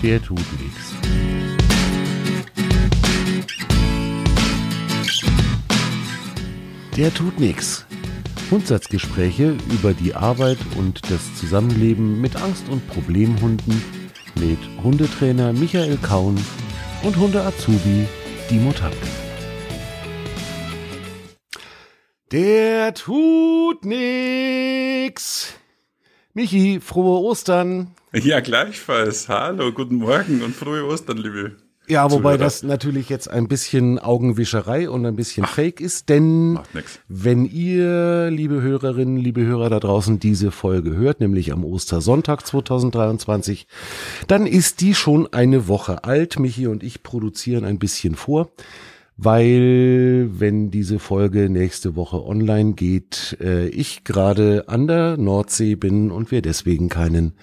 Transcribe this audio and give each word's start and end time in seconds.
Der 0.00 0.22
tut 0.22 0.38
nichts. 0.38 0.94
Der 6.96 7.12
tut 7.12 7.40
nichts. 7.40 7.84
Grundsatzgespräche 8.48 9.56
über 9.72 9.94
die 9.94 10.14
Arbeit 10.14 10.58
und 10.76 11.10
das 11.10 11.34
Zusammenleben 11.34 12.20
mit 12.20 12.36
Angst- 12.36 12.68
und 12.68 12.86
Problemhunden 12.86 13.82
mit 14.36 14.58
Hundetrainer 14.84 15.52
Michael 15.52 15.98
Kaun 15.98 16.38
und 17.02 17.16
Hunde-Azubi 17.16 18.06
Dimo 18.50 18.72
Tapke. 18.72 18.96
Der 22.30 22.94
tut 22.94 23.84
nix. 23.84 25.54
Michi, 26.34 26.78
frohe 26.78 27.20
Ostern. 27.20 27.96
Ja, 28.12 28.40
gleichfalls. 28.40 29.28
Hallo, 29.28 29.70
guten 29.70 29.96
Morgen 29.96 30.40
und 30.42 30.54
frohe 30.54 30.84
Ostern, 30.86 31.18
liebe. 31.18 31.56
Ja, 31.88 32.10
wobei 32.10 32.32
Zuhörer. 32.32 32.38
das 32.38 32.62
natürlich 32.62 33.10
jetzt 33.10 33.28
ein 33.28 33.48
bisschen 33.48 33.98
Augenwischerei 33.98 34.88
und 34.88 35.04
ein 35.04 35.14
bisschen 35.14 35.44
Fake 35.44 35.80
ist, 35.80 36.08
denn 36.08 36.58
wenn 37.08 37.44
ihr, 37.44 38.30
liebe 38.30 38.62
Hörerinnen, 38.62 39.18
liebe 39.18 39.44
Hörer 39.44 39.68
da 39.68 39.78
draußen, 39.78 40.18
diese 40.18 40.50
Folge 40.50 40.96
hört, 40.96 41.20
nämlich 41.20 41.52
am 41.52 41.64
Ostersonntag 41.64 42.46
2023, 42.46 43.66
dann 44.26 44.46
ist 44.46 44.80
die 44.80 44.94
schon 44.94 45.30
eine 45.32 45.68
Woche 45.68 46.04
alt. 46.04 46.38
Michi 46.38 46.66
und 46.66 46.82
ich 46.82 47.02
produzieren 47.02 47.64
ein 47.64 47.78
bisschen 47.78 48.14
vor, 48.14 48.50
weil 49.18 50.28
wenn 50.30 50.70
diese 50.70 50.98
Folge 50.98 51.50
nächste 51.50 51.94
Woche 51.96 52.24
online 52.24 52.72
geht, 52.72 53.36
äh, 53.40 53.68
ich 53.68 54.04
gerade 54.04 54.64
an 54.68 54.86
der 54.86 55.16
Nordsee 55.18 55.74
bin 55.74 56.10
und 56.10 56.30
wir 56.30 56.40
deswegen 56.40 56.88
keinen 56.88 57.34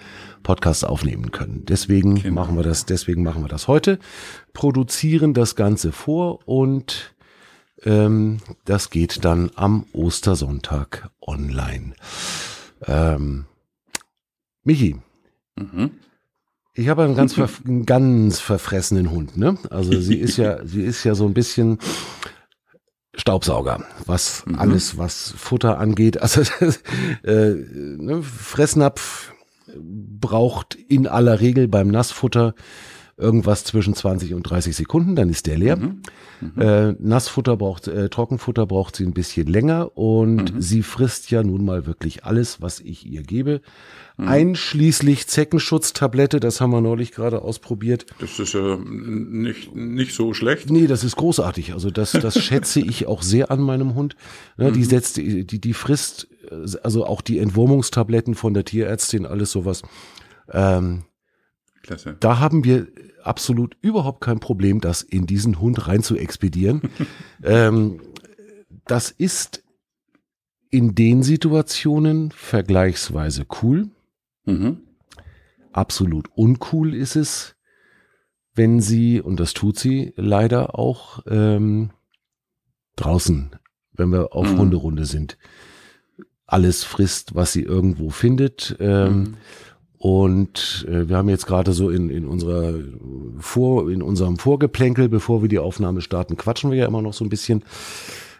Podcast 0.46 0.84
aufnehmen 0.84 1.32
können. 1.32 1.64
Deswegen 1.66 2.14
Genau. 2.22 2.34
machen 2.40 2.56
wir 2.56 2.62
das, 2.62 2.86
deswegen 2.86 3.24
machen 3.24 3.42
wir 3.42 3.48
das 3.48 3.66
heute, 3.66 3.98
produzieren 4.52 5.34
das 5.34 5.56
Ganze 5.56 5.90
vor 5.90 6.38
und 6.48 7.14
ähm, 7.82 8.38
das 8.64 8.90
geht 8.90 9.24
dann 9.24 9.50
am 9.56 9.86
Ostersonntag 9.92 11.10
online. 11.20 11.94
Ähm, 12.86 13.46
Michi, 14.62 14.96
Mhm. 15.56 15.90
ich 16.74 16.88
habe 16.88 17.02
einen 17.02 17.16
ganz, 17.16 17.34
verf 17.40 17.62
einen 17.66 17.84
ganz 17.84 18.38
verfressenen 18.38 19.10
Hund, 19.10 19.36
ne? 19.36 19.58
Also 19.70 20.00
sie 20.00 20.16
ist 20.18 20.36
ja, 20.36 20.60
sie 20.64 20.82
ist 20.82 21.02
ja 21.02 21.16
so 21.16 21.26
ein 21.26 21.34
bisschen 21.34 21.78
Staubsauger, 23.14 23.84
was 24.04 24.44
Mhm. 24.46 24.58
alles, 24.60 24.96
was 24.96 25.34
Futter 25.36 25.78
angeht. 25.78 26.20
Also 26.22 26.42
äh, 27.24 27.50
ne, 27.54 28.22
Fressnapf 28.22 29.32
braucht 29.80 30.74
in 30.74 31.06
aller 31.06 31.40
Regel 31.40 31.68
beim 31.68 31.88
Nassfutter 31.88 32.54
irgendwas 33.18 33.64
zwischen 33.64 33.94
20 33.94 34.34
und 34.34 34.42
30 34.42 34.76
Sekunden, 34.76 35.16
dann 35.16 35.30
ist 35.30 35.46
der 35.46 35.56
leer. 35.56 35.76
Mhm. 35.76 36.02
Äh, 36.60 36.92
Nassfutter 36.98 37.56
braucht, 37.56 37.88
äh, 37.88 38.10
Trockenfutter 38.10 38.66
braucht 38.66 38.94
sie 38.96 39.04
ein 39.06 39.14
bisschen 39.14 39.46
länger 39.46 39.96
und 39.96 40.54
Mhm. 40.54 40.60
sie 40.60 40.82
frisst 40.82 41.30
ja 41.30 41.42
nun 41.42 41.64
mal 41.64 41.86
wirklich 41.86 42.24
alles, 42.24 42.60
was 42.60 42.78
ich 42.80 43.06
ihr 43.06 43.22
gebe. 43.22 43.62
Mhm. 44.18 44.28
Einschließlich 44.28 45.26
Zeckenschutztablette, 45.28 46.40
das 46.40 46.60
haben 46.60 46.72
wir 46.72 46.82
neulich 46.82 47.12
gerade 47.12 47.40
ausprobiert. 47.40 48.04
Das 48.18 48.38
ist 48.38 48.52
ja 48.52 48.76
nicht, 48.84 49.74
nicht 49.74 50.14
so 50.14 50.34
schlecht. 50.34 50.68
Nee, 50.70 50.86
das 50.86 51.02
ist 51.02 51.16
großartig. 51.16 51.72
Also 51.72 51.90
das, 51.90 52.12
das 52.12 52.38
schätze 52.42 52.80
ich 52.80 53.06
auch 53.06 53.22
sehr 53.22 53.50
an 53.50 53.60
meinem 53.60 53.94
Hund. 53.94 54.14
Ne, 54.58 54.72
Die 54.72 54.84
setzt, 54.84 55.16
die, 55.16 55.44
die 55.46 55.72
frisst, 55.72 56.28
äh, 56.50 56.76
also 56.82 57.06
auch 57.06 57.22
die 57.22 57.38
Entwurmungstabletten 57.38 58.34
von 58.34 58.52
der 58.52 58.64
Tierärztin, 58.66 59.24
alles 59.24 59.52
sowas. 59.52 59.80
Ähm, 60.52 61.04
Klasse. 61.86 62.16
da 62.20 62.38
haben 62.40 62.64
wir 62.64 62.88
absolut 63.22 63.76
überhaupt 63.80 64.20
kein 64.20 64.38
Problem, 64.40 64.80
das 64.80 65.02
in 65.02 65.26
diesen 65.26 65.60
Hund 65.60 65.86
rein 65.88 66.02
zu 66.02 66.16
expedieren. 66.16 66.82
ähm, 67.42 68.00
das 68.86 69.10
ist 69.10 69.62
in 70.70 70.94
den 70.94 71.22
Situationen 71.22 72.30
vergleichsweise 72.30 73.46
cool. 73.62 73.88
Mhm. 74.44 74.82
Absolut 75.72 76.28
uncool 76.34 76.94
ist 76.94 77.16
es, 77.16 77.56
wenn 78.54 78.80
sie, 78.80 79.20
und 79.20 79.38
das 79.40 79.52
tut 79.54 79.78
sie 79.78 80.12
leider 80.16 80.78
auch, 80.78 81.20
ähm, 81.26 81.90
draußen, 82.96 83.50
wenn 83.92 84.10
wir 84.12 84.34
auf 84.34 84.50
Mhm. 84.52 84.58
Hunderunde 84.58 85.04
sind, 85.04 85.36
alles 86.46 86.84
frisst, 86.84 87.34
was 87.34 87.52
sie 87.52 87.62
irgendwo 87.62 88.10
findet. 88.10 88.76
Ähm, 88.80 89.18
Mhm. 89.18 89.34
Und 89.98 90.86
äh, 90.88 91.08
wir 91.08 91.16
haben 91.16 91.28
jetzt 91.28 91.46
gerade 91.46 91.72
so 91.72 91.88
in, 91.90 92.10
in 92.10 92.26
unserer 92.26 92.74
Vor, 93.38 93.90
in 93.90 94.02
unserem 94.02 94.36
Vorgeplänkel, 94.38 95.08
bevor 95.08 95.42
wir 95.42 95.48
die 95.48 95.58
Aufnahme 95.58 96.00
starten, 96.02 96.36
quatschen 96.36 96.70
wir 96.70 96.78
ja 96.78 96.86
immer 96.86 97.02
noch 97.02 97.14
so 97.14 97.24
ein 97.24 97.30
bisschen. 97.30 97.64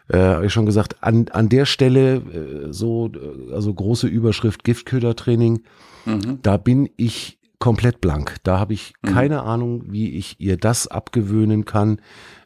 Äh, 0.09 0.19
hab 0.19 0.45
ich 0.45 0.53
schon 0.53 0.67
gesagt, 0.67 1.03
an, 1.03 1.27
an 1.33 1.49
der 1.49 1.65
Stelle 1.67 2.17
äh, 2.17 2.73
so, 2.73 3.09
äh, 3.09 3.53
also 3.53 3.73
große 3.75 4.07
Überschrift 4.07 4.65
Giftködertraining, 4.65 5.63
Mhm. 6.05 6.39
da 6.43 6.57
bin 6.57 6.89
ich 6.97 7.39
komplett 7.59 8.01
blank. 8.01 8.37
Da 8.45 8.61
habe 8.61 8.75
ich 8.75 8.93
Mhm. 9.03 9.09
keine 9.09 9.43
Ahnung, 9.43 9.85
wie 9.89 10.11
ich 10.17 10.37
ihr 10.39 10.57
das 10.57 10.87
abgewöhnen 10.87 11.65
kann. 11.65 12.01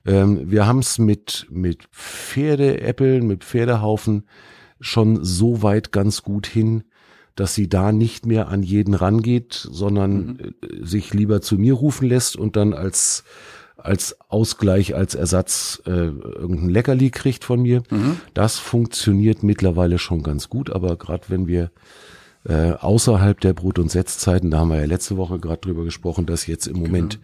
Ähm, 0.06 0.50
wir 0.50 0.66
haben 0.66 0.78
es 0.78 0.99
mit, 0.99 1.47
mit 1.50 1.82
Pferdeäppeln, 1.93 3.26
mit 3.26 3.44
Pferdehaufen 3.44 4.25
schon 4.81 5.22
so 5.22 5.62
weit 5.62 5.93
ganz 5.93 6.22
gut 6.22 6.47
hin, 6.47 6.84
dass 7.37 7.55
sie 7.55 7.69
da 7.69 7.93
nicht 7.93 8.27
mehr 8.27 8.49
an 8.49 8.63
jeden 8.63 8.95
rangeht, 8.95 9.55
sondern 9.71 10.39
äh, 10.39 10.85
sich 10.85 11.15
lieber 11.15 11.41
zu 11.41 11.57
mir 11.57 11.75
rufen 11.75 12.09
lässt 12.09 12.37
und 12.37 12.57
dann 12.57 12.75
als 12.75 13.25
als 13.77 14.17
Ausgleich, 14.29 14.95
als 14.95 15.15
Ersatz 15.15 15.83
äh, 15.87 15.91
irgendein 15.91 16.69
Leckerli 16.69 17.11
kriegt 17.11 17.45
von 17.45 17.63
mir. 17.63 17.83
Mhm. 17.91 18.17
Das 18.35 18.59
funktioniert 18.59 19.43
mittlerweile 19.43 19.99
schon 19.99 20.23
ganz 20.23 20.51
gut, 20.51 20.71
aber 20.71 20.97
gerade 20.97 21.25
wenn 21.29 21.47
wir 21.47 21.71
äh, 22.45 22.73
außerhalb 22.73 23.41
der 23.41 23.53
Brut- 23.53 23.79
und 23.79 23.91
Setzzeiten, 23.91 24.51
da 24.51 24.61
haben 24.61 24.71
wir 24.71 24.81
ja 24.81 24.87
letzte 24.87 25.17
Woche 25.17 25.39
gerade 25.39 25.61
drüber 25.61 25.85
gesprochen, 25.85 26.27
dass 26.27 26.47
jetzt 26.47 26.67
im 26.67 26.79
Moment 26.79 27.21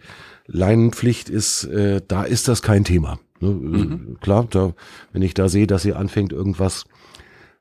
Leinenpflicht 0.47 1.29
ist, 1.29 1.65
äh, 1.65 2.01
da 2.07 2.23
ist 2.23 2.47
das 2.47 2.61
kein 2.61 2.83
Thema. 2.83 3.19
Ne? 3.39 3.49
Äh, 3.49 4.15
Klar, 4.21 4.47
da, 4.49 4.73
wenn 5.13 5.21
ich 5.21 5.33
da 5.33 5.49
sehe, 5.49 5.67
dass 5.67 5.81
sie 5.81 5.93
anfängt, 5.93 6.33
irgendwas 6.33 6.85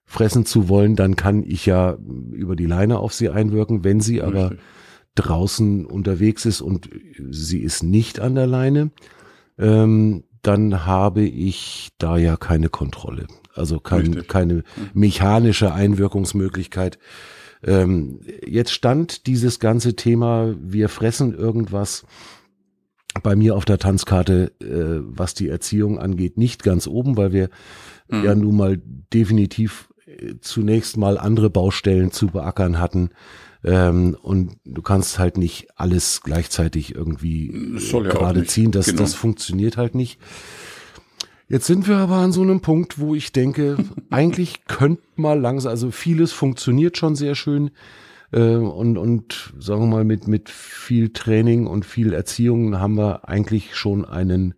fressen 0.06 0.46
zu 0.46 0.68
wollen, 0.68 0.96
dann 0.96 1.16
kann 1.16 1.42
ich 1.42 1.66
ja 1.66 1.98
über 2.32 2.56
die 2.56 2.66
Leine 2.66 2.98
auf 3.00 3.12
sie 3.12 3.28
einwirken. 3.28 3.84
Wenn 3.84 4.00
sie 4.00 4.22
aber 4.22 4.50
Richtig. 4.52 4.60
draußen 5.16 5.84
unterwegs 5.84 6.46
ist 6.46 6.60
und 6.60 6.88
sie 7.30 7.60
ist 7.60 7.82
nicht 7.82 8.20
an 8.20 8.34
der 8.36 8.46
Leine, 8.46 8.90
ähm, 9.58 10.24
dann 10.42 10.86
habe 10.86 11.22
ich 11.22 11.88
da 11.98 12.16
ja 12.16 12.36
keine 12.36 12.68
Kontrolle. 12.68 13.26
Also 13.54 13.80
kein, 13.80 14.06
Richtig. 14.06 14.28
keine 14.28 14.62
mechanische 14.94 15.72
Einwirkungsmöglichkeit. 15.72 16.98
Ähm, 17.64 18.20
jetzt 18.46 18.70
stand 18.70 19.26
dieses 19.26 19.58
ganze 19.58 19.96
Thema, 19.96 20.54
wir 20.60 20.88
fressen 20.88 21.34
irgendwas 21.34 22.04
bei 23.22 23.34
mir 23.34 23.56
auf 23.56 23.64
der 23.64 23.78
Tanzkarte, 23.78 24.52
äh, 24.60 25.02
was 25.02 25.34
die 25.34 25.48
Erziehung 25.48 25.98
angeht, 25.98 26.36
nicht 26.36 26.62
ganz 26.62 26.86
oben, 26.86 27.16
weil 27.16 27.32
wir 27.32 27.48
Mhm. 28.08 28.24
ja 28.24 28.34
nun 28.36 28.56
mal 28.56 28.80
definitiv 29.12 29.88
zunächst 30.40 30.96
mal 30.96 31.18
andere 31.18 31.50
Baustellen 31.50 32.10
zu 32.12 32.28
beackern 32.28 32.78
hatten. 32.78 33.10
Ähm, 33.64 34.16
und 34.22 34.56
du 34.64 34.82
kannst 34.82 35.18
halt 35.18 35.38
nicht 35.38 35.68
alles 35.76 36.20
gleichzeitig 36.22 36.94
irgendwie 36.94 37.76
ja 37.78 38.00
gerade 38.00 38.44
ziehen. 38.44 38.70
Das, 38.70 38.86
Genau. 38.86 38.98
das 39.00 39.14
funktioniert 39.14 39.76
halt 39.76 39.94
nicht. 39.94 40.18
Jetzt 41.48 41.66
sind 41.66 41.86
wir 41.88 41.96
aber 41.96 42.16
an 42.16 42.32
so 42.32 42.42
einem 42.42 42.60
Punkt, 42.60 42.98
wo 42.98 43.14
ich 43.14 43.32
denke, 43.32 43.76
eigentlich 44.10 44.66
könnte 44.66 45.02
mal 45.16 45.38
langsam, 45.38 45.70
also 45.70 45.90
vieles 45.90 46.32
funktioniert 46.32 46.96
schon 46.96 47.14
sehr 47.16 47.34
schön. 47.34 47.70
Äh, 48.32 48.56
und, 48.56 48.98
und 48.98 49.52
sagen 49.58 49.82
wir 49.82 49.86
mal, 49.86 50.04
mit, 50.04 50.26
mit 50.28 50.48
viel 50.50 51.10
Training 51.12 51.66
und 51.66 51.84
viel 51.84 52.12
Erziehung 52.12 52.78
haben 52.78 52.96
wir 52.96 53.28
eigentlich 53.28 53.76
schon 53.76 54.04
einen, 54.04 54.54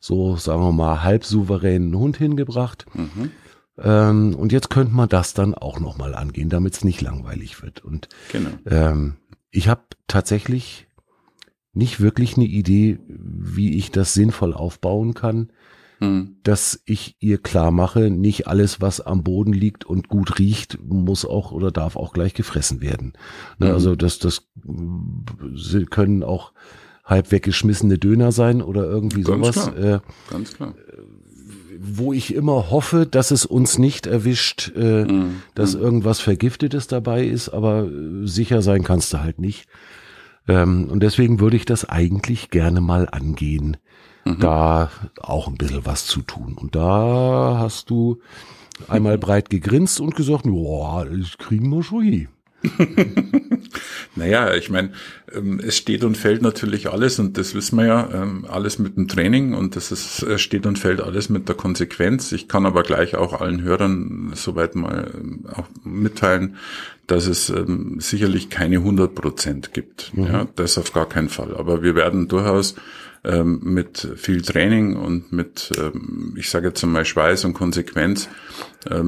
so 0.00 0.36
sagen 0.36 0.60
wir 0.62 0.72
mal, 0.72 1.02
halb 1.02 1.24
souveränen 1.24 1.96
Hund 1.96 2.16
hingebracht. 2.18 2.86
Mhm. 2.94 3.30
Ähm, 3.78 4.34
und 4.34 4.52
jetzt 4.52 4.70
könnte 4.70 4.94
man 4.94 5.08
das 5.08 5.34
dann 5.34 5.54
auch 5.54 5.80
nochmal 5.80 6.14
angehen, 6.14 6.48
damit 6.48 6.74
es 6.74 6.84
nicht 6.84 7.00
langweilig 7.02 7.62
wird. 7.62 7.84
Und 7.84 8.08
Genau. 8.32 8.50
ähm, 8.66 9.16
ich 9.50 9.68
habe 9.68 9.82
tatsächlich 10.06 10.86
nicht 11.72 12.00
wirklich 12.00 12.36
eine 12.36 12.46
Idee, 12.46 12.98
wie 13.08 13.76
ich 13.76 13.90
das 13.90 14.14
sinnvoll 14.14 14.54
aufbauen 14.54 15.12
kann, 15.14 15.50
Mhm. 16.00 16.36
dass 16.42 16.80
ich 16.84 17.16
ihr 17.20 17.38
klar 17.38 17.70
mache, 17.70 18.10
nicht 18.10 18.46
alles, 18.48 18.80
was 18.82 19.00
am 19.00 19.22
Boden 19.22 19.52
liegt 19.54 19.84
und 19.86 20.08
gut 20.08 20.38
riecht, 20.38 20.78
muss 20.82 21.24
auch 21.24 21.52
oder 21.52 21.70
darf 21.70 21.96
auch 21.96 22.12
gleich 22.12 22.34
gefressen 22.34 22.80
werden. 22.82 23.14
Ne, 23.58 23.68
Mhm. 23.68 23.72
Also 23.72 23.96
das, 23.96 24.18
das 24.18 24.46
können 25.90 26.22
auch 26.22 26.52
halb 27.04 27.30
weggeschmissene 27.30 27.98
Döner 27.98 28.32
sein 28.32 28.60
oder 28.62 28.84
irgendwie 28.84 29.22
Ganz 29.22 29.46
sowas. 29.46 29.72
klar. 29.74 29.78
Äh, 29.78 30.00
Ganz 30.30 30.52
klar. 30.54 30.74
Wo 31.88 32.12
ich 32.12 32.34
immer 32.34 32.70
hoffe, 32.70 33.06
dass 33.06 33.30
es 33.30 33.46
uns 33.46 33.78
nicht 33.78 34.06
erwischt, 34.06 34.72
äh, 34.76 35.04
Mhm. 35.04 35.42
dass 35.54 35.74
irgendwas 35.74 36.20
Vergiftetes 36.20 36.86
dabei 36.86 37.24
ist, 37.24 37.48
aber 37.50 37.84
äh, 37.84 38.26
sicher 38.26 38.62
sein 38.62 38.82
kannst 38.82 39.12
du 39.12 39.20
halt 39.20 39.38
nicht. 39.38 39.66
Ähm, 40.48 40.88
und 40.90 41.02
deswegen 41.02 41.40
würde 41.40 41.56
ich 41.56 41.64
das 41.64 41.84
eigentlich 41.88 42.50
gerne 42.50 42.80
mal 42.80 43.08
angehen, 43.10 43.76
mhm. 44.24 44.38
da 44.40 44.90
auch 45.20 45.48
ein 45.48 45.56
bisschen 45.56 45.86
was 45.86 46.06
zu 46.06 46.22
tun. 46.22 46.54
Und 46.58 46.74
da 46.76 47.56
hast 47.58 47.90
du 47.90 48.20
einmal 48.88 49.18
breit 49.18 49.50
gegrinst 49.50 50.00
und 50.00 50.14
gesagt, 50.14 50.44
boah, 50.44 51.04
das 51.06 51.38
kriegen 51.38 51.70
wir 51.70 51.82
schon 51.82 52.02
hin. 52.02 52.28
naja, 54.16 54.54
ich 54.54 54.70
meine, 54.70 54.90
ähm, 55.32 55.60
es 55.60 55.76
steht 55.76 56.04
und 56.04 56.16
fällt 56.16 56.42
natürlich 56.42 56.90
alles 56.90 57.18
und 57.18 57.36
das 57.38 57.54
wissen 57.54 57.76
wir 57.78 57.86
ja, 57.86 58.08
ähm, 58.12 58.46
alles 58.48 58.78
mit 58.78 58.96
dem 58.96 59.08
Training 59.08 59.54
und 59.54 59.76
das 59.76 59.92
ist, 59.92 60.22
es 60.22 60.40
steht 60.40 60.66
und 60.66 60.78
fällt 60.78 61.00
alles 61.00 61.28
mit 61.28 61.48
der 61.48 61.56
Konsequenz. 61.56 62.32
Ich 62.32 62.48
kann 62.48 62.66
aber 62.66 62.82
gleich 62.82 63.16
auch 63.16 63.40
allen 63.40 63.62
Hörern 63.62 64.32
soweit 64.34 64.74
mal 64.74 65.10
ähm, 65.14 65.44
auch 65.52 65.66
mitteilen, 65.84 66.56
dass 67.06 67.26
es 67.28 67.52
sicherlich 67.98 68.50
keine 68.50 68.78
100 68.78 69.14
Prozent 69.14 69.72
gibt. 69.72 70.12
Mhm. 70.16 70.24
Ja, 70.24 70.48
das 70.56 70.76
auf 70.76 70.92
gar 70.92 71.08
keinen 71.08 71.28
Fall. 71.28 71.54
Aber 71.56 71.82
wir 71.82 71.94
werden 71.94 72.26
durchaus 72.26 72.74
mit 73.44 74.08
viel 74.14 74.42
Training 74.42 74.94
und 74.94 75.32
mit, 75.32 75.72
ich 76.36 76.48
sage 76.48 76.68
jetzt 76.68 76.84
einmal 76.84 77.04
Schweiß 77.04 77.44
und 77.44 77.54
Konsequenz, 77.54 78.28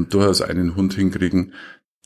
durchaus 0.08 0.42
einen 0.42 0.74
Hund 0.74 0.94
hinkriegen, 0.94 1.52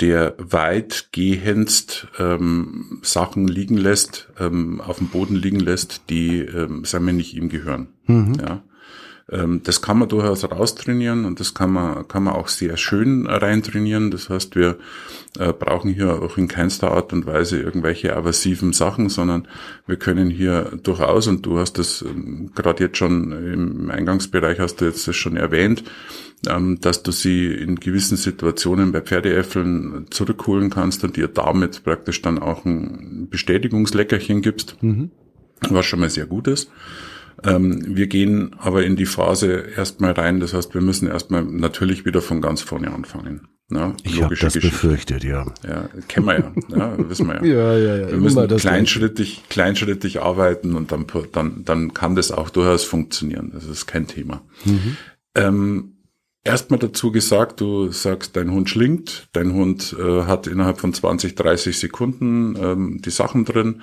der 0.00 0.34
weitgehendst 0.38 2.08
ähm, 2.18 3.00
Sachen 3.02 3.46
liegen 3.46 3.76
lässt, 3.76 4.30
ähm, 4.38 4.80
auf 4.80 4.98
dem 4.98 5.08
Boden 5.08 5.36
liegen 5.36 5.60
lässt, 5.60 6.02
die, 6.10 6.38
ähm, 6.40 6.84
sagen 6.84 7.06
wir, 7.06 7.12
nicht 7.12 7.34
ihm 7.34 7.48
gehören. 7.48 7.88
Mhm. 8.06 8.34
Ja. 8.40 8.62
Ähm, 9.32 9.62
das 9.64 9.80
kann 9.80 9.98
man 9.98 10.08
durchaus 10.08 10.44
raustrainieren 10.44 11.24
und 11.24 11.40
das 11.40 11.54
kann 11.54 11.72
man, 11.72 12.06
kann 12.06 12.24
man 12.24 12.34
auch 12.34 12.48
sehr 12.48 12.76
schön 12.76 13.26
reintrainieren. 13.26 14.10
Das 14.10 14.28
heißt, 14.28 14.54
wir 14.54 14.76
äh, 15.38 15.52
brauchen 15.52 15.92
hier 15.92 16.22
auch 16.22 16.36
in 16.36 16.48
keinster 16.48 16.92
Art 16.92 17.12
und 17.12 17.26
Weise 17.26 17.60
irgendwelche 17.60 18.14
aversiven 18.14 18.72
Sachen, 18.74 19.08
sondern 19.08 19.48
wir 19.86 19.96
können 19.96 20.28
hier 20.28 20.72
durchaus, 20.82 21.26
und 21.26 21.46
du 21.46 21.58
hast 21.58 21.78
das 21.78 22.02
ähm, 22.02 22.50
gerade 22.54 22.84
jetzt 22.84 22.98
schon 22.98 23.32
im 23.32 23.90
Eingangsbereich 23.90 24.60
hast 24.60 24.80
du 24.80 24.84
jetzt 24.84 25.08
das 25.08 25.16
schon 25.16 25.36
erwähnt, 25.36 25.82
ähm, 26.46 26.78
dass 26.80 27.02
du 27.02 27.10
sie 27.10 27.46
in 27.46 27.76
gewissen 27.76 28.18
Situationen 28.18 28.92
bei 28.92 29.00
Pferdeäffeln 29.00 30.08
zurückholen 30.10 30.68
kannst 30.68 31.04
und 31.04 31.16
dir 31.16 31.28
damit 31.28 31.84
praktisch 31.84 32.20
dann 32.20 32.38
auch 32.38 32.66
ein 32.66 33.28
Bestätigungsleckerchen 33.30 34.42
gibst, 34.42 34.76
mhm. 34.82 35.10
was 35.70 35.86
schon 35.86 36.00
mal 36.00 36.10
sehr 36.10 36.26
gut 36.26 36.48
ist. 36.48 36.70
Ähm, 37.44 37.96
wir 37.96 38.06
gehen 38.06 38.54
aber 38.58 38.84
in 38.84 38.96
die 38.96 39.06
Phase 39.06 39.64
erstmal 39.76 40.12
rein, 40.12 40.40
das 40.40 40.54
heißt, 40.54 40.74
wir 40.74 40.80
müssen 40.80 41.08
erstmal 41.08 41.44
natürlich 41.44 42.04
wieder 42.04 42.22
von 42.22 42.40
ganz 42.40 42.60
vorne 42.62 42.92
anfangen. 42.92 43.48
Ja, 43.70 43.94
ich 44.02 44.22
habe 44.22 44.34
das 44.34 44.52
Geschichte. 44.52 44.68
befürchtet, 44.68 45.24
ja. 45.24 45.46
Ja, 45.66 45.88
kennen 46.08 46.26
wir 46.26 46.38
ja, 46.38 46.52
ja 46.68 47.08
wissen 47.08 47.26
wir 47.26 47.36
ja. 47.36 47.44
ja, 47.44 47.78
ja, 47.78 47.96
ja. 47.96 48.10
Wir 48.10 48.18
müssen 48.18 48.46
kleinschrittig, 48.48 49.44
kleinschrittig 49.48 50.20
arbeiten 50.20 50.74
und 50.74 50.92
dann, 50.92 51.06
dann, 51.32 51.64
dann 51.64 51.94
kann 51.94 52.14
das 52.14 52.32
auch 52.32 52.50
durchaus 52.50 52.84
funktionieren. 52.84 53.50
Das 53.54 53.64
ist 53.64 53.86
kein 53.86 54.06
Thema. 54.06 54.42
Mhm. 54.64 54.96
Ähm, 55.34 55.92
Erstmal 56.44 56.80
dazu 56.80 57.12
gesagt, 57.12 57.60
du 57.60 57.92
sagst, 57.92 58.34
dein 58.34 58.50
Hund 58.50 58.68
schlingt, 58.68 59.28
dein 59.32 59.52
Hund 59.52 59.94
äh, 59.96 60.22
hat 60.22 60.48
innerhalb 60.48 60.80
von 60.80 60.92
20, 60.92 61.36
30 61.36 61.78
Sekunden 61.78 62.56
ähm, 62.56 63.00
die 63.00 63.10
Sachen 63.10 63.44
drin. 63.44 63.82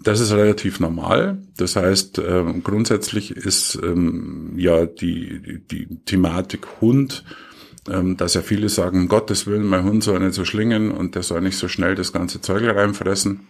Das 0.00 0.20
ist 0.20 0.32
relativ 0.32 0.78
normal. 0.78 1.42
Das 1.56 1.74
heißt, 1.74 2.18
ähm, 2.18 2.62
grundsätzlich 2.62 3.32
ist 3.32 3.78
ähm, 3.82 4.52
ja 4.56 4.86
die, 4.86 5.40
die, 5.42 5.58
die 5.66 6.04
Thematik 6.04 6.66
Hund, 6.80 7.24
ähm, 7.90 8.16
dass 8.16 8.34
ja 8.34 8.42
viele 8.42 8.68
sagen, 8.68 9.08
Gottes 9.08 9.46
Willen, 9.46 9.66
mein 9.66 9.84
Hund 9.84 10.04
soll 10.04 10.20
nicht 10.20 10.34
so 10.34 10.44
schlingen 10.44 10.92
und 10.92 11.16
der 11.16 11.24
soll 11.24 11.40
nicht 11.40 11.58
so 11.58 11.66
schnell 11.66 11.96
das 11.96 12.12
ganze 12.12 12.40
Zeug 12.40 12.62
reinfressen. 12.62 13.48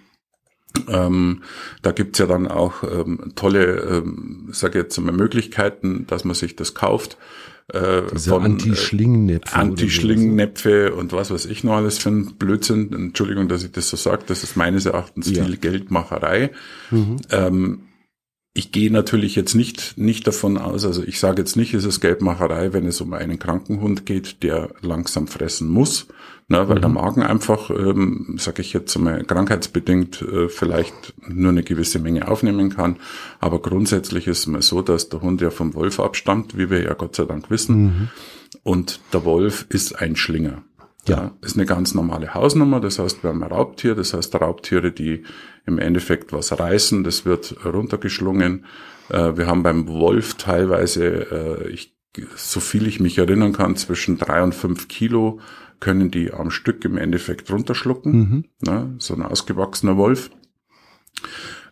Ähm, 0.89 1.43
da 1.83 1.93
gibt's 1.93 2.19
ja 2.19 2.27
dann 2.27 2.47
auch 2.47 2.83
ähm, 2.83 3.33
tolle, 3.35 3.81
ähm, 3.81 4.49
sage 4.53 4.79
jetzt 4.79 4.99
mal, 4.99 5.13
Möglichkeiten, 5.13 6.07
dass 6.07 6.25
man 6.25 6.35
sich 6.35 6.57
das 6.57 6.75
kauft 6.75 7.19
äh, 7.73 8.03
Diese 8.13 8.31
von 8.31 8.45
Anti-Schlingnäpfe. 8.45 9.55
Äh, 9.55 9.59
Anti-Schlingnäpfe 9.59 10.95
und 10.95 11.13
was 11.13 11.31
weiß 11.31 11.47
ich 11.47 11.65
noch 11.65 11.75
alles 11.75 11.99
für 11.99 12.11
ein 12.11 12.35
Blödsinn. 12.39 12.93
Entschuldigung, 12.93 13.49
dass 13.49 13.65
ich 13.65 13.73
das 13.73 13.89
so 13.91 13.97
sage. 13.97 14.23
Das 14.27 14.43
ist 14.43 14.57
meines 14.57 14.87
Erachtens 14.87 15.31
ja. 15.31 15.45
viel 15.45 15.57
Geldmacherei. 15.57 16.51
Mhm. 16.91 17.17
Ähm, 17.31 17.81
ich 18.59 18.73
gehe 18.73 18.91
natürlich 18.91 19.37
jetzt 19.37 19.55
nicht, 19.55 19.97
nicht 19.97 20.27
davon 20.27 20.59
aus, 20.59 20.85
also 20.85 21.05
ich 21.05 21.21
sage 21.21 21.41
jetzt 21.43 21.55
nicht, 21.55 21.75
es 21.75 21.85
ist 21.85 22.01
Geldmacherei, 22.01 22.73
wenn 22.73 22.87
es 22.87 23.01
um 23.01 23.13
einen 23.13 23.39
kranken 23.39 23.81
Hund 23.81 24.05
geht, 24.05 24.43
der 24.43 24.71
langsam 24.81 25.29
fressen 25.29 25.69
muss, 25.69 26.09
ne, 26.49 26.69
weil 26.69 26.79
mhm. 26.79 26.81
der 26.81 26.89
Magen 26.89 27.23
einfach, 27.23 27.71
ähm, 27.71 28.35
sage 28.37 28.63
ich 28.63 28.73
jetzt 28.73 28.99
mal, 28.99 29.23
krankheitsbedingt 29.23 30.23
äh, 30.23 30.49
vielleicht 30.49 31.15
nur 31.25 31.53
eine 31.53 31.63
gewisse 31.63 32.01
Menge 32.01 32.27
aufnehmen 32.27 32.71
kann. 32.71 32.97
Aber 33.39 33.63
grundsätzlich 33.63 34.27
ist 34.27 34.41
es 34.41 34.47
mal 34.49 34.61
so, 34.61 34.83
dass 34.83 35.09
der 35.09 35.23
Hund 35.23 35.41
ja 35.41 35.51
vom 35.51 35.75
Wolf 35.75 36.01
abstammt, 36.01 36.59
wie 36.59 36.69
wir 36.69 36.83
ja 36.83 36.95
Gott 36.95 37.15
sei 37.15 37.27
Dank 37.27 37.51
wissen. 37.51 37.83
Mhm. 37.85 38.09
Und 38.65 38.99
der 39.13 39.25
Wolf 39.25 39.67
ist 39.69 40.01
ein 40.01 40.17
Schlinger. 40.17 40.65
Ja, 41.09 41.33
ist 41.41 41.57
eine 41.57 41.67
ganz 41.67 41.95
normale 41.95 42.35
Hausnummer. 42.35 42.81
Das 42.81 42.99
heißt, 42.99 43.23
wir 43.23 43.31
haben 43.31 43.43
ein 43.43 43.51
Raubtier. 43.51 43.95
Das 43.95 44.15
heißt, 44.15 44.35
Raubtiere, 44.35 44.93
die 44.93 45.25
im 45.67 45.79
Endeffekt 45.79 46.33
was 46.33 46.59
reißen, 46.59 47.05
das 47.05 47.25
wird 47.25 47.57
runtergeschlungen. 47.65 48.65
Äh, 49.09 49.37
wir 49.37 49.47
haben 49.47 49.63
beim 49.63 49.89
Wolf 49.89 50.35
teilweise, 50.35 51.05
äh, 51.05 51.69
ich, 51.69 51.97
so 52.37 52.61
viel 52.61 52.87
ich 52.87 53.01
mich 53.01 53.19
erinnern 53.19 53.53
kann, 53.53 53.77
zwischen 53.77 54.19
drei 54.19 54.43
und 54.43 54.55
fünf 54.55 54.89
Kilo 54.89 55.41
können 55.81 56.11
die 56.11 56.33
am 56.33 56.51
Stück 56.51 56.85
im 56.85 56.97
Endeffekt 56.97 57.51
runterschlucken. 57.51 58.13
Mhm. 58.13 58.45
Ne, 58.61 58.95
so 58.99 59.15
ein 59.15 59.23
ausgewachsener 59.23 59.97
Wolf. 59.97 60.31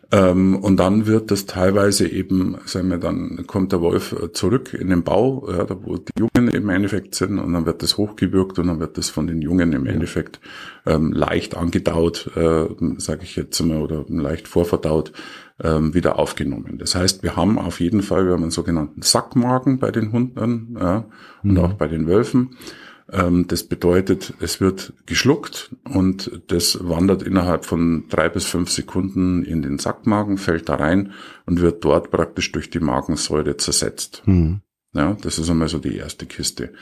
Ähm, 0.09 0.55
und 0.55 0.77
dann 0.77 1.05
wird 1.05 1.31
das 1.31 1.47
teilweise 1.47 2.07
eben, 2.07 2.57
sagen 2.65 2.89
wir, 2.89 2.97
dann 2.97 3.45
kommt 3.45 3.73
der 3.73 3.81
Wolf 3.81 4.13
äh, 4.13 4.31
zurück 4.31 4.73
in 4.73 4.89
den 4.89 5.03
Bau, 5.03 5.45
ja, 5.51 5.65
da 5.65 5.75
wo 5.83 5.97
die 5.97 6.13
Jungen 6.17 6.49
im 6.49 6.69
Endeffekt 6.69 7.13
sind, 7.15 7.39
und 7.39 7.51
dann 7.51 7.65
wird 7.65 7.83
das 7.83 7.97
hochgewürgt 7.97 8.57
und 8.57 8.67
dann 8.67 8.79
wird 8.79 8.97
das 8.97 9.09
von 9.09 9.27
den 9.27 9.41
Jungen 9.41 9.73
im 9.73 9.85
Endeffekt 9.85 10.39
ähm, 10.85 11.11
leicht 11.11 11.57
angedaut, 11.57 12.31
äh, 12.37 12.67
sage 12.97 13.23
ich 13.23 13.35
jetzt 13.35 13.59
mal, 13.61 13.81
oder 13.81 14.05
leicht 14.07 14.47
vorverdaut, 14.47 15.11
ähm, 15.61 15.93
wieder 15.93 16.17
aufgenommen. 16.17 16.77
Das 16.77 16.95
heißt, 16.95 17.23
wir 17.23 17.35
haben 17.35 17.59
auf 17.59 17.81
jeden 17.81 18.01
Fall, 18.01 18.25
wir 18.25 18.33
haben 18.33 18.43
einen 18.43 18.51
sogenannten 18.51 19.01
Sackmagen 19.01 19.79
bei 19.79 19.91
den 19.91 20.13
Hunden 20.13 20.77
ja, 20.79 21.05
und 21.43 21.51
mhm. 21.51 21.59
auch 21.59 21.73
bei 21.73 21.87
den 21.87 22.07
Wölfen. 22.07 22.55
Ähm, 23.11 23.47
das 23.47 23.63
bedeutet, 23.63 24.33
es 24.39 24.59
wird 24.59 24.93
geschluckt 25.05 25.71
und 25.89 26.41
das 26.47 26.77
wandert 26.81 27.23
innerhalb 27.23 27.65
von 27.65 28.05
drei 28.09 28.29
bis 28.29 28.45
fünf 28.45 28.69
Sekunden 28.69 29.43
in 29.43 29.61
den 29.61 29.79
Sackmagen, 29.79 30.37
fällt 30.37 30.69
da 30.69 30.75
rein 30.75 31.13
und 31.45 31.61
wird 31.61 31.83
dort 31.85 32.11
praktisch 32.11 32.51
durch 32.51 32.69
die 32.69 32.79
Magensäure 32.79 33.57
zersetzt. 33.57 34.23
Mhm. 34.25 34.61
Ja, 34.93 35.15
das 35.21 35.37
ist 35.37 35.49
einmal 35.49 35.67
so 35.67 35.79
die 35.79 35.95
erste 35.95 36.25
Kiste. 36.25 36.73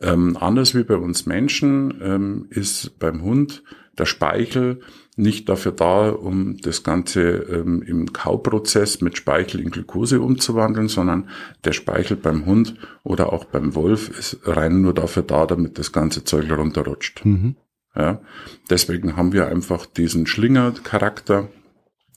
Ähm, 0.00 0.36
anders 0.36 0.74
wie 0.74 0.82
bei 0.82 0.96
uns 0.96 1.26
Menschen 1.26 1.94
ähm, 2.02 2.46
ist 2.50 2.98
beim 2.98 3.22
Hund 3.22 3.62
der 3.98 4.06
Speichel 4.06 4.80
nicht 5.16 5.48
dafür 5.48 5.72
da, 5.72 6.08
um 6.08 6.56
das 6.58 6.82
Ganze 6.82 7.20
ähm, 7.20 7.82
im 7.82 8.12
Kauprozess 8.12 9.02
mit 9.02 9.16
Speichel 9.18 9.60
in 9.60 9.70
Glucose 9.70 10.20
umzuwandeln, 10.20 10.88
sondern 10.88 11.28
der 11.64 11.72
Speichel 11.72 12.16
beim 12.16 12.46
Hund 12.46 12.76
oder 13.02 13.32
auch 13.32 13.44
beim 13.44 13.74
Wolf 13.74 14.08
ist 14.18 14.40
rein 14.44 14.80
nur 14.80 14.94
dafür 14.94 15.22
da, 15.22 15.44
damit 15.44 15.78
das 15.78 15.92
ganze 15.92 16.24
Zeug 16.24 16.50
runterrutscht. 16.50 17.24
Mhm. 17.24 17.56
Ja, 17.94 18.22
deswegen 18.70 19.16
haben 19.16 19.34
wir 19.34 19.48
einfach 19.48 19.84
diesen 19.84 20.26
Schlingercharakter. 20.26 21.48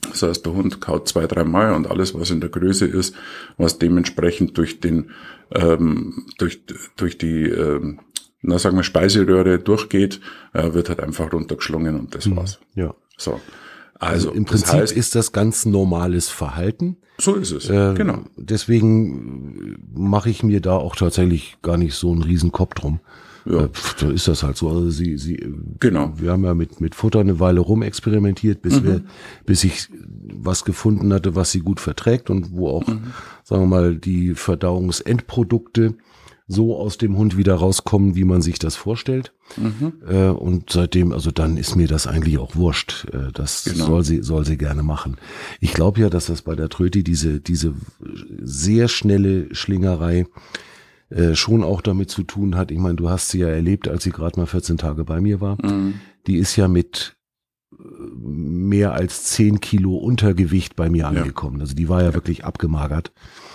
Das 0.02 0.24
heißt, 0.24 0.46
der 0.46 0.54
Hund 0.54 0.80
kaut 0.80 1.10
zwei, 1.10 1.28
drei 1.28 1.44
Mal 1.44 1.74
und 1.74 1.88
alles, 1.88 2.14
was 2.14 2.32
in 2.32 2.40
der 2.40 2.50
Größe 2.50 2.86
ist, 2.86 3.16
was 3.58 3.78
dementsprechend 3.78 4.58
durch 4.58 4.80
den, 4.80 5.12
ähm, 5.52 6.28
durch, 6.38 6.64
durch 6.96 7.18
die, 7.18 7.44
ähm, 7.44 8.00
na 8.48 8.60
sagen 8.60 8.78
wir 8.78 8.84
Speiseröhre 8.84 9.60
durchgeht, 9.60 10.22
äh, 10.54 10.74
wird 10.74 10.90
halt 10.90 11.00
einfach 11.00 11.32
runtergeschlungen 11.34 12.00
und 12.00 12.16
das 12.16 12.26
mhm. 12.28 12.38
war's. 12.38 12.60
Ja. 12.76 12.94
So. 13.18 13.40
Also, 13.98 14.30
also 14.30 14.32
im 14.32 14.46
Prinzip 14.46 14.68
das 14.68 14.76
heißt, 14.76 14.94
ist 14.94 15.16
das 15.16 15.32
ganz 15.32 15.66
normales 15.66 16.30
Verhalten. 16.30 16.98
So 17.18 17.36
ist 17.36 17.52
es. 17.52 17.70
Äh, 17.70 17.94
genau. 17.96 18.24
Deswegen 18.36 19.78
mache 19.94 20.30
ich 20.30 20.44
mir 20.44 20.60
da 20.60 20.74
auch 20.74 20.96
tatsächlich 20.96 21.58
gar 21.62 21.78
nicht 21.78 21.96
so 21.96 22.12
einen 22.12 22.24
riesen 22.24 22.52
Kopf 22.52 22.74
drum. 22.74 23.00
Ja. 23.46 23.66
Äh, 23.66 23.70
pf, 23.70 23.96
da 24.02 24.12
ist 24.12 24.28
das 24.28 24.44
halt 24.44 24.58
so. 24.58 24.70
Also 24.70 24.90
sie, 24.90 25.18
sie, 25.18 25.54
genau. 25.80 26.14
Wir 26.18 26.32
haben 26.32 26.44
ja 26.44 26.54
mit 26.54 26.82
mit 26.82 26.94
Futter 26.94 27.20
eine 27.22 27.40
Weile 27.40 27.62
rumexperimentiert, 27.62 28.62
bis 28.62 28.82
mhm. 28.82 28.86
wir, 28.86 29.02
bis 29.46 29.64
ich 29.64 29.88
was 30.34 30.66
gefunden 30.66 31.14
hatte, 31.14 31.36
was 31.36 31.52
sie 31.52 31.62
gut 31.62 31.80
verträgt 31.80 32.30
und 32.30 32.52
wo 32.52 32.70
auch, 32.70 32.88
mhm. 32.88 33.14
sagen 33.44 33.62
wir 33.64 33.68
mal, 33.68 33.96
die 33.96 34.36
Verdauungsendprodukte 34.36 35.96
so 36.48 36.78
aus 36.78 36.98
dem 36.98 37.18
Hund 37.18 37.38
wieder 37.38 37.56
rauskommen, 37.56 38.16
wie 38.16 38.24
man 38.24 38.42
sich 38.42 38.60
das 38.60 38.76
vorstellt. 38.76 39.34
Mhm. 39.58 39.94
Äh, 40.08 40.30
und 40.30 40.70
seitdem, 40.70 41.12
also 41.12 41.32
dann 41.32 41.58
ist 41.58 41.76
mir 41.76 41.88
das 41.88 42.06
eigentlich 42.06 42.38
auch 42.38 42.56
wurscht. 42.56 43.08
Äh, 43.12 43.32
das 43.34 43.64
genau. 43.64 43.86
soll 43.88 44.04
sie, 44.04 44.22
soll 44.22 44.46
sie 44.46 44.58
gerne 44.58 44.84
machen. 44.84 45.18
Ich 45.60 45.74
glaube 45.74 46.02
ja, 46.02 46.10
dass 46.10 46.28
das 46.28 46.44
bei 46.44 46.56
der 46.56 46.70
Tröti 46.70 47.04
diese, 47.04 47.40
diese 47.40 47.74
sehr 48.40 48.88
schnelle 48.88 49.54
Schlingerei 49.56 50.28
äh, 51.10 51.34
schon 51.34 51.64
auch 51.64 51.82
damit 51.82 52.12
zu 52.12 52.24
tun 52.24 52.56
hat. 52.56 52.70
Ich 52.70 52.80
meine, 52.80 52.96
du 52.96 53.10
hast 53.10 53.30
sie 53.30 53.40
ja 53.40 53.48
erlebt, 53.48 53.88
als 53.88 54.04
sie 54.04 54.12
gerade 54.12 54.40
mal 54.40 54.46
14 54.46 54.78
Tage 54.78 55.04
bei 55.04 55.22
mir 55.22 55.42
war. 55.42 55.58
Mhm. 55.66 55.96
Die 56.28 56.38
ist 56.38 56.56
ja 56.56 56.68
mit 56.68 57.16
mehr 58.18 58.94
als 58.94 59.24
zehn 59.26 59.60
Kilo 59.60 59.96
Untergewicht 59.96 60.76
bei 60.76 60.90
mir 60.90 61.08
angekommen. 61.08 61.58
Ja. 61.58 61.62
Also 61.62 61.76
die 61.76 61.90
war 61.90 62.02
ja, 62.02 62.10
ja. 62.10 62.14
wirklich 62.14 62.46
abgemagert. 62.46 63.12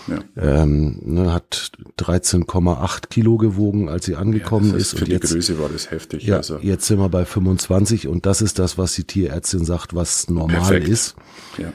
Ja. 0.07 0.63
Ähm, 0.63 0.99
ne, 1.05 1.33
hat 1.33 1.73
13,8 1.99 3.09
Kilo 3.09 3.37
gewogen, 3.37 3.89
als 3.89 4.07
sie 4.07 4.17
angekommen 4.17 4.71
ja, 4.71 4.77
ist. 4.77 4.91
Für 4.93 5.01
und 5.01 5.09
die 5.09 5.13
jetzt, 5.13 5.33
Größe 5.33 5.59
war 5.61 5.69
das 5.69 5.91
heftig. 5.91 6.25
Ja, 6.25 6.39
also. 6.39 6.59
jetzt 6.59 6.87
sind 6.87 6.99
wir 6.99 7.09
bei 7.09 7.25
25 7.25 8.09
und 8.09 8.27
das 8.27 8.43
ist 8.43 8.59
das, 8.59 8.79
was 8.79 8.95
die 8.95 9.05
Tierärztin 9.05 9.65
sagt, 9.65 9.95
was 9.95 10.29
normal 10.29 10.57
Perfekt. 10.57 10.89
ist. 10.89 11.17
Ja. 11.59 11.73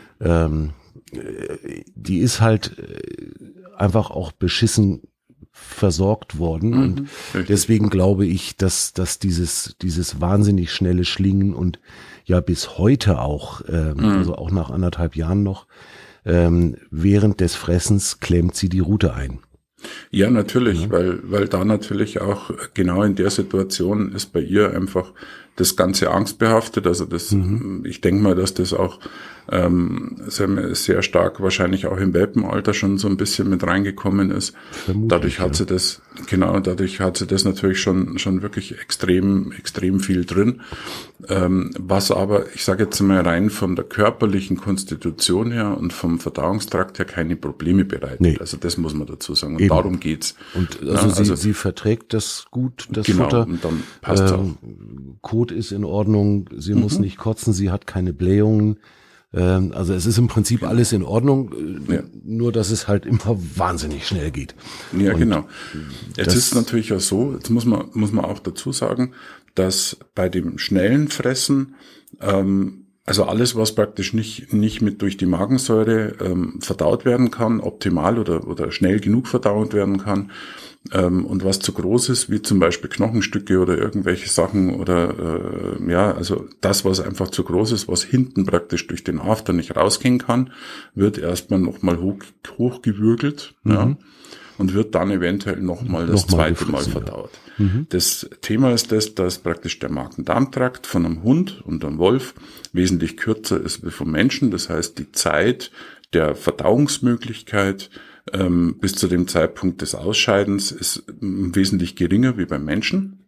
Ähm, 0.48 0.72
die 1.96 2.20
ist 2.20 2.42
halt 2.42 2.78
äh, 2.78 3.78
einfach 3.78 4.10
auch 4.10 4.32
beschissen 4.32 5.02
versorgt 5.52 6.38
worden 6.38 6.72
mhm, 6.72 6.82
und 6.82 7.00
richtig. 7.34 7.46
deswegen 7.48 7.90
glaube 7.90 8.26
ich, 8.26 8.58
dass 8.58 8.92
dass 8.92 9.20
dieses 9.20 9.78
dieses 9.82 10.20
wahnsinnig 10.20 10.74
schnelle 10.74 11.06
Schlingen 11.06 11.54
und 11.54 11.80
ja 12.26 12.42
bis 12.42 12.78
heute 12.78 13.22
auch 13.22 13.62
ähm, 13.70 13.98
mhm. 13.98 14.06
also 14.06 14.36
auch 14.36 14.52
nach 14.52 14.70
anderthalb 14.70 15.16
Jahren 15.16 15.44
noch 15.44 15.68
ähm, 16.26 16.76
während 16.92 17.40
des 17.40 17.56
Fressens 17.56 18.20
klemmt 18.20 18.56
sie 18.56 18.70
die 18.70 18.80
Route 18.80 19.14
ein. 19.14 19.40
Ja, 20.10 20.32
natürlich, 20.32 20.84
ja. 20.84 20.92
weil 20.92 21.20
weil 21.24 21.48
da 21.48 21.64
natürlich 21.64 22.20
auch 22.20 22.50
genau 22.74 23.04
in 23.04 23.16
der 23.16 23.30
Situation 23.30 24.12
ist 24.14 24.34
bei 24.34 24.42
ihr 24.42 24.74
einfach 24.74 25.14
das 25.56 25.76
Ganze 25.76 26.12
angstbehaftet. 26.12 26.88
Also 26.88 27.06
das, 27.06 27.32
mhm. 27.32 27.84
ich 27.86 28.02
denke 28.02 28.22
mal, 28.22 28.36
dass 28.36 28.54
das 28.54 28.74
auch 28.74 29.00
ähm, 29.52 30.18
sehr, 30.28 30.76
sehr 30.76 31.02
stark 31.04 31.40
wahrscheinlich 31.40 31.86
auch 31.86 31.98
im 31.98 32.14
Welpenalter 32.14 32.74
schon 32.74 32.98
so 32.98 33.08
ein 33.08 33.18
bisschen 33.18 33.50
mit 33.50 33.66
reingekommen 33.66 34.32
ist. 34.32 34.54
Vermutlich, 34.72 35.10
dadurch 35.10 35.40
hat 35.40 35.50
ja. 35.50 35.54
sie 35.54 35.66
das, 35.68 36.02
genau, 36.28 36.60
dadurch 36.60 37.00
hat 37.00 37.18
sie 37.18 37.28
das 37.28 37.46
natürlich 37.46 37.80
schon, 37.80 38.18
schon 38.18 38.42
wirklich 38.42 38.80
extrem, 38.80 39.52
extrem 39.52 40.00
viel 40.00 40.26
drin. 40.26 40.62
Ähm, 41.28 41.72
was 41.78 42.12
aber, 42.12 42.54
ich 42.54 42.66
sage 42.66 42.86
jetzt 42.86 43.00
mal 43.02 43.22
rein 43.22 43.50
von 43.50 43.76
der 43.76 43.86
körperlichen 43.86 44.58
Konstitution 44.58 45.52
her 45.52 45.78
und 45.78 45.94
vom 45.94 46.20
Verdauungstrakt 46.20 46.98
her 46.98 47.06
keine 47.06 47.36
Probleme 47.36 47.86
bereitet. 47.86 48.22
Nee. 48.22 48.38
Also 48.40 48.58
das 48.58 48.78
muss 48.78 48.94
man 48.94 49.08
dazu 49.08 49.36
sagen. 49.36 49.56
Und 49.56 49.62
Eben. 49.62 49.70
darum 49.70 50.00
geht's. 50.00 50.36
Und 50.56 50.82
also, 50.82 50.92
ja, 50.92 51.10
sie, 51.14 51.20
also 51.20 51.36
sie 51.36 51.54
verträgt 51.54 52.14
das 52.14 52.46
gut, 52.50 52.88
das 52.90 53.06
genau, 53.06 53.26
Futter. 53.26 53.46
Und 53.46 53.64
dann 53.64 53.84
passt 54.02 54.32
ähm, 54.32 54.58
auch. 54.66 55.22
Kot 55.46 55.52
ist 55.52 55.72
in 55.72 55.84
Ordnung, 55.84 56.50
sie 56.58 56.74
mhm. 56.74 56.82
muss 56.82 57.00
nicht 57.00 57.18
kotzen, 57.18 57.54
sie 57.54 57.70
hat 57.70 57.86
keine 57.86 58.14
Blähungen. 58.14 58.80
Ähm, 59.34 59.74
also 59.76 59.94
es 59.94 60.06
ist 60.08 60.18
im 60.18 60.28
Prinzip 60.28 60.64
alles 60.64 60.92
in 60.92 61.04
Ordnung, 61.04 61.54
äh, 61.88 61.96
ja. 61.96 62.04
nur 62.24 62.52
dass 62.52 62.72
es 62.72 62.88
halt 62.88 63.06
immer 63.06 63.38
wahnsinnig 63.56 64.08
schnell 64.08 64.32
geht. 64.32 64.56
Ja, 64.98 65.14
Und 65.14 65.20
genau. 65.20 65.48
Jetzt 66.18 66.36
ist 66.36 66.56
natürlich 66.56 66.94
auch 66.94 67.00
so, 67.00 67.34
jetzt 67.34 67.50
muss 67.50 67.66
man, 67.66 67.90
muss 67.94 68.12
man 68.12 68.26
auch 68.26 68.40
dazu 68.40 68.72
sagen, 68.72 69.14
dass 69.54 69.98
bei 70.16 70.30
dem 70.30 70.58
schnellen 70.58 71.10
Fressen, 71.10 71.76
ähm, 72.22 72.88
also 73.06 73.26
alles, 73.26 73.56
was 73.56 73.76
praktisch 73.76 74.14
nicht, 74.14 74.52
nicht 74.52 74.82
mit 74.82 75.04
durch 75.04 75.16
die 75.16 75.28
Magensäure 75.28 76.16
ähm, 76.22 76.60
verdaut 76.60 77.06
werden 77.06 77.30
kann, 77.30 77.60
optimal 77.60 78.18
oder, 78.18 78.48
oder 78.48 78.72
schnell 78.72 79.00
genug 79.00 79.28
verdaut 79.28 79.74
werden 79.74 80.00
kann, 80.00 80.32
ähm, 80.92 81.26
und 81.26 81.44
was 81.44 81.60
zu 81.60 81.74
groß 81.74 82.10
ist, 82.10 82.30
wie 82.30 82.42
zum 82.42 82.60
Beispiel 82.60 82.90
Knochenstücke 82.90 83.60
oder 83.60 83.78
irgendwelche 83.78 84.30
Sachen 84.30 84.76
oder 84.76 85.78
äh, 85.80 85.92
ja, 85.92 86.12
also 86.12 86.48
das, 86.62 86.86
was 86.86 87.00
einfach 87.00 87.30
zu 87.32 87.44
groß 87.44 87.72
ist, 87.72 87.88
was 87.88 88.04
hinten 88.04 88.46
praktisch 88.46 88.86
durch 88.88 89.04
den 89.04 89.20
After 89.20 89.54
nicht 89.54 89.76
rausgehen 89.76 90.20
kann, 90.20 90.52
wird 90.94 91.18
erstmal 91.18 91.60
nochmal 91.60 92.00
hoch, 92.00 92.20
hochgewürgelt 92.58 93.56
mhm. 93.64 93.72
ja, 93.72 93.98
und 94.58 94.74
wird 94.74 94.94
dann 94.94 95.10
eventuell 95.10 95.60
nochmal 95.60 96.06
das 96.06 96.28
noch 96.28 96.38
zweite 96.38 96.66
Mal 96.66 96.84
verdaut. 96.84 97.32
Ja. 97.58 97.66
Mhm. 97.66 97.88
Das 97.90 98.30
Thema 98.42 98.72
ist 98.72 98.92
das, 98.92 99.16
dass 99.16 99.40
praktisch 99.40 99.80
der 99.80 99.92
Magen-Darm-Trakt 99.92 100.86
von 100.86 101.06
einem 101.06 101.24
Hund 101.24 101.62
und 101.66 101.84
einem 101.84 101.98
Wolf 101.98 102.36
wesentlich 102.74 103.18
kürzer 103.18 103.60
ist 103.60 103.86
wie 103.86 103.92
vom 103.92 104.12
Menschen. 104.12 104.52
Das 104.52 104.70
heißt, 104.70 105.00
die 105.00 105.12
Zeit 105.12 105.72
der 106.14 106.36
Verdauungsmöglichkeit 106.36 107.90
ähm, 108.34 108.78
bis 108.80 108.96
zu 108.96 109.08
dem 109.08 109.28
Zeitpunkt 109.28 109.82
des 109.82 109.96
Ausscheidens 109.96 110.72
ist 110.72 111.04
wesentlich 111.08 111.96
geringer 111.96 112.38
wie 112.38 112.46
beim 112.46 112.66
Menschen. 112.66 113.26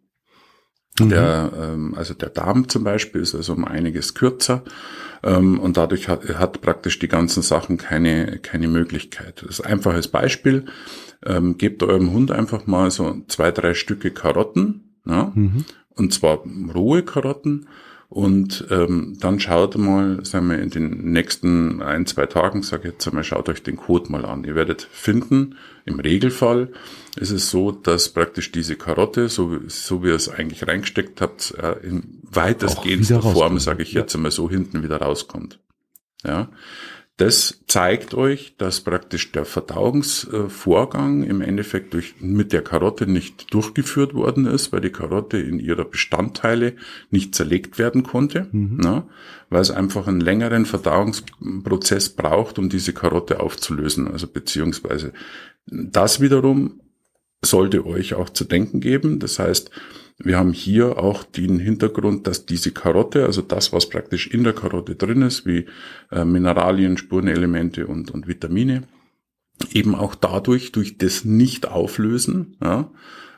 Mhm. 0.99 1.09
Der, 1.09 1.51
ähm, 1.55 1.93
also 1.95 2.13
der 2.13 2.29
Darm 2.29 2.69
zum 2.69 2.83
Beispiel 2.83 3.21
ist 3.21 3.35
also 3.35 3.53
um 3.53 3.65
einiges 3.65 4.15
kürzer 4.15 4.63
ähm, 5.23 5.59
und 5.59 5.77
dadurch 5.77 6.07
hat, 6.07 6.27
hat 6.37 6.61
praktisch 6.61 6.99
die 6.99 7.07
ganzen 7.07 7.43
Sachen 7.43 7.77
keine, 7.77 8.39
keine 8.39 8.67
Möglichkeit. 8.67 9.43
Das 9.43 9.59
ist 9.59 9.61
ein 9.61 9.73
einfaches 9.73 10.07
Beispiel. 10.07 10.65
Ähm, 11.25 11.57
gebt 11.57 11.83
eurem 11.83 12.11
Hund 12.11 12.31
einfach 12.31 12.67
mal 12.67 12.91
so 12.91 13.21
zwei, 13.27 13.51
drei 13.51 13.73
Stücke 13.73 14.11
Karotten, 14.11 15.01
ja, 15.05 15.31
mhm. 15.33 15.65
und 15.95 16.13
zwar 16.13 16.43
rohe 16.73 17.03
Karotten 17.03 17.67
und 18.09 18.65
ähm, 18.69 19.17
dann 19.19 19.39
schaut 19.39 19.77
mal, 19.77 20.23
sagen 20.23 20.49
wir, 20.49 20.59
in 20.59 20.69
den 20.69 21.11
nächsten 21.11 21.81
ein, 21.81 22.05
zwei 22.05 22.25
Tagen, 22.25 22.63
sage 22.63 22.87
ich 22.87 22.93
jetzt 22.93 23.07
einmal, 23.07 23.25
schaut 23.25 23.49
euch 23.49 23.63
den 23.63 23.75
Code 23.75 24.09
mal 24.11 24.25
an. 24.25 24.45
Ihr 24.45 24.55
werdet 24.55 24.81
finden, 24.81 25.57
im 25.85 25.99
Regelfall 25.99 26.71
ist 27.17 27.31
es 27.31 27.49
so, 27.49 27.71
dass 27.71 28.09
praktisch 28.09 28.51
diese 28.53 28.77
Karotte, 28.77 29.27
so, 29.27 29.59
so 29.67 30.03
wie 30.03 30.07
ihr 30.07 30.15
es 30.15 30.29
eigentlich 30.29 30.65
reingesteckt 30.65 31.19
habt, 31.19 31.53
in 31.83 32.21
weitestgehendster 32.23 33.21
Form, 33.21 33.59
sage 33.59 33.83
ich 33.83 33.91
jetzt 33.91 34.15
einmal, 34.15 34.31
so 34.31 34.49
hinten 34.49 34.83
wieder 34.83 35.01
rauskommt. 35.01 35.59
Ja. 36.25 36.49
Das 37.17 37.63
zeigt 37.67 38.13
euch, 38.13 38.53
dass 38.59 38.81
praktisch 38.81 39.31
der 39.31 39.45
Verdauungsvorgang 39.45 41.23
im 41.23 41.41
Endeffekt 41.41 41.95
durch, 41.95 42.13
mit 42.19 42.53
der 42.53 42.61
Karotte 42.61 43.07
nicht 43.07 43.51
durchgeführt 43.51 44.13
worden 44.13 44.45
ist, 44.45 44.71
weil 44.71 44.81
die 44.81 44.91
Karotte 44.91 45.39
in 45.39 45.59
ihrer 45.59 45.85
Bestandteile 45.85 46.75
nicht 47.09 47.33
zerlegt 47.33 47.79
werden 47.79 48.03
konnte, 48.03 48.47
mhm. 48.51 48.77
na, 48.79 49.09
weil 49.49 49.61
es 49.61 49.71
einfach 49.71 50.05
einen 50.05 50.21
längeren 50.21 50.67
Verdauungsprozess 50.67 52.09
braucht, 52.09 52.59
um 52.59 52.69
diese 52.69 52.93
Karotte 52.93 53.39
aufzulösen. 53.39 54.07
Also 54.07 54.27
beziehungsweise 54.27 55.11
das 55.65 56.21
wiederum 56.21 56.81
sollte 57.43 57.85
euch 57.87 58.13
auch 58.13 58.29
zu 58.29 58.43
denken 58.43 58.79
geben. 58.79 59.19
Das 59.19 59.39
heißt, 59.39 59.71
wir 60.19 60.37
haben 60.37 60.51
hier 60.51 60.97
auch 60.97 61.23
den 61.23 61.59
Hintergrund, 61.59 62.25
dass 62.25 62.45
diese 62.45 62.71
Karotte, 62.71 63.25
also 63.25 63.41
das, 63.41 63.71
was 63.71 63.87
praktisch 63.89 64.27
in 64.27 64.43
der 64.43 64.53
Karotte 64.53 64.95
drin 64.95 65.21
ist, 65.21 65.45
wie 65.45 65.65
äh, 66.11 66.25
Mineralien, 66.25 66.97
Spurenelemente 66.97 67.85
und, 67.85 68.09
und 68.11 68.27
Vitamine, 68.27 68.83
eben 69.71 69.95
auch 69.95 70.15
dadurch, 70.15 70.71
durch 70.71 70.97
das 70.97 71.23
Nicht-Auflösen, 71.23 72.57
ja, 72.61 72.91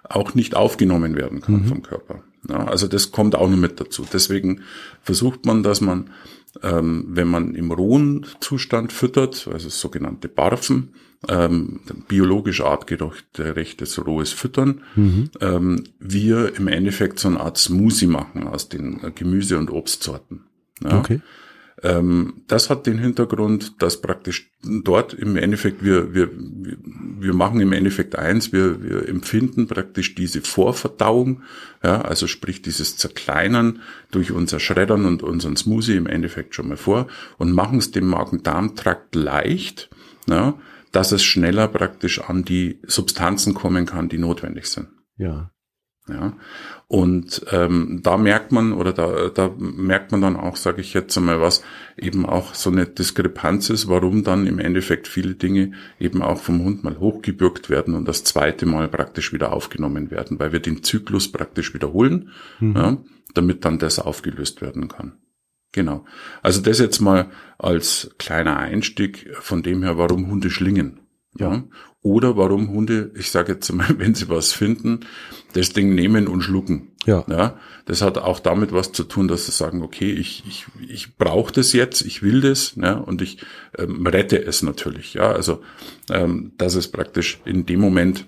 auch 0.04 0.34
nicht 0.34 0.56
aufgenommen 0.56 1.16
werden 1.16 1.42
kann 1.42 1.64
mhm. 1.64 1.66
vom 1.66 1.82
Körper. 1.82 2.24
Ja, 2.48 2.66
also 2.66 2.88
das 2.88 3.12
kommt 3.12 3.36
auch 3.36 3.50
noch 3.50 3.58
mit 3.58 3.80
dazu. 3.80 4.06
Deswegen 4.12 4.62
versucht 5.02 5.46
man, 5.46 5.64
dass 5.64 5.82
man, 5.82 6.12
ähm, 6.64 7.06
wenn 7.10 7.28
man 7.28 7.56
im 7.56 7.72
rohen 7.72 8.26
Zustand 8.40 8.94
füttert, 8.94 9.50
also 9.52 9.70
sogenannte 9.70 10.30
Barfen, 10.30 10.94
ähm, 11.28 11.82
biologisch 12.08 12.62
artgerechtes 12.62 14.06
rohes 14.06 14.32
Füttern, 14.32 14.82
mhm. 14.96 15.30
ähm, 15.42 15.84
wir 16.00 16.56
im 16.56 16.68
Endeffekt 16.68 17.20
so 17.20 17.28
eine 17.28 17.40
Art 17.40 17.58
Smoothie 17.58 18.08
machen 18.08 18.48
aus 18.48 18.70
den 18.70 19.14
Gemüse- 19.16 19.58
und 19.58 19.70
Obstsorten. 19.70 20.46
Ja? 20.82 21.00
Okay. 21.00 21.22
Ähm, 21.82 22.42
das 22.48 22.70
hat 22.70 22.88
den 22.88 22.98
Hintergrund, 22.98 23.82
dass 23.82 24.02
praktisch 24.02 24.52
dort 24.64 25.14
im 25.14 25.38
Endeffekt 25.38 25.84
wir, 25.84 26.14
wir, 26.14 26.30
wir 26.34 27.34
machen 27.34 27.62
im 27.62 27.72
Endeffekt 27.72 28.18
eins, 28.18 28.52
wir, 28.52 28.84
wir 28.84 29.08
empfinden 29.08 29.68
praktisch 29.68 30.14
diese 30.16 30.42
Vorverdauung, 30.42 31.44
ja, 31.82 32.02
also 32.02 32.28
sprich 32.28 32.62
dieses 32.62 32.98
Zerkleinern 32.98 33.82
durch 34.12 34.32
unser 34.32 34.60
Schreddern 34.60 35.06
und 35.06 35.24
unseren 35.24 35.56
Smoothie 35.56 35.96
im 35.96 36.08
Endeffekt 36.08 36.54
schon 36.54 36.68
mal 36.68 36.78
vor 36.78 37.08
und 37.38 37.54
machen 37.54 37.80
es 37.80 37.92
dem 37.92 38.08
Magen-Darm-Trakt 38.08 39.16
leicht, 39.16 39.90
ja, 40.28 40.56
dass 40.92 41.12
es 41.12 41.24
schneller 41.24 41.68
praktisch 41.68 42.22
an 42.22 42.44
die 42.44 42.80
Substanzen 42.88 43.54
kommen 43.54 43.86
kann, 43.86 44.10
die 44.10 44.18
notwendig 44.18 44.68
sind. 44.68 44.90
Ja. 45.18 45.52
Ja. 46.10 46.34
Und 46.88 47.46
ähm, 47.52 48.00
da 48.02 48.18
merkt 48.18 48.52
man 48.52 48.74
oder 48.74 48.94
da, 48.94 49.30
da 49.30 49.54
merkt 49.58 50.12
man 50.12 50.22
dann 50.22 50.36
auch, 50.36 50.56
sage 50.56 50.82
ich 50.82 50.94
jetzt 50.96 51.16
einmal, 51.18 51.40
was 51.40 51.64
eben 51.98 52.26
auch 52.26 52.56
so 52.56 52.72
eine 52.72 52.88
Diskrepanz 52.88 53.70
ist, 53.70 53.88
warum 53.88 54.24
dann 54.24 54.48
im 54.48 54.58
Endeffekt 54.58 55.08
viele 55.08 55.36
Dinge 55.36 55.74
eben 56.00 56.24
auch 56.24 56.40
vom 56.40 56.64
Hund 56.64 56.84
mal 56.84 57.00
hochgebürgt 57.00 57.70
werden 57.70 57.94
und 57.94 58.08
das 58.08 58.24
zweite 58.24 58.66
Mal 58.66 58.88
praktisch 58.88 59.34
wieder 59.34 59.54
aufgenommen 59.54 60.10
werden, 60.10 60.40
weil 60.40 60.52
wir 60.52 60.60
den 60.60 60.82
Zyklus 60.84 61.32
praktisch 61.32 61.76
wiederholen, 61.76 62.32
mhm. 62.60 62.76
ja, 62.76 62.98
damit 63.36 63.66
dann 63.66 63.78
das 63.78 64.00
aufgelöst 64.00 64.62
werden 64.62 64.88
kann. 64.88 65.14
Genau. 65.72 66.06
Also 66.42 66.62
das 66.62 66.80
jetzt 66.80 67.00
mal 67.00 67.30
als 67.58 68.12
kleiner 68.18 68.58
Einstieg 68.58 69.30
von 69.40 69.62
dem 69.62 69.84
her, 69.84 69.98
warum 69.98 70.30
Hunde 70.30 70.50
schlingen. 70.50 71.02
Ja. 71.38 71.54
ja. 71.54 71.64
Oder 72.02 72.38
warum 72.38 72.70
Hunde, 72.70 73.12
ich 73.16 73.30
sage 73.30 73.54
jetzt 73.54 73.72
mal, 73.74 73.88
wenn 73.98 74.16
sie 74.16 74.30
was 74.30 74.54
finden, 74.54 75.02
das 75.54 75.74
Ding 75.74 75.94
nehmen 75.94 76.28
und 76.28 76.42
schlucken. 76.42 76.94
Ja. 77.06 77.26
ja. 77.28 77.60
Das 77.86 78.02
hat 78.02 78.18
auch 78.18 78.40
damit 78.40 78.72
was 78.72 78.92
zu 78.92 79.04
tun, 79.04 79.28
dass 79.28 79.46
sie 79.46 79.52
sagen, 79.52 79.82
okay, 79.82 80.12
ich, 80.12 80.44
ich, 80.48 80.66
ich 80.88 81.18
brauche 81.18 81.52
das 81.54 81.74
jetzt, 81.74 82.02
ich 82.02 82.24
will 82.24 82.42
das, 82.42 82.76
ja, 82.76 82.94
und 82.94 83.22
ich 83.22 83.40
ähm, 83.78 84.06
rette 84.06 84.44
es 84.44 84.64
natürlich. 84.64 85.14
Ja, 85.16 85.32
also 85.32 85.62
ähm, 86.10 86.54
dass 86.58 86.76
es 86.76 86.88
praktisch 86.88 87.40
in 87.46 87.66
dem 87.66 87.80
Moment 87.80 88.26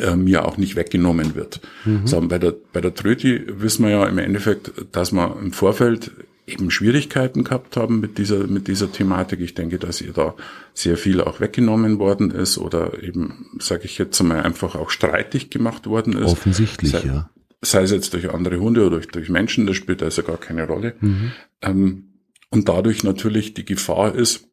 äh, 0.00 0.16
mir 0.16 0.46
auch 0.46 0.56
nicht 0.56 0.76
weggenommen 0.76 1.34
wird. 1.34 1.60
Mhm. 1.84 2.06
So, 2.06 2.20
bei 2.20 2.38
der, 2.38 2.54
bei 2.72 2.80
der 2.80 2.94
Tröti 2.94 3.44
wissen 3.48 3.84
wir 3.84 3.90
ja 3.90 4.06
im 4.06 4.18
Endeffekt, 4.18 4.72
dass 4.92 5.12
man 5.12 5.38
im 5.38 5.52
Vorfeld 5.52 6.12
eben 6.46 6.70
Schwierigkeiten 6.70 7.44
gehabt 7.44 7.76
haben 7.76 8.00
mit 8.00 8.18
dieser, 8.18 8.46
mit 8.46 8.68
dieser 8.68 8.90
Thematik. 8.90 9.40
Ich 9.40 9.54
denke, 9.54 9.78
dass 9.78 10.00
ihr 10.00 10.12
da 10.12 10.34
sehr 10.74 10.96
viel 10.96 11.20
auch 11.20 11.40
weggenommen 11.40 11.98
worden 11.98 12.30
ist 12.30 12.58
oder 12.58 13.02
eben, 13.02 13.46
sage 13.58 13.84
ich 13.84 13.98
jetzt 13.98 14.20
mal, 14.22 14.42
einfach 14.42 14.74
auch 14.74 14.90
streitig 14.90 15.50
gemacht 15.50 15.86
worden 15.86 16.14
ist. 16.14 16.32
Offensichtlich, 16.32 16.92
sei, 16.92 17.02
ja. 17.06 17.30
Sei 17.62 17.82
es 17.82 17.90
jetzt 17.90 18.14
durch 18.14 18.30
andere 18.30 18.58
Hunde 18.58 18.86
oder 18.86 18.96
durch, 18.96 19.08
durch 19.08 19.28
Menschen, 19.28 19.66
das 19.66 19.76
spielt 19.76 20.02
also 20.02 20.22
gar 20.22 20.38
keine 20.38 20.66
Rolle. 20.66 20.94
Mhm. 21.00 21.32
Ähm, 21.62 22.04
und 22.50 22.68
dadurch 22.68 23.04
natürlich 23.04 23.54
die 23.54 23.64
Gefahr 23.64 24.14
ist, 24.14 24.48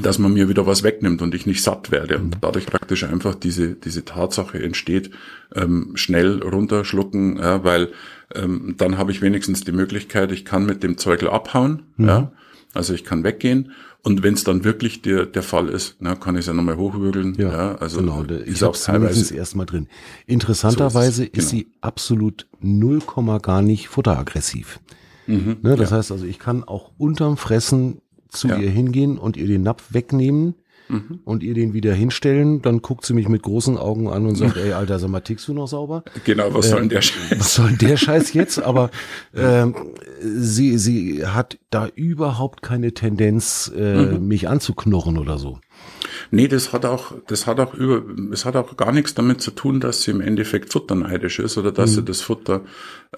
dass 0.00 0.18
man 0.18 0.32
mir 0.32 0.48
wieder 0.48 0.66
was 0.66 0.84
wegnimmt 0.84 1.20
und 1.20 1.34
ich 1.34 1.46
nicht 1.46 1.62
satt 1.62 1.90
werde 1.90 2.18
und 2.18 2.36
mhm. 2.36 2.40
dadurch 2.40 2.66
praktisch 2.66 3.02
einfach 3.02 3.34
diese 3.34 3.74
diese 3.74 4.04
Tatsache 4.04 4.62
entsteht 4.62 5.10
ähm, 5.54 5.92
schnell 5.94 6.40
runterschlucken 6.42 7.38
ja, 7.38 7.64
weil 7.64 7.90
ähm, 8.34 8.74
dann 8.76 8.98
habe 8.98 9.12
ich 9.12 9.22
wenigstens 9.22 9.62
die 9.62 9.72
Möglichkeit 9.72 10.32
ich 10.32 10.44
kann 10.44 10.66
mit 10.66 10.82
dem 10.82 10.98
Zeugel 10.98 11.28
abhauen 11.28 11.82
mhm. 11.96 12.08
ja 12.08 12.32
also 12.74 12.94
ich 12.94 13.04
kann 13.04 13.24
weggehen 13.24 13.72
und 14.02 14.22
wenn 14.22 14.34
es 14.34 14.44
dann 14.44 14.64
wirklich 14.64 15.02
der 15.02 15.26
der 15.26 15.42
Fall 15.42 15.68
ist 15.68 15.96
na, 16.00 16.14
kann 16.14 16.34
ich 16.36 16.40
es 16.40 16.46
ja 16.46 16.52
nochmal 16.52 16.76
hochwürgeln 16.76 17.34
ja, 17.34 17.50
ja 17.50 17.74
also 17.76 18.00
genau 18.00 18.24
ich 18.44 18.62
habe 18.62 18.76
es 19.06 19.30
erstmal 19.30 19.66
drin 19.66 19.88
interessanterweise 20.26 21.16
so 21.16 21.22
ist, 21.22 21.36
ist 21.36 21.50
genau. 21.50 21.62
sie 21.62 21.72
absolut 21.80 22.46
null 22.60 23.00
Komma 23.00 23.38
gar 23.38 23.62
nicht 23.62 23.88
futteraggressiv 23.88 24.80
mhm, 25.26 25.58
ne, 25.62 25.76
das 25.76 25.90
ja. 25.90 25.96
heißt 25.96 26.12
also 26.12 26.24
ich 26.24 26.38
kann 26.38 26.64
auch 26.64 26.92
unterm 26.98 27.36
Fressen 27.36 28.00
zu 28.28 28.48
ja. 28.48 28.56
ihr 28.58 28.70
hingehen 28.70 29.18
und 29.18 29.36
ihr 29.36 29.46
den 29.46 29.62
Napf 29.62 29.92
wegnehmen 29.92 30.54
mhm. 30.90 31.20
und 31.24 31.42
ihr 31.42 31.54
den 31.54 31.72
wieder 31.72 31.94
hinstellen, 31.94 32.62
dann 32.62 32.82
guckt 32.82 33.04
sie 33.06 33.14
mich 33.14 33.28
mit 33.28 33.42
großen 33.42 33.78
Augen 33.78 34.08
an 34.08 34.26
und 34.26 34.34
sagt, 34.36 34.56
ey, 34.58 34.72
Alter, 34.72 34.98
sag 34.98 35.10
mal, 35.10 35.20
tickst 35.20 35.48
du 35.48 35.54
noch 35.54 35.68
sauber? 35.68 36.04
Genau, 36.24 36.52
was 36.54 36.66
äh, 36.66 36.70
soll 36.70 36.80
denn 36.80 36.88
der 36.88 37.02
Scheiß? 37.02 37.20
Was 37.38 37.54
soll 37.54 37.68
denn 37.68 37.88
der 37.88 37.96
Scheiß 37.96 38.32
jetzt? 38.34 38.62
Aber 38.62 38.90
äh, 39.32 39.66
sie, 40.20 40.78
sie 40.78 41.26
hat 41.26 41.58
da 41.70 41.88
überhaupt 41.94 42.62
keine 42.62 42.92
Tendenz, 42.92 43.70
äh, 43.76 43.94
mhm. 43.94 44.26
mich 44.26 44.48
anzuknurren 44.48 45.18
oder 45.18 45.38
so. 45.38 45.58
Nee, 46.30 46.48
das 46.48 46.72
hat 46.72 46.84
auch, 46.84 47.14
das 47.26 47.46
hat 47.46 47.60
auch 47.60 47.74
über, 47.74 48.02
es 48.32 48.44
hat 48.44 48.56
auch 48.56 48.76
gar 48.76 48.92
nichts 48.92 49.14
damit 49.14 49.40
zu 49.40 49.50
tun, 49.50 49.80
dass 49.80 50.02
sie 50.02 50.10
im 50.10 50.20
Endeffekt 50.20 50.72
futterneidisch 50.72 51.38
ist 51.38 51.58
oder 51.58 51.72
dass 51.72 51.90
mhm. 51.90 51.94
sie 51.94 52.04
das 52.04 52.20
Futter 52.20 52.64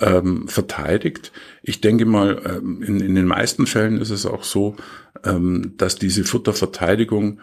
ähm, 0.00 0.48
verteidigt. 0.48 1.32
Ich 1.62 1.80
denke 1.80 2.04
mal, 2.04 2.40
ähm, 2.44 2.82
in, 2.82 3.00
in 3.00 3.14
den 3.14 3.26
meisten 3.26 3.66
Fällen 3.66 3.98
ist 3.98 4.10
es 4.10 4.26
auch 4.26 4.44
so, 4.44 4.76
ähm, 5.24 5.74
dass 5.76 5.96
diese 5.96 6.24
Futterverteidigung 6.24 7.40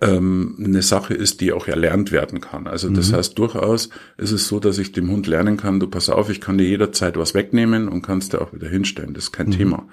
ähm, 0.00 0.56
eine 0.58 0.82
Sache 0.82 1.12
ist, 1.12 1.40
die 1.40 1.52
auch 1.52 1.68
erlernt 1.68 2.10
werden 2.10 2.40
kann. 2.40 2.66
Also 2.66 2.88
das 2.88 3.10
mhm. 3.10 3.16
heißt, 3.16 3.38
durchaus 3.38 3.90
ist 4.16 4.30
es 4.32 4.48
so, 4.48 4.58
dass 4.58 4.78
ich 4.78 4.92
dem 4.92 5.10
Hund 5.10 5.26
lernen 5.26 5.58
kann, 5.58 5.78
du 5.78 5.88
pass 5.88 6.08
auf, 6.08 6.30
ich 6.30 6.40
kann 6.40 6.56
dir 6.56 6.66
jederzeit 6.66 7.18
was 7.18 7.34
wegnehmen 7.34 7.88
und 7.88 8.00
kannst 8.00 8.32
dir 8.32 8.40
auch 8.40 8.54
wieder 8.54 8.68
hinstellen. 8.68 9.12
Das 9.12 9.24
ist 9.24 9.32
kein 9.32 9.48
mhm. 9.48 9.52
Thema. 9.52 9.88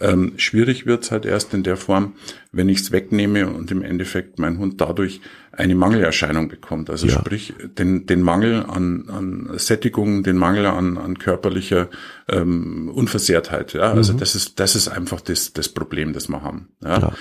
Ähm, 0.00 0.32
schwierig 0.36 0.86
wird's 0.86 1.10
halt 1.10 1.26
erst 1.26 1.52
in 1.52 1.62
der 1.62 1.76
Form, 1.76 2.14
wenn 2.52 2.70
ich's 2.70 2.90
wegnehme 2.90 3.48
und 3.48 3.70
im 3.70 3.82
Endeffekt 3.82 4.38
mein 4.38 4.58
Hund 4.58 4.80
dadurch 4.80 5.20
eine 5.52 5.74
Mangelerscheinung 5.74 6.48
bekommt. 6.48 6.88
Also 6.88 7.06
ja. 7.06 7.18
sprich, 7.18 7.52
den, 7.76 8.06
den 8.06 8.22
Mangel 8.22 8.64
an, 8.64 9.10
an 9.10 9.50
Sättigung, 9.58 10.22
den 10.22 10.36
Mangel 10.36 10.64
an, 10.64 10.96
an 10.96 11.18
körperlicher 11.18 11.90
ähm, 12.28 12.90
Unversehrtheit. 12.94 13.74
Ja? 13.74 13.92
Also 13.92 14.14
mhm. 14.14 14.18
das 14.18 14.34
ist, 14.34 14.58
das 14.58 14.74
ist 14.74 14.88
einfach 14.88 15.20
das, 15.20 15.52
das 15.52 15.68
Problem, 15.68 16.14
das 16.14 16.28
wir 16.28 16.42
haben. 16.42 16.68
Ja? 16.82 16.98
ja. 16.98 17.12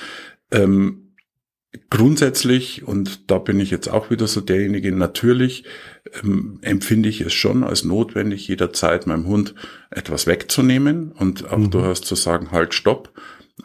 Ähm, 0.51 1.09
Grundsätzlich, 1.92 2.88
und 2.88 3.30
da 3.30 3.38
bin 3.38 3.60
ich 3.60 3.70
jetzt 3.70 3.90
auch 3.90 4.10
wieder 4.10 4.26
so 4.26 4.42
derjenige, 4.42 4.92
natürlich 4.92 5.66
ähm, 6.24 6.58
empfinde 6.64 7.10
ich 7.10 7.22
es 7.22 7.34
schon 7.34 7.64
als 7.64 7.84
notwendig, 7.84 8.48
jederzeit 8.48 9.06
meinem 9.06 9.28
Hund 9.28 9.54
etwas 9.92 10.26
wegzunehmen 10.26 11.12
und 11.12 11.52
auch 11.52 11.58
mhm. 11.58 11.70
durchaus 11.70 12.02
zu 12.02 12.15
sagen, 12.15 12.50
halt, 12.52 12.74
stopp, 12.74 13.13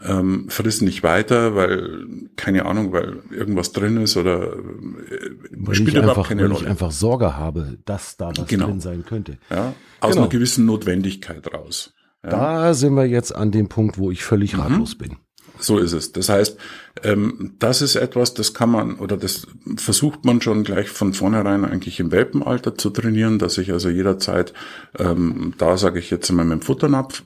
ähm, 0.02 0.46
friss 0.50 0.82
nicht 0.82 1.02
weiter, 1.02 1.54
weil, 1.54 2.06
keine 2.36 2.66
Ahnung, 2.66 2.92
weil 2.92 3.22
irgendwas 3.30 3.72
drin 3.72 3.96
ist 3.96 4.18
oder 4.18 4.52
äh, 4.52 5.30
weil 5.52 5.74
spielt 5.74 5.96
überhaupt 5.96 6.18
einfach, 6.18 6.28
keine 6.28 6.42
weil 6.42 6.52
Rolle. 6.52 6.64
ich 6.64 6.68
einfach 6.68 6.90
Sorge 6.90 7.36
habe, 7.36 7.78
dass 7.86 8.18
da 8.18 8.32
was 8.36 8.46
genau. 8.46 8.66
drin 8.66 8.80
sein 8.80 9.04
könnte. 9.06 9.38
Ja, 9.50 9.74
aus 10.00 10.10
genau. 10.10 10.22
einer 10.22 10.30
gewissen 10.30 10.66
Notwendigkeit 10.66 11.52
raus. 11.54 11.94
Ja. 12.22 12.30
Da 12.30 12.74
sind 12.74 12.94
wir 12.94 13.06
jetzt 13.06 13.34
an 13.34 13.50
dem 13.50 13.68
Punkt, 13.68 13.96
wo 13.96 14.10
ich 14.10 14.24
völlig 14.24 14.54
mhm. 14.54 14.60
ratlos 14.60 14.96
bin. 14.96 15.16
So 15.58 15.78
ist 15.78 15.92
es. 15.92 16.12
Das 16.12 16.28
heißt, 16.28 16.58
ähm, 17.02 17.54
das 17.58 17.80
ist 17.80 17.96
etwas, 17.96 18.34
das 18.34 18.54
kann 18.54 18.70
man 18.70 18.96
oder 18.96 19.16
das 19.16 19.46
versucht 19.76 20.24
man 20.24 20.40
schon 20.40 20.64
gleich 20.64 20.88
von 20.88 21.14
vornherein 21.14 21.64
eigentlich 21.64 22.00
im 22.00 22.10
Welpenalter 22.10 22.76
zu 22.76 22.90
trainieren, 22.90 23.38
dass 23.38 23.58
ich 23.58 23.72
also 23.72 23.88
jederzeit, 23.88 24.52
ähm, 24.98 25.54
da 25.58 25.76
sage 25.76 25.98
ich 26.00 26.10
jetzt 26.10 26.28
einmal 26.30 26.44
mit 26.44 26.60
dem 26.60 26.62
Futternapf, 26.62 27.22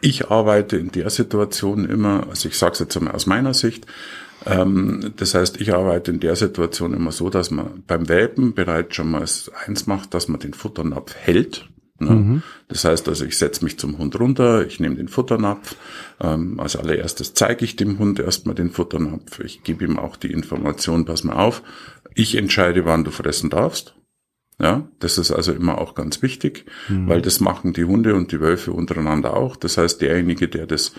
ich 0.00 0.30
arbeite 0.30 0.76
in 0.76 0.90
der 0.90 1.10
Situation 1.10 1.88
immer, 1.88 2.26
also 2.28 2.48
ich 2.48 2.58
sage 2.58 2.72
es 2.72 2.78
jetzt 2.80 2.96
einmal 2.96 3.14
aus 3.14 3.26
meiner 3.26 3.54
Sicht, 3.54 3.86
ähm, 4.46 5.12
das 5.16 5.34
heißt, 5.34 5.60
ich 5.60 5.74
arbeite 5.74 6.10
in 6.10 6.20
der 6.20 6.36
Situation 6.36 6.94
immer 6.94 7.12
so, 7.12 7.30
dass 7.30 7.50
man 7.50 7.82
beim 7.86 8.08
Welpen 8.08 8.54
bereits 8.54 8.96
schon 8.96 9.10
mal 9.10 9.24
eins 9.66 9.86
macht, 9.86 10.14
dass 10.14 10.28
man 10.28 10.40
den 10.40 10.54
Futternapf 10.54 11.14
hält, 11.14 11.68
Ne? 11.98 12.10
Mhm. 12.10 12.42
Das 12.68 12.84
heißt 12.84 13.08
also, 13.08 13.24
ich 13.24 13.36
setze 13.36 13.64
mich 13.64 13.78
zum 13.78 13.98
Hund 13.98 14.18
runter, 14.18 14.66
ich 14.66 14.80
nehme 14.80 14.96
den 14.96 15.08
Futternapf. 15.08 15.76
Ähm, 16.20 16.60
als 16.60 16.76
allererstes 16.76 17.34
zeige 17.34 17.64
ich 17.64 17.76
dem 17.76 17.98
Hund 17.98 18.20
erstmal 18.20 18.54
den 18.54 18.70
Futternapf. 18.70 19.40
Ich 19.40 19.62
gebe 19.62 19.84
ihm 19.84 19.98
auch 19.98 20.16
die 20.16 20.32
Information, 20.32 21.04
pass 21.04 21.24
mal 21.24 21.36
auf, 21.36 21.62
ich 22.14 22.36
entscheide, 22.36 22.84
wann 22.84 23.04
du 23.04 23.10
fressen 23.10 23.50
darfst. 23.50 23.94
Ja, 24.60 24.88
das 24.98 25.18
ist 25.18 25.30
also 25.30 25.52
immer 25.52 25.78
auch 25.78 25.94
ganz 25.94 26.20
wichtig, 26.20 26.64
mhm. 26.88 27.08
weil 27.08 27.22
das 27.22 27.38
machen 27.38 27.72
die 27.74 27.84
Hunde 27.84 28.16
und 28.16 28.32
die 28.32 28.40
Wölfe 28.40 28.72
untereinander 28.72 29.36
auch. 29.36 29.54
Das 29.54 29.78
heißt, 29.78 30.00
derjenige, 30.00 30.48
der 30.48 30.66
das, 30.66 30.94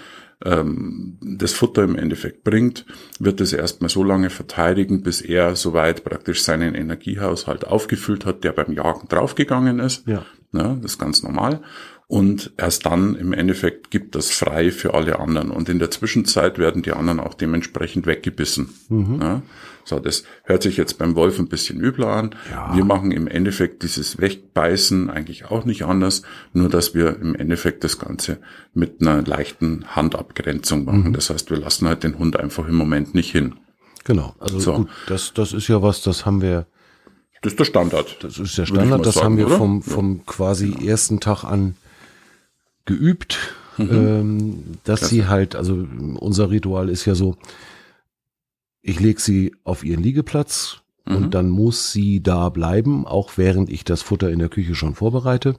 ähm, 0.46 1.18
das 1.22 1.54
Futter 1.54 1.84
im 1.84 1.96
Endeffekt 1.96 2.44
bringt, 2.44 2.86
wird 3.20 3.42
es 3.42 3.54
erstmal 3.54 3.90
so 3.90 4.04
lange 4.04 4.30
verteidigen, 4.30 5.04
bis 5.04 5.22
er 5.22 5.56
soweit 5.56 6.04
praktisch 6.04 6.44
seinen 6.44 6.76
Energiehaushalt 6.76 7.66
aufgefüllt 7.66 8.26
hat, 8.26 8.44
der 8.44 8.54
beim 8.54 8.74
Jagen 8.74 9.08
draufgegangen 9.08 9.80
ist. 9.80 10.08
Ja. 10.08 10.26
Ne? 10.52 10.80
Das 10.82 10.94
ist 10.94 11.00
ganz 11.00 11.24
normal. 11.24 11.62
Und 12.10 12.54
erst 12.58 12.88
dann 12.88 13.14
im 13.14 13.34
Endeffekt 13.34 13.92
gibt 13.92 14.16
das 14.16 14.32
frei 14.32 14.72
für 14.72 14.96
alle 14.96 15.20
anderen. 15.20 15.52
Und 15.52 15.70
in 15.70 15.78
der 15.78 15.92
Zwischenzeit 15.92 16.58
werden 16.58 16.82
die 16.82 16.92
anderen 16.92 17.20
auch 17.20 17.36
dementsprechend 17.36 18.08
weggebissen. 18.08 18.74
Mhm. 18.90 19.18
Ne? 19.18 19.44
So, 19.86 20.00
das 20.00 20.24
hört 20.44 20.64
sich 20.64 20.76
jetzt 20.76 20.98
beim 20.98 21.16
Wolf 21.16 21.38
ein 21.38 21.50
bisschen 21.50 21.80
übler 21.80 22.08
an. 22.08 22.32
Ja. 22.50 22.76
Wir 22.76 22.84
machen 22.84 23.12
im 23.12 23.28
Endeffekt 23.28 23.84
dieses 23.84 24.20
Wegbeißen 24.20 25.12
eigentlich 25.12 25.46
auch 25.52 25.66
nicht 25.66 25.84
anders, 25.84 26.24
nur 26.52 26.68
dass 26.68 26.96
wir 26.96 27.16
im 27.20 27.36
Endeffekt 27.36 27.84
das 27.84 28.00
Ganze 28.00 28.40
mit 28.74 29.02
einer 29.02 29.22
leichten 29.22 29.86
Handabgrenzung 29.96 30.86
machen. 30.86 31.10
Mhm. 31.10 31.14
Das 31.14 31.30
heißt, 31.30 31.52
wir 31.52 31.58
lassen 31.58 31.88
halt 31.88 32.04
den 32.04 32.18
Hund 32.18 32.40
einfach 32.40 32.68
im 32.68 32.76
Moment 32.76 33.14
nicht 33.14 33.32
hin. 33.32 33.58
Genau. 34.04 34.34
Also 34.40 34.60
so. 34.60 34.74
gut, 34.74 34.90
das, 35.06 35.32
das 35.36 35.54
ist 35.54 35.68
ja 35.68 35.84
was, 35.84 36.02
das 36.02 36.26
haben 36.26 36.42
wir 36.42 36.66
das 37.44 37.54
ist 37.54 37.60
der 37.60 37.66
Standard. 37.66 38.18
Das 38.24 38.40
ist 38.40 38.58
der 38.58 38.66
Standard, 38.66 39.06
das 39.06 39.14
sagen, 39.14 39.26
haben 39.26 39.38
wir 39.38 39.46
oder? 39.46 39.58
vom, 39.58 39.84
vom 39.84 40.26
quasi 40.26 40.76
ja. 40.82 40.90
ersten 40.90 41.20
Tag 41.20 41.44
an 41.44 41.76
geübt, 42.90 43.54
mhm. 43.78 43.90
ähm, 43.92 44.64
dass 44.84 45.02
Klasse. 45.02 45.16
sie 45.16 45.28
halt, 45.28 45.56
also 45.56 45.88
unser 46.16 46.50
Ritual 46.50 46.90
ist 46.90 47.06
ja 47.06 47.14
so, 47.14 47.38
ich 48.82 49.00
lege 49.00 49.22
sie 49.22 49.56
auf 49.64 49.84
ihren 49.84 50.02
Liegeplatz 50.02 50.82
mhm. 51.06 51.16
und 51.16 51.34
dann 51.36 51.50
muss 51.50 51.92
sie 51.92 52.22
da 52.24 52.50
bleiben, 52.50 53.06
auch 53.06 53.38
während 53.38 53.70
ich 53.70 53.84
das 53.84 54.02
Futter 54.02 54.32
in 54.32 54.40
der 54.40 54.50
Küche 54.50 54.74
schon 54.74 54.96
vorbereite. 54.96 55.56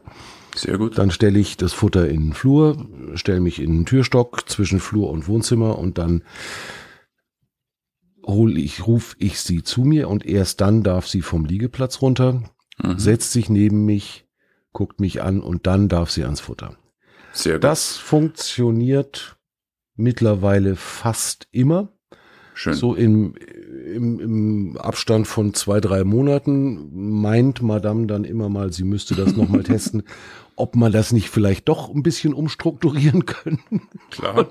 Sehr 0.56 0.76
gut. 0.76 0.98
Dann 0.98 1.12
stelle 1.12 1.38
ich 1.38 1.56
das 1.56 1.72
Futter 1.72 2.08
in 2.08 2.20
den 2.20 2.32
Flur, 2.32 2.88
stelle 3.14 3.40
mich 3.40 3.60
in 3.60 3.72
den 3.72 3.86
Türstock 3.86 4.48
zwischen 4.48 4.80
Flur 4.80 5.08
und 5.10 5.28
Wohnzimmer 5.28 5.78
und 5.78 5.96
dann 5.96 6.24
hol 8.26 8.58
ich, 8.58 8.86
ruf 8.86 9.14
ich 9.20 9.40
sie 9.40 9.62
zu 9.62 9.82
mir 9.82 10.08
und 10.08 10.26
erst 10.26 10.60
dann 10.60 10.82
darf 10.82 11.06
sie 11.06 11.22
vom 11.22 11.44
Liegeplatz 11.44 12.02
runter, 12.02 12.42
mhm. 12.82 12.98
setzt 12.98 13.30
sich 13.30 13.48
neben 13.48 13.84
mich, 13.84 14.26
guckt 14.72 14.98
mich 14.98 15.22
an 15.22 15.40
und 15.40 15.68
dann 15.68 15.88
darf 15.88 16.10
sie 16.10 16.24
ans 16.24 16.40
Futter. 16.40 16.76
Sehr 17.32 17.54
gut. 17.54 17.64
Das 17.64 17.96
funktioniert 17.96 19.36
mittlerweile 19.96 20.76
fast 20.76 21.46
immer. 21.52 21.88
Schön. 22.54 22.74
So 22.74 22.94
im, 22.94 23.34
im, 23.94 24.20
im 24.20 24.76
Abstand 24.76 25.26
von 25.26 25.54
zwei, 25.54 25.80
drei 25.80 26.04
Monaten 26.04 27.20
meint 27.20 27.62
Madame 27.62 28.06
dann 28.06 28.24
immer 28.24 28.48
mal, 28.48 28.72
sie 28.72 28.84
müsste 28.84 29.14
das 29.14 29.34
nochmal 29.34 29.62
testen, 29.64 30.02
ob 30.56 30.76
man 30.76 30.92
das 30.92 31.12
nicht 31.12 31.30
vielleicht 31.30 31.68
doch 31.70 31.88
ein 31.88 32.02
bisschen 32.02 32.34
umstrukturieren 32.34 33.24
können. 33.24 33.60
Klar. 34.10 34.48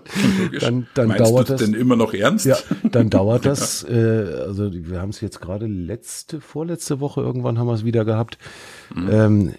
dann, 0.60 0.88
dann 0.96 1.10
Meinst 1.10 1.24
dauert 1.24 1.50
das 1.52 1.62
denn 1.62 1.76
immer 1.76 1.96
noch 1.96 2.15
ernst? 2.15 2.48
Ja, 2.48 2.58
dann 2.84 3.12
dauert 3.12 3.46
das. 3.46 3.86
ja. 3.88 3.96
äh, 3.96 4.34
also 4.42 4.72
wir 4.74 5.00
haben 5.02 5.10
es 5.10 5.22
jetzt 5.22 5.39
gerade 5.39 5.68
letzte, 5.68 6.42
vorletzte 6.42 7.00
Woche 7.00 7.22
irgendwann 7.22 7.60
haben 7.60 7.68
wir 7.68 7.74
es 7.74 7.86
wieder 7.86 8.06
gehabt. 8.06 8.39
Mhm. 8.96 9.10
Ähm, 9.12 9.54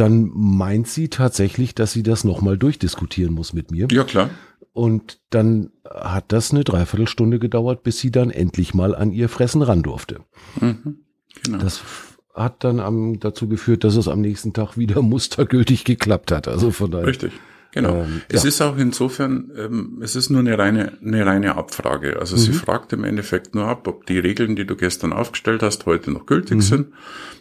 dann 0.00 0.30
meint 0.34 0.88
sie 0.88 1.08
tatsächlich, 1.08 1.74
dass 1.74 1.92
sie 1.92 2.02
das 2.02 2.24
nochmal 2.24 2.56
durchdiskutieren 2.56 3.34
muss 3.34 3.52
mit 3.52 3.70
mir. 3.70 3.88
Ja, 3.90 4.04
klar. 4.04 4.30
Und 4.72 5.18
dann 5.30 5.70
hat 5.84 6.26
das 6.28 6.52
eine 6.52 6.62
Dreiviertelstunde 6.62 7.38
gedauert, 7.38 7.82
bis 7.82 7.98
sie 7.98 8.10
dann 8.10 8.30
endlich 8.30 8.74
mal 8.74 8.94
an 8.94 9.12
ihr 9.12 9.28
Fressen 9.28 9.62
ran 9.62 9.82
durfte. 9.82 10.20
Mhm, 10.60 11.00
genau. 11.42 11.58
Das 11.58 11.82
hat 12.34 12.62
dann 12.62 12.78
am, 12.78 13.18
dazu 13.18 13.48
geführt, 13.48 13.82
dass 13.82 13.96
es 13.96 14.06
am 14.06 14.20
nächsten 14.20 14.52
Tag 14.52 14.76
wieder 14.76 15.02
mustergültig 15.02 15.84
geklappt 15.84 16.30
hat. 16.30 16.46
Also 16.48 16.70
von 16.70 16.90
daher. 16.90 17.06
Richtig. 17.06 17.32
Genau. 17.78 18.02
Ähm, 18.02 18.22
es 18.28 18.42
ja. 18.42 18.48
ist 18.48 18.60
auch 18.60 18.76
insofern, 18.76 19.52
ähm, 19.56 19.98
es 20.02 20.16
ist 20.16 20.30
nur 20.30 20.40
eine 20.40 20.58
reine, 20.58 20.94
eine 21.04 21.24
reine 21.24 21.56
Abfrage. 21.56 22.18
Also 22.18 22.34
mhm. 22.34 22.40
sie 22.40 22.52
fragt 22.52 22.92
im 22.92 23.04
Endeffekt 23.04 23.54
nur 23.54 23.66
ab, 23.66 23.86
ob 23.86 24.04
die 24.06 24.18
Regeln, 24.18 24.56
die 24.56 24.66
du 24.66 24.74
gestern 24.74 25.12
aufgestellt 25.12 25.62
hast, 25.62 25.86
heute 25.86 26.10
noch 26.10 26.26
gültig 26.26 26.56
mhm. 26.56 26.62
sind. 26.62 26.86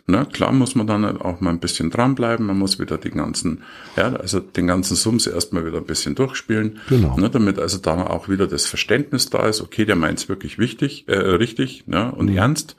Na, 0.05 0.25
klar 0.25 0.53
muss 0.53 0.75
man 0.75 0.85
dann 0.85 1.19
auch 1.19 1.41
mal 1.41 1.49
ein 1.49 1.59
bisschen 1.59 1.89
dranbleiben. 1.89 2.45
Man 2.45 2.57
muss 2.57 2.79
wieder 2.79 2.97
die 2.99 3.09
ganzen, 3.09 3.63
ja, 3.95 4.13
also 4.13 4.39
den 4.39 4.67
ganzen 4.67 4.95
Sums 4.95 5.25
erstmal 5.25 5.65
wieder 5.65 5.79
ein 5.79 5.85
bisschen 5.85 6.13
durchspielen. 6.13 6.79
Genau. 6.87 7.17
Ne, 7.17 7.29
damit 7.29 7.57
also 7.57 7.79
da 7.79 8.05
auch 8.05 8.29
wieder 8.29 8.45
das 8.45 8.67
Verständnis 8.67 9.29
da 9.31 9.47
ist, 9.47 9.61
okay, 9.61 9.85
der 9.85 9.95
meint 9.95 10.19
es 10.19 10.29
wirklich 10.29 10.59
wichtig, 10.59 11.05
äh, 11.07 11.17
richtig, 11.17 11.87
ne, 11.87 12.11
und 12.11 12.29
mhm. 12.29 12.37
ernst. 12.37 12.75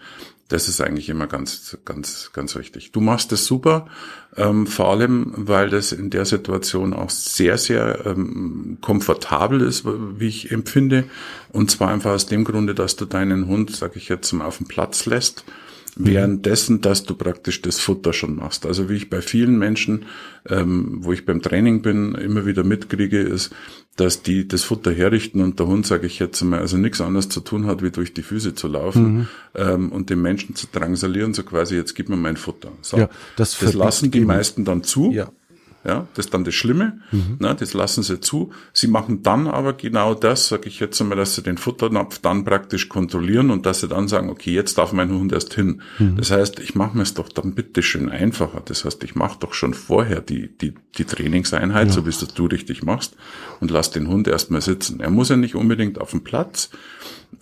Das 0.48 0.66
ist 0.66 0.80
eigentlich 0.80 1.10
immer 1.10 1.26
ganz, 1.26 1.76
ganz, 1.84 2.30
ganz 2.32 2.56
wichtig. 2.56 2.92
Du 2.92 3.00
machst 3.00 3.32
es 3.32 3.44
super, 3.44 3.86
ähm, 4.34 4.66
vor 4.66 4.90
allem, 4.90 5.32
weil 5.36 5.68
das 5.68 5.92
in 5.92 6.08
der 6.08 6.24
Situation 6.24 6.94
auch 6.94 7.10
sehr, 7.10 7.58
sehr 7.58 8.06
ähm, 8.06 8.78
komfortabel 8.80 9.60
ist, 9.60 9.84
wie 9.84 10.28
ich 10.28 10.50
empfinde. 10.50 11.04
Und 11.50 11.70
zwar 11.70 11.88
einfach 11.90 12.12
aus 12.12 12.26
dem 12.26 12.44
Grunde, 12.44 12.74
dass 12.74 12.96
du 12.96 13.04
deinen 13.04 13.46
Hund, 13.46 13.76
sag 13.76 13.94
ich 13.96 14.08
jetzt, 14.08 14.32
mal 14.32 14.46
auf 14.46 14.56
den 14.58 14.68
Platz 14.68 15.04
lässt 15.04 15.44
währenddessen, 15.98 16.80
dass 16.80 17.04
du 17.04 17.14
praktisch 17.14 17.60
das 17.60 17.80
Futter 17.80 18.12
schon 18.12 18.36
machst. 18.36 18.64
Also 18.64 18.88
wie 18.88 18.94
ich 18.94 19.10
bei 19.10 19.20
vielen 19.20 19.58
Menschen, 19.58 20.06
ähm, 20.48 20.98
wo 21.00 21.12
ich 21.12 21.26
beim 21.26 21.42
Training 21.42 21.82
bin, 21.82 22.14
immer 22.14 22.46
wieder 22.46 22.64
mitkriege, 22.64 23.20
ist, 23.20 23.52
dass 23.96 24.22
die 24.22 24.46
das 24.46 24.62
Futter 24.62 24.92
herrichten 24.92 25.42
und 25.42 25.58
der 25.58 25.66
Hund, 25.66 25.86
sage 25.86 26.06
ich 26.06 26.20
jetzt 26.20 26.40
mal, 26.42 26.60
also 26.60 26.76
nichts 26.76 27.00
anderes 27.00 27.28
zu 27.28 27.40
tun 27.40 27.66
hat, 27.66 27.82
wie 27.82 27.90
durch 27.90 28.14
die 28.14 28.22
Füße 28.22 28.54
zu 28.54 28.68
laufen 28.68 29.02
mhm. 29.02 29.28
ähm, 29.56 29.92
und 29.92 30.08
den 30.08 30.22
Menschen 30.22 30.54
zu 30.54 30.68
drangsalieren, 30.72 31.34
so 31.34 31.42
quasi, 31.42 31.74
jetzt 31.74 31.94
gib 31.94 32.08
mir 32.08 32.16
mein 32.16 32.36
Futter. 32.36 32.70
So. 32.80 32.96
Ja, 32.96 33.10
das, 33.36 33.58
das 33.58 33.74
lassen 33.74 34.10
die 34.12 34.20
meisten 34.20 34.64
dann 34.64 34.84
zu. 34.84 35.10
Ja. 35.12 35.32
Ja, 35.88 36.06
das 36.12 36.26
ist 36.26 36.34
dann 36.34 36.44
das 36.44 36.54
Schlimme. 36.54 37.00
Mhm. 37.12 37.36
Ne, 37.38 37.56
das 37.58 37.72
lassen 37.72 38.02
sie 38.02 38.20
zu. 38.20 38.50
Sie 38.74 38.88
machen 38.88 39.22
dann 39.22 39.46
aber 39.46 39.72
genau 39.72 40.12
das, 40.12 40.48
sage 40.48 40.68
ich 40.68 40.80
jetzt 40.80 41.00
einmal, 41.00 41.16
dass 41.16 41.34
sie 41.34 41.42
den 41.42 41.56
Futternapf 41.56 42.18
dann 42.18 42.44
praktisch 42.44 42.90
kontrollieren 42.90 43.50
und 43.50 43.64
dass 43.64 43.80
sie 43.80 43.88
dann 43.88 44.06
sagen, 44.06 44.28
okay, 44.28 44.52
jetzt 44.52 44.76
darf 44.76 44.92
mein 44.92 45.10
Hund 45.10 45.32
erst 45.32 45.54
hin. 45.54 45.80
Mhm. 45.98 46.18
Das 46.18 46.30
heißt, 46.30 46.60
ich 46.60 46.74
mache 46.74 46.94
mir 46.94 47.04
es 47.04 47.14
doch 47.14 47.30
dann 47.30 47.54
bitte 47.54 47.82
schön 47.82 48.10
einfacher. 48.10 48.60
Das 48.66 48.84
heißt, 48.84 49.02
ich 49.02 49.14
mache 49.14 49.38
doch 49.40 49.54
schon 49.54 49.72
vorher 49.72 50.20
die, 50.20 50.54
die, 50.58 50.74
die 50.98 51.04
Trainingseinheit, 51.04 51.86
ja. 51.86 51.92
so 51.94 52.04
wie 52.04 52.10
es 52.10 52.18
du 52.18 52.44
richtig 52.44 52.82
machst, 52.82 53.16
und 53.60 53.70
lass 53.70 53.90
den 53.90 54.08
Hund 54.08 54.28
erstmal 54.28 54.60
sitzen. 54.60 55.00
Er 55.00 55.08
muss 55.08 55.30
ja 55.30 55.36
nicht 55.36 55.54
unbedingt 55.54 55.98
auf 55.98 56.10
dem 56.10 56.22
Platz. 56.22 56.68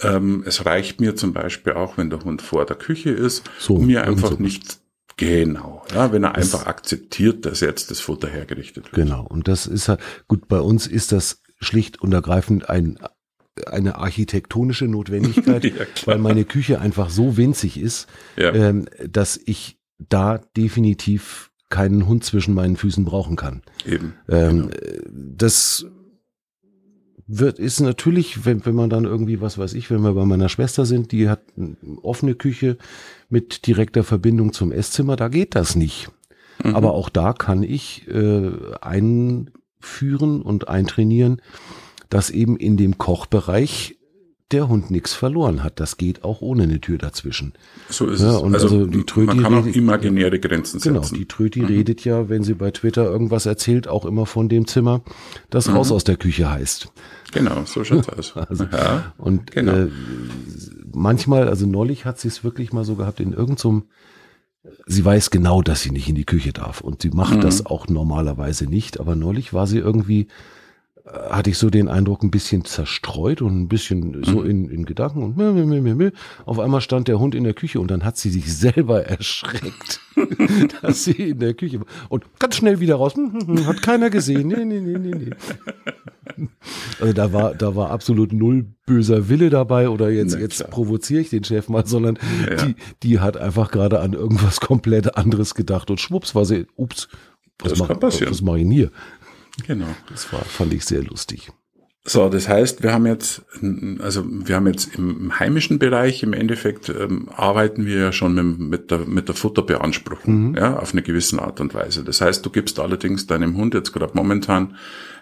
Ähm, 0.02 0.44
es 0.46 0.64
reicht 0.64 1.00
mir 1.00 1.16
zum 1.16 1.32
Beispiel 1.32 1.72
auch, 1.72 1.98
wenn 1.98 2.10
der 2.10 2.20
Hund 2.20 2.42
vor 2.42 2.64
der 2.64 2.76
Küche 2.76 3.10
ist, 3.10 3.50
so, 3.58 3.74
um 3.74 3.86
mir 3.86 4.04
einfach 4.04 4.30
so. 4.30 4.36
nicht 4.38 4.78
Genau, 5.16 5.82
ja, 5.94 6.12
wenn 6.12 6.24
er 6.24 6.34
das, 6.34 6.54
einfach 6.54 6.66
akzeptiert, 6.66 7.46
dass 7.46 7.60
jetzt 7.60 7.90
das 7.90 8.00
Futter 8.00 8.28
hergerichtet 8.28 8.84
wird. 8.84 8.94
Genau, 8.94 9.24
und 9.26 9.48
das 9.48 9.66
ist 9.66 9.88
halt, 9.88 10.00
gut, 10.28 10.46
bei 10.48 10.60
uns 10.60 10.86
ist 10.86 11.12
das 11.12 11.42
schlicht 11.58 12.02
und 12.02 12.12
ergreifend 12.12 12.68
ein, 12.68 12.98
eine 13.66 13.96
architektonische 13.96 14.86
Notwendigkeit, 14.86 15.64
ja, 15.64 15.72
weil 16.04 16.18
meine 16.18 16.44
Küche 16.44 16.80
einfach 16.80 17.08
so 17.08 17.38
winzig 17.38 17.80
ist, 17.80 18.08
ja. 18.36 18.52
ähm, 18.52 18.88
dass 19.08 19.40
ich 19.42 19.78
da 19.98 20.38
definitiv 20.56 21.50
keinen 21.70 22.06
Hund 22.06 22.22
zwischen 22.22 22.54
meinen 22.54 22.76
Füßen 22.76 23.04
brauchen 23.04 23.36
kann. 23.36 23.62
Eben. 23.86 24.14
Ähm, 24.28 24.70
genau. 24.70 24.70
Das 25.36 25.86
wird, 27.26 27.58
ist 27.58 27.80
natürlich, 27.80 28.44
wenn, 28.44 28.64
wenn 28.66 28.74
man 28.74 28.90
dann 28.90 29.04
irgendwie, 29.04 29.40
was 29.40 29.58
weiß 29.58 29.74
ich, 29.74 29.90
wenn 29.90 30.02
wir 30.02 30.12
bei 30.12 30.24
meiner 30.24 30.48
Schwester 30.48 30.86
sind, 30.86 31.10
die 31.10 31.28
hat 31.28 31.42
eine 31.56 31.76
offene 32.02 32.34
Küche 32.34 32.76
mit 33.28 33.66
direkter 33.66 34.04
Verbindung 34.04 34.52
zum 34.52 34.72
Esszimmer, 34.72 35.16
da 35.16 35.28
geht 35.28 35.54
das 35.54 35.76
nicht. 35.76 36.10
Mhm. 36.62 36.76
Aber 36.76 36.94
auch 36.94 37.08
da 37.08 37.32
kann 37.32 37.62
ich 37.62 38.06
äh, 38.08 38.50
einführen 38.80 40.42
und 40.42 40.68
eintrainieren, 40.68 41.42
dass 42.08 42.30
eben 42.30 42.56
in 42.56 42.76
dem 42.76 42.98
Kochbereich 42.98 43.95
der 44.52 44.68
Hund 44.68 44.90
nichts 44.90 45.12
verloren 45.12 45.64
hat. 45.64 45.80
Das 45.80 45.96
geht 45.96 46.22
auch 46.22 46.40
ohne 46.40 46.64
eine 46.64 46.80
Tür 46.80 46.98
dazwischen. 46.98 47.54
So 47.88 48.06
ist 48.06 48.20
ja, 48.20 48.36
es. 48.36 48.42
also, 48.42 48.54
also 48.54 48.86
die 48.86 49.04
Tröti 49.04 49.26
man 49.26 49.42
kann 49.42 49.54
auch 49.54 49.66
imaginäre 49.66 50.38
Grenzen 50.38 50.80
genau, 50.80 51.02
setzen. 51.02 51.14
Genau, 51.14 51.20
die 51.20 51.28
Tröti 51.28 51.60
mhm. 51.60 51.66
redet 51.66 52.04
ja, 52.04 52.28
wenn 52.28 52.44
sie 52.44 52.54
bei 52.54 52.70
Twitter 52.70 53.04
irgendwas 53.04 53.46
erzählt, 53.46 53.88
auch 53.88 54.04
immer 54.04 54.26
von 54.26 54.48
dem 54.48 54.66
Zimmer, 54.66 55.02
das 55.50 55.68
mhm. 55.68 55.76
raus 55.76 55.90
aus 55.90 56.04
der 56.04 56.16
Küche 56.16 56.48
heißt. 56.50 56.92
Genau, 57.32 57.64
so 57.64 57.82
schaut's 57.82 58.08
aus. 58.08 58.34
Also, 58.48 58.64
ja, 58.64 59.12
und 59.18 59.50
genau. 59.50 59.72
äh, 59.72 59.88
manchmal, 60.92 61.48
also 61.48 61.66
neulich 61.66 62.04
hat 62.04 62.20
sie 62.20 62.28
es 62.28 62.44
wirklich 62.44 62.72
mal 62.72 62.84
so 62.84 62.94
gehabt 62.94 63.18
in 63.20 63.32
irgendeinem 63.32 63.84
sie 64.86 65.04
weiß 65.04 65.30
genau, 65.30 65.62
dass 65.62 65.82
sie 65.82 65.90
nicht 65.90 66.08
in 66.08 66.14
die 66.14 66.24
Küche 66.24 66.52
darf 66.52 66.80
und 66.80 67.02
sie 67.02 67.10
macht 67.10 67.36
mhm. 67.36 67.40
das 67.40 67.66
auch 67.66 67.88
normalerweise 67.88 68.66
nicht, 68.66 68.98
aber 69.00 69.14
neulich 69.14 69.52
war 69.52 69.66
sie 69.66 69.78
irgendwie 69.78 70.28
hatte 71.06 71.50
ich 71.50 71.58
so 71.58 71.70
den 71.70 71.88
Eindruck, 71.88 72.24
ein 72.24 72.32
bisschen 72.32 72.64
zerstreut 72.64 73.40
und 73.40 73.60
ein 73.60 73.68
bisschen 73.68 74.24
so 74.24 74.40
mhm. 74.40 74.50
in, 74.50 74.70
in 74.70 74.84
Gedanken 74.86 75.22
und 75.22 75.36
meh, 75.36 75.52
meh, 75.52 75.80
meh, 75.80 75.94
meh. 75.94 76.10
auf 76.44 76.58
einmal 76.58 76.80
stand 76.80 77.06
der 77.06 77.20
Hund 77.20 77.34
in 77.36 77.44
der 77.44 77.54
Küche 77.54 77.78
und 77.78 77.90
dann 77.90 78.04
hat 78.04 78.16
sie 78.16 78.30
sich 78.30 78.52
selber 78.52 79.04
erschreckt, 79.06 80.00
dass 80.82 81.04
sie 81.04 81.30
in 81.30 81.38
der 81.38 81.54
Küche 81.54 81.80
war. 81.80 81.86
Und 82.08 82.24
ganz 82.40 82.56
schnell 82.56 82.80
wieder 82.80 82.96
raus, 82.96 83.14
hm, 83.14 83.32
hm, 83.32 83.46
hm, 83.46 83.66
hat 83.66 83.82
keiner 83.82 84.10
gesehen. 84.10 84.48
Nee, 84.48 84.64
nee, 84.64 84.80
nee, 84.80 84.98
nee, 84.98 85.30
nee. 86.36 86.48
Also 87.00 87.12
da 87.12 87.32
war, 87.32 87.54
da 87.54 87.76
war 87.76 87.90
absolut 87.90 88.32
null 88.32 88.66
böser 88.84 89.28
Wille 89.28 89.48
dabei 89.48 89.88
oder 89.88 90.10
jetzt, 90.10 90.34
Na, 90.34 90.40
jetzt 90.40 90.68
provoziere 90.70 91.20
ich 91.20 91.30
den 91.30 91.44
Chef 91.44 91.68
mal, 91.68 91.86
sondern 91.86 92.18
ja. 92.50 92.56
die, 92.56 92.74
die 93.04 93.20
hat 93.20 93.36
einfach 93.36 93.70
gerade 93.70 94.00
an 94.00 94.12
irgendwas 94.12 94.60
komplett 94.60 95.16
anderes 95.16 95.54
gedacht 95.54 95.88
und 95.88 96.00
schwupps 96.00 96.34
war 96.34 96.44
sie, 96.44 96.66
ups, 96.74 97.08
was, 97.60 97.70
das 97.70 97.78
mach, 97.78 97.90
was 98.02 98.42
mache 98.42 98.58
ich 98.58 98.64
denn 98.64 98.72
hier? 98.72 98.90
Genau. 99.66 99.88
Das 100.10 100.32
war, 100.32 100.44
fand 100.44 100.74
ich 100.74 100.84
sehr 100.84 101.02
lustig. 101.02 101.50
So, 102.08 102.28
das 102.28 102.48
heißt, 102.48 102.84
wir 102.84 102.92
haben 102.92 103.04
jetzt, 103.04 103.42
also 103.98 104.24
wir 104.28 104.54
haben 104.54 104.68
jetzt 104.68 104.94
im 104.94 105.40
heimischen 105.40 105.80
Bereich 105.80 106.22
im 106.22 106.34
Endeffekt 106.34 106.88
ähm, 106.88 107.28
arbeiten 107.30 107.84
wir 107.84 107.98
ja 107.98 108.12
schon 108.12 108.34
mit, 108.34 108.58
mit, 108.60 108.90
der, 108.92 108.98
mit 109.06 109.26
der 109.26 109.34
Futterbeanspruchung, 109.34 110.50
mhm. 110.50 110.54
ja, 110.54 110.78
auf 110.78 110.92
eine 110.92 111.02
gewisse 111.02 111.42
Art 111.42 111.60
und 111.60 111.74
Weise. 111.74 112.04
Das 112.04 112.20
heißt, 112.20 112.46
du 112.46 112.50
gibst 112.50 112.78
allerdings 112.78 113.26
deinem 113.26 113.56
Hund 113.56 113.74
jetzt 113.74 113.92
gerade 113.92 114.12
momentan 114.14 114.76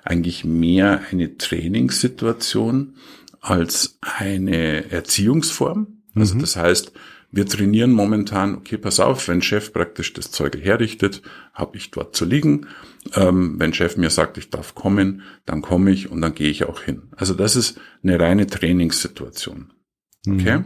eigentlich 0.05 0.45
mehr 0.45 1.01
eine 1.11 1.39
Trainingssituation 1.39 2.97
als 3.41 3.99
eine 4.03 4.91
Erziehungsform. 4.91 6.03
Also 6.15 6.35
mhm. 6.35 6.41
das 6.41 6.57
heißt, 6.57 6.93
wir 7.31 7.47
trainieren 7.47 7.93
momentan, 7.93 8.57
okay, 8.57 8.77
pass 8.77 9.01
auf, 9.01 9.27
wenn 9.27 9.43
Chef 9.43 9.73
praktisch 9.73 10.13
das 10.13 10.31
Zeug 10.31 10.59
herrichtet, 10.63 11.23
habe 11.53 11.79
ich 11.79 11.91
dort 11.91 12.15
zu 12.15 12.27
liegen. 12.27 12.67
Ähm, 13.15 13.57
wenn 13.59 13.75
Chef 13.75 13.97
mir 13.97 14.11
sagt, 14.11 14.39
ich 14.39 14.51
darf 14.51 14.75
kommen, 14.75 15.23
dann 15.45 15.63
komme 15.63 15.91
ich 15.91 16.11
und 16.11 16.21
dann 16.21 16.35
gehe 16.35 16.51
ich 16.51 16.65
auch 16.65 16.81
hin. 16.81 17.03
Also 17.17 17.35
das 17.35 17.57
ist 17.57 17.79
eine 18.03 18.19
reine 18.19 18.47
Trainingssituation. 18.47 19.73
Okay? 20.27 20.59
Mhm. 20.59 20.65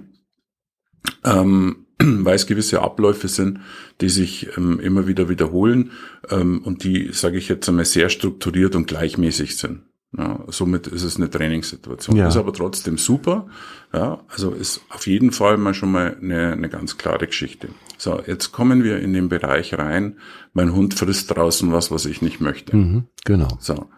Ähm, 1.25 1.87
weil 1.99 2.37
es 2.37 2.47
gewisse 2.47 2.81
Abläufe 2.81 3.29
sind, 3.29 3.61
die 4.01 4.09
sich 4.09 4.57
ähm, 4.57 4.79
immer 4.81 5.07
wieder 5.07 5.29
wiederholen 5.29 5.91
ähm, 6.31 6.63
und 6.63 6.85
die, 6.85 7.13
sage 7.13 7.39
ich 7.39 7.49
jetzt 7.49 7.69
einmal, 7.69 7.85
sehr 7.85 8.09
strukturiert 8.09 8.77
und 8.77 8.87
gleichmäßig 8.87 9.57
sind. 9.57 9.83
Ja, 10.17 10.43
somit 10.49 10.87
ist 10.87 11.03
es 11.03 11.17
eine 11.17 11.29
Trainingssituation. 11.29 12.17
Ja. 12.17 12.29
Ist 12.29 12.37
aber 12.37 12.55
trotzdem 12.55 12.97
super. 12.97 13.47
Ja, 13.93 14.25
also 14.29 14.53
ist 14.53 14.81
auf 14.89 15.07
jeden 15.07 15.33
Fall 15.33 15.59
mal 15.59 15.75
schon 15.75 15.93
mal 15.93 16.17
eine, 16.17 16.53
eine 16.53 16.71
ganz 16.71 16.97
klare 16.97 17.27
Geschichte. 17.27 17.69
So, 17.99 18.23
jetzt 18.27 18.53
kommen 18.53 18.85
wir 18.85 19.01
in 19.01 19.13
den 19.13 19.29
Bereich 19.29 19.77
rein. 19.77 20.19
Mein 20.55 20.73
Hund 20.73 20.95
frisst 20.95 21.35
draußen 21.35 21.73
was, 21.73 21.91
was 21.91 22.07
ich 22.07 22.23
nicht 22.23 22.41
möchte. 22.41 22.75
Mhm, 22.75 23.05
genau. 23.25 23.49
So. 23.61 23.89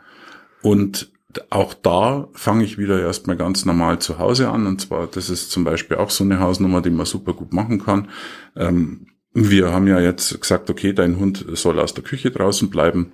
Und 0.62 1.12
auch 1.50 1.74
da 1.74 2.28
fange 2.32 2.64
ich 2.64 2.78
wieder 2.78 3.00
erstmal 3.00 3.36
ganz 3.36 3.64
normal 3.64 4.00
zu 4.00 4.18
Hause 4.18 4.48
an. 4.48 4.66
Und 4.66 4.80
zwar, 4.80 5.06
das 5.06 5.30
ist 5.30 5.50
zum 5.50 5.64
Beispiel 5.64 5.98
auch 5.98 6.10
so 6.10 6.24
eine 6.24 6.40
Hausnummer, 6.40 6.80
die 6.80 6.90
man 6.90 7.06
super 7.06 7.34
gut 7.34 7.52
machen 7.52 7.84
kann. 7.84 8.08
Ähm, 8.56 9.06
wir 9.32 9.70
haben 9.70 9.86
ja 9.86 10.00
jetzt 10.00 10.40
gesagt, 10.40 10.70
okay, 10.70 10.92
dein 10.92 11.18
Hund 11.18 11.44
soll 11.52 11.78
aus 11.78 11.94
der 11.94 12.02
Küche 12.02 12.30
draußen 12.30 12.68
bleiben. 12.68 13.12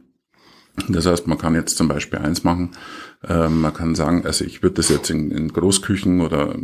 Das 0.89 1.07
heißt, 1.07 1.27
man 1.27 1.39
kann 1.39 1.55
jetzt 1.55 1.77
zum 1.77 1.89
Beispiel 1.89 2.19
eins 2.19 2.45
machen. 2.45 2.73
Ähm, 3.27 3.61
man 3.61 3.73
kann 3.73 3.95
sagen, 3.95 4.25
also 4.25 4.45
ich 4.45 4.63
würde 4.63 4.77
das 4.77 4.89
jetzt 4.89 5.11
in, 5.11 5.31
in, 5.31 5.53
Großküchen 5.53 6.21
oder 6.21 6.55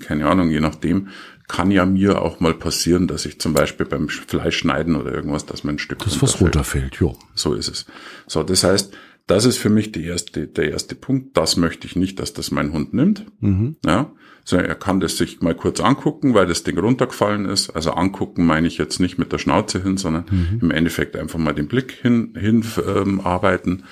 keine 0.00 0.26
Ahnung, 0.26 0.50
je 0.50 0.60
nachdem, 0.60 1.08
kann 1.48 1.70
ja 1.70 1.86
mir 1.86 2.22
auch 2.22 2.40
mal 2.40 2.54
passieren, 2.54 3.08
dass 3.08 3.26
ich 3.26 3.40
zum 3.40 3.54
Beispiel 3.54 3.86
beim 3.86 4.08
Fleischschneiden 4.08 4.96
oder 4.96 5.12
irgendwas, 5.12 5.46
dass 5.46 5.64
mein 5.64 5.78
Stück 5.78 6.00
das 6.00 6.20
was 6.22 6.40
runterfällt. 6.40 7.00
Ja, 7.00 7.12
so 7.34 7.54
ist 7.54 7.68
es. 7.68 7.86
So, 8.26 8.42
das 8.42 8.64
heißt, 8.64 8.94
das 9.26 9.44
ist 9.44 9.58
für 9.58 9.70
mich 9.70 9.92
die 9.92 10.04
erste, 10.04 10.46
der 10.46 10.70
erste 10.70 10.94
Punkt. 10.94 11.36
Das 11.36 11.56
möchte 11.56 11.86
ich 11.86 11.96
nicht, 11.96 12.20
dass 12.20 12.32
das 12.32 12.50
mein 12.50 12.72
Hund 12.72 12.94
nimmt. 12.94 13.26
Mhm. 13.40 13.76
Ja, 13.84 14.12
so, 14.48 14.56
er 14.56 14.74
kann 14.74 14.98
das 14.98 15.18
sich 15.18 15.42
mal 15.42 15.54
kurz 15.54 15.78
angucken, 15.78 16.32
weil 16.32 16.46
das 16.46 16.62
Ding 16.62 16.78
runtergefallen 16.78 17.44
ist. 17.44 17.68
Also 17.68 17.90
angucken 17.90 18.46
meine 18.46 18.66
ich 18.66 18.78
jetzt 18.78 18.98
nicht 18.98 19.18
mit 19.18 19.30
der 19.30 19.36
Schnauze 19.36 19.82
hin, 19.82 19.98
sondern 19.98 20.24
mhm. 20.30 20.58
im 20.62 20.70
Endeffekt 20.70 21.16
einfach 21.16 21.38
mal 21.38 21.52
den 21.52 21.68
Blick 21.68 21.92
hin, 21.92 22.34
hin 22.34 22.64
ähm, 22.86 23.20
arbeiten. 23.20 23.84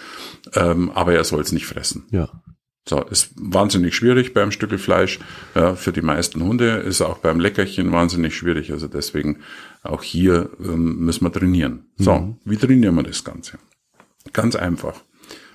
Ähm, 0.55 0.91
aber 0.91 1.13
er 1.13 1.25
soll 1.25 1.43
es 1.43 1.53
nicht 1.53 1.67
fressen. 1.67 2.05
Ja. 2.11 2.31
So, 2.89 3.03
ist 3.03 3.33
wahnsinnig 3.35 3.97
schwierig 3.97 4.33
beim 4.33 4.53
Stückel 4.53 4.79
Fleisch. 4.79 5.19
Ja, 5.57 5.75
für 5.75 5.93
die 5.93 6.03
meisten 6.03 6.43
Hunde 6.45 6.77
ist 6.77 7.03
auch 7.03 7.19
beim 7.19 7.41
Leckerchen 7.41 7.91
wahnsinnig 7.91 8.37
schwierig. 8.37 8.71
Also 8.71 8.87
deswegen 8.87 9.41
auch 9.83 10.05
hier 10.05 10.51
ähm, 10.63 10.99
müssen 10.99 11.25
wir 11.25 11.33
trainieren. 11.33 11.87
So, 11.97 12.15
mhm. 12.15 12.37
wie 12.45 12.57
trainieren 12.57 12.95
wir 12.95 13.03
das 13.03 13.25
Ganze? 13.25 13.59
Ganz 14.33 14.55
einfach. 14.55 15.03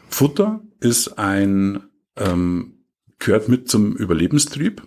Futter 0.09 0.61
ist 0.81 1.17
ein, 1.17 1.83
ähm, 2.17 2.73
gehört 3.19 3.47
mit 3.47 3.69
zum 3.69 3.95
Überlebenstrieb. 3.95 4.81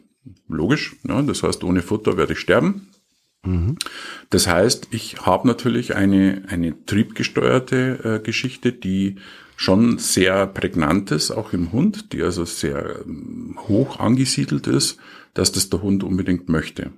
Logisch. 0.46 0.96
Ja, 1.08 1.22
das 1.22 1.42
heißt, 1.42 1.64
ohne 1.64 1.80
Futter 1.80 2.18
werde 2.18 2.34
ich 2.34 2.40
sterben. 2.40 2.88
Mhm. 3.42 3.78
Das 4.28 4.46
heißt, 4.46 4.88
ich 4.90 5.24
habe 5.24 5.48
natürlich 5.48 5.94
eine, 5.94 6.42
eine 6.48 6.84
triebgesteuerte 6.84 8.20
äh, 8.20 8.24
Geschichte, 8.24 8.72
die 8.72 9.16
schon 9.56 9.98
sehr 9.98 10.46
prägnant 10.46 11.10
ist, 11.10 11.30
auch 11.30 11.52
im 11.52 11.72
Hund, 11.72 12.12
die 12.12 12.22
also 12.22 12.44
sehr 12.44 13.00
ähm, 13.06 13.58
hoch 13.68 14.00
angesiedelt 14.00 14.66
ist, 14.66 14.98
dass 15.34 15.52
das 15.52 15.70
der 15.70 15.82
Hund 15.82 16.04
unbedingt 16.04 16.48
möchte. 16.48 16.92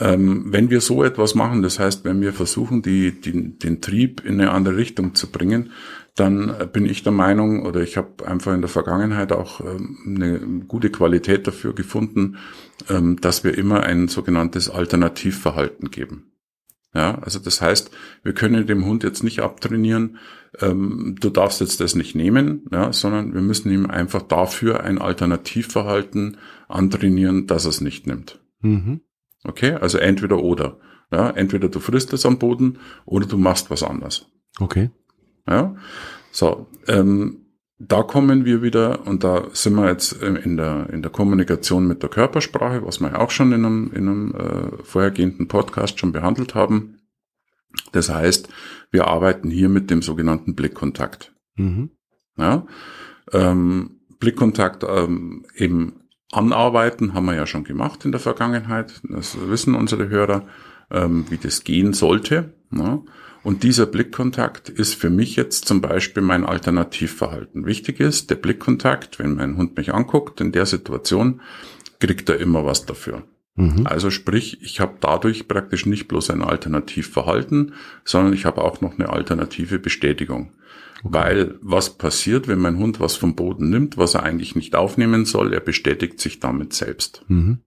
Ähm, 0.00 0.52
wenn 0.52 0.70
wir 0.70 0.80
so 0.80 1.02
etwas 1.02 1.34
machen, 1.34 1.62
das 1.62 1.78
heißt, 1.78 2.04
wenn 2.04 2.20
wir 2.20 2.32
versuchen, 2.32 2.82
die, 2.82 3.20
die, 3.20 3.58
den 3.58 3.80
Trieb 3.80 4.24
in 4.24 4.40
eine 4.40 4.52
andere 4.52 4.76
Richtung 4.76 5.14
zu 5.14 5.30
bringen, 5.30 5.70
dann 6.14 6.52
bin 6.72 6.86
ich 6.86 7.02
der 7.02 7.12
Meinung, 7.12 7.64
oder 7.64 7.80
ich 7.80 7.96
habe 7.96 8.26
einfach 8.26 8.52
in 8.52 8.60
der 8.60 8.68
Vergangenheit 8.68 9.32
auch 9.32 9.60
ähm, 9.60 9.98
eine 10.06 10.40
gute 10.66 10.90
Qualität 10.90 11.46
dafür 11.46 11.74
gefunden, 11.74 12.38
ähm, 12.88 13.20
dass 13.20 13.44
wir 13.44 13.56
immer 13.56 13.82
ein 13.82 14.08
sogenanntes 14.08 14.70
Alternativverhalten 14.70 15.90
geben. 15.90 16.32
Ja, 16.94 17.16
also 17.18 17.38
das 17.38 17.60
heißt, 17.60 17.90
wir 18.22 18.32
können 18.32 18.66
dem 18.66 18.84
Hund 18.84 19.04
jetzt 19.04 19.22
nicht 19.22 19.40
abtrainieren, 19.40 20.18
ähm, 20.60 21.16
du 21.20 21.30
darfst 21.30 21.60
jetzt 21.60 21.80
das 21.80 21.94
nicht 21.94 22.14
nehmen, 22.14 22.66
ja, 22.72 22.92
sondern 22.92 23.34
wir 23.34 23.40
müssen 23.40 23.70
ihm 23.70 23.86
einfach 23.86 24.22
dafür 24.22 24.82
ein 24.82 24.98
Alternativverhalten 24.98 26.38
antrainieren, 26.68 27.46
dass 27.46 27.64
er 27.64 27.70
es 27.70 27.80
nicht 27.80 28.06
nimmt. 28.06 28.40
Mhm. 28.60 29.00
Okay, 29.44 29.72
also 29.72 29.98
entweder 29.98 30.42
oder. 30.42 30.78
Ja, 31.10 31.30
entweder 31.30 31.68
du 31.68 31.80
frisst 31.80 32.12
es 32.12 32.26
am 32.26 32.38
Boden 32.38 32.78
oder 33.06 33.26
du 33.26 33.38
machst 33.38 33.70
was 33.70 33.82
anderes. 33.82 34.26
Okay. 34.60 34.90
Ja, 35.48 35.74
so, 36.30 36.66
ähm, 36.86 37.46
da 37.78 38.02
kommen 38.02 38.44
wir 38.44 38.60
wieder 38.60 39.06
und 39.06 39.22
da 39.24 39.44
sind 39.52 39.76
wir 39.76 39.88
jetzt 39.88 40.12
in 40.12 40.56
der, 40.56 40.90
in 40.90 41.00
der 41.00 41.12
Kommunikation 41.12 41.86
mit 41.86 42.02
der 42.02 42.10
Körpersprache, 42.10 42.84
was 42.84 43.00
wir 43.00 43.10
ja 43.10 43.18
auch 43.20 43.30
schon 43.30 43.52
in 43.52 43.64
einem, 43.64 43.90
in 43.94 44.08
einem 44.08 44.34
äh, 44.34 44.82
vorhergehenden 44.82 45.46
Podcast 45.46 45.98
schon 45.98 46.12
behandelt 46.12 46.54
haben. 46.54 46.98
Das 47.92 48.08
heißt, 48.10 48.48
wir 48.90 49.08
arbeiten 49.08 49.50
hier 49.50 49.68
mit 49.68 49.90
dem 49.90 50.02
sogenannten 50.02 50.54
Blickkontakt. 50.54 51.34
Mhm. 51.56 51.90
Ja, 52.36 52.66
ähm, 53.32 54.00
Blickkontakt 54.18 54.84
ähm, 54.88 55.44
eben 55.54 56.00
anarbeiten 56.32 57.14
haben 57.14 57.26
wir 57.26 57.34
ja 57.34 57.46
schon 57.46 57.64
gemacht 57.64 58.04
in 58.04 58.12
der 58.12 58.20
Vergangenheit. 58.20 59.00
Das 59.04 59.36
wissen 59.48 59.74
unsere 59.74 60.08
Hörer, 60.08 60.46
ähm, 60.90 61.26
wie 61.30 61.38
das 61.38 61.64
gehen 61.64 61.92
sollte. 61.92 62.54
Ja. 62.70 63.02
Und 63.42 63.62
dieser 63.62 63.86
Blickkontakt 63.86 64.68
ist 64.68 64.94
für 64.94 65.10
mich 65.10 65.36
jetzt 65.36 65.66
zum 65.66 65.80
Beispiel 65.80 66.22
mein 66.22 66.44
Alternativverhalten. 66.44 67.66
Wichtig 67.66 68.00
ist, 68.00 68.30
der 68.30 68.34
Blickkontakt, 68.34 69.18
wenn 69.18 69.34
mein 69.34 69.56
Hund 69.56 69.76
mich 69.76 69.94
anguckt, 69.94 70.40
in 70.40 70.52
der 70.52 70.66
Situation, 70.66 71.40
kriegt 72.00 72.28
er 72.28 72.38
immer 72.38 72.66
was 72.66 72.84
dafür. 72.84 73.22
Mhm. 73.58 73.86
Also 73.86 74.10
sprich, 74.10 74.62
ich 74.62 74.78
habe 74.78 74.98
dadurch 75.00 75.48
praktisch 75.48 75.84
nicht 75.84 76.06
bloß 76.06 76.30
ein 76.30 76.42
Alternativverhalten, 76.42 77.74
sondern 78.04 78.32
ich 78.32 78.44
habe 78.44 78.62
auch 78.62 78.80
noch 78.80 78.98
eine 78.98 79.10
alternative 79.10 79.80
Bestätigung. 79.80 80.52
Okay. 81.02 81.08
Weil 81.12 81.54
was 81.60 81.90
passiert, 81.90 82.46
wenn 82.46 82.60
mein 82.60 82.78
Hund 82.78 83.00
was 83.00 83.16
vom 83.16 83.34
Boden 83.34 83.68
nimmt, 83.68 83.98
was 83.98 84.14
er 84.14 84.22
eigentlich 84.22 84.54
nicht 84.54 84.76
aufnehmen 84.76 85.24
soll, 85.24 85.52
er 85.52 85.60
bestätigt 85.60 86.20
sich 86.20 86.38
damit 86.38 86.72
selbst. 86.72 87.24
Mhm. 87.26 87.58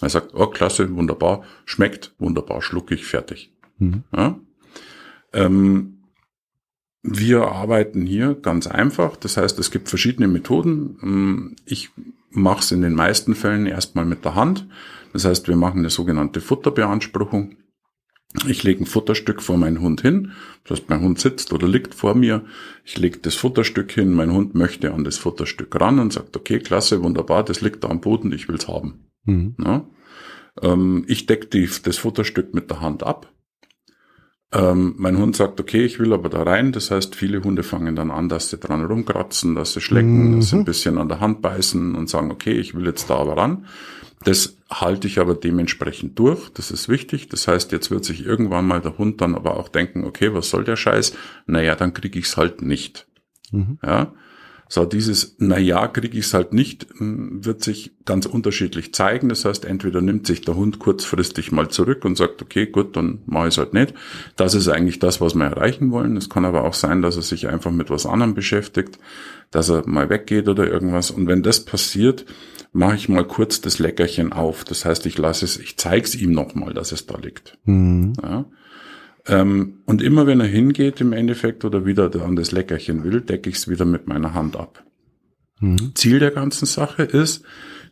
Er 0.00 0.08
sagt, 0.08 0.34
oh 0.34 0.48
klasse, 0.48 0.94
wunderbar, 0.94 1.44
schmeckt, 1.64 2.14
wunderbar, 2.18 2.60
schluck 2.60 2.90
ich, 2.90 3.06
fertig. 3.06 3.52
Mhm. 3.78 4.02
Ja? 4.14 4.40
Ähm, 5.32 5.98
wir 7.02 7.42
arbeiten 7.42 8.04
hier 8.04 8.34
ganz 8.34 8.66
einfach. 8.66 9.16
Das 9.16 9.36
heißt, 9.36 9.60
es 9.60 9.70
gibt 9.70 9.88
verschiedene 9.88 10.26
Methoden. 10.26 10.98
Ähm, 11.02 11.56
ich 11.64 11.90
mache 12.36 12.60
es 12.60 12.72
in 12.72 12.82
den 12.82 12.94
meisten 12.94 13.34
Fällen 13.34 13.66
erstmal 13.66 14.04
mit 14.04 14.24
der 14.24 14.34
Hand. 14.34 14.68
Das 15.12 15.24
heißt, 15.24 15.48
wir 15.48 15.56
machen 15.56 15.78
eine 15.78 15.90
sogenannte 15.90 16.40
Futterbeanspruchung. 16.40 17.56
Ich 18.46 18.62
lege 18.62 18.84
ein 18.84 18.86
Futterstück 18.86 19.42
vor 19.42 19.56
meinen 19.56 19.80
Hund 19.80 20.02
hin. 20.02 20.32
Das 20.64 20.78
heißt, 20.78 20.90
mein 20.90 21.00
Hund 21.00 21.18
sitzt 21.18 21.52
oder 21.52 21.66
liegt 21.66 21.94
vor 21.94 22.14
mir. 22.14 22.44
Ich 22.84 22.98
lege 22.98 23.18
das 23.18 23.34
Futterstück 23.34 23.90
hin. 23.92 24.12
Mein 24.12 24.32
Hund 24.32 24.54
möchte 24.54 24.92
an 24.92 25.04
das 25.04 25.16
Futterstück 25.16 25.74
ran 25.80 25.98
und 25.98 26.12
sagt, 26.12 26.36
okay, 26.36 26.58
klasse, 26.58 27.02
wunderbar, 27.02 27.44
das 27.44 27.60
liegt 27.60 27.84
da 27.84 27.88
am 27.88 28.00
Boden, 28.00 28.32
ich 28.32 28.48
will's 28.48 28.68
haben. 28.68 29.08
Mhm. 29.24 29.56
Ja? 29.64 29.86
Ähm, 30.62 31.04
ich 31.08 31.26
decke 31.26 31.66
das 31.82 31.98
Futterstück 31.98 32.54
mit 32.54 32.70
der 32.70 32.80
Hand 32.80 33.02
ab. 33.02 33.32
Ähm, 34.52 34.94
mein 34.96 35.18
Hund 35.18 35.34
sagt, 35.34 35.60
okay, 35.60 35.84
ich 35.84 35.98
will 35.98 36.12
aber 36.12 36.28
da 36.28 36.42
rein. 36.42 36.72
Das 36.72 36.90
heißt, 36.90 37.16
viele 37.16 37.42
Hunde 37.42 37.62
fangen 37.62 37.96
dann 37.96 38.10
an, 38.10 38.28
dass 38.28 38.50
sie 38.50 38.58
dran 38.58 38.84
rumkratzen, 38.84 39.54
dass 39.54 39.72
sie 39.72 39.80
schlecken, 39.80 40.30
mhm. 40.30 40.36
dass 40.36 40.50
sie 40.50 40.56
ein 40.56 40.64
bisschen 40.64 40.98
an 40.98 41.08
der 41.08 41.20
Hand 41.20 41.42
beißen 41.42 41.94
und 41.94 42.08
sagen, 42.08 42.30
okay, 42.30 42.52
ich 42.52 42.74
will 42.74 42.86
jetzt 42.86 43.10
da 43.10 43.16
aber 43.16 43.36
ran. 43.36 43.66
Das 44.24 44.56
halte 44.70 45.06
ich 45.06 45.18
aber 45.18 45.34
dementsprechend 45.34 46.18
durch. 46.18 46.48
Das 46.50 46.70
ist 46.70 46.88
wichtig. 46.88 47.28
Das 47.28 47.48
heißt, 47.48 47.72
jetzt 47.72 47.90
wird 47.90 48.04
sich 48.04 48.24
irgendwann 48.24 48.66
mal 48.66 48.80
der 48.80 48.98
Hund 48.98 49.20
dann 49.20 49.34
aber 49.34 49.56
auch 49.56 49.68
denken, 49.68 50.04
okay, 50.04 50.32
was 50.32 50.48
soll 50.48 50.64
der 50.64 50.76
Scheiß? 50.76 51.12
Naja, 51.46 51.74
dann 51.74 51.92
kriege 51.92 52.18
ich 52.18 52.26
es 52.26 52.36
halt 52.36 52.62
nicht. 52.62 53.06
Mhm. 53.50 53.78
Ja. 53.84 54.12
So, 54.68 54.84
dieses, 54.84 55.36
na 55.38 55.58
ja, 55.58 55.86
kriege 55.86 56.18
ich 56.18 56.26
es 56.26 56.34
halt 56.34 56.52
nicht, 56.52 56.86
hm, 56.96 57.44
wird 57.44 57.62
sich 57.62 57.92
ganz 58.04 58.26
unterschiedlich 58.26 58.92
zeigen. 58.92 59.28
Das 59.28 59.44
heißt, 59.44 59.64
entweder 59.64 60.00
nimmt 60.00 60.26
sich 60.26 60.40
der 60.40 60.56
Hund 60.56 60.80
kurzfristig 60.80 61.52
mal 61.52 61.68
zurück 61.68 62.04
und 62.04 62.16
sagt, 62.16 62.42
okay, 62.42 62.66
gut, 62.66 62.96
dann 62.96 63.20
mache 63.26 63.48
ich 63.48 63.54
es 63.54 63.58
halt 63.58 63.74
nicht. 63.74 63.94
Das 64.34 64.54
ist 64.54 64.68
eigentlich 64.68 64.98
das, 64.98 65.20
was 65.20 65.34
wir 65.34 65.44
erreichen 65.44 65.92
wollen. 65.92 66.16
Es 66.16 66.28
kann 66.28 66.44
aber 66.44 66.64
auch 66.64 66.74
sein, 66.74 67.00
dass 67.00 67.16
er 67.16 67.22
sich 67.22 67.46
einfach 67.46 67.70
mit 67.70 67.90
was 67.90 68.06
anderem 68.06 68.34
beschäftigt, 68.34 68.98
dass 69.52 69.68
er 69.68 69.88
mal 69.88 70.10
weggeht 70.10 70.48
oder 70.48 70.68
irgendwas. 70.68 71.12
Und 71.12 71.28
wenn 71.28 71.44
das 71.44 71.64
passiert, 71.64 72.26
mache 72.72 72.96
ich 72.96 73.08
mal 73.08 73.24
kurz 73.24 73.60
das 73.60 73.78
Leckerchen 73.78 74.32
auf. 74.32 74.64
Das 74.64 74.84
heißt, 74.84 75.06
ich 75.06 75.16
lasse 75.16 75.44
es, 75.44 75.58
ich 75.58 75.76
zeige 75.76 76.04
es 76.04 76.16
ihm 76.16 76.32
nochmal, 76.32 76.74
dass 76.74 76.90
es 76.90 77.06
da 77.06 77.16
liegt. 77.18 77.56
Mhm. 77.64 78.14
Ja. 78.20 78.46
Ähm, 79.28 79.80
und 79.86 80.02
immer 80.02 80.26
wenn 80.26 80.40
er 80.40 80.46
hingeht 80.46 81.00
im 81.00 81.12
Endeffekt 81.12 81.64
oder 81.64 81.84
wieder 81.84 82.10
an 82.22 82.36
das 82.36 82.52
Leckerchen 82.52 83.04
will, 83.04 83.20
decke 83.20 83.50
ich 83.50 83.56
es 83.56 83.68
wieder 83.68 83.84
mit 83.84 84.06
meiner 84.06 84.34
Hand 84.34 84.56
ab. 84.56 84.84
Mhm. 85.60 85.94
Ziel 85.94 86.18
der 86.18 86.30
ganzen 86.30 86.66
Sache 86.66 87.02
ist, 87.02 87.44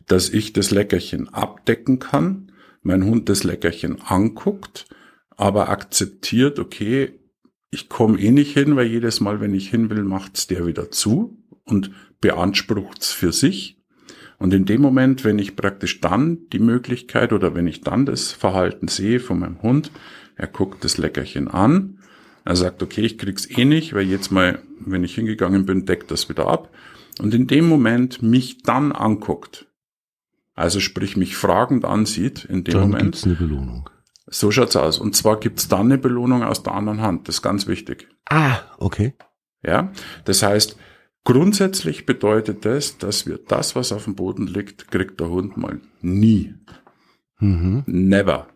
dass 0.07 0.29
ich 0.29 0.53
das 0.53 0.71
Leckerchen 0.71 1.29
abdecken 1.29 1.99
kann, 1.99 2.51
mein 2.83 3.03
Hund 3.03 3.27
das 3.29 3.43
Leckerchen 3.43 4.01
anguckt, 4.01 4.85
aber 5.35 5.69
akzeptiert, 5.69 6.59
okay, 6.59 7.19
ich 7.71 7.89
komme 7.89 8.19
eh 8.19 8.31
nicht 8.31 8.53
hin, 8.53 8.75
weil 8.75 8.85
jedes 8.85 9.19
Mal, 9.19 9.41
wenn 9.41 9.53
ich 9.53 9.69
hin 9.69 9.89
will, 9.89 10.03
macht's 10.03 10.47
der 10.47 10.65
wieder 10.65 10.91
zu 10.91 11.37
und 11.65 11.91
beansprucht's 12.21 13.11
für 13.11 13.33
sich. 13.33 13.81
Und 14.37 14.53
in 14.53 14.65
dem 14.65 14.81
Moment, 14.81 15.23
wenn 15.23 15.39
ich 15.39 15.55
praktisch 15.55 16.01
dann 16.01 16.47
die 16.51 16.59
Möglichkeit 16.59 17.33
oder 17.33 17.55
wenn 17.55 17.67
ich 17.67 17.81
dann 17.81 18.05
das 18.05 18.31
Verhalten 18.31 18.87
sehe 18.87 19.19
von 19.19 19.39
meinem 19.39 19.61
Hund, 19.61 19.91
er 20.35 20.47
guckt 20.47 20.83
das 20.83 20.97
Leckerchen 20.97 21.47
an. 21.47 21.99
Er 22.43 22.55
sagt, 22.55 22.83
okay, 22.83 23.01
ich 23.01 23.17
krieg's 23.17 23.49
eh 23.49 23.65
nicht, 23.65 23.93
weil 23.93 24.05
jetzt 24.05 24.31
mal, 24.31 24.59
wenn 24.79 25.03
ich 25.03 25.15
hingegangen 25.15 25.65
bin, 25.65 25.85
deckt 25.85 26.11
das 26.11 26.29
wieder 26.29 26.47
ab. 26.47 26.71
Und 27.19 27.33
in 27.33 27.47
dem 27.47 27.67
Moment 27.67 28.21
mich 28.21 28.61
dann 28.61 28.91
anguckt, 28.91 29.67
also 30.53 30.79
sprich 30.79 31.17
mich 31.17 31.35
fragend 31.35 31.85
ansieht, 31.85 32.45
in 32.45 32.63
dem 32.63 32.73
dann 32.73 32.81
Moment. 32.81 33.03
Gibt's 33.03 33.23
eine 33.23 33.35
Belohnung. 33.35 33.89
So 34.27 34.51
schaut's 34.51 34.75
aus. 34.75 34.99
Und 34.99 35.15
zwar 35.15 35.39
gibt's 35.39 35.67
dann 35.67 35.87
eine 35.87 35.97
Belohnung 35.97 36.43
aus 36.43 36.63
der 36.63 36.73
anderen 36.73 37.01
Hand. 37.01 37.27
Das 37.27 37.35
ist 37.35 37.41
ganz 37.41 37.67
wichtig. 37.67 38.07
Ah, 38.29 38.59
okay. 38.77 39.13
Ja, 39.63 39.91
das 40.25 40.43
heißt, 40.43 40.77
grundsätzlich 41.23 42.05
bedeutet 42.05 42.65
das, 42.65 42.97
dass 42.97 43.25
wir 43.25 43.37
das, 43.37 43.75
was 43.75 43.91
auf 43.91 44.05
dem 44.05 44.15
Boden 44.15 44.47
liegt, 44.47 44.91
kriegt 44.91 45.19
der 45.19 45.29
Hund 45.29 45.57
mal 45.57 45.79
nie. 46.01 46.53
Mhm. 47.39 47.83
Never. 47.85 48.47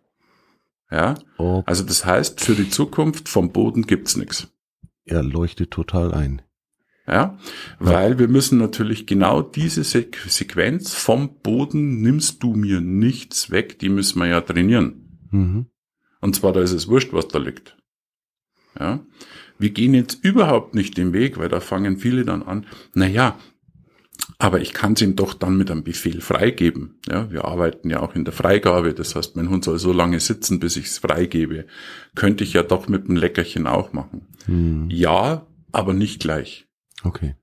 Ja. 0.91 1.15
Okay. 1.37 1.63
Also 1.65 1.83
das 1.83 2.05
heißt, 2.05 2.41
für 2.41 2.55
die 2.55 2.69
Zukunft 2.69 3.29
vom 3.29 3.51
Boden 3.51 3.83
gibt's 3.83 4.17
nichts. 4.17 4.47
Er 5.05 5.23
leuchtet 5.23 5.71
total 5.71 6.13
ein. 6.13 6.41
Ja, 7.07 7.39
weil 7.79 8.19
wir 8.19 8.27
müssen 8.27 8.59
natürlich 8.59 9.07
genau 9.07 9.41
diese 9.41 9.83
Sequenz 9.83 10.93
vom 10.93 11.39
Boden 11.41 12.01
nimmst 12.01 12.43
du 12.43 12.53
mir 12.53 12.81
nichts 12.81 13.49
weg, 13.49 13.79
die 13.79 13.89
müssen 13.89 14.19
wir 14.19 14.27
ja 14.27 14.41
trainieren. 14.41 15.17
Mhm. 15.31 15.65
Und 16.21 16.35
zwar, 16.35 16.53
da 16.53 16.61
ist 16.61 16.71
es 16.71 16.87
wurscht, 16.87 17.11
was 17.11 17.27
da 17.27 17.39
liegt. 17.39 17.77
Ja. 18.79 18.99
Wir 19.57 19.71
gehen 19.71 19.95
jetzt 19.95 20.23
überhaupt 20.23 20.75
nicht 20.75 20.97
den 20.97 21.11
Weg, 21.11 21.39
weil 21.39 21.49
da 21.49 21.59
fangen 21.59 21.97
viele 21.97 22.25
dann 22.25 22.43
an, 22.43 22.67
na 22.93 23.07
ja, 23.07 23.39
aber 24.41 24.61
ich 24.61 24.73
kann 24.73 24.93
es 24.93 25.01
ihm 25.01 25.17
doch 25.17 25.33
dann 25.33 25.57
mit 25.57 25.69
einem 25.69 25.83
Befehl 25.83 26.21
freigeben. 26.21 26.97
Ja, 27.07 27.29
wir 27.29 27.43
arbeiten 27.43 27.89
ja 27.89 27.99
auch 27.99 28.15
in 28.15 28.23
der 28.23 28.33
Freigabe. 28.33 28.93
Das 28.93 29.13
heißt, 29.13 29.35
mein 29.35 29.49
Hund 29.49 29.65
soll 29.65 29.79
so 29.79 29.91
lange 29.91 30.21
sitzen, 30.21 30.59
bis 30.59 30.77
ich 30.77 30.85
es 30.85 30.99
freigebe. 30.99 31.65
Könnte 32.15 32.45
ich 32.45 32.53
ja 32.53 32.63
doch 32.63 32.87
mit 32.87 33.09
dem 33.09 33.17
Leckerchen 33.17 33.67
auch 33.67 33.91
machen. 33.91 34.27
Hm. 34.45 34.89
Ja, 34.89 35.45
aber 35.73 35.93
nicht 35.93 36.21
gleich. 36.21 36.67
Okay. 37.03 37.35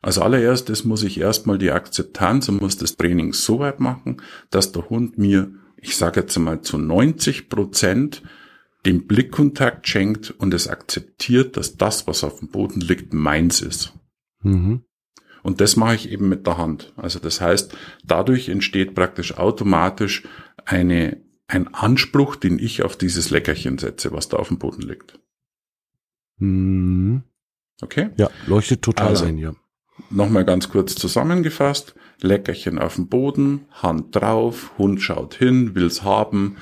Als 0.00 0.18
allererstes 0.18 0.84
muss 0.84 1.02
ich 1.02 1.18
erstmal 1.18 1.58
die 1.58 1.72
Akzeptanz 1.72 2.48
und 2.48 2.60
muss 2.60 2.76
das 2.76 2.96
Training 2.96 3.32
so 3.32 3.58
weit 3.58 3.80
machen, 3.80 4.22
dass 4.50 4.70
der 4.70 4.88
Hund 4.88 5.18
mir, 5.18 5.50
ich 5.76 5.96
sage 5.96 6.20
jetzt 6.20 6.38
mal 6.38 6.60
zu 6.60 6.78
90 6.78 7.48
Prozent, 7.48 8.22
den 8.86 9.08
Blickkontakt 9.08 9.88
schenkt 9.88 10.30
und 10.30 10.54
es 10.54 10.68
akzeptiert, 10.68 11.56
dass 11.56 11.78
das, 11.78 12.06
was 12.06 12.22
auf 12.22 12.38
dem 12.38 12.48
Boden 12.48 12.80
liegt, 12.80 13.12
meins 13.12 13.60
ist. 13.60 13.94
Mhm. 14.42 14.84
Und 15.44 15.60
das 15.60 15.76
mache 15.76 15.94
ich 15.94 16.10
eben 16.10 16.30
mit 16.30 16.46
der 16.46 16.56
Hand. 16.56 16.94
Also 16.96 17.18
das 17.18 17.42
heißt, 17.42 17.76
dadurch 18.02 18.48
entsteht 18.48 18.94
praktisch 18.94 19.36
automatisch 19.36 20.22
eine, 20.64 21.18
ein 21.46 21.72
Anspruch, 21.74 22.34
den 22.34 22.58
ich 22.58 22.82
auf 22.82 22.96
dieses 22.96 23.28
Leckerchen 23.28 23.76
setze, 23.76 24.10
was 24.10 24.30
da 24.30 24.38
auf 24.38 24.48
dem 24.48 24.58
Boden 24.58 24.80
liegt. 24.80 25.20
Mhm. 26.38 27.24
Okay? 27.82 28.08
Ja, 28.16 28.30
leuchtet 28.46 28.80
total 28.80 29.08
also, 29.08 29.26
ein, 29.26 29.36
ja. 29.36 29.54
Nochmal 30.08 30.46
ganz 30.46 30.70
kurz 30.70 30.94
zusammengefasst. 30.94 31.94
Leckerchen 32.22 32.78
auf 32.78 32.94
dem 32.94 33.08
Boden, 33.08 33.66
Hand 33.70 34.16
drauf, 34.16 34.72
Hund 34.78 35.02
schaut 35.02 35.34
hin, 35.34 35.74
will's 35.74 36.02
haben. 36.02 36.56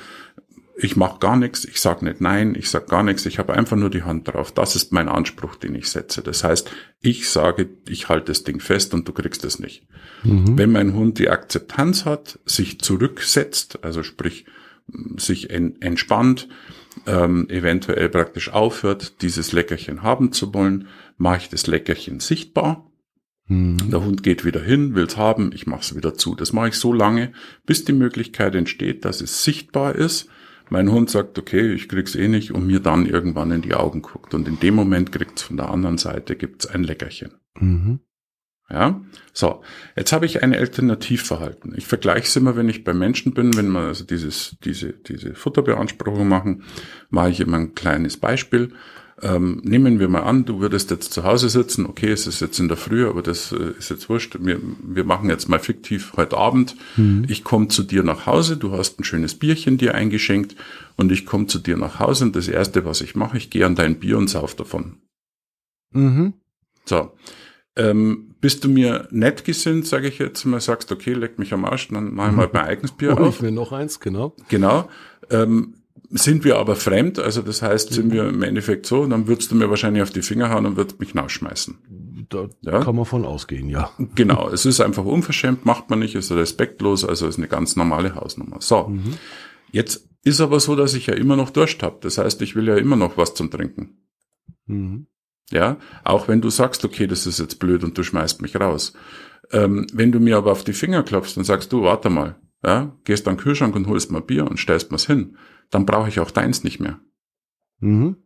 Ich 0.77 0.97
mache 0.97 1.21
gar 1.21 1.37
nichts, 1.37 1.65
ich 1.65 1.81
sag 1.81 2.03
nicht 2.03 2.21
nein, 2.21 2.57
ich 2.59 2.69
sag 2.69 2.89
gar 2.89 3.05
nichts, 3.05 3.27
ich 3.27 3.39
habe 3.39 3.53
einfach 3.53 3.77
nur 3.77 3.91
die 3.91 4.03
Hand 4.03 4.27
drauf. 4.27 4.51
Das 4.51 4.75
ist 4.75 4.93
mein 4.93 5.09
Anspruch, 5.09 5.55
den 5.55 5.77
ich 5.77 5.89
setze. 5.89 6.21
Das 6.23 6.43
heißt, 6.43 6.73
ich 7.03 7.29
sage, 7.29 7.69
ich 7.89 8.09
halte 8.09 8.27
das 8.27 8.45
Ding 8.45 8.61
fest 8.61 8.95
und 8.95 9.07
du 9.07 9.13
kriegst 9.13 9.45
es 9.45 9.59
nicht. 9.59 9.87
Mhm. 10.23 10.57
Wenn 10.57 10.73
mein 10.73 10.95
Hund 10.95 11.19
die 11.19 11.29
Akzeptanz 11.29 12.05
hat, 12.05 12.39
sich 12.47 12.81
zurücksetzt, 12.81 13.85
also 13.85 14.03
sprich 14.03 14.47
sich 15.17 15.51
en 15.51 15.81
entspannt, 15.81 16.49
ähm, 17.07 17.49
eventuell 17.49 18.09
praktisch 18.09 18.51
aufhört, 18.51 19.23
dieses 19.23 19.53
Leckerchen 19.53 20.03
haben 20.03 20.33
zu 20.33 20.53
wollen, 20.55 20.89
mache 21.17 21.39
ich 21.39 21.49
das 21.49 21.67
Leckerchen 21.67 22.21
sichtbar 22.21 22.93
Mhm. 23.49 23.91
Der 23.91 24.05
Hund 24.05 24.23
geht 24.23 24.45
wieder 24.45 24.63
hin, 24.63 24.95
will's 24.95 25.17
haben, 25.17 25.53
ich 25.53 25.67
mache 25.67 25.81
es 25.83 25.97
wieder 25.97 26.15
zu. 26.15 26.35
Das 26.35 26.53
mache 26.53 26.69
ich 26.69 26.75
so 26.75 26.93
lange, 26.93 27.33
bis 27.67 27.85
die 27.85 27.93
Möglichkeit 27.93 28.55
entsteht, 28.55 29.05
dass 29.05 29.21
es 29.21 29.45
sichtbar 29.45 29.95
ist. 29.95 30.29
Mein 30.73 30.91
Hund 30.91 31.11
sagt, 31.11 31.39
okay, 31.39 31.71
ich 31.75 31.87
krieg's 31.87 32.15
eh 32.15 32.29
nicht 32.29 32.51
und 32.51 32.67
mir 32.67 32.81
dann 32.81 33.05
irgendwann 33.05 33.51
in 33.51 33.61
die 33.61 33.75
Augen 33.75 34.01
guckt. 34.01 34.33
Und 34.33 34.49
in 34.49 34.59
dem 34.59 34.75
Moment 34.75 35.13
kriegt's 35.13 35.43
von 35.43 35.59
der 35.59 35.69
anderen 35.69 35.99
Seite 35.99 36.35
gibt's 36.35 36.65
ein 36.65 36.83
Leckerchen. 36.83 37.33
Mhm. 37.61 38.01
Ja, 38.71 39.03
so. 39.35 39.61
Jetzt 39.97 40.15
habe 40.15 40.25
ich 40.25 40.43
ein 40.43 40.55
Alternativverhalten. 40.55 41.75
Ich 41.77 41.87
vergleiche 41.87 42.27
es 42.27 42.37
immer, 42.37 42.57
wenn 42.57 42.71
ich 42.71 42.85
bei 42.85 42.95
Menschen 42.95 43.35
bin, 43.35 43.55
wenn 43.55 43.69
wir 43.69 43.81
also 43.81 44.05
dieses, 44.05 44.57
diese, 44.65 44.95
diese 44.95 45.35
Futterbeanspruchung 45.35 46.27
machen, 46.27 46.63
mache 47.11 47.29
ich 47.29 47.41
immer 47.41 47.59
ein 47.59 47.75
kleines 47.75 48.17
Beispiel. 48.17 48.73
Ähm, 49.21 49.61
nehmen 49.63 50.01
wir 50.01 50.09
mal 50.09 50.23
an, 50.23 50.45
du 50.45 50.61
würdest 50.61 50.91
jetzt 50.91 51.13
zu 51.13 51.23
Hause 51.23 51.49
sitzen, 51.49 51.87
okay, 51.87 52.11
es 52.11 52.27
ist 52.27 52.41
jetzt 52.41 52.59
in 52.59 52.69
der 52.69 52.77
Früh, 52.77 53.07
aber 53.07 53.23
das 53.23 53.53
äh, 53.53 53.73
ist 53.79 53.91
jetzt 53.91 54.09
wurscht. 54.09 54.37
Wir, 54.41 54.59
wir 54.83 55.05
machen 55.05 55.29
jetzt 55.29 55.49
mal 55.49 55.59
fiktiv 55.59 56.15
heute 56.17 56.37
Abend. 56.37 56.77
Mhm. 56.97 57.27
Ich 57.29 57.45
komme 57.45 57.69
zu 57.69 57.83
dir 57.83 58.03
nach 58.03 58.27
Hause, 58.27 58.57
du 58.57 58.73
hast 58.73 58.99
ein 58.99 59.05
schönes 59.05 59.35
Bierchen 59.35 59.77
dir 59.77 59.95
eingeschenkt 59.95 60.57
und 60.97 61.13
ich 61.13 61.27
komme 61.27 61.47
zu 61.47 61.59
dir 61.59 61.77
nach 61.77 62.01
Hause 62.01 62.25
und 62.25 62.37
das 62.37 62.49
Erste, 62.49 62.85
was 62.85 63.01
ich 63.01 63.15
mache, 63.15 63.37
ich 63.37 63.51
gehe 63.51 63.67
an 63.67 63.75
dein 63.75 63.99
Bier 63.99 64.19
und 64.19 64.29
sauf 64.29 64.55
davon. 64.55 64.97
Mhm. 65.93 66.33
So. 66.85 67.13
Ähm, 67.77 68.35
bist 68.41 68.65
du 68.65 68.69
mir 68.69 69.09
nett 69.11 69.45
gesinnt, 69.45 69.87
sage 69.87 70.09
ich 70.09 70.19
jetzt 70.19 70.45
mal, 70.45 70.61
sagst, 70.61 70.91
okay, 70.91 71.13
leck 71.15 71.39
mich 71.39 71.55
am 71.55 71.65
Arsch, 71.65 71.89
dann 71.89 72.13
mach 72.13 72.29
ich 72.29 72.37
mal 72.37 72.51
mein 72.53 72.65
eigenes 72.65 72.93
Bier 72.93 73.19
auf. 73.19 73.37
Ich 73.37 73.43
mir 73.43 73.53
noch 73.53 73.73
eins, 73.73 74.01
genau. 74.01 74.37
Genau. 74.49 74.89
Ähm, 75.31 75.75
sind 76.15 76.45
wir 76.45 76.59
aber 76.59 76.77
fremd, 76.77 77.19
also 77.19 77.41
das 77.43 77.63
heißt, 77.63 77.93
sind 77.93 78.13
wir 78.13 78.29
im 78.29 78.43
Endeffekt 78.43 78.87
so, 78.87 79.07
dann 79.07 79.27
würdest 79.27 79.51
du 79.51 79.55
mir 79.55 79.71
wahrscheinlich 79.71 80.03
auf 80.03 80.11
die 80.11 80.23
Finger 80.23 80.51
hauen 80.51 80.67
und 80.67 80.77
würdest 80.77 81.01
mich 81.01 81.15
nachschmeißen. 81.15 82.27
Da 82.29 82.49
ja? 82.61 82.81
kann 82.81 82.97
man 82.97 83.07
von 83.07 83.25
ausgehen, 83.25 83.69
ja. 83.69 83.91
Genau, 84.15 84.49
es 84.51 84.67
ist 84.67 84.81
einfach 84.83 85.05
unverschämt, 85.05 85.65
macht 85.65 85.89
man 85.91 86.01
nicht, 86.01 86.15
ist 86.15 86.31
respektlos, 86.31 87.05
also 87.05 87.27
ist 87.27 87.39
eine 87.39 87.49
ganz 87.49 87.77
normale 87.77 88.15
Hausnummer. 88.15 88.59
So, 88.61 88.89
mhm. 88.89 89.15
jetzt 89.71 90.09
ist 90.23 90.41
aber 90.41 90.61
so, 90.61 90.77
dass 90.77 90.95
ich 90.95 91.07
ja 91.07 91.15
immer 91.15 91.37
noch 91.37 91.51
Durst 91.51 91.83
habe. 91.83 91.97
Das 92.01 92.19
heißt, 92.19 92.43
ich 92.43 92.55
will 92.55 92.69
ja 92.69 92.77
immer 92.77 92.97
noch 92.97 93.17
was 93.17 93.35
zum 93.35 93.51
Trinken. 93.51 93.97
Mhm. 94.67 95.07
Ja, 95.51 95.79
auch 96.05 96.29
wenn 96.29 96.41
du 96.41 96.51
sagst, 96.51 96.85
okay, 96.85 97.07
das 97.07 97.27
ist 97.27 97.39
jetzt 97.39 97.59
blöd 97.59 97.85
und 97.85 97.97
du 97.97 98.03
schmeißt 98.03 98.41
mich 98.41 98.57
raus. 98.57 98.93
Ähm, 99.51 99.87
wenn 99.93 100.13
du 100.13 100.21
mir 100.21 100.37
aber 100.37 100.53
auf 100.53 100.65
die 100.65 100.73
Finger 100.73 101.03
klopfst 101.03 101.37
und 101.37 101.45
sagst, 101.45 101.73
du, 101.73 101.83
warte 101.83 102.11
mal, 102.11 102.37
ja, 102.65 102.97
gehst 103.05 103.27
an 103.29 103.37
den 103.37 103.43
Kühlschrank 103.43 103.75
und 103.75 103.87
holst 103.87 104.11
mal 104.11 104.23
Bier 104.23 104.47
und 104.47 104.59
stellst 104.59 104.91
mir's 104.91 105.07
hin, 105.07 105.37
dann 105.73 105.87
brauche 105.87 106.09
ich 106.09 106.21
auch 106.21 106.31
deins 106.31 106.63
nicht 106.63 106.79
mehr. 106.79 107.01
Mhm. 107.81 108.17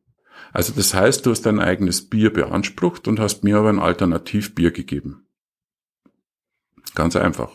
Also 0.53 0.75
das 0.75 0.93
heißt, 0.93 1.25
du 1.25 1.31
hast 1.31 1.43
dein 1.43 1.61
eigenes 1.61 2.11
Bier 2.11 2.31
beansprucht 2.31 3.09
und 3.09 3.19
hast 3.19 3.43
mir 3.43 3.57
aber 3.57 3.71
ein 3.71 3.79
Alternativbier 3.79 4.71
gegeben. 4.71 5.27
Ganz 6.95 7.17
einfach. 7.17 7.53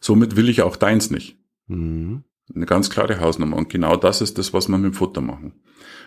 Somit 0.00 0.34
will 0.34 0.48
ich 0.48 0.62
auch 0.62 0.76
deins 0.76 1.10
nicht. 1.10 1.38
Mhm. 1.68 2.24
Eine 2.54 2.66
ganz 2.66 2.90
klare 2.90 3.20
Hausnummer. 3.20 3.56
Und 3.56 3.68
genau 3.68 3.96
das 3.96 4.20
ist 4.20 4.38
das, 4.38 4.52
was 4.52 4.68
wir 4.68 4.76
mit 4.78 4.92
dem 4.92 4.94
Futter 4.94 5.20
machen. 5.20 5.54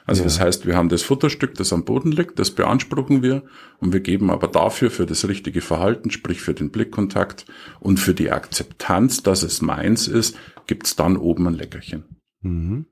Also 0.05 0.21
ja. 0.21 0.25
das 0.25 0.39
heißt, 0.39 0.65
wir 0.65 0.75
haben 0.75 0.89
das 0.89 1.03
Futterstück, 1.03 1.55
das 1.55 1.73
am 1.73 1.83
Boden 1.83 2.11
liegt, 2.11 2.39
das 2.39 2.51
beanspruchen 2.51 3.21
wir 3.21 3.43
und 3.79 3.91
wir 3.91 3.99
geben 3.99 4.29
aber 4.29 4.47
dafür 4.47 4.89
für 4.89 5.05
das 5.05 5.27
richtige 5.27 5.61
Verhalten, 5.61 6.11
sprich 6.11 6.41
für 6.41 6.53
den 6.53 6.71
Blickkontakt 6.71 7.45
und 7.79 7.99
für 7.99 8.13
die 8.13 8.31
Akzeptanz, 8.31 9.21
dass 9.23 9.43
es 9.43 9.61
meins 9.61 10.07
ist, 10.07 10.37
gibt's 10.65 10.95
dann 10.95 11.17
oben 11.17 11.47
ein 11.47 11.55
Leckerchen. 11.55 12.05
Mhm. 12.41 12.85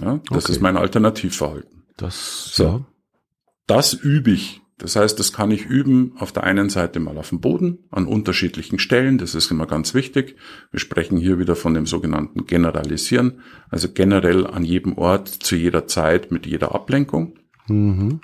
Ja, 0.00 0.20
das 0.30 0.44
okay. 0.44 0.52
ist 0.52 0.60
mein 0.60 0.76
Alternativverhalten. 0.76 1.84
Das, 1.96 2.50
so. 2.54 2.64
ja. 2.64 2.86
Das 3.66 3.92
übe 3.92 4.30
ich. 4.30 4.62
Das 4.78 4.94
heißt, 4.94 5.18
das 5.18 5.32
kann 5.32 5.50
ich 5.50 5.66
üben 5.66 6.12
auf 6.18 6.30
der 6.30 6.44
einen 6.44 6.70
Seite 6.70 7.00
mal 7.00 7.18
auf 7.18 7.30
dem 7.30 7.40
Boden, 7.40 7.80
an 7.90 8.06
unterschiedlichen 8.06 8.78
Stellen. 8.78 9.18
Das 9.18 9.34
ist 9.34 9.50
immer 9.50 9.66
ganz 9.66 9.92
wichtig. 9.92 10.36
Wir 10.70 10.78
sprechen 10.78 11.18
hier 11.18 11.40
wieder 11.40 11.56
von 11.56 11.74
dem 11.74 11.84
sogenannten 11.84 12.46
Generalisieren. 12.46 13.40
Also 13.70 13.88
generell 13.92 14.46
an 14.46 14.64
jedem 14.64 14.96
Ort, 14.96 15.28
zu 15.28 15.56
jeder 15.56 15.88
Zeit, 15.88 16.30
mit 16.30 16.46
jeder 16.46 16.74
Ablenkung. 16.76 17.34
Mhm. 17.66 18.20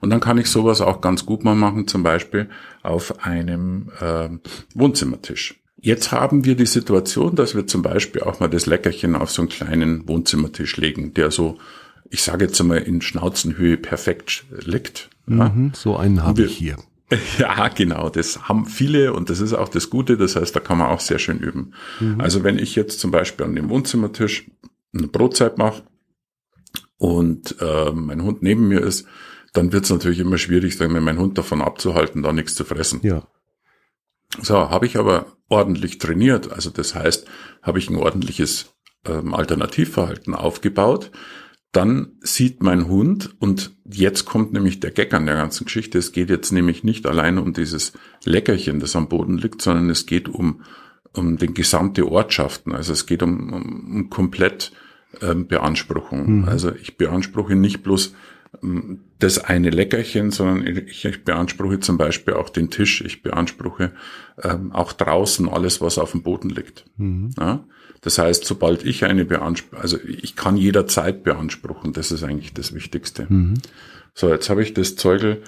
Und 0.00 0.10
dann 0.10 0.20
kann 0.20 0.38
ich 0.38 0.48
sowas 0.48 0.80
auch 0.80 1.00
ganz 1.00 1.24
gut 1.26 1.44
mal 1.44 1.54
machen, 1.54 1.86
zum 1.86 2.02
Beispiel 2.02 2.48
auf 2.82 3.24
einem 3.24 3.90
äh, 4.00 4.30
Wohnzimmertisch. 4.74 5.60
Jetzt 5.80 6.10
haben 6.10 6.44
wir 6.44 6.56
die 6.56 6.66
Situation, 6.66 7.36
dass 7.36 7.54
wir 7.54 7.66
zum 7.66 7.82
Beispiel 7.82 8.22
auch 8.22 8.40
mal 8.40 8.48
das 8.48 8.66
Leckerchen 8.66 9.14
auf 9.14 9.30
so 9.30 9.42
einen 9.42 9.48
kleinen 9.48 10.08
Wohnzimmertisch 10.08 10.76
legen, 10.76 11.14
der 11.14 11.30
so, 11.30 11.58
ich 12.10 12.22
sage 12.22 12.46
jetzt 12.46 12.60
einmal, 12.60 12.78
in 12.78 13.00
Schnauzenhöhe 13.00 13.76
perfekt 13.76 14.44
liegt. 14.64 15.08
Mhm, 15.26 15.72
so 15.74 15.96
einen 15.96 16.22
habe 16.22 16.44
ich 16.44 16.56
hier. 16.56 16.76
Ja, 17.38 17.68
genau, 17.68 18.10
das 18.10 18.50
haben 18.50 18.66
viele 18.66 19.14
und 19.14 19.30
das 19.30 19.40
ist 19.40 19.54
auch 19.54 19.70
das 19.70 19.88
Gute, 19.88 20.18
das 20.18 20.36
heißt, 20.36 20.54
da 20.54 20.60
kann 20.60 20.76
man 20.76 20.88
auch 20.88 21.00
sehr 21.00 21.18
schön 21.18 21.38
üben. 21.38 21.72
Mhm. 22.00 22.20
Also 22.20 22.44
wenn 22.44 22.58
ich 22.58 22.76
jetzt 22.76 23.00
zum 23.00 23.10
Beispiel 23.10 23.46
an 23.46 23.54
dem 23.54 23.70
Wohnzimmertisch 23.70 24.50
eine 24.92 25.08
Brotzeit 25.08 25.56
mache 25.56 25.84
und 26.98 27.56
äh, 27.62 27.92
mein 27.92 28.22
Hund 28.22 28.42
neben 28.42 28.68
mir 28.68 28.82
ist, 28.82 29.06
dann 29.54 29.72
wird 29.72 29.84
es 29.84 29.90
natürlich 29.90 30.18
immer 30.18 30.36
schwierig, 30.36 30.76
sagen 30.76 30.92
wir, 30.92 31.00
meinen 31.00 31.18
Hund 31.18 31.38
davon 31.38 31.62
abzuhalten, 31.62 32.22
da 32.22 32.32
nichts 32.34 32.54
zu 32.54 32.66
fressen. 32.66 33.00
Ja. 33.02 33.26
So, 34.40 34.54
habe 34.56 34.86
ich 34.86 34.96
aber 34.96 35.26
ordentlich 35.48 35.98
trainiert, 35.98 36.52
also 36.52 36.70
das 36.70 36.94
heißt, 36.94 37.26
habe 37.62 37.78
ich 37.78 37.88
ein 37.88 37.96
ordentliches 37.96 38.74
ähm, 39.06 39.34
Alternativverhalten 39.34 40.34
aufgebaut, 40.34 41.10
dann 41.72 42.12
sieht 42.20 42.62
mein 42.62 42.88
Hund, 42.88 43.34
und 43.40 43.76
jetzt 43.84 44.24
kommt 44.24 44.52
nämlich 44.52 44.80
der 44.80 44.90
Gag 44.90 45.12
an 45.14 45.26
der 45.26 45.34
ganzen 45.36 45.64
Geschichte, 45.64 45.98
es 45.98 46.12
geht 46.12 46.30
jetzt 46.30 46.52
nämlich 46.52 46.84
nicht 46.84 47.06
allein 47.06 47.38
um 47.38 47.52
dieses 47.52 47.92
Leckerchen, 48.24 48.80
das 48.80 48.96
am 48.96 49.08
Boden 49.08 49.38
liegt, 49.38 49.62
sondern 49.62 49.90
es 49.90 50.06
geht 50.06 50.28
um, 50.28 50.62
um 51.14 51.36
den 51.36 51.54
gesamte 51.54 52.06
Ortschaften, 52.10 52.74
also 52.74 52.92
es 52.92 53.06
geht 53.06 53.22
um, 53.22 53.52
um, 53.52 53.96
um 53.96 54.10
komplett 54.10 54.72
ähm, 55.22 55.46
Beanspruchung. 55.46 56.40
Mhm. 56.40 56.48
Also 56.48 56.72
ich 56.74 56.96
beanspruche 56.96 57.54
nicht 57.54 57.82
bloß 57.82 58.14
das 59.18 59.38
eine 59.38 59.70
Leckerchen, 59.70 60.30
sondern 60.30 60.66
ich, 60.66 61.04
ich 61.04 61.24
beanspruche 61.24 61.80
zum 61.80 61.98
Beispiel 61.98 62.34
auch 62.34 62.48
den 62.48 62.70
Tisch, 62.70 63.02
ich 63.02 63.22
beanspruche 63.22 63.92
ähm, 64.42 64.72
auch 64.72 64.92
draußen 64.92 65.48
alles, 65.48 65.80
was 65.80 65.98
auf 65.98 66.12
dem 66.12 66.22
Boden 66.22 66.48
liegt. 66.48 66.84
Mhm. 66.96 67.30
Ja? 67.38 67.64
Das 68.00 68.18
heißt, 68.18 68.44
sobald 68.44 68.84
ich 68.84 69.04
eine 69.04 69.24
beanspruche, 69.24 69.82
also 69.82 69.98
ich 70.02 70.34
kann 70.34 70.56
jederzeit 70.56 71.24
beanspruchen, 71.24 71.92
das 71.92 72.10
ist 72.10 72.22
eigentlich 72.22 72.54
das 72.54 72.74
Wichtigste. 72.74 73.26
Mhm. 73.28 73.54
So, 74.14 74.30
jetzt 74.30 74.48
habe 74.48 74.62
ich 74.62 74.72
das 74.72 74.96
Zeugel, 74.96 75.42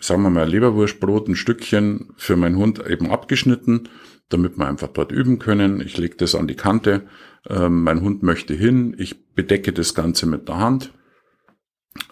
sagen 0.00 0.22
wir 0.22 0.30
mal 0.30 0.48
Leberwurstbrot, 0.48 1.28
ein 1.28 1.36
Stückchen 1.36 2.10
für 2.16 2.36
meinen 2.36 2.56
Hund 2.56 2.84
eben 2.86 3.10
abgeschnitten, 3.10 3.88
damit 4.28 4.56
wir 4.56 4.66
einfach 4.66 4.88
dort 4.88 5.12
üben 5.12 5.38
können. 5.38 5.80
Ich 5.80 5.98
lege 5.98 6.16
das 6.16 6.34
an 6.34 6.48
die 6.48 6.54
Kante, 6.54 7.02
ähm, 7.48 7.82
mein 7.82 8.00
Hund 8.00 8.22
möchte 8.22 8.54
hin, 8.54 8.94
ich 8.98 9.26
bedecke 9.34 9.72
das 9.72 9.94
Ganze 9.94 10.26
mit 10.26 10.48
der 10.48 10.58
Hand 10.58 10.92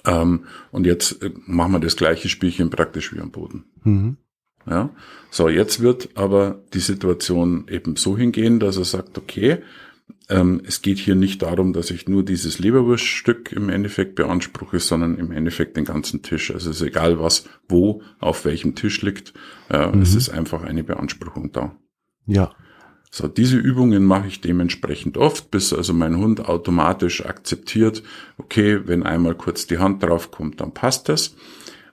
ähm, 0.04 0.44
und 0.70 0.86
jetzt 0.86 1.22
äh, 1.22 1.30
machen 1.46 1.72
wir 1.72 1.80
das 1.80 1.96
gleiche 1.96 2.28
Spielchen 2.28 2.70
praktisch 2.70 3.14
wie 3.14 3.20
am 3.20 3.30
Boden. 3.30 3.64
Mhm. 3.84 4.16
Ja. 4.66 4.90
So, 5.30 5.48
jetzt 5.48 5.80
wird 5.80 6.10
aber 6.14 6.62
die 6.74 6.80
Situation 6.80 7.66
eben 7.68 7.96
so 7.96 8.16
hingehen, 8.16 8.60
dass 8.60 8.76
er 8.76 8.84
sagt, 8.84 9.16
okay, 9.16 9.58
ähm, 10.28 10.60
es 10.66 10.82
geht 10.82 10.98
hier 10.98 11.14
nicht 11.14 11.42
darum, 11.42 11.72
dass 11.72 11.90
ich 11.90 12.08
nur 12.08 12.22
dieses 12.22 12.58
Leberwurststück 12.58 13.52
im 13.52 13.68
Endeffekt 13.68 14.14
beanspruche, 14.14 14.78
sondern 14.78 15.16
im 15.16 15.32
Endeffekt 15.32 15.76
den 15.76 15.84
ganzen 15.84 16.22
Tisch. 16.22 16.50
Also 16.50 16.70
es 16.70 16.80
ist 16.80 16.86
egal, 16.86 17.18
was 17.18 17.44
wo 17.68 18.02
auf 18.18 18.44
welchem 18.44 18.74
Tisch 18.74 19.00
liegt. 19.02 19.32
Äh, 19.70 19.86
mhm. 19.86 20.02
Es 20.02 20.14
ist 20.14 20.28
einfach 20.28 20.64
eine 20.64 20.84
Beanspruchung 20.84 21.52
da. 21.52 21.74
Ja. 22.26 22.52
So, 23.10 23.26
diese 23.26 23.56
Übungen 23.56 24.04
mache 24.04 24.28
ich 24.28 24.40
dementsprechend 24.40 25.16
oft, 25.16 25.50
bis 25.50 25.72
also 25.72 25.94
mein 25.94 26.18
Hund 26.18 26.46
automatisch 26.46 27.24
akzeptiert, 27.24 28.02
okay, 28.36 28.80
wenn 28.86 29.02
einmal 29.02 29.34
kurz 29.34 29.66
die 29.66 29.78
Hand 29.78 30.02
drauf 30.02 30.30
kommt, 30.30 30.60
dann 30.60 30.74
passt 30.74 31.08
das. 31.08 31.34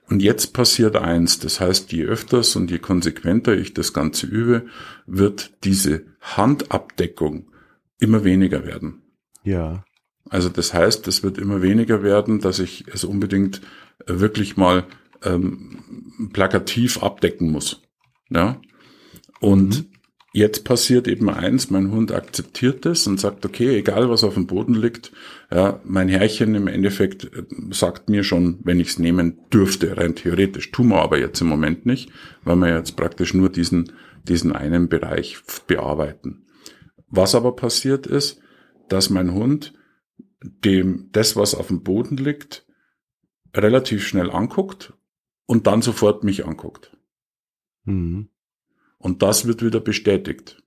Und 0.08 0.22
jetzt 0.22 0.52
passiert 0.52 0.96
eins, 0.96 1.38
das 1.40 1.60
heißt, 1.60 1.90
je 1.92 2.04
öfters 2.04 2.54
und 2.54 2.70
je 2.70 2.78
konsequenter 2.78 3.56
ich 3.56 3.74
das 3.74 3.92
Ganze 3.92 4.26
übe, 4.26 4.66
wird 5.06 5.52
diese 5.64 6.04
Handabdeckung 6.20 7.50
immer 7.98 8.22
weniger 8.22 8.64
werden. 8.64 9.02
Ja. 9.42 9.84
Also 10.28 10.48
das 10.48 10.74
heißt, 10.74 11.08
es 11.08 11.22
wird 11.22 11.38
immer 11.38 11.62
weniger 11.62 12.02
werden, 12.02 12.40
dass 12.40 12.58
ich 12.58 12.84
es 12.92 13.04
unbedingt 13.04 13.62
äh, 14.06 14.20
wirklich 14.20 14.56
mal 14.56 14.84
ähm, 15.24 16.30
plakativ 16.32 17.02
abdecken 17.02 17.50
muss. 17.50 17.82
Ja. 18.28 18.60
Und 19.40 19.90
mhm. 19.90 19.95
Jetzt 20.36 20.64
passiert 20.64 21.08
eben 21.08 21.30
eins, 21.30 21.70
mein 21.70 21.90
Hund 21.90 22.12
akzeptiert 22.12 22.84
das 22.84 23.06
und 23.06 23.18
sagt, 23.18 23.46
okay, 23.46 23.78
egal 23.78 24.10
was 24.10 24.22
auf 24.22 24.34
dem 24.34 24.46
Boden 24.46 24.74
liegt, 24.74 25.10
ja, 25.50 25.80
mein 25.82 26.10
Herrchen 26.10 26.54
im 26.54 26.66
Endeffekt 26.66 27.24
äh, 27.24 27.44
sagt 27.70 28.10
mir 28.10 28.22
schon, 28.22 28.60
wenn 28.62 28.78
ich 28.78 28.88
es 28.88 28.98
nehmen 28.98 29.38
dürfte, 29.50 29.96
rein 29.96 30.14
theoretisch. 30.14 30.70
Tun 30.72 30.88
wir 30.88 31.00
aber 31.00 31.18
jetzt 31.18 31.40
im 31.40 31.46
Moment 31.46 31.86
nicht, 31.86 32.10
weil 32.44 32.56
wir 32.56 32.76
jetzt 32.76 32.96
praktisch 32.96 33.32
nur 33.32 33.48
diesen, 33.48 33.92
diesen 34.24 34.52
einen 34.52 34.90
Bereich 34.90 35.38
bearbeiten. 35.66 36.44
Was 37.08 37.34
aber 37.34 37.56
passiert 37.56 38.06
ist, 38.06 38.38
dass 38.88 39.08
mein 39.08 39.32
Hund 39.32 39.72
dem 40.42 41.08
das, 41.12 41.34
was 41.36 41.54
auf 41.54 41.68
dem 41.68 41.82
Boden 41.82 42.18
liegt, 42.18 42.66
relativ 43.54 44.06
schnell 44.06 44.30
anguckt 44.30 44.92
und 45.46 45.66
dann 45.66 45.80
sofort 45.80 46.24
mich 46.24 46.44
anguckt. 46.44 46.94
Mhm. 47.84 48.28
Und 49.06 49.22
das 49.22 49.46
wird 49.46 49.64
wieder 49.64 49.78
bestätigt. 49.78 50.64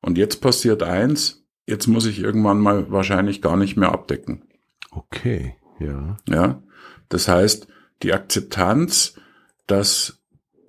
Und 0.00 0.16
jetzt 0.16 0.40
passiert 0.40 0.84
eins, 0.84 1.44
jetzt 1.66 1.88
muss 1.88 2.06
ich 2.06 2.20
irgendwann 2.20 2.60
mal 2.60 2.92
wahrscheinlich 2.92 3.42
gar 3.42 3.56
nicht 3.56 3.76
mehr 3.76 3.90
abdecken. 3.90 4.44
Okay, 4.92 5.56
ja. 5.80 6.18
Ja, 6.28 6.62
das 7.08 7.26
heißt, 7.26 7.66
die 8.04 8.12
Akzeptanz, 8.12 9.16
dass 9.66 10.22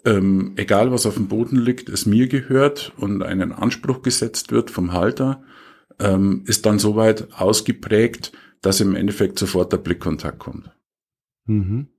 ähm, 0.03 0.53
egal 0.55 0.91
was 0.91 1.05
auf 1.05 1.13
dem 1.13 1.27
Boden 1.27 1.57
liegt, 1.57 1.89
es 1.89 2.07
mir 2.07 2.27
gehört 2.27 2.91
und 2.97 3.21
einen 3.21 3.51
Anspruch 3.51 4.01
gesetzt 4.01 4.51
wird 4.51 4.71
vom 4.71 4.93
Halter, 4.93 5.43
ähm, 5.99 6.41
ist 6.47 6.65
dann 6.65 6.79
soweit 6.79 7.39
ausgeprägt, 7.39 8.31
dass 8.63 8.81
im 8.81 8.95
Endeffekt 8.95 9.37
sofort 9.37 9.71
der 9.73 9.77
Blickkontakt 9.77 10.39
kommt. 10.39 10.71
Mhm. 11.45 11.89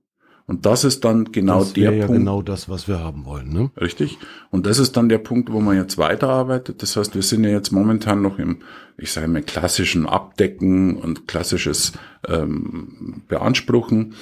Und 0.49 0.65
das 0.65 0.83
ist 0.83 1.05
dann 1.05 1.31
genau 1.31 1.59
das 1.59 1.73
der 1.73 1.93
ja 1.93 2.07
Punkt. 2.07 2.21
genau 2.21 2.41
das, 2.41 2.69
was 2.69 2.87
wir 2.87 2.97
haben 2.97 3.23
wollen, 3.25 3.53
ne? 3.53 3.69
Richtig. 3.79 4.17
Und 4.49 4.65
das 4.65 4.79
ist 4.79 4.97
dann 4.97 5.07
der 5.07 5.19
Punkt, 5.19 5.51
wo 5.51 5.59
man 5.59 5.77
jetzt 5.77 5.99
weiterarbeitet. 5.99 6.81
Das 6.81 6.95
heißt, 6.95 7.13
wir 7.13 7.21
sind 7.21 7.43
ja 7.43 7.51
jetzt 7.51 7.69
momentan 7.71 8.23
noch 8.23 8.39
im, 8.39 8.57
ich 8.97 9.11
sage 9.11 9.27
mal, 9.27 9.43
klassischen 9.43 10.07
Abdecken 10.07 10.95
und 10.95 11.27
klassisches 11.27 11.91
ähm, 12.27 13.21
Beanspruchen. 13.27 14.15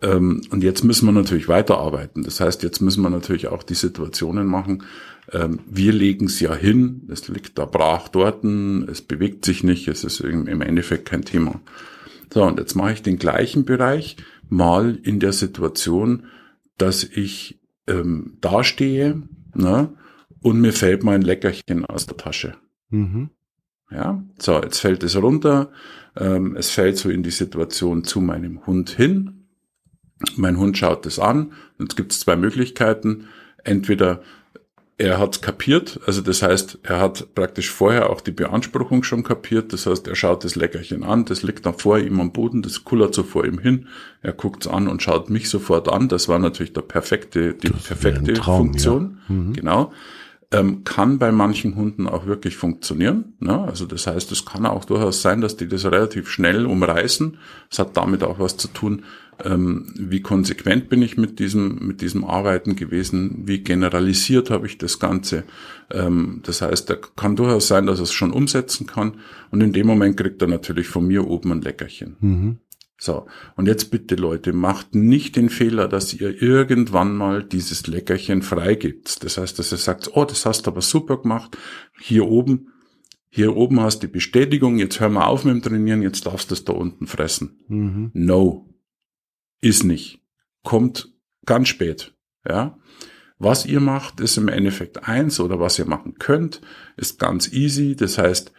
Ähm, 0.00 0.40
und 0.50 0.64
jetzt 0.64 0.82
müssen 0.82 1.04
wir 1.04 1.12
natürlich 1.12 1.46
weiterarbeiten. 1.46 2.22
Das 2.22 2.40
heißt, 2.40 2.62
jetzt 2.62 2.80
müssen 2.80 3.02
wir 3.02 3.10
natürlich 3.10 3.48
auch 3.48 3.62
die 3.62 3.74
Situationen 3.74 4.46
machen. 4.46 4.82
Ähm, 5.30 5.58
wir 5.68 5.92
legen 5.92 6.24
es 6.24 6.40
ja 6.40 6.54
hin. 6.54 7.02
Es 7.12 7.28
liegt 7.28 7.58
da 7.58 7.66
brach 7.66 8.08
dort. 8.08 8.46
Es 8.46 9.02
bewegt 9.02 9.44
sich 9.44 9.62
nicht. 9.62 9.88
Es 9.88 10.04
ist 10.04 10.20
im 10.20 10.62
Endeffekt 10.62 11.06
kein 11.06 11.26
Thema. 11.26 11.60
So, 12.32 12.44
und 12.44 12.58
jetzt 12.58 12.74
mache 12.74 12.94
ich 12.94 13.02
den 13.02 13.18
gleichen 13.18 13.66
Bereich 13.66 14.16
mal 14.48 14.96
in 15.02 15.20
der 15.20 15.32
Situation, 15.32 16.26
dass 16.78 17.04
ich 17.04 17.60
ähm, 17.86 18.38
dastehe 18.40 19.22
ne, 19.54 19.94
und 20.42 20.60
mir 20.60 20.72
fällt 20.72 21.02
mein 21.02 21.22
Leckerchen 21.22 21.84
aus 21.84 22.06
der 22.06 22.16
Tasche. 22.16 22.56
Mhm. 22.90 23.30
Ja, 23.90 24.22
so, 24.38 24.60
jetzt 24.60 24.78
fällt 24.78 25.02
es 25.04 25.16
runter. 25.16 25.70
Ähm, 26.16 26.56
es 26.56 26.70
fällt 26.70 26.98
so 26.98 27.08
in 27.08 27.22
die 27.22 27.30
Situation 27.30 28.04
zu 28.04 28.20
meinem 28.20 28.66
Hund 28.66 28.90
hin. 28.90 29.46
Mein 30.36 30.58
Hund 30.58 30.76
schaut 30.76 31.06
es 31.06 31.18
an. 31.18 31.52
Jetzt 31.78 31.96
gibt 31.96 32.12
es 32.12 32.20
zwei 32.20 32.36
Möglichkeiten. 32.36 33.28
Entweder 33.64 34.22
er 34.98 35.18
hat 35.18 35.42
kapiert, 35.42 36.00
also 36.06 36.22
das 36.22 36.42
heißt, 36.42 36.78
er 36.82 37.00
hat 37.00 37.34
praktisch 37.34 37.70
vorher 37.70 38.08
auch 38.08 38.22
die 38.22 38.30
Beanspruchung 38.30 39.02
schon 39.02 39.22
kapiert, 39.24 39.74
das 39.74 39.86
heißt, 39.86 40.08
er 40.08 40.14
schaut 40.14 40.42
das 40.42 40.56
Leckerchen 40.56 41.04
an, 41.04 41.26
das 41.26 41.42
liegt 41.42 41.66
dann 41.66 41.74
vor 41.74 41.98
ihm 41.98 42.18
am 42.18 42.32
Boden, 42.32 42.62
das 42.62 42.84
kullert 42.84 43.14
so 43.14 43.22
vor 43.22 43.44
ihm 43.44 43.58
hin, 43.58 43.88
er 44.22 44.32
guckt's 44.32 44.66
an 44.66 44.88
und 44.88 45.02
schaut 45.02 45.28
mich 45.28 45.50
sofort 45.50 45.90
an, 45.90 46.08
das 46.08 46.28
war 46.28 46.38
natürlich 46.38 46.72
der 46.72 46.80
perfekte, 46.80 47.52
die 47.52 47.68
das 47.68 47.82
perfekte 47.82 48.32
Traum, 48.32 48.68
Funktion, 48.68 49.18
ja. 49.28 49.34
mhm. 49.34 49.52
genau. 49.52 49.92
Ähm, 50.52 50.84
kann 50.84 51.18
bei 51.18 51.32
manchen 51.32 51.74
Hunden 51.74 52.08
auch 52.08 52.26
wirklich 52.26 52.56
funktionieren. 52.56 53.34
Ne? 53.40 53.62
Also 53.62 53.84
das 53.84 54.06
heißt, 54.06 54.30
es 54.30 54.46
kann 54.46 54.64
auch 54.64 54.84
durchaus 54.84 55.20
sein, 55.20 55.40
dass 55.40 55.56
die 55.56 55.66
das 55.66 55.84
relativ 55.84 56.30
schnell 56.30 56.66
umreißen. 56.66 57.38
Es 57.68 57.80
hat 57.80 57.96
damit 57.96 58.22
auch 58.22 58.38
was 58.38 58.56
zu 58.56 58.68
tun, 58.68 59.02
ähm, 59.44 59.92
wie 59.98 60.20
konsequent 60.20 60.88
bin 60.88 61.02
ich 61.02 61.16
mit 61.16 61.38
diesem, 61.38 61.86
mit 61.86 62.00
diesem 62.00 62.24
Arbeiten 62.24 62.76
gewesen, 62.76 63.42
wie 63.44 63.60
generalisiert 63.60 64.50
habe 64.50 64.66
ich 64.66 64.78
das 64.78 64.98
Ganze. 64.98 65.44
Ähm, 65.90 66.40
das 66.44 66.62
heißt, 66.62 66.88
er 66.90 67.00
kann 67.16 67.36
durchaus 67.36 67.68
sein, 67.68 67.86
dass 67.86 67.98
er 67.98 68.04
es 68.04 68.12
schon 68.12 68.32
umsetzen 68.32 68.86
kann 68.86 69.16
und 69.50 69.60
in 69.60 69.72
dem 69.72 69.86
Moment 69.86 70.16
kriegt 70.16 70.40
er 70.42 70.48
natürlich 70.48 70.88
von 70.88 71.06
mir 71.06 71.26
oben 71.26 71.52
ein 71.52 71.60
Leckerchen. 71.60 72.16
Mhm. 72.20 72.58
So, 72.98 73.26
und 73.56 73.66
jetzt 73.66 73.90
bitte 73.90 74.14
Leute, 74.14 74.54
macht 74.54 74.94
nicht 74.94 75.36
den 75.36 75.50
Fehler, 75.50 75.86
dass 75.86 76.14
ihr 76.14 76.40
irgendwann 76.40 77.14
mal 77.14 77.42
dieses 77.42 77.86
Leckerchen 77.86 78.40
freigibt. 78.40 79.22
Das 79.22 79.36
heißt, 79.36 79.58
dass 79.58 79.70
ihr 79.70 79.78
sagt, 79.78 80.10
oh, 80.14 80.24
das 80.24 80.46
hast 80.46 80.66
du 80.66 80.70
aber 80.70 80.80
super 80.80 81.18
gemacht, 81.18 81.58
hier 82.00 82.26
oben, 82.26 82.68
hier 83.28 83.54
oben 83.54 83.80
hast 83.80 84.02
du 84.02 84.06
die 84.06 84.12
Bestätigung, 84.14 84.78
jetzt 84.78 84.98
hör 84.98 85.10
mal 85.10 85.26
auf 85.26 85.44
mit 85.44 85.54
dem 85.54 85.62
Trainieren, 85.62 86.00
jetzt 86.00 86.24
darfst 86.24 86.50
du 86.50 86.54
es 86.54 86.64
da 86.64 86.72
unten 86.72 87.06
fressen. 87.06 87.58
Mhm. 87.68 88.10
No, 88.14 88.65
ist 89.60 89.84
nicht. 89.84 90.20
Kommt 90.62 91.12
ganz 91.44 91.68
spät. 91.68 92.14
Ja. 92.48 92.78
Was 93.38 93.66
ihr 93.66 93.80
macht, 93.80 94.20
ist 94.20 94.38
im 94.38 94.48
Endeffekt 94.48 95.08
eins 95.08 95.40
oder 95.40 95.60
was 95.60 95.78
ihr 95.78 95.86
machen 95.86 96.14
könnt, 96.18 96.62
ist 96.96 97.18
ganz 97.18 97.52
easy. 97.52 97.94
Das 97.94 98.16
heißt, 98.16 98.52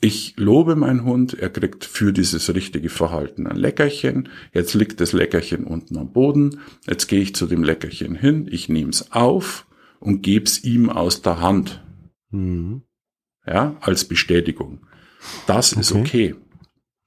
ich 0.00 0.34
lobe 0.36 0.76
meinen 0.76 1.04
Hund, 1.04 1.34
er 1.34 1.50
kriegt 1.50 1.84
für 1.84 2.12
dieses 2.12 2.54
richtige 2.54 2.88
Verhalten 2.88 3.46
ein 3.46 3.56
Leckerchen. 3.56 4.28
Jetzt 4.52 4.74
liegt 4.74 5.00
das 5.00 5.12
Leckerchen 5.12 5.64
unten 5.64 5.96
am 5.96 6.12
Boden. 6.12 6.60
Jetzt 6.86 7.06
gehe 7.08 7.20
ich 7.20 7.34
zu 7.34 7.46
dem 7.46 7.62
Leckerchen 7.62 8.14
hin, 8.14 8.46
ich 8.50 8.68
nehme 8.68 8.90
es 8.90 9.12
auf 9.12 9.66
und 9.98 10.22
gebe 10.22 10.44
es 10.44 10.64
ihm 10.64 10.90
aus 10.90 11.22
der 11.22 11.40
Hand. 11.40 11.82
Mhm. 12.30 12.82
Ja, 13.46 13.76
als 13.80 14.04
Bestätigung. 14.04 14.86
Das 15.46 15.72
okay. 15.72 15.80
ist 15.80 15.92
okay. 15.92 16.34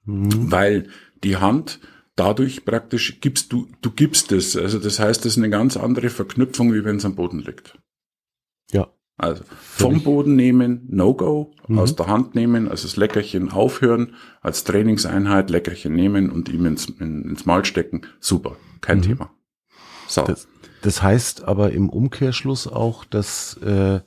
Mhm. 0.04 0.50
Weil 0.50 0.88
die 1.22 1.36
Hand 1.36 1.80
dadurch 2.20 2.66
praktisch 2.66 3.20
gibst 3.22 3.50
du, 3.50 3.66
du 3.80 3.90
gibst 3.90 4.30
es. 4.30 4.54
Also 4.54 4.78
das 4.78 5.00
heißt, 5.00 5.24
das 5.24 5.32
ist 5.32 5.38
eine 5.38 5.48
ganz 5.48 5.78
andere 5.78 6.10
Verknüpfung, 6.10 6.74
wie 6.74 6.84
wenn 6.84 6.96
es 6.96 7.06
am 7.06 7.14
Boden 7.14 7.38
liegt. 7.38 7.78
Ja. 8.70 8.88
Also 9.16 9.42
vom 9.58 10.02
Boden 10.02 10.36
nehmen, 10.36 10.86
No-Go, 10.88 11.52
mhm. 11.66 11.78
aus 11.78 11.96
der 11.96 12.08
Hand 12.08 12.34
nehmen, 12.34 12.68
also 12.68 12.86
das 12.86 12.96
Leckerchen 12.96 13.50
aufhören, 13.50 14.14
als 14.42 14.64
Trainingseinheit 14.64 15.48
Leckerchen 15.48 15.94
nehmen 15.94 16.30
und 16.30 16.50
ihm 16.50 16.66
ins, 16.66 16.86
in, 16.86 17.22
ins 17.22 17.46
Maul 17.46 17.64
stecken. 17.64 18.02
Super, 18.18 18.56
kein 18.82 18.98
mhm. 18.98 19.02
Thema. 19.02 19.30
So. 20.06 20.22
Das, 20.22 20.46
das, 20.82 21.02
heißt 21.02 21.44
aber 21.44 21.72
im 21.72 21.88
Umkehrschluss 21.88 22.66
auch, 22.66 23.06
dass, 23.06 23.56
äh, 23.62 24.00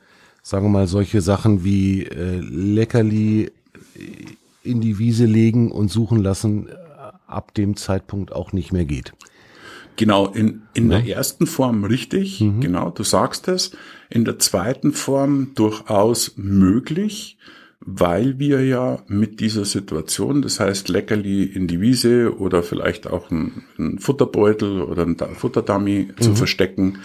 sagen 0.43 0.66
wir 0.66 0.70
mal, 0.70 0.88
solche 0.88 1.22
Sachen 1.22 1.64
wie 1.64 2.03
äh, 2.03 2.39
Leckerli 2.39 3.51
in 4.64 4.82
die 4.82 4.99
Wiese 4.99 5.26
legen 5.26 5.72
und 5.72 5.89
suchen 5.89 6.20
lassen 6.20 6.70
ab 7.34 7.54
dem 7.54 7.76
Zeitpunkt 7.76 8.32
auch 8.32 8.54
nicht 8.54 8.72
mehr 8.72 8.86
geht. 8.86 9.14
Genau, 9.96 10.28
in, 10.28 10.64
in 10.74 10.92
ja. 10.92 11.00
der 11.00 11.16
ersten 11.16 11.46
Form 11.46 11.84
richtig, 11.84 12.42
mhm. 12.42 12.62
genau, 12.62 12.90
du 12.90 13.04
sagst 13.04 13.48
es. 13.48 13.72
In 14.10 14.26
der 14.26 14.40
zweiten 14.40 14.92
Form 14.92 15.54
durchaus 15.56 16.34
möglich, 16.36 17.38
weil 17.80 18.40
wir 18.40 18.66
ja 18.66 19.00
mit 19.08 19.40
dieser 19.40 19.66
Situation, 19.66 20.42
das 20.42 20.60
heißt 20.60 20.90
Leckerli 20.90 21.44
in 21.44 21.68
die 21.68 21.82
Wiese 21.82 22.38
oder 22.38 22.64
vielleicht 22.64 23.08
auch 23.08 23.30
ein, 23.30 23.64
ein 23.78 24.00
Futterbeutel 24.00 24.82
oder 24.82 25.04
ein 25.04 25.18
Futterdummy 25.18 26.10
mhm. 26.10 26.22
zu 26.22 26.36
verstecken, 26.36 27.00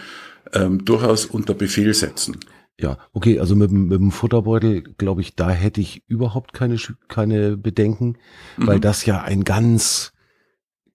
ähm, 0.53 0.85
durchaus 0.85 1.27
unter 1.27 1.55
Befehl 1.55 1.93
setzen. 1.93 2.39
Ja, 2.81 2.97
okay, 3.13 3.41
also 3.41 3.57
mit, 3.57 3.73
mit 3.73 3.99
dem 3.99 4.13
Futterbeutel, 4.13 4.83
glaube 4.83 5.21
ich, 5.21 5.35
da 5.35 5.51
hätte 5.51 5.81
ich 5.81 6.05
überhaupt 6.07 6.53
keine, 6.53 6.77
keine 7.09 7.57
Bedenken, 7.57 8.17
mhm. 8.57 8.67
weil 8.67 8.81
das 8.81 9.05
ja 9.05 9.23
ein 9.23 9.43
ganz 9.43 10.13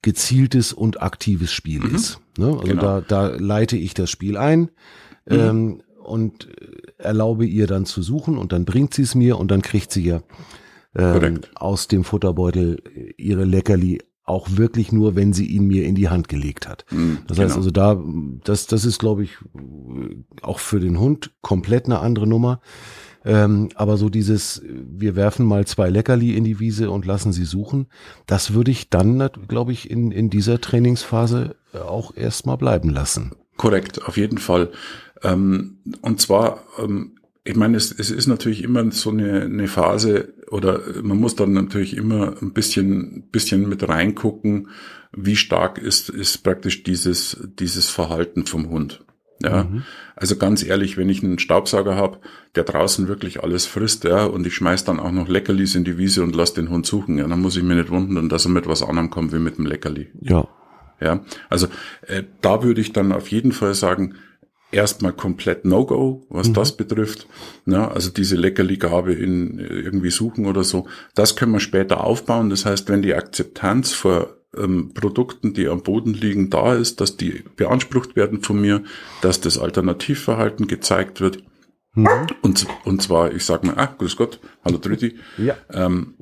gezieltes 0.04 0.74
und 0.74 1.02
aktives 1.02 1.52
Spiel 1.52 1.80
mhm. 1.80 1.96
ist. 1.96 2.20
Ne? 2.38 2.48
Also 2.48 2.60
genau. 2.60 2.82
da, 2.82 3.02
da 3.02 3.28
leite 3.36 3.78
ich 3.78 3.96
das 3.96 4.12
Spiel 4.12 4.38
ein 4.38 4.70
mhm. 5.26 5.40
ähm, 5.40 5.82
und 6.04 6.50
erlaube 6.98 7.46
ihr 7.46 7.66
dann 7.66 7.86
zu 7.86 8.04
suchen 8.04 8.38
und 8.38 8.52
dann 8.52 8.66
bringt 8.66 8.94
sie 8.94 9.02
es 9.02 9.16
mir 9.16 9.40
und 9.40 9.50
dann 9.50 9.64
kriegt 9.64 9.92
sie 9.92 10.04
ja 10.04 10.22
ähm, 10.96 11.42
aus 11.56 11.88
dem 11.88 12.04
Futterbeutel 12.04 12.84
ihre 13.18 13.46
Leckerli 13.46 14.02
auch 14.26 14.48
wirklich 14.52 14.92
nur, 14.92 15.16
wenn 15.16 15.34
sie 15.34 15.46
ihn 15.46 15.66
mir 15.66 15.86
in 15.86 15.96
die 15.96 16.10
Hand 16.10 16.28
gelegt 16.28 16.68
hat. 16.68 16.86
Mhm, 16.92 17.20
das 17.28 17.40
heißt 17.40 17.56
genau. 17.56 17.58
also 17.58 17.72
da, 17.72 18.02
das, 18.44 18.68
das 18.68 18.86
ist 18.86 19.00
glaube 19.00 19.24
ich 19.24 19.32
auch 20.42 20.60
für 20.60 20.80
den 20.80 21.00
Hund 21.00 21.32
komplett 21.42 21.86
eine 21.86 22.00
andere 22.00 22.28
Nummer. 22.28 22.60
Ähm, 23.26 23.70
aber 23.76 23.98
so 23.98 24.10
dieses, 24.10 24.62
wir 24.66 25.16
werfen 25.16 25.46
mal 25.46 25.66
zwei 25.66 25.90
Leckerli 25.90 26.36
in 26.36 26.44
die 26.44 26.60
Wiese 26.60 26.92
und 26.92 27.06
lassen 27.06 27.32
sie 27.32 27.46
suchen, 27.46 27.88
das 28.28 28.54
würde 28.54 28.72
ich 28.72 28.90
dann, 28.90 29.30
glaube 29.48 29.72
ich, 29.72 29.90
in, 29.90 30.12
in 30.12 30.30
dieser 30.30 30.60
Trainingsphase 30.60 31.56
auch 31.74 32.16
erstmal 32.16 32.58
bleiben 32.58 32.90
lassen. 32.90 33.32
Korrekt, 33.58 34.06
auf 34.06 34.18
jeden 34.18 34.38
Fall. 34.40 34.72
Ähm, 35.24 35.78
und 36.02 36.20
zwar, 36.20 36.64
ähm, 36.80 37.14
ich 37.44 37.56
meine, 37.56 37.78
es, 37.78 37.92
es 37.92 38.12
ist 38.12 38.28
natürlich 38.28 38.64
immer 38.64 38.90
so 38.92 39.10
eine, 39.10 39.42
eine 39.42 39.68
Phase 39.68 40.34
oder 40.50 40.82
man 41.02 41.18
muss 41.18 41.36
dann 41.36 41.54
natürlich 41.54 41.96
immer 41.96 42.36
ein 42.42 42.54
bisschen, 42.54 43.24
bisschen 43.32 43.68
mit 43.68 43.88
reingucken, 43.88 44.70
wie 45.16 45.36
stark 45.36 45.78
ist, 45.78 46.10
ist 46.10 46.44
praktisch 46.44 46.84
dieses, 46.84 47.38
dieses 47.60 47.90
Verhalten 47.90 48.46
vom 48.46 48.70
Hund. 48.70 49.04
Ja, 49.44 49.66
mhm. 49.66 49.84
also 50.16 50.38
ganz 50.38 50.64
ehrlich, 50.64 50.98
wenn 50.98 51.10
ich 51.10 51.22
einen 51.22 51.38
Staubsauger 51.38 51.96
habe, 51.96 52.20
der 52.56 52.64
draußen 52.64 53.08
wirklich 53.08 53.44
alles 53.44 53.66
frisst, 53.66 54.06
ja, 54.06 54.26
und 54.26 54.48
ich 54.48 54.56
schmeiß 54.56 54.86
dann 54.86 55.00
auch 55.00 55.12
noch 55.12 55.28
Leckerlis 55.28 55.76
in 55.76 55.84
die 55.84 55.98
Wiese 55.98 56.24
und 56.24 56.36
lass 56.36 56.54
den 56.54 56.70
Hund 56.70 56.86
suchen, 56.86 57.18
ja, 57.18 57.28
dann 57.28 57.42
muss 57.42 57.58
ich 57.58 57.64
mir 57.64 57.76
nicht 57.76 57.90
wundern, 57.90 58.30
dass 58.30 58.46
er 58.46 58.52
mit 58.52 58.68
was 58.68 58.82
anderem 58.82 59.10
kommt 59.10 59.34
wie 59.34 59.40
mit 59.40 59.58
dem 59.58 59.66
Leckerli. 59.66 60.08
Ja. 60.22 60.48
Ja, 61.02 61.20
also 61.50 61.68
äh, 62.08 62.24
da 62.42 62.64
würde 62.64 62.80
ich 62.80 62.94
dann 62.94 63.12
auf 63.12 63.28
jeden 63.30 63.52
Fall 63.52 63.74
sagen, 63.74 64.16
erstmal 64.72 65.14
komplett 65.14 65.66
No-Go, 65.66 66.26
was 66.30 66.50
mhm. 66.50 66.54
das 66.54 66.78
betrifft. 66.78 67.28
Ja, 67.66 67.90
also 67.90 68.10
diese 68.10 68.36
Leckerli-Gabe 68.36 69.14
in 69.14 69.60
äh, 69.60 69.64
irgendwie 69.64 70.12
suchen 70.12 70.46
oder 70.46 70.64
so, 70.64 70.88
das 71.16 71.36
können 71.36 71.52
wir 71.52 71.60
später 71.60 72.04
aufbauen. 72.04 72.50
Das 72.50 72.66
heißt, 72.66 72.90
wenn 72.90 73.02
die 73.02 73.14
Akzeptanz 73.14 73.94
vor 73.94 74.38
ähm, 74.58 74.94
Produkten, 74.94 75.54
die 75.54 75.68
am 75.68 75.82
Boden 75.82 76.14
liegen, 76.14 76.50
da 76.50 76.76
ist, 76.76 77.02
dass 77.02 77.18
die 77.18 77.44
beansprucht 77.56 78.16
werden 78.16 78.42
von 78.42 78.60
mir, 78.60 78.84
dass 79.22 79.42
das 79.42 79.58
Alternativverhalten 79.58 80.68
gezeigt 80.68 81.22
wird. 81.22 81.44
Mhm. 81.96 82.08
Und, 82.42 82.68
und 82.86 83.02
zwar, 83.02 83.34
ich 83.34 83.46
sage 83.46 83.68
mal, 83.68 83.78
ah, 83.78 83.94
grüß 83.98 84.16
Gott, 84.16 84.40
hallo 84.64 84.78
Dritti. 84.78 85.16
Ja. 85.38 85.56
Ähm, 85.72 86.16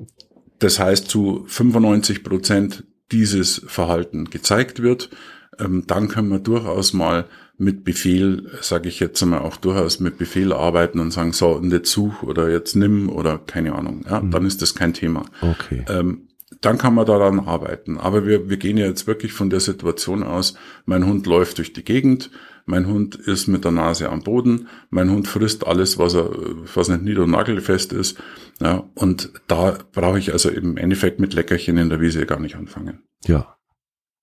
das 0.58 0.78
heißt, 0.78 1.08
zu 1.08 1.44
95 1.48 2.22
Prozent 2.22 2.84
dieses 3.10 3.62
Verhalten 3.66 4.30
gezeigt 4.30 4.82
wird, 4.82 5.10
ähm, 5.58 5.84
dann 5.86 6.08
können 6.08 6.28
wir 6.28 6.38
durchaus 6.38 6.92
mal 6.92 7.26
mit 7.58 7.84
Befehl, 7.84 8.50
sage 8.60 8.88
ich 8.88 8.98
jetzt 9.00 9.24
mal 9.24 9.38
auch 9.38 9.56
durchaus 9.56 10.00
mit 10.00 10.18
Befehl 10.18 10.52
arbeiten 10.52 10.98
und 10.98 11.10
sagen, 11.10 11.32
so, 11.32 11.50
und 11.50 11.70
jetzt 11.70 11.92
such 11.92 12.22
oder 12.22 12.50
jetzt 12.50 12.74
nimm 12.74 13.08
oder 13.08 13.38
keine 13.38 13.74
Ahnung. 13.74 14.04
Ja, 14.08 14.20
mhm. 14.20 14.30
dann 14.30 14.46
ist 14.46 14.62
das 14.62 14.74
kein 14.74 14.94
Thema. 14.94 15.24
Okay. 15.40 15.84
Ähm, 15.88 16.28
dann 16.60 16.78
kann 16.78 16.94
man 16.94 17.06
daran 17.06 17.40
arbeiten. 17.40 17.98
Aber 17.98 18.26
wir, 18.26 18.48
wir 18.48 18.56
gehen 18.56 18.76
ja 18.76 18.86
jetzt 18.86 19.06
wirklich 19.06 19.32
von 19.32 19.50
der 19.50 19.60
Situation 19.60 20.22
aus, 20.22 20.54
mein 20.84 21.06
Hund 21.06 21.26
läuft 21.26 21.58
durch 21.58 21.72
die 21.72 21.84
Gegend, 21.84 22.30
mein 22.64 22.86
Hund 22.86 23.16
ist 23.16 23.48
mit 23.48 23.64
der 23.64 23.72
Nase 23.72 24.08
am 24.10 24.22
Boden, 24.22 24.68
mein 24.90 25.10
Hund 25.10 25.26
frisst 25.26 25.66
alles, 25.66 25.98
was 25.98 26.14
er, 26.14 26.30
was 26.74 26.88
nicht 26.88 27.02
nieder- 27.02 27.24
und 27.24 27.30
nagelfest 27.30 27.92
ist. 27.92 28.18
Ja, 28.60 28.84
und 28.94 29.32
da 29.48 29.78
brauche 29.92 30.18
ich 30.18 30.32
also 30.32 30.48
im 30.48 30.76
Endeffekt 30.76 31.18
mit 31.18 31.34
Leckerchen 31.34 31.76
in 31.76 31.88
der 31.88 32.00
Wiese 32.00 32.26
gar 32.26 32.38
nicht 32.38 32.56
anfangen. 32.56 33.02
Ja. 33.24 33.56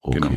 Okay. 0.01 0.19
Genau. 0.19 0.31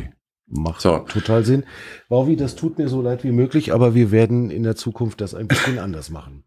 Macht 0.45 0.81
so. 0.81 0.99
total 0.99 1.45
Sinn. 1.45 1.63
Bauvi, 2.09 2.35
das 2.35 2.55
tut 2.55 2.77
mir 2.77 2.89
so 2.89 3.01
leid 3.01 3.23
wie 3.23 3.31
möglich, 3.31 3.73
aber 3.73 3.95
wir 3.95 4.11
werden 4.11 4.51
in 4.51 4.63
der 4.63 4.75
Zukunft 4.75 5.21
das 5.21 5.33
ein 5.33 5.47
bisschen 5.47 5.79
anders 5.79 6.09
machen. 6.09 6.43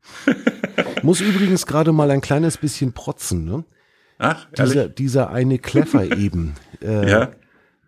Muss 1.03 1.21
übrigens 1.21 1.67
gerade 1.67 1.93
mal 1.93 2.11
ein 2.11 2.21
kleines 2.21 2.59
bisschen 2.59 2.93
protzen, 2.93 3.45
ne? 3.45 3.65
Ach, 4.19 4.47
dieser, 4.57 4.89
dieser 4.89 5.31
eine 5.31 5.59
Kleffer 5.59 6.17
eben. 6.17 6.55
Äh, 6.83 7.11
ja. 7.11 7.29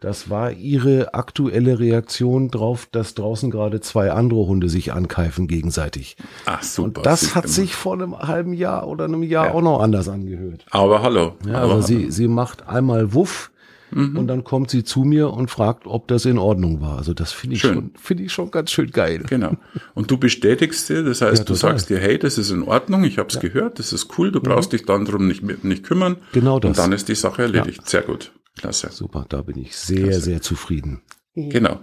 Das 0.00 0.30
war 0.30 0.52
ihre 0.52 1.14
aktuelle 1.14 1.80
Reaktion 1.80 2.50
drauf, 2.52 2.86
dass 2.92 3.14
draußen 3.14 3.50
gerade 3.50 3.80
zwei 3.80 4.12
andere 4.12 4.46
Hunde 4.46 4.68
sich 4.68 4.92
ankeifen 4.92 5.48
gegenseitig. 5.48 6.16
Ach 6.46 6.62
super. 6.62 7.00
Und 7.00 7.06
das 7.06 7.34
hat 7.34 7.48
sich 7.48 7.74
vor 7.74 7.94
einem 7.94 8.16
halben 8.16 8.52
Jahr 8.52 8.86
oder 8.86 9.06
einem 9.06 9.24
Jahr 9.24 9.46
ja. 9.46 9.54
auch 9.54 9.62
noch 9.62 9.80
anders 9.80 10.08
angehört. 10.08 10.66
Aber 10.70 11.02
hallo. 11.02 11.34
Ja, 11.44 11.54
aber 11.54 11.74
also 11.74 11.74
hallo. 11.74 11.82
sie, 11.82 12.12
sie 12.12 12.28
macht 12.28 12.68
einmal 12.68 13.12
Wuff 13.12 13.50
Mhm. 13.90 14.16
Und 14.16 14.26
dann 14.26 14.44
kommt 14.44 14.70
sie 14.70 14.84
zu 14.84 15.00
mir 15.00 15.30
und 15.30 15.50
fragt, 15.50 15.86
ob 15.86 16.08
das 16.08 16.24
in 16.24 16.38
Ordnung 16.38 16.80
war. 16.80 16.98
Also 16.98 17.14
das 17.14 17.32
finde 17.32 17.56
ich 17.56 17.62
schön. 17.62 17.74
schon, 17.74 17.90
finde 18.00 18.22
ich 18.24 18.32
schon 18.32 18.50
ganz 18.50 18.70
schön 18.70 18.90
geil. 18.90 19.24
Genau. 19.28 19.56
Und 19.94 20.10
du 20.10 20.18
bestätigst 20.18 20.88
dir, 20.88 21.02
das 21.02 21.20
heißt, 21.20 21.38
ja, 21.38 21.44
du 21.44 21.54
sagst 21.54 21.90
dir, 21.90 21.98
hey, 21.98 22.18
das 22.18 22.38
ist 22.38 22.50
in 22.50 22.62
Ordnung, 22.62 23.04
ich 23.04 23.18
habe 23.18 23.28
es 23.28 23.34
ja. 23.34 23.40
gehört, 23.40 23.78
das 23.78 23.92
ist 23.92 24.18
cool, 24.18 24.30
du 24.32 24.40
brauchst 24.40 24.72
mhm. 24.72 24.76
dich 24.76 24.86
dann 24.86 25.04
drum 25.04 25.26
nicht, 25.26 25.42
nicht 25.64 25.84
kümmern. 25.84 26.16
Genau 26.32 26.60
das. 26.60 26.70
Und 26.70 26.78
dann 26.78 26.92
ist 26.92 27.08
die 27.08 27.14
Sache 27.14 27.42
erledigt. 27.42 27.80
Ja. 27.82 27.88
Sehr 27.88 28.02
gut. 28.02 28.32
Klasse. 28.56 28.88
Super, 28.90 29.24
da 29.28 29.42
bin 29.42 29.58
ich 29.58 29.76
sehr, 29.76 30.04
Klasse. 30.04 30.20
sehr 30.20 30.42
zufrieden. 30.42 31.02
Genau. 31.34 31.80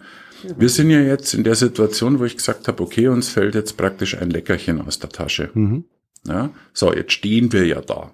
Wir 0.58 0.70
sind 0.70 0.90
ja 0.90 1.00
jetzt 1.00 1.34
in 1.34 1.44
der 1.44 1.56
Situation, 1.56 2.20
wo 2.20 2.26
ich 2.26 2.36
gesagt 2.36 2.68
habe, 2.68 2.84
okay, 2.84 3.08
uns 3.08 3.30
fällt 3.30 3.56
jetzt 3.56 3.78
praktisch 3.78 4.18
ein 4.18 4.30
Leckerchen 4.30 4.82
aus 4.82 5.00
der 5.00 5.10
Tasche. 5.10 5.50
Mhm. 5.54 5.86
Ja, 6.28 6.50
so, 6.74 6.94
jetzt 6.94 7.14
stehen 7.14 7.54
wir 7.54 7.66
ja 7.66 7.82
da. 7.82 8.12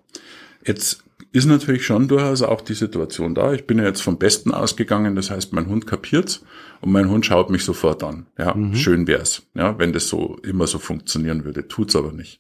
Jetzt 0.66 1.04
ist 1.34 1.46
natürlich 1.46 1.86
schon 1.86 2.08
durchaus 2.08 2.42
auch 2.42 2.62
die 2.62 2.74
Situation 2.74 3.34
da. 3.34 3.54
Ich 3.54 3.66
bin 3.66 3.78
ja 3.78 3.86
jetzt 3.86 4.02
vom 4.02 4.18
Besten 4.18 4.52
ausgegangen, 4.52 5.16
das 5.16 5.32
heißt, 5.32 5.54
mein 5.54 5.68
Hund 5.68 5.88
kapiert's 5.88 6.44
und 6.82 6.92
mein 6.92 7.10
Hund 7.10 7.26
schaut 7.26 7.50
mich 7.50 7.64
sofort 7.64 8.04
an. 8.04 8.26
Ja, 8.38 8.54
mhm. 8.54 8.76
schön 8.76 9.08
wär's, 9.08 9.44
ja, 9.54 9.80
wenn 9.80 9.94
das 9.94 10.10
so 10.10 10.38
immer 10.44 10.68
so 10.68 10.78
funktionieren 10.78 11.46
würde. 11.46 11.68
Tut's 11.70 11.96
aber 11.96 12.12
nicht. 12.12 12.40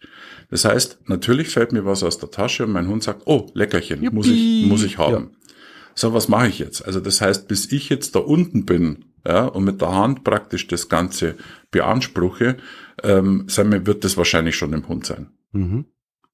Das 0.49 0.65
heißt, 0.65 0.99
natürlich 1.05 1.49
fällt 1.49 1.71
mir 1.71 1.85
was 1.85 2.03
aus 2.03 2.17
der 2.17 2.31
Tasche 2.31 2.65
und 2.65 2.73
mein 2.73 2.87
Hund 2.87 3.03
sagt, 3.03 3.21
oh, 3.25 3.49
Leckerchen, 3.53 4.03
Juppie. 4.03 4.15
muss 4.15 4.27
ich, 4.27 4.65
muss 4.67 4.83
ich 4.83 4.97
haben. 4.97 5.29
Ja. 5.31 5.53
So, 5.95 6.13
was 6.13 6.27
mache 6.27 6.47
ich 6.47 6.59
jetzt? 6.59 6.85
Also 6.85 6.99
das 6.99 7.21
heißt, 7.21 7.47
bis 7.47 7.71
ich 7.71 7.89
jetzt 7.89 8.15
da 8.15 8.19
unten 8.19 8.65
bin, 8.65 9.05
ja, 9.25 9.45
und 9.45 9.63
mit 9.63 9.81
der 9.81 9.93
Hand 9.93 10.23
praktisch 10.23 10.67
das 10.67 10.89
Ganze 10.89 11.35
beanspruche, 11.69 12.57
ähm, 13.03 13.45
wir, 13.47 13.85
wird 13.85 14.03
das 14.03 14.17
wahrscheinlich 14.17 14.55
schon 14.55 14.73
im 14.73 14.87
Hund 14.87 15.05
sein. 15.05 15.29
Mhm. 15.51 15.85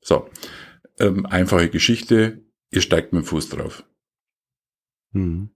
So, 0.02 0.30
ähm, 1.00 1.26
einfache 1.26 1.70
Geschichte 1.70 2.42
ihr 2.72 2.82
steigt 2.82 3.14
mit 3.14 3.24
dem 3.24 3.26
Fuß 3.26 3.50
drauf. 3.50 3.84
Hm. 5.14 5.50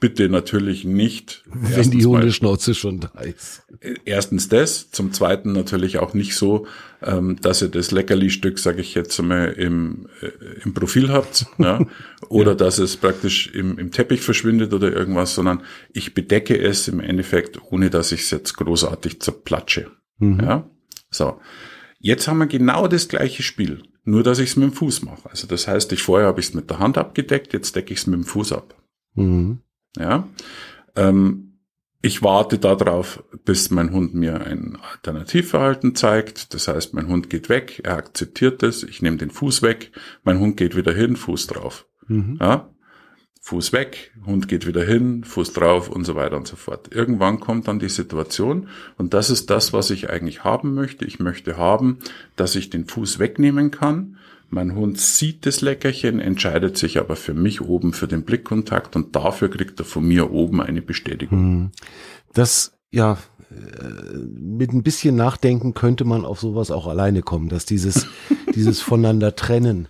Bitte 0.00 0.28
natürlich 0.28 0.84
nicht. 0.84 1.44
Wenn 1.46 1.92
die 1.92 2.04
Hundeschnauze 2.04 2.74
schon 2.74 3.00
da 3.00 3.20
ist. 3.20 3.62
Erstens 4.04 4.48
das, 4.48 4.90
zum 4.90 5.12
Zweiten 5.12 5.52
natürlich 5.52 5.98
auch 5.98 6.12
nicht 6.12 6.34
so, 6.34 6.66
ähm, 7.02 7.36
dass 7.40 7.62
ihr 7.62 7.68
das 7.68 7.92
Leckerli-Stück, 7.92 8.58
sage 8.58 8.80
ich 8.80 8.94
jetzt 8.94 9.20
mal, 9.22 9.52
im, 9.52 10.08
äh, 10.22 10.62
im 10.64 10.74
Profil 10.74 11.10
habt, 11.10 11.46
ja, 11.58 11.86
oder 12.28 12.52
ja. 12.52 12.56
dass 12.56 12.78
es 12.78 12.96
praktisch 12.96 13.46
im, 13.54 13.78
im 13.78 13.92
Teppich 13.92 14.22
verschwindet 14.22 14.74
oder 14.74 14.92
irgendwas, 14.92 15.34
sondern 15.34 15.62
ich 15.92 16.14
bedecke 16.14 16.58
es 16.58 16.88
im 16.88 16.98
Endeffekt, 16.98 17.60
ohne 17.70 17.88
dass 17.88 18.10
ich 18.10 18.22
es 18.22 18.30
jetzt 18.32 18.56
großartig 18.56 19.20
zerplatsche. 19.20 19.92
Mhm. 20.18 20.40
Ja, 20.40 20.70
so. 21.10 21.40
Jetzt 22.06 22.28
haben 22.28 22.38
wir 22.38 22.46
genau 22.46 22.86
das 22.86 23.08
gleiche 23.08 23.42
Spiel. 23.42 23.82
Nur, 24.04 24.22
dass 24.22 24.38
ich 24.38 24.50
es 24.50 24.56
mit 24.56 24.70
dem 24.70 24.72
Fuß 24.72 25.02
mache. 25.02 25.28
Also 25.28 25.48
das 25.48 25.66
heißt, 25.66 25.90
ich 25.90 26.04
vorher 26.04 26.28
habe 26.28 26.38
ich 26.38 26.46
es 26.46 26.54
mit 26.54 26.70
der 26.70 26.78
Hand 26.78 26.98
abgedeckt, 26.98 27.52
jetzt 27.52 27.74
decke 27.74 27.92
ich 27.92 27.98
es 27.98 28.06
mit 28.06 28.14
dem 28.14 28.24
Fuß 28.24 28.52
ab. 28.52 28.80
Mhm. 29.14 29.58
Ja. 29.98 30.28
Ähm, 30.94 31.58
ich 32.02 32.22
warte 32.22 32.60
darauf, 32.60 33.24
bis 33.44 33.72
mein 33.72 33.90
Hund 33.90 34.14
mir 34.14 34.40
ein 34.40 34.78
Alternativverhalten 34.92 35.96
zeigt. 35.96 36.54
Das 36.54 36.68
heißt, 36.68 36.94
mein 36.94 37.08
Hund 37.08 37.28
geht 37.28 37.48
weg, 37.48 37.80
er 37.82 37.96
akzeptiert 37.96 38.62
es, 38.62 38.84
ich 38.84 39.02
nehme 39.02 39.16
den 39.16 39.32
Fuß 39.32 39.62
weg, 39.62 39.90
mein 40.22 40.38
Hund 40.38 40.56
geht 40.56 40.76
wieder 40.76 40.94
hin, 40.94 41.16
Fuß 41.16 41.48
drauf. 41.48 41.88
Mhm. 42.06 42.38
Ja. 42.40 42.70
Fuß 43.46 43.72
weg, 43.72 44.10
Hund 44.26 44.48
geht 44.48 44.66
wieder 44.66 44.82
hin, 44.82 45.22
Fuß 45.22 45.52
drauf 45.52 45.88
und 45.88 46.04
so 46.04 46.16
weiter 46.16 46.36
und 46.36 46.48
so 46.48 46.56
fort. 46.56 46.92
Irgendwann 46.92 47.38
kommt 47.38 47.68
dann 47.68 47.78
die 47.78 47.88
Situation 47.88 48.66
und 48.98 49.14
das 49.14 49.30
ist 49.30 49.50
das, 49.50 49.72
was 49.72 49.90
ich 49.90 50.10
eigentlich 50.10 50.42
haben 50.42 50.74
möchte. 50.74 51.04
Ich 51.04 51.20
möchte 51.20 51.56
haben, 51.56 52.00
dass 52.34 52.56
ich 52.56 52.70
den 52.70 52.88
Fuß 52.88 53.20
wegnehmen 53.20 53.70
kann. 53.70 54.16
Mein 54.50 54.74
Hund 54.74 54.98
sieht 54.98 55.46
das 55.46 55.60
Leckerchen, 55.60 56.18
entscheidet 56.18 56.76
sich 56.76 56.98
aber 56.98 57.14
für 57.14 57.34
mich 57.34 57.60
oben 57.60 57.92
für 57.92 58.08
den 58.08 58.24
Blickkontakt 58.24 58.96
und 58.96 59.14
dafür 59.14 59.48
kriegt 59.48 59.78
er 59.78 59.84
von 59.84 60.04
mir 60.04 60.32
oben 60.32 60.60
eine 60.60 60.82
Bestätigung. 60.82 61.38
Hm. 61.38 61.70
Das, 62.34 62.76
ja, 62.90 63.16
äh, 63.52 64.16
mit 64.40 64.72
ein 64.72 64.82
bisschen 64.82 65.14
Nachdenken 65.14 65.72
könnte 65.72 66.04
man 66.04 66.24
auf 66.24 66.40
sowas 66.40 66.72
auch 66.72 66.88
alleine 66.88 67.22
kommen, 67.22 67.48
dass 67.48 67.64
dieses, 67.64 68.08
dieses 68.56 68.80
voneinander 68.80 69.36
trennen 69.36 69.86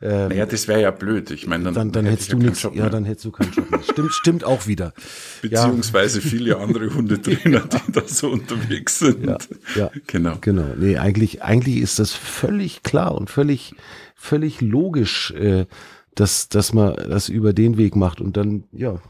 ähm, 0.00 0.28
naja, 0.28 0.46
das 0.46 0.68
wäre 0.68 0.80
ja 0.80 0.90
blöd. 0.92 1.30
Ich 1.32 1.46
meine, 1.48 1.64
dann, 1.64 1.74
dann, 1.74 1.92
dann 1.92 2.06
hättest 2.06 2.32
du 2.32 2.38
nichts. 2.38 2.68
Ja, 2.72 2.88
dann 2.88 3.04
hättest 3.04 3.24
du 3.24 3.32
keinen 3.32 3.52
Job 3.52 3.70
mehr. 3.70 3.82
Stimmt, 3.82 4.12
stimmt 4.12 4.44
auch 4.44 4.66
wieder. 4.68 4.92
Beziehungsweise 5.42 6.20
ja. 6.20 6.24
viele 6.24 6.58
andere 6.58 6.94
Hundetrainer, 6.94 7.60
die 7.60 7.92
da 7.92 8.02
so 8.06 8.28
unterwegs 8.28 9.00
sind. 9.00 9.26
Ja, 9.26 9.38
ja, 9.74 9.90
genau. 10.06 10.36
Genau. 10.40 10.74
Nee, 10.76 10.98
eigentlich, 10.98 11.42
eigentlich 11.42 11.78
ist 11.78 11.98
das 11.98 12.12
völlig 12.12 12.84
klar 12.84 13.14
und 13.14 13.28
völlig, 13.28 13.74
völlig 14.14 14.60
logisch, 14.60 15.32
äh, 15.32 15.66
dass, 16.14 16.48
dass 16.48 16.72
man 16.72 16.94
das 16.94 17.28
über 17.28 17.52
den 17.52 17.76
Weg 17.76 17.96
macht 17.96 18.20
und 18.20 18.36
dann, 18.36 18.64
ja, 18.70 19.00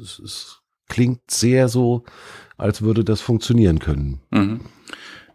es, 0.00 0.20
es 0.20 0.62
klingt 0.88 1.30
sehr 1.30 1.68
so, 1.68 2.04
als 2.56 2.82
würde 2.82 3.02
das 3.02 3.20
funktionieren 3.20 3.80
können. 3.80 4.20
Mhm. 4.30 4.60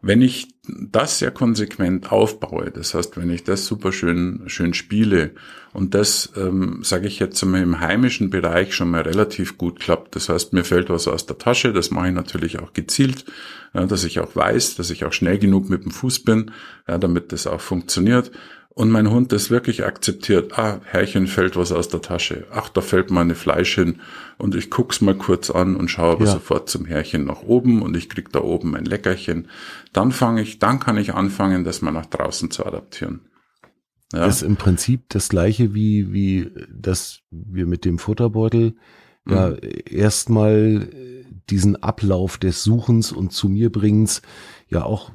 Wenn 0.01 0.21
ich 0.21 0.47
das 0.67 1.19
sehr 1.19 1.31
konsequent 1.31 2.11
aufbaue, 2.11 2.71
das 2.71 2.93
heißt, 2.93 3.17
wenn 3.17 3.29
ich 3.29 3.43
das 3.43 3.65
super 3.65 3.91
schön, 3.91 4.43
schön 4.47 4.73
spiele 4.73 5.31
und 5.73 5.93
das, 5.93 6.31
ähm, 6.35 6.79
sage 6.83 7.07
ich 7.07 7.19
jetzt 7.19 7.43
mal, 7.45 7.61
im 7.61 7.79
heimischen 7.79 8.29
Bereich 8.29 8.73
schon 8.73 8.91
mal 8.91 9.01
relativ 9.01 9.57
gut 9.57 9.79
klappt, 9.79 10.15
das 10.15 10.29
heißt, 10.29 10.53
mir 10.53 10.63
fällt 10.63 10.89
was 10.89 11.07
aus 11.07 11.25
der 11.25 11.37
Tasche, 11.37 11.73
das 11.73 11.91
mache 11.91 12.09
ich 12.09 12.13
natürlich 12.13 12.59
auch 12.59 12.73
gezielt, 12.73 13.25
ja, 13.73 13.85
dass 13.85 14.03
ich 14.03 14.19
auch 14.19 14.35
weiß, 14.35 14.75
dass 14.75 14.89
ich 14.89 15.05
auch 15.05 15.13
schnell 15.13 15.39
genug 15.39 15.69
mit 15.69 15.83
dem 15.83 15.91
Fuß 15.91 16.23
bin, 16.23 16.51
ja, 16.87 16.97
damit 16.97 17.31
das 17.31 17.47
auch 17.47 17.61
funktioniert 17.61 18.31
und 18.77 18.91
mein 18.91 19.09
Hund 19.09 19.31
das 19.31 19.49
wirklich 19.49 19.85
akzeptiert, 19.85 20.59
ah, 20.59 20.81
Herrchen 20.85 21.25
fällt 21.25 21.55
was 21.57 21.71
aus 21.71 21.89
der 21.89 22.03
Tasche, 22.03 22.45
ach, 22.51 22.69
da 22.69 22.81
fällt 22.81 23.09
mal 23.09 23.21
eine 23.21 23.33
Fleisch 23.33 23.73
hin 23.73 24.01
und 24.37 24.53
ich 24.53 24.69
guck's 24.69 25.01
mal 25.01 25.15
kurz 25.15 25.49
an 25.49 25.75
und 25.75 25.89
schaue 25.89 26.11
aber 26.11 26.25
ja. 26.25 26.33
sofort 26.33 26.69
zum 26.69 26.85
Herrchen 26.85 27.25
nach 27.25 27.41
oben 27.41 27.81
und 27.81 27.97
ich 27.97 28.07
krieg 28.07 28.31
da 28.31 28.39
oben 28.39 28.75
ein 28.75 28.85
Leckerchen, 28.85 29.47
dann 29.93 30.11
fange 30.11 30.43
ich, 30.43 30.59
dann 30.59 30.79
kann 30.79 30.97
ich 30.97 31.15
anfangen, 31.15 31.63
das 31.63 31.81
mal 31.81 31.89
nach 31.89 32.05
draußen 32.05 32.51
zu 32.51 32.67
adaptieren. 32.67 33.21
Ja. 34.13 34.27
Das 34.27 34.37
ist 34.37 34.41
im 34.43 34.57
Prinzip 34.57 35.05
das 35.09 35.29
gleiche 35.29 35.73
wie, 35.73 36.13
wie 36.13 36.51
das 36.71 37.21
wir 37.31 37.65
mit 37.65 37.83
dem 37.83 37.97
Futterbeutel 37.97 38.75
mhm. 39.25 39.33
ja 39.33 39.53
erstmal 39.89 40.87
diesen 41.49 41.77
Ablauf 41.77 42.37
des 42.37 42.63
Suchens 42.63 43.11
und 43.11 43.31
zu 43.31 43.49
mir 43.49 43.71
bringens 43.71 44.21
ja 44.69 44.83
auch 44.83 45.11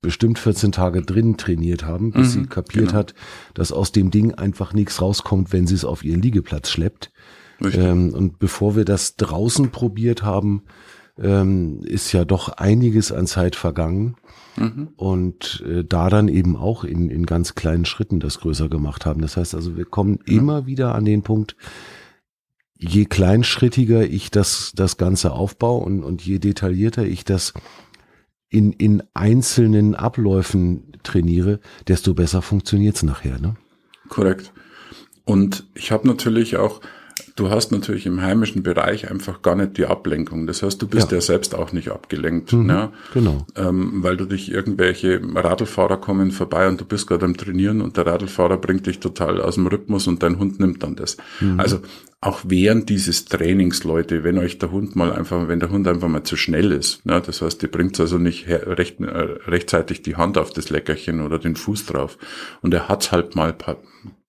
bestimmt 0.00 0.38
14 0.38 0.72
Tage 0.72 1.02
drin 1.02 1.36
trainiert 1.36 1.84
haben, 1.84 2.10
bis 2.12 2.34
mhm, 2.34 2.42
sie 2.42 2.46
kapiert 2.48 2.88
genau. 2.88 2.98
hat, 2.98 3.14
dass 3.54 3.72
aus 3.72 3.92
dem 3.92 4.10
Ding 4.10 4.34
einfach 4.34 4.72
nichts 4.72 5.00
rauskommt, 5.00 5.52
wenn 5.52 5.66
sie 5.66 5.74
es 5.74 5.84
auf 5.84 6.04
ihren 6.04 6.22
Liegeplatz 6.22 6.70
schleppt. 6.70 7.12
Ähm, 7.60 8.14
und 8.14 8.38
bevor 8.38 8.76
wir 8.76 8.84
das 8.84 9.16
draußen 9.16 9.70
probiert 9.70 10.22
haben, 10.22 10.62
ähm, 11.20 11.80
ist 11.82 12.12
ja 12.12 12.24
doch 12.24 12.48
einiges 12.50 13.10
an 13.12 13.26
Zeit 13.26 13.56
vergangen. 13.56 14.16
Mhm. 14.56 14.88
Und 14.96 15.64
äh, 15.68 15.84
da 15.84 16.08
dann 16.10 16.28
eben 16.28 16.56
auch 16.56 16.84
in, 16.84 17.10
in 17.10 17.26
ganz 17.26 17.54
kleinen 17.54 17.84
Schritten 17.84 18.20
das 18.20 18.40
größer 18.40 18.68
gemacht 18.68 19.06
haben. 19.06 19.20
Das 19.20 19.36
heißt 19.36 19.54
also, 19.54 19.76
wir 19.76 19.84
kommen 19.84 20.20
ja. 20.26 20.36
immer 20.36 20.66
wieder 20.66 20.94
an 20.94 21.04
den 21.04 21.22
Punkt, 21.22 21.56
je 22.76 23.04
kleinschrittiger 23.04 24.04
ich 24.04 24.30
das, 24.30 24.72
das 24.74 24.96
Ganze 24.96 25.32
aufbaue 25.32 25.84
und, 25.84 26.04
und 26.04 26.22
je 26.22 26.38
detaillierter 26.38 27.04
ich 27.04 27.24
das 27.24 27.54
in, 28.50 28.72
in 28.72 29.02
einzelnen 29.14 29.94
Abläufen 29.94 30.92
trainiere, 31.02 31.60
desto 31.86 32.14
besser 32.14 32.42
funktioniert's 32.42 33.02
nachher. 33.02 33.38
Ne? 33.38 33.56
Korrekt. 34.08 34.52
Und 35.24 35.66
ich 35.74 35.92
habe 35.92 36.08
natürlich 36.08 36.56
auch 36.56 36.80
du 37.38 37.50
hast 37.50 37.72
natürlich 37.72 38.06
im 38.06 38.20
heimischen 38.20 38.62
Bereich 38.62 39.10
einfach 39.10 39.42
gar 39.42 39.54
nicht 39.54 39.76
die 39.76 39.86
Ablenkung. 39.86 40.46
Das 40.46 40.62
heißt, 40.62 40.80
du 40.82 40.86
bist 40.86 41.10
ja, 41.10 41.18
ja 41.18 41.20
selbst 41.20 41.54
auch 41.54 41.72
nicht 41.72 41.90
abgelenkt. 41.90 42.52
Mhm, 42.52 42.66
ne? 42.66 42.92
Genau. 43.14 43.46
Ähm, 43.56 44.02
weil 44.02 44.16
du 44.16 44.24
dich 44.24 44.50
irgendwelche 44.50 45.20
Radlfahrer 45.34 45.98
kommen 45.98 46.30
vorbei 46.30 46.68
und 46.68 46.80
du 46.80 46.84
bist 46.84 47.06
gerade 47.06 47.24
am 47.24 47.36
Trainieren 47.36 47.80
und 47.80 47.96
der 47.96 48.06
Radlfahrer 48.06 48.58
bringt 48.58 48.86
dich 48.86 49.00
total 49.00 49.40
aus 49.40 49.54
dem 49.54 49.66
Rhythmus 49.66 50.06
und 50.06 50.22
dein 50.22 50.38
Hund 50.38 50.58
nimmt 50.60 50.82
dann 50.82 50.96
das. 50.96 51.16
Mhm. 51.40 51.60
Also 51.60 51.80
auch 52.20 52.40
während 52.44 52.88
dieses 52.88 53.26
Trainings, 53.26 53.84
Leute, 53.84 54.24
wenn 54.24 54.38
euch 54.38 54.58
der 54.58 54.72
Hund 54.72 54.96
mal 54.96 55.12
einfach, 55.12 55.46
wenn 55.46 55.60
der 55.60 55.70
Hund 55.70 55.86
einfach 55.86 56.08
mal 56.08 56.24
zu 56.24 56.36
schnell 56.36 56.72
ist, 56.72 57.06
ne, 57.06 57.22
das 57.24 57.42
heißt, 57.42 57.62
ihr 57.62 57.70
bringt 57.70 57.98
also 58.00 58.18
nicht 58.18 58.48
recht, 58.48 59.00
äh, 59.00 59.04
rechtzeitig 59.06 60.02
die 60.02 60.16
Hand 60.16 60.36
auf 60.36 60.50
das 60.50 60.68
Leckerchen 60.68 61.20
oder 61.20 61.38
den 61.38 61.54
Fuß 61.54 61.86
drauf 61.86 62.18
und 62.60 62.74
er 62.74 62.88
hat's 62.88 63.12
halt 63.12 63.36
mal 63.36 63.54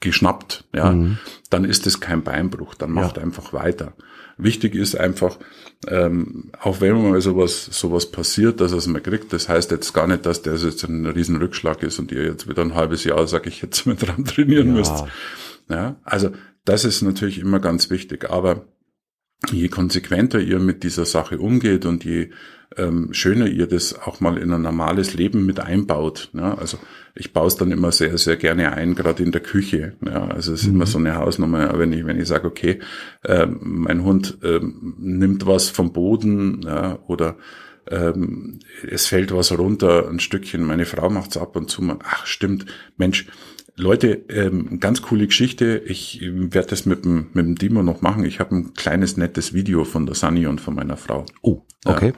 geschnappt, 0.02 0.66
ja, 0.74 0.92
mhm. 0.92 1.18
dann 1.50 1.66
ist 1.66 1.88
es 1.88 2.00
kein 2.00 2.24
Beinbruch, 2.24 2.76
dann 2.76 2.92
macht 2.92 3.18
ja. 3.18 3.24
einfach 3.24 3.54
weiter. 3.54 3.94
Wichtig 4.38 4.76
ist 4.76 4.96
einfach, 4.96 5.40
ähm, 5.88 6.52
auch 6.62 6.82
wenn 6.82 6.94
mal 7.10 7.20
sowas, 7.22 7.66
sowas 7.72 8.12
passiert, 8.12 8.62
dass 8.62 8.72
er 8.72 8.78
es 8.78 8.88
mal 8.88 9.02
kriegt, 9.02 9.34
das 9.34 9.50
heißt 9.50 9.72
jetzt 9.72 9.94
gar 9.94 10.08
nicht, 10.08 10.28
dass 10.28 10.44
der 10.44 10.56
jetzt 10.56 10.84
ein 10.84 11.08
riesen 11.08 11.38
Rückschlag 11.38 11.82
ist 11.82 11.98
und 11.98 12.12
ihr 12.12 12.24
jetzt 12.24 12.48
wieder 12.48 12.62
ein 12.62 12.76
halbes 12.76 13.04
Jahr, 13.04 13.26
sag 13.26 13.48
ich 13.48 13.64
jetzt, 13.64 13.86
mit 13.88 14.08
dran 14.08 14.26
trainieren 14.26 14.68
ja. 14.68 14.74
müsst. 14.74 15.04
Ja, 15.70 15.98
also 16.04 16.32
das 16.70 16.86
ist 16.86 17.02
natürlich 17.02 17.40
immer 17.40 17.60
ganz 17.60 17.90
wichtig. 17.90 18.30
Aber 18.30 18.68
je 19.52 19.70
konsequenter 19.70 20.40
ihr 20.40 20.60
mit 20.60 20.84
dieser 20.84 21.06
Sache 21.06 21.40
umgeht 21.40 21.86
und 21.86 22.06
je 22.06 22.30
ähm, 22.78 23.10
schöner 23.12 23.48
ihr 23.48 23.66
das 23.66 23.98
auch 23.98 24.20
mal 24.20 24.38
in 24.38 24.54
ein 24.54 24.62
normales 24.62 25.16
Leben 25.16 25.48
mit 25.48 25.60
einbaut. 25.60 26.30
Ja, 26.34 26.54
also 26.56 26.78
ich 27.16 27.34
baue 27.34 27.48
es 27.48 27.56
dann 27.56 27.72
immer 27.72 27.92
sehr, 27.92 28.16
sehr 28.20 28.38
gerne 28.38 28.74
ein, 28.74 28.94
gerade 28.94 29.24
in 29.24 29.32
der 29.32 29.42
Küche. 29.42 29.94
Ja, 30.06 30.28
also 30.28 30.54
es 30.54 30.62
ist 30.62 30.68
mhm. 30.68 30.76
immer 30.76 30.86
so 30.86 31.00
eine 31.00 31.16
Hausnummer, 31.16 31.80
wenn 31.80 31.92
ich, 31.92 32.06
wenn 32.06 32.20
ich 32.20 32.28
sage, 32.28 32.48
okay, 32.48 32.80
ähm, 33.26 33.58
mein 33.62 34.04
Hund 34.04 34.38
ähm, 34.44 34.94
nimmt 35.00 35.48
was 35.48 35.72
vom 35.72 35.92
Boden 35.92 36.62
ja, 36.64 37.00
oder 37.08 37.38
ähm, 37.90 38.60
es 38.88 39.08
fällt 39.08 39.34
was 39.34 39.58
runter, 39.58 40.08
ein 40.08 40.20
Stückchen, 40.20 40.64
meine 40.64 40.86
Frau 40.86 41.10
macht's 41.10 41.38
ab 41.38 41.56
und 41.56 41.72
zu 41.72 41.82
mal, 41.82 41.98
ach 42.04 42.28
stimmt, 42.28 42.68
Mensch, 42.98 43.26
Leute, 43.80 44.26
ähm, 44.30 44.80
ganz 44.80 45.02
coole 45.02 45.28
Geschichte. 45.28 45.82
Ich 45.86 46.22
werde 46.22 46.70
das 46.70 46.86
mit 46.86 47.06
dem, 47.06 47.28
mit 47.34 47.46
dem 47.46 47.56
Dimo 47.56 47.82
noch 47.82 48.02
machen. 48.02 48.26
Ich 48.26 48.40
habe 48.40 48.56
ein 48.56 48.74
kleines 48.74 49.18
nettes 49.18 49.54
Video 49.54 49.86
von 49.86 50.06
der 50.06 50.16
Sunny 50.16 50.46
und 50.46 50.62
von 50.62 50.76
meiner 50.76 50.98
Frau. 50.98 51.26
Oh, 51.42 51.62
okay. 51.86 52.14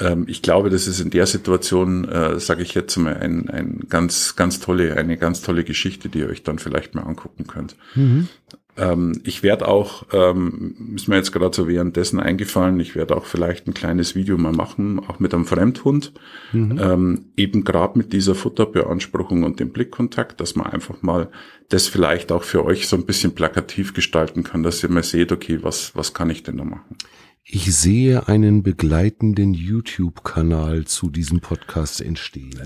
Ja. 0.00 0.12
Ähm, 0.12 0.24
ich 0.28 0.42
glaube, 0.42 0.70
das 0.70 0.86
ist 0.86 1.00
in 1.00 1.10
der 1.10 1.26
Situation, 1.26 2.04
äh, 2.08 2.38
sage 2.40 2.62
ich 2.62 2.74
jetzt 2.74 2.96
mal, 2.96 3.16
ein, 3.16 3.48
ein 3.50 3.86
ganz, 3.88 4.36
ganz 4.36 4.60
tolle, 4.60 4.96
eine 4.96 5.16
ganz 5.16 5.42
tolle 5.42 5.64
Geschichte, 5.64 6.08
die 6.08 6.20
ihr 6.20 6.28
euch 6.28 6.42
dann 6.42 6.58
vielleicht 6.58 6.94
mal 6.94 7.02
angucken 7.02 7.46
könnt. 7.46 7.76
Mhm. 7.94 8.28
Ähm, 8.76 9.20
ich 9.24 9.42
werde 9.42 9.68
auch, 9.68 10.04
ähm, 10.12 10.94
ist 10.96 11.06
mir 11.06 11.16
jetzt 11.16 11.32
gerade 11.32 11.54
so 11.54 11.68
währenddessen 11.68 12.18
eingefallen, 12.18 12.80
ich 12.80 12.96
werde 12.96 13.16
auch 13.16 13.24
vielleicht 13.24 13.68
ein 13.68 13.74
kleines 13.74 14.14
Video 14.14 14.36
mal 14.36 14.52
machen, 14.52 14.98
auch 14.98 15.20
mit 15.20 15.32
einem 15.32 15.46
Fremdhund, 15.46 16.12
mhm. 16.52 16.78
ähm, 16.82 17.24
eben 17.36 17.64
gerade 17.64 17.96
mit 17.96 18.12
dieser 18.12 18.34
Futterbeanspruchung 18.34 19.44
und 19.44 19.60
dem 19.60 19.70
Blickkontakt, 19.70 20.40
dass 20.40 20.56
man 20.56 20.66
einfach 20.66 21.02
mal 21.02 21.28
das 21.68 21.86
vielleicht 21.86 22.32
auch 22.32 22.42
für 22.42 22.64
euch 22.64 22.88
so 22.88 22.96
ein 22.96 23.06
bisschen 23.06 23.34
plakativ 23.34 23.94
gestalten 23.94 24.42
kann, 24.42 24.62
dass 24.62 24.82
ihr 24.82 24.90
mal 24.90 25.04
seht, 25.04 25.30
okay, 25.30 25.60
was, 25.62 25.94
was 25.94 26.12
kann 26.12 26.30
ich 26.30 26.42
denn 26.42 26.56
da 26.56 26.64
machen? 26.64 26.96
Ich 27.46 27.76
sehe 27.76 28.26
einen 28.26 28.62
begleitenden 28.62 29.52
YouTube-Kanal 29.52 30.86
zu 30.86 31.10
diesem 31.10 31.40
Podcast 31.40 32.00
entstehen. 32.00 32.58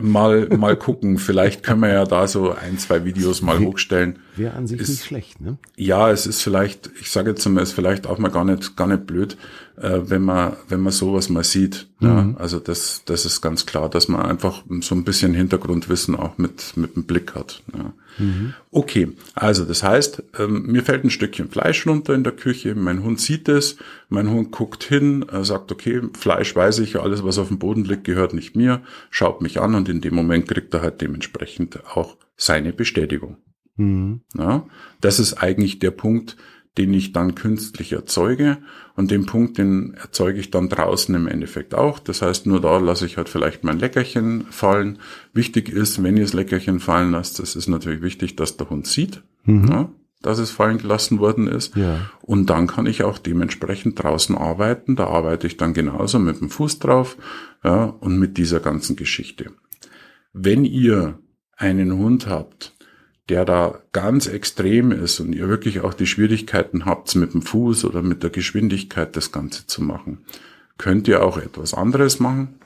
mal, 0.00 0.48
mal 0.56 0.74
gucken. 0.74 1.18
Vielleicht 1.18 1.62
können 1.62 1.82
wir 1.82 1.92
ja 1.92 2.06
da 2.06 2.26
so 2.26 2.50
ein, 2.50 2.78
zwei 2.78 3.04
Videos 3.04 3.42
mal 3.42 3.58
hochstellen. 3.60 4.20
Wäre 4.34 4.54
an 4.54 4.66
sich 4.66 4.80
ist, 4.80 4.88
nicht 4.88 5.04
schlecht, 5.04 5.42
ne? 5.42 5.58
Ja, 5.76 6.10
es 6.10 6.26
ist 6.26 6.40
vielleicht, 6.40 6.90
ich 6.98 7.10
sage 7.10 7.30
jetzt 7.30 7.46
mal, 7.46 7.60
es 7.62 7.70
ist 7.70 7.74
vielleicht 7.74 8.06
auch 8.06 8.16
mal 8.16 8.30
gar 8.30 8.46
nicht, 8.46 8.74
gar 8.74 8.86
nicht 8.86 9.06
blöd, 9.06 9.36
äh, 9.76 10.00
wenn 10.04 10.22
man, 10.22 10.56
wenn 10.66 10.80
man 10.80 10.94
sowas 10.94 11.28
mal 11.28 11.44
sieht. 11.44 11.88
Mhm. 12.00 12.08
Ja, 12.08 12.34
also 12.38 12.58
das, 12.58 13.02
das 13.04 13.26
ist 13.26 13.42
ganz 13.42 13.66
klar, 13.66 13.90
dass 13.90 14.08
man 14.08 14.22
einfach 14.22 14.64
so 14.80 14.94
ein 14.94 15.04
bisschen 15.04 15.34
Hintergrundwissen 15.34 16.16
auch 16.16 16.38
mit, 16.38 16.74
mit 16.78 16.96
dem 16.96 17.04
Blick 17.04 17.34
hat. 17.34 17.62
Ja. 17.76 17.92
Mhm. 18.18 18.54
Okay, 18.70 19.12
also 19.34 19.64
das 19.64 19.82
heißt, 19.82 20.22
ähm, 20.38 20.66
mir 20.66 20.82
fällt 20.82 21.04
ein 21.04 21.10
Stückchen 21.10 21.48
Fleisch 21.48 21.86
runter 21.86 22.14
in 22.14 22.24
der 22.24 22.32
Küche, 22.32 22.74
mein 22.74 23.02
Hund 23.02 23.20
sieht 23.20 23.48
es, 23.48 23.76
mein 24.08 24.30
Hund 24.30 24.50
guckt 24.50 24.84
hin, 24.84 25.24
sagt, 25.42 25.72
okay, 25.72 26.02
Fleisch 26.14 26.54
weiß 26.54 26.80
ich, 26.80 26.98
alles 26.98 27.24
was 27.24 27.38
auf 27.38 27.48
dem 27.48 27.58
Boden 27.58 27.84
liegt, 27.84 28.04
gehört 28.04 28.34
nicht 28.34 28.56
mir, 28.56 28.82
schaut 29.10 29.40
mich 29.42 29.60
an 29.60 29.74
und 29.74 29.88
in 29.88 30.00
dem 30.00 30.14
Moment 30.14 30.48
kriegt 30.48 30.74
er 30.74 30.82
halt 30.82 31.00
dementsprechend 31.00 31.84
auch 31.86 32.16
seine 32.36 32.72
Bestätigung. 32.72 33.36
Mhm. 33.76 34.20
Ja, 34.36 34.66
das 35.00 35.18
ist 35.18 35.34
eigentlich 35.34 35.78
der 35.78 35.92
Punkt, 35.92 36.36
den 36.78 36.94
ich 36.94 37.12
dann 37.12 37.34
künstlich 37.34 37.92
erzeuge 37.92 38.58
und 38.96 39.10
den 39.10 39.26
Punkt, 39.26 39.58
den 39.58 39.94
erzeuge 39.94 40.40
ich 40.40 40.50
dann 40.50 40.68
draußen 40.68 41.14
im 41.14 41.26
Endeffekt 41.26 41.74
auch. 41.74 41.98
Das 41.98 42.22
heißt, 42.22 42.46
nur 42.46 42.60
da 42.60 42.78
lasse 42.78 43.04
ich 43.04 43.18
halt 43.18 43.28
vielleicht 43.28 43.62
mein 43.62 43.78
Leckerchen 43.78 44.46
fallen. 44.50 44.98
Wichtig 45.34 45.68
ist, 45.68 46.02
wenn 46.02 46.16
ihr 46.16 46.24
das 46.24 46.32
Leckerchen 46.32 46.80
fallen 46.80 47.10
lasst, 47.10 47.38
das 47.38 47.56
ist 47.56 47.68
natürlich 47.68 48.00
wichtig, 48.00 48.36
dass 48.36 48.56
der 48.56 48.70
Hund 48.70 48.86
sieht, 48.86 49.22
mhm. 49.44 49.68
ja, 49.68 49.92
dass 50.22 50.38
es 50.38 50.50
fallen 50.50 50.78
gelassen 50.78 51.18
worden 51.18 51.46
ist. 51.46 51.76
Ja. 51.76 52.10
Und 52.22 52.48
dann 52.48 52.68
kann 52.68 52.86
ich 52.86 53.02
auch 53.02 53.18
dementsprechend 53.18 54.02
draußen 54.02 54.36
arbeiten. 54.36 54.96
Da 54.96 55.08
arbeite 55.08 55.46
ich 55.46 55.58
dann 55.58 55.74
genauso 55.74 56.18
mit 56.18 56.40
dem 56.40 56.48
Fuß 56.48 56.78
drauf 56.78 57.18
ja, 57.62 57.84
und 57.84 58.18
mit 58.18 58.38
dieser 58.38 58.60
ganzen 58.60 58.96
Geschichte. 58.96 59.50
Wenn 60.32 60.64
ihr 60.64 61.18
einen 61.56 61.92
Hund 61.98 62.28
habt, 62.28 62.72
der 63.28 63.44
da 63.44 63.80
ganz 63.92 64.26
extrem 64.26 64.90
ist 64.90 65.20
und 65.20 65.32
ihr 65.32 65.48
wirklich 65.48 65.80
auch 65.80 65.94
die 65.94 66.06
Schwierigkeiten 66.06 66.84
habt, 66.84 67.14
mit 67.14 67.34
dem 67.34 67.42
Fuß 67.42 67.84
oder 67.84 68.02
mit 68.02 68.22
der 68.22 68.30
Geschwindigkeit 68.30 69.16
das 69.16 69.32
Ganze 69.32 69.66
zu 69.66 69.82
machen, 69.82 70.24
könnt 70.78 71.06
ihr 71.08 71.22
auch 71.22 71.38
etwas 71.38 71.74
anderes 71.74 72.18
machen. 72.18 72.60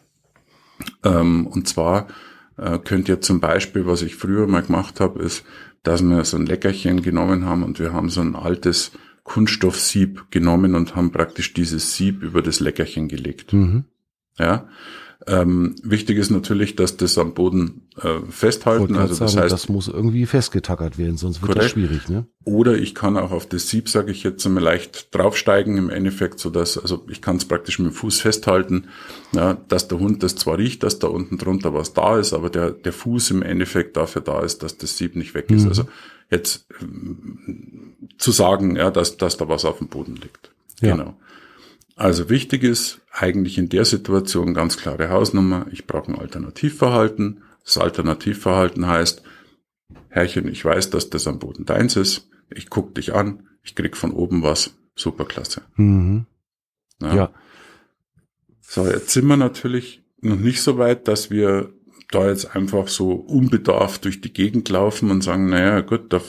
Ähm, 1.04 1.46
und 1.46 1.68
zwar 1.68 2.08
äh, 2.56 2.78
könnt 2.78 3.08
ihr 3.08 3.20
zum 3.20 3.40
Beispiel, 3.40 3.86
was 3.86 4.02
ich 4.02 4.16
früher 4.16 4.46
mal 4.46 4.62
gemacht 4.62 5.00
habe, 5.00 5.22
ist, 5.22 5.44
dass 5.82 6.02
wir 6.02 6.24
so 6.24 6.36
ein 6.36 6.46
Leckerchen 6.46 7.02
genommen 7.02 7.44
haben 7.44 7.62
und 7.62 7.78
wir 7.78 7.92
haben 7.92 8.08
so 8.08 8.20
ein 8.20 8.34
altes 8.34 8.92
Kunststoffsieb 9.24 10.30
genommen 10.30 10.74
und 10.74 10.96
haben 10.96 11.12
praktisch 11.12 11.52
dieses 11.52 11.96
Sieb 11.96 12.22
über 12.22 12.42
das 12.42 12.60
Leckerchen 12.60 13.08
gelegt. 13.08 13.52
Mhm. 13.52 13.84
Ja. 14.38 14.68
Ähm, 15.28 15.74
wichtig 15.82 16.18
ist 16.18 16.30
natürlich, 16.30 16.76
dass 16.76 16.96
das 16.96 17.18
am 17.18 17.34
Boden 17.34 17.88
äh, 18.00 18.20
festhalten. 18.30 18.94
Also 18.94 19.16
das 19.16 19.32
sagen, 19.32 19.42
heißt, 19.42 19.52
das 19.52 19.68
muss 19.68 19.88
irgendwie 19.88 20.24
festgetackert 20.24 20.98
werden, 20.98 21.16
sonst 21.16 21.42
wird 21.42 21.52
korrekt. 21.52 21.64
das 21.64 21.72
schwierig. 21.72 22.08
Ne? 22.08 22.26
Oder 22.44 22.78
ich 22.78 22.94
kann 22.94 23.16
auch 23.16 23.32
auf 23.32 23.44
das 23.46 23.68
Sieb, 23.68 23.88
sage 23.88 24.12
ich 24.12 24.22
jetzt 24.22 24.46
einmal, 24.46 24.62
leicht 24.62 25.12
draufsteigen 25.12 25.78
im 25.78 25.90
Endeffekt, 25.90 26.38
so 26.38 26.48
dass 26.48 26.78
also 26.78 27.04
ich 27.10 27.22
kann 27.22 27.36
es 27.36 27.44
praktisch 27.44 27.80
mit 27.80 27.90
dem 27.90 27.94
Fuß 27.94 28.20
festhalten, 28.20 28.86
ja, 29.32 29.54
dass 29.66 29.88
der 29.88 29.98
Hund 29.98 30.22
das 30.22 30.36
zwar 30.36 30.58
riecht, 30.58 30.84
dass 30.84 31.00
da 31.00 31.08
unten 31.08 31.38
drunter 31.38 31.74
was 31.74 31.92
da 31.92 32.20
ist, 32.20 32.32
aber 32.32 32.48
der 32.48 32.70
der 32.70 32.92
Fuß 32.92 33.32
im 33.32 33.42
Endeffekt 33.42 33.96
dafür 33.96 34.22
da 34.22 34.42
ist, 34.42 34.62
dass 34.62 34.78
das 34.78 34.96
Sieb 34.96 35.16
nicht 35.16 35.34
weg 35.34 35.50
ist. 35.50 35.62
Mhm. 35.62 35.68
Also 35.70 35.84
jetzt 36.30 36.68
ähm, 36.80 37.96
zu 38.16 38.30
sagen, 38.30 38.76
ja, 38.76 38.92
dass 38.92 39.16
dass 39.16 39.36
da 39.36 39.48
was 39.48 39.64
auf 39.64 39.78
dem 39.78 39.88
Boden 39.88 40.14
liegt. 40.14 40.52
Ja. 40.80 40.94
Genau. 40.94 41.16
Also 41.96 42.28
wichtig 42.28 42.62
ist 42.62 43.00
eigentlich 43.10 43.56
in 43.56 43.70
der 43.70 43.86
Situation 43.86 44.52
ganz 44.52 44.76
klare 44.76 45.08
Hausnummer. 45.08 45.66
Ich 45.72 45.86
brauche 45.86 46.12
ein 46.12 46.18
Alternativverhalten. 46.18 47.42
Das 47.64 47.78
Alternativverhalten 47.78 48.86
heißt, 48.86 49.22
Herrchen, 50.10 50.46
ich 50.46 50.62
weiß, 50.64 50.90
dass 50.90 51.08
das 51.08 51.26
am 51.26 51.38
Boden 51.38 51.64
deins 51.64 51.96
ist. 51.96 52.28
Ich 52.50 52.68
guck 52.68 52.94
dich 52.94 53.14
an. 53.14 53.48
Ich 53.62 53.74
krieg 53.74 53.96
von 53.96 54.12
oben 54.12 54.42
was. 54.42 54.76
Superklasse. 54.94 55.62
Mhm. 55.76 56.26
Ja. 57.00 57.14
ja. 57.14 57.34
So, 58.60 58.86
jetzt 58.86 59.10
sind 59.10 59.26
wir 59.26 59.36
natürlich 59.36 60.04
noch 60.20 60.36
nicht 60.36 60.62
so 60.62 60.78
weit, 60.78 61.08
dass 61.08 61.30
wir 61.30 61.72
da 62.10 62.28
jetzt 62.28 62.54
einfach 62.54 62.88
so 62.88 63.12
unbedarft 63.12 64.04
durch 64.04 64.20
die 64.20 64.32
Gegend 64.32 64.68
laufen 64.68 65.10
und 65.10 65.22
sagen, 65.22 65.48
naja, 65.48 65.80
gut, 65.80 66.12
das 66.12 66.24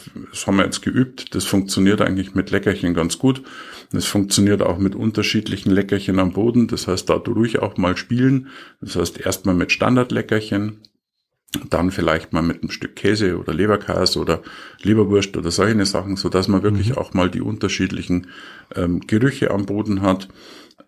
haben 0.46 0.58
wir 0.58 0.66
jetzt 0.66 0.82
geübt, 0.82 1.36
das 1.36 1.46
funktioniert 1.46 2.02
eigentlich 2.02 2.34
mit 2.34 2.50
Leckerchen 2.50 2.94
ganz 2.94 3.20
gut. 3.20 3.44
Das 3.92 4.06
funktioniert 4.06 4.62
auch 4.62 4.80
mit 4.80 4.96
unterschiedlichen 4.96 5.72
Leckerchen 5.72 6.20
am 6.20 6.34
Boden. 6.34 6.68
Das 6.68 6.88
heißt, 6.88 7.10
da 7.10 7.16
ruhig 7.16 7.60
auch 7.60 7.78
mal 7.78 7.96
spielen. 7.96 8.48
Das 8.82 8.96
heißt, 8.98 9.20
erstmal 9.22 9.56
mit 9.56 9.72
Standardleckerchen, 9.72 10.80
dann 11.70 11.92
vielleicht 11.92 12.34
mal 12.34 12.42
mit 12.42 12.62
einem 12.62 12.72
Stück 12.72 12.96
Käse 12.96 13.38
oder 13.40 13.54
Leberkäse 13.54 14.20
oder 14.20 14.42
Leberwurst 14.82 15.38
oder 15.38 15.52
solche 15.52 15.86
Sachen, 15.86 16.18
so 16.18 16.28
dass 16.28 16.48
man 16.48 16.64
wirklich 16.64 16.90
mhm. 16.90 16.98
auch 16.98 17.14
mal 17.14 17.30
die 17.30 17.42
unterschiedlichen 17.42 18.28
ähm, 18.76 19.02
Gerüche 19.08 19.52
am 19.52 19.66
Boden 19.66 20.02
hat. 20.02 20.28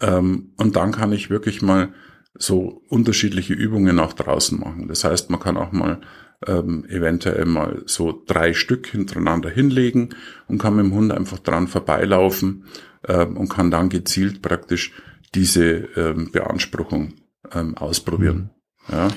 Ähm, 0.01 0.51
und 0.57 0.75
dann 0.75 0.91
kann 0.91 1.13
ich 1.13 1.29
wirklich 1.29 1.61
mal 1.61 1.93
so 2.39 2.81
unterschiedliche 2.87 3.53
Übungen 3.53 3.99
auch 3.99 4.13
draußen 4.13 4.59
machen. 4.59 4.87
Das 4.87 5.03
heißt, 5.03 5.29
man 5.29 5.39
kann 5.39 5.57
auch 5.57 5.71
mal 5.71 6.01
ähm, 6.47 6.85
eventuell 6.87 7.45
mal 7.45 7.83
so 7.85 8.23
drei 8.25 8.53
Stück 8.53 8.87
hintereinander 8.87 9.49
hinlegen 9.49 10.15
und 10.47 10.57
kann 10.57 10.75
mit 10.75 10.85
dem 10.85 10.93
Hund 10.93 11.11
einfach 11.11 11.39
dran 11.39 11.67
vorbeilaufen 11.67 12.63
ähm, 13.07 13.37
und 13.37 13.49
kann 13.49 13.71
dann 13.71 13.89
gezielt 13.89 14.41
praktisch 14.41 14.93
diese 15.35 15.89
ähm, 15.95 16.31
Beanspruchung 16.31 17.13
ähm, 17.53 17.77
ausprobieren. 17.77 18.51
Mhm. 18.87 18.93
Ja. 18.95 19.07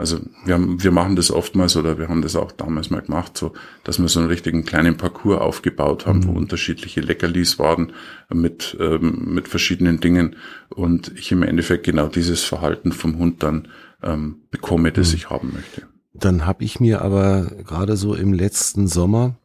Also 0.00 0.18
wir, 0.46 0.54
haben, 0.54 0.82
wir 0.82 0.90
machen 0.92 1.14
das 1.14 1.30
oftmals 1.30 1.76
oder 1.76 1.98
wir 1.98 2.08
haben 2.08 2.22
das 2.22 2.34
auch 2.34 2.52
damals 2.52 2.88
mal 2.88 3.02
gemacht, 3.02 3.36
so 3.36 3.52
dass 3.84 4.00
wir 4.00 4.08
so 4.08 4.18
einen 4.20 4.28
richtigen 4.28 4.64
kleinen 4.64 4.96
Parcours 4.96 5.40
aufgebaut 5.40 6.06
haben, 6.06 6.20
mhm. 6.20 6.26
wo 6.28 6.32
unterschiedliche 6.32 7.02
Leckerlis 7.02 7.58
waren 7.58 7.92
mit, 8.32 8.76
ähm, 8.80 9.34
mit 9.34 9.46
verschiedenen 9.46 10.00
Dingen 10.00 10.36
und 10.70 11.12
ich 11.16 11.30
im 11.32 11.42
Endeffekt 11.42 11.84
genau 11.84 12.08
dieses 12.08 12.42
Verhalten 12.42 12.92
vom 12.92 13.18
Hund 13.18 13.42
dann 13.42 13.68
ähm, 14.02 14.36
bekomme, 14.50 14.90
das 14.90 15.10
mhm. 15.10 15.16
ich 15.16 15.30
haben 15.30 15.52
möchte. 15.52 15.82
Dann 16.14 16.46
habe 16.46 16.64
ich 16.64 16.80
mir 16.80 17.02
aber 17.02 17.52
gerade 17.66 17.96
so 17.98 18.14
im 18.14 18.32
letzten 18.32 18.88
Sommer 18.88 19.36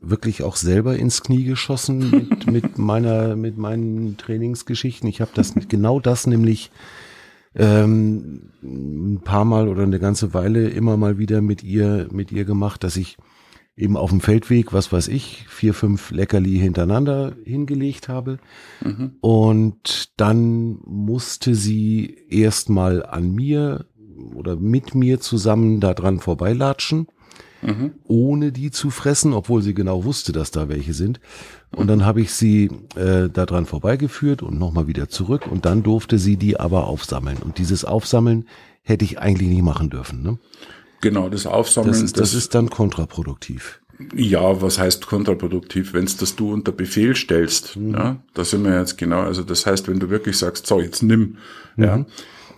wirklich 0.00 0.44
auch 0.44 0.54
selber 0.54 0.96
ins 0.96 1.22
Knie 1.22 1.44
geschossen 1.44 2.10
mit, 2.10 2.46
mit 2.50 2.78
meiner 2.78 3.34
mit 3.34 3.58
meinen 3.58 4.16
Trainingsgeschichten. 4.18 5.08
Ich 5.08 5.20
habe 5.20 5.32
das 5.34 5.54
genau 5.68 5.98
das 5.98 6.28
nämlich 6.28 6.70
ähm, 7.54 8.50
ein 8.62 9.20
paar 9.24 9.44
Mal 9.44 9.68
oder 9.68 9.82
eine 9.82 10.00
ganze 10.00 10.34
Weile 10.34 10.68
immer 10.68 10.96
mal 10.96 11.18
wieder 11.18 11.40
mit 11.40 11.62
ihr, 11.62 12.08
mit 12.10 12.32
ihr 12.32 12.44
gemacht, 12.44 12.84
dass 12.84 12.96
ich 12.96 13.16
eben 13.76 13.96
auf 13.96 14.10
dem 14.10 14.20
Feldweg, 14.20 14.72
was 14.72 14.92
weiß 14.92 15.08
ich, 15.08 15.46
vier, 15.48 15.74
fünf 15.74 16.10
Leckerli 16.10 16.58
hintereinander 16.58 17.34
hingelegt 17.44 18.08
habe. 18.08 18.38
Mhm. 18.82 19.16
Und 19.20 20.12
dann 20.16 20.78
musste 20.84 21.54
sie 21.54 22.16
erstmal 22.28 23.04
an 23.04 23.34
mir 23.34 23.86
oder 24.34 24.56
mit 24.56 24.94
mir 24.94 25.20
zusammen 25.20 25.80
da 25.80 25.92
dran 25.94 26.20
vorbeilatschen 26.20 27.08
mhm. 27.64 27.94
ohne 28.04 28.52
die 28.52 28.70
zu 28.70 28.90
fressen, 28.90 29.32
obwohl 29.32 29.62
sie 29.62 29.74
genau 29.74 30.04
wusste, 30.04 30.32
dass 30.32 30.50
da 30.50 30.68
welche 30.68 30.92
sind. 30.92 31.20
Und 31.76 31.88
dann 31.88 32.04
habe 32.04 32.20
ich 32.20 32.32
sie 32.32 32.70
äh, 32.96 33.28
daran 33.28 33.66
vorbeigeführt 33.66 34.42
und 34.42 34.58
nochmal 34.58 34.86
wieder 34.86 35.08
zurück 35.08 35.46
und 35.50 35.64
dann 35.64 35.82
durfte 35.82 36.18
sie 36.18 36.36
die 36.36 36.58
aber 36.58 36.86
aufsammeln. 36.86 37.38
Und 37.38 37.58
dieses 37.58 37.84
Aufsammeln 37.84 38.46
hätte 38.82 39.04
ich 39.04 39.18
eigentlich 39.18 39.48
nicht 39.48 39.62
machen 39.62 39.90
dürfen. 39.90 40.22
Ne? 40.22 40.38
Genau, 41.00 41.28
das 41.28 41.46
Aufsammeln. 41.46 41.92
Das 41.92 42.02
ist, 42.02 42.16
das, 42.16 42.30
das 42.30 42.34
ist 42.34 42.54
dann 42.54 42.70
kontraproduktiv. 42.70 43.80
Ja, 44.14 44.60
was 44.60 44.78
heißt 44.78 45.06
kontraproduktiv? 45.06 45.92
Wenn 45.92 46.04
es 46.04 46.16
das 46.16 46.34
du 46.34 46.52
unter 46.52 46.72
Befehl 46.72 47.14
stellst, 47.14 47.76
mhm. 47.76 47.94
ja, 47.94 48.16
da 48.34 48.44
sind 48.44 48.64
wir 48.64 48.78
jetzt 48.78 48.98
genau, 48.98 49.20
also 49.20 49.42
das 49.42 49.66
heißt, 49.66 49.86
wenn 49.88 50.00
du 50.00 50.10
wirklich 50.10 50.36
sagst, 50.36 50.66
so, 50.66 50.80
jetzt 50.80 51.02
nimm, 51.02 51.36
mhm. 51.76 51.84
ja, 51.84 52.06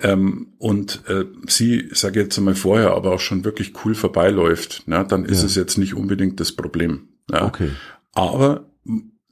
ähm, 0.02 0.48
und 0.58 1.02
äh, 1.08 1.24
sie, 1.46 1.88
sage 1.92 2.20
jetzt 2.20 2.38
einmal 2.38 2.54
vorher, 2.54 2.92
aber 2.92 3.12
auch 3.12 3.20
schon 3.20 3.44
wirklich 3.44 3.72
cool 3.84 3.94
vorbeiläuft, 3.94 4.82
na, 4.86 5.04
dann 5.04 5.24
ist 5.24 5.40
ja. 5.40 5.46
es 5.46 5.54
jetzt 5.54 5.78
nicht 5.78 5.94
unbedingt 5.94 6.40
das 6.40 6.52
Problem. 6.52 7.08
Ja. 7.30 7.46
Okay. 7.46 7.70
Aber 8.12 8.66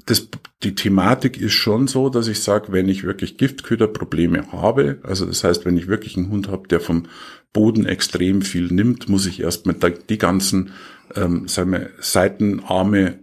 das, 0.07 0.28
die 0.62 0.74
Thematik 0.74 1.40
ist 1.40 1.52
schon 1.52 1.86
so, 1.86 2.09
dass 2.09 2.28
ich 2.28 2.40
sage, 2.40 2.72
wenn 2.72 2.88
ich 2.88 3.05
wirklich 3.05 3.38
Giftköderprobleme 3.38 4.52
habe, 4.52 4.98
also 5.02 5.26
das 5.26 5.44
heißt, 5.44 5.64
wenn 5.64 5.76
ich 5.76 5.88
wirklich 5.88 6.16
einen 6.16 6.30
Hund 6.30 6.48
habe, 6.48 6.68
der 6.68 6.80
vom 6.80 7.07
Boden 7.52 7.86
extrem 7.86 8.42
viel 8.42 8.68
nimmt, 8.68 9.09
muss 9.09 9.26
ich 9.26 9.40
erst 9.40 9.66
mit 9.66 9.82
die 10.11 10.18
ganzen 10.18 10.72
ähm, 11.14 11.48
sagen 11.48 11.72
wir, 11.72 11.90
Seitenarme, 12.00 13.20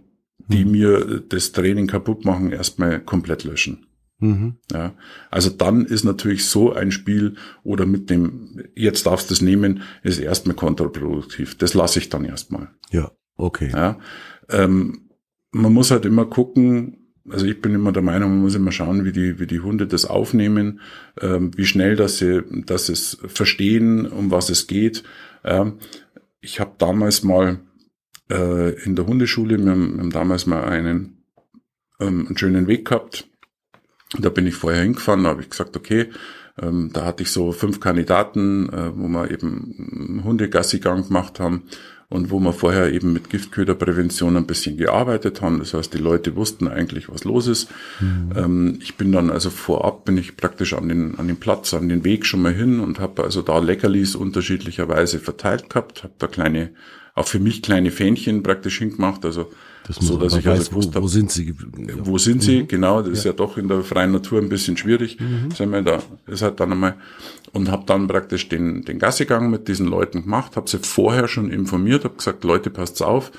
die 0.48 0.64
hm. 0.64 0.70
mir 0.70 1.22
das 1.28 1.52
Training 1.52 1.86
kaputt 1.86 2.24
machen, 2.24 2.52
erstmal 2.52 3.00
komplett 3.00 3.44
löschen. 3.44 3.86
Mhm. 4.18 4.58
Ja, 4.72 4.94
also 5.32 5.50
dann 5.50 5.84
ist 5.84 6.04
natürlich 6.04 6.46
so 6.46 6.72
ein 6.72 6.92
Spiel 6.92 7.34
oder 7.64 7.86
mit 7.86 8.08
dem, 8.08 8.62
jetzt 8.76 9.06
darfst 9.06 9.30
du 9.30 9.34
es 9.34 9.42
nehmen, 9.42 9.82
ist 10.04 10.20
erstmal 10.20 10.54
kontraproduktiv. 10.54 11.58
Das 11.58 11.74
lasse 11.74 11.98
ich 11.98 12.08
dann 12.08 12.24
erstmal. 12.24 12.70
Ja, 12.90 13.10
okay. 13.36 13.70
Ja, 13.72 13.98
ähm, 14.48 15.10
man 15.52 15.72
muss 15.72 15.90
halt 15.90 16.04
immer 16.04 16.26
gucken, 16.26 16.98
also 17.28 17.46
ich 17.46 17.60
bin 17.60 17.74
immer 17.74 17.92
der 17.92 18.02
Meinung, 18.02 18.30
man 18.30 18.40
muss 18.40 18.54
immer 18.54 18.72
schauen, 18.72 19.04
wie 19.04 19.12
die, 19.12 19.38
wie 19.38 19.46
die 19.46 19.60
Hunde 19.60 19.86
das 19.86 20.04
aufnehmen, 20.04 20.80
ähm, 21.20 21.52
wie 21.56 21.66
schnell, 21.66 21.94
dass 21.94 22.18
sie, 22.18 22.42
dass 22.66 22.88
es 22.88 23.18
verstehen, 23.26 24.06
um 24.06 24.30
was 24.30 24.50
es 24.50 24.66
geht. 24.66 25.04
Ähm, 25.44 25.74
ich 26.40 26.58
habe 26.58 26.72
damals 26.78 27.22
mal 27.22 27.60
äh, 28.30 28.82
in 28.82 28.96
der 28.96 29.06
Hundeschule, 29.06 29.58
wir 29.58 29.70
haben, 29.70 29.94
wir 29.94 30.02
haben 30.02 30.10
damals 30.10 30.46
mal 30.46 30.64
einen, 30.64 31.22
ähm, 32.00 32.26
einen 32.26 32.36
schönen 32.38 32.66
Weg 32.66 32.88
gehabt 32.88 33.28
da 34.18 34.28
bin 34.28 34.46
ich 34.46 34.54
vorher 34.54 34.82
hingefahren, 34.82 35.24
da 35.24 35.30
habe 35.30 35.42
ich 35.42 35.50
gesagt, 35.50 35.76
okay, 35.76 36.10
ähm, 36.60 36.90
da 36.92 37.06
hatte 37.06 37.22
ich 37.22 37.30
so 37.30 37.52
fünf 37.52 37.80
Kandidaten, 37.80 38.68
äh, 38.68 38.96
wo 38.96 39.08
wir 39.08 39.30
eben 39.30 40.20
Hundegassigang 40.24 41.08
gemacht 41.08 41.40
haben 41.40 41.64
und 42.12 42.30
wo 42.30 42.38
wir 42.38 42.52
vorher 42.52 42.92
eben 42.92 43.12
mit 43.12 43.30
Giftköderprävention 43.30 44.36
ein 44.36 44.46
bisschen 44.46 44.76
gearbeitet 44.76 45.40
haben. 45.40 45.58
Das 45.58 45.74
heißt, 45.74 45.94
die 45.94 45.98
Leute 45.98 46.36
wussten 46.36 46.68
eigentlich, 46.68 47.08
was 47.08 47.24
los 47.24 47.46
ist. 47.46 47.70
Mhm. 48.00 48.32
Ähm, 48.36 48.78
ich 48.82 48.96
bin 48.96 49.12
dann 49.12 49.30
also 49.30 49.50
vorab, 49.50 50.04
bin 50.04 50.18
ich 50.18 50.36
praktisch 50.36 50.74
an 50.74 50.88
den, 50.88 51.18
an 51.18 51.26
den 51.26 51.38
Platz, 51.38 51.74
an 51.74 51.88
den 51.88 52.04
Weg 52.04 52.26
schon 52.26 52.42
mal 52.42 52.54
hin 52.54 52.80
und 52.80 53.00
habe 53.00 53.24
also 53.24 53.42
da 53.42 53.58
Leckerlis 53.58 54.14
unterschiedlicherweise 54.14 55.18
verteilt 55.18 55.70
gehabt, 55.70 56.04
habe 56.04 56.14
da 56.18 56.26
kleine, 56.26 56.70
auch 57.14 57.26
für 57.26 57.40
mich 57.40 57.62
kleine 57.62 57.90
Fähnchen 57.90 58.42
praktisch 58.42 58.78
hingemacht, 58.78 59.24
also 59.24 59.50
das 59.86 59.96
so, 59.96 60.16
dass 60.16 60.36
ich 60.36 60.46
also 60.46 60.60
weiß, 60.60 60.74
also 60.74 60.94
wo, 60.94 61.02
wo 61.02 61.08
sind 61.08 61.30
sie? 61.30 61.54
Wo 62.04 62.18
sind 62.18 62.42
sie? 62.42 62.62
Mhm. 62.62 62.68
Genau, 62.68 63.02
das 63.02 63.18
ist 63.18 63.24
ja 63.24 63.32
doch 63.32 63.56
in 63.56 63.68
der 63.68 63.82
freien 63.82 64.12
Natur 64.12 64.40
ein 64.40 64.48
bisschen 64.48 64.76
schwierig. 64.76 65.18
Mhm. 65.20 65.50
Sind 65.50 65.70
wir 65.72 65.82
da, 65.82 66.00
ist 66.26 66.42
halt 66.42 66.60
dann 66.60 66.72
einmal 66.72 66.96
und 67.52 67.70
habe 67.70 67.84
dann 67.86 68.06
praktisch 68.06 68.48
den 68.48 68.82
den 68.82 68.98
Gassegang 68.98 69.50
mit 69.50 69.68
diesen 69.68 69.86
Leuten 69.86 70.22
gemacht, 70.22 70.56
habe 70.56 70.70
sie 70.70 70.78
vorher 70.78 71.26
schon 71.28 71.50
informiert, 71.50 72.04
habe 72.04 72.16
gesagt, 72.16 72.44
Leute, 72.44 72.70
passt 72.70 73.02
auf. 73.02 73.32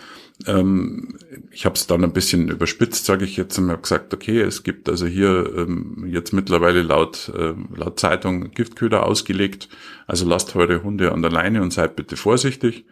Ähm, 0.48 1.16
ich 1.52 1.66
habe 1.66 1.76
es 1.76 1.88
dann 1.88 2.04
ein 2.04 2.12
bisschen 2.12 2.50
überspitzt, 2.50 3.06
sage 3.06 3.24
ich 3.24 3.38
jetzt, 3.38 3.58
und 3.60 3.70
habe 3.70 3.82
gesagt, 3.82 4.14
okay, 4.14 4.42
es 4.42 4.64
gibt 4.64 4.90
also 4.90 5.06
hier 5.06 5.50
ähm, 5.56 6.06
jetzt 6.10 6.34
mittlerweile 6.34 6.82
laut 6.82 7.32
äh, 7.38 7.54
laut 7.76 8.00
Zeitung 8.00 8.52
Giftköder 8.52 9.06
ausgelegt, 9.06 9.70
also 10.08 10.28
lasst 10.28 10.56
eure 10.56 10.84
Hunde 10.84 11.12
an 11.12 11.22
der 11.22 11.32
Leine 11.32 11.62
und 11.62 11.72
seid 11.72 11.96
bitte 11.96 12.18
vorsichtig. 12.18 12.86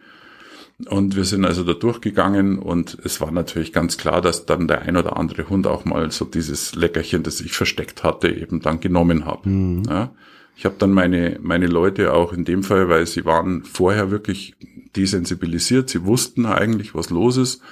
Und 0.88 1.16
wir 1.16 1.24
sind 1.24 1.44
also 1.44 1.64
da 1.64 1.74
durchgegangen 1.74 2.58
und 2.58 2.98
es 3.04 3.20
war 3.20 3.30
natürlich 3.30 3.72
ganz 3.72 3.96
klar, 3.96 4.20
dass 4.20 4.46
dann 4.46 4.68
der 4.68 4.82
ein 4.82 4.96
oder 4.96 5.16
andere 5.16 5.48
Hund 5.48 5.66
auch 5.66 5.84
mal 5.84 6.10
so 6.10 6.24
dieses 6.24 6.74
Leckerchen, 6.74 7.22
das 7.22 7.40
ich 7.40 7.52
versteckt 7.52 8.02
hatte, 8.02 8.28
eben 8.28 8.60
dann 8.60 8.80
genommen 8.80 9.24
hat. 9.24 9.46
Mhm. 9.46 9.84
Ja. 9.88 10.10
Ich 10.56 10.64
habe 10.64 10.74
dann 10.78 10.92
meine, 10.92 11.38
meine 11.40 11.66
Leute 11.66 12.12
auch 12.12 12.32
in 12.32 12.44
dem 12.44 12.62
Fall, 12.62 12.88
weil 12.88 13.06
sie 13.06 13.24
waren 13.24 13.64
vorher 13.64 14.10
wirklich 14.10 14.54
desensibilisiert, 14.96 15.88
sie 15.88 16.04
wussten 16.04 16.46
eigentlich, 16.46 16.94
was 16.94 17.10
los 17.10 17.36
ist. 17.36 17.62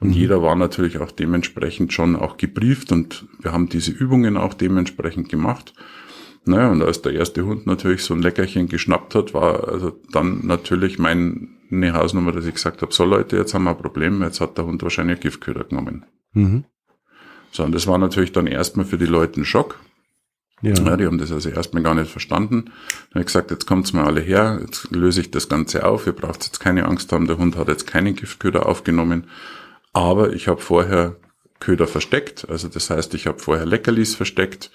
Und 0.00 0.08
mhm. 0.08 0.14
jeder 0.14 0.42
war 0.42 0.56
natürlich 0.56 0.98
auch 0.98 1.10
dementsprechend 1.10 1.92
schon 1.92 2.16
auch 2.16 2.38
gebrieft 2.38 2.92
und 2.92 3.26
wir 3.40 3.52
haben 3.52 3.68
diese 3.68 3.90
Übungen 3.90 4.36
auch 4.36 4.54
dementsprechend 4.54 5.28
gemacht. 5.28 5.74
Naja, 6.46 6.70
und 6.70 6.82
als 6.82 7.02
der 7.02 7.12
erste 7.12 7.44
Hund 7.44 7.66
natürlich 7.66 8.02
so 8.02 8.14
ein 8.14 8.22
Leckerchen 8.22 8.68
geschnappt 8.68 9.14
hat, 9.14 9.34
war 9.34 9.68
also 9.68 9.92
dann 10.10 10.46
natürlich 10.46 10.98
meine 11.70 11.94
Hausnummer, 11.94 12.32
dass 12.32 12.46
ich 12.46 12.54
gesagt 12.54 12.82
habe, 12.82 12.92
so 12.92 13.04
Leute, 13.04 13.36
jetzt 13.36 13.54
haben 13.54 13.64
wir 13.64 13.70
ein 13.70 13.78
Problem, 13.78 14.22
jetzt 14.22 14.40
hat 14.40 14.58
der 14.58 14.66
Hund 14.66 14.82
wahrscheinlich 14.82 15.20
Giftköder 15.20 15.64
genommen. 15.64 16.04
Mhm. 16.32 16.64
So, 17.52 17.64
und 17.64 17.72
das 17.72 17.86
war 17.86 17.98
natürlich 17.98 18.32
dann 18.32 18.46
erstmal 18.46 18.86
für 18.86 18.98
die 18.98 19.06
Leute 19.06 19.40
ein 19.40 19.44
Schock. 19.44 19.80
Ja. 20.62 20.74
ja. 20.74 20.96
die 20.96 21.06
haben 21.06 21.18
das 21.18 21.32
also 21.32 21.48
erstmal 21.48 21.82
gar 21.82 21.94
nicht 21.94 22.10
verstanden. 22.10 22.66
Dann 22.66 23.10
habe 23.10 23.20
ich 23.20 23.26
gesagt, 23.26 23.50
jetzt 23.50 23.66
kommt's 23.66 23.92
mal 23.92 24.04
alle 24.04 24.20
her, 24.20 24.58
jetzt 24.60 24.90
löse 24.90 25.20
ich 25.22 25.30
das 25.30 25.48
Ganze 25.48 25.86
auf, 25.86 26.06
ihr 26.06 26.12
braucht 26.12 26.44
jetzt 26.44 26.60
keine 26.60 26.84
Angst 26.84 27.12
haben, 27.12 27.26
der 27.26 27.38
Hund 27.38 27.56
hat 27.56 27.68
jetzt 27.68 27.86
keinen 27.86 28.14
Giftköder 28.14 28.66
aufgenommen, 28.66 29.24
aber 29.92 30.32
ich 30.32 30.48
habe 30.48 30.60
vorher 30.60 31.16
Köder 31.60 31.86
versteckt, 31.86 32.48
also 32.48 32.68
das 32.68 32.90
heißt, 32.90 33.14
ich 33.14 33.26
habe 33.26 33.38
vorher 33.38 33.66
Leckerlis 33.66 34.14
versteckt 34.14 34.70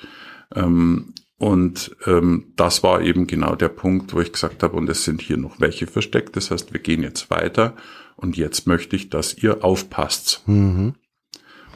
ähm, 0.56 1.14
und 1.38 1.96
ähm, 2.06 2.54
das 2.56 2.82
war 2.84 3.02
eben 3.02 3.28
genau 3.28 3.56
der 3.56 3.70
Punkt, 3.70 4.14
wo 4.14 4.22
ich 4.22 4.32
gesagt 4.32 4.64
habe, 4.64 4.78
und 4.78 4.90
es 4.90 5.04
sind 5.04 5.22
hier 5.22 5.38
noch 5.38 5.60
welche 5.60 5.88
versteckt, 5.88 6.36
das 6.36 6.52
heißt, 6.52 6.72
wir 6.72 6.80
gehen 6.80 7.04
jetzt 7.04 7.30
weiter 7.30 7.76
und 8.16 8.38
jetzt 8.38 8.68
möchte 8.68 8.96
ich, 8.96 9.10
dass 9.10 9.38
ihr 9.38 9.64
aufpasst. 9.64 10.44
Mhm. 10.46 10.96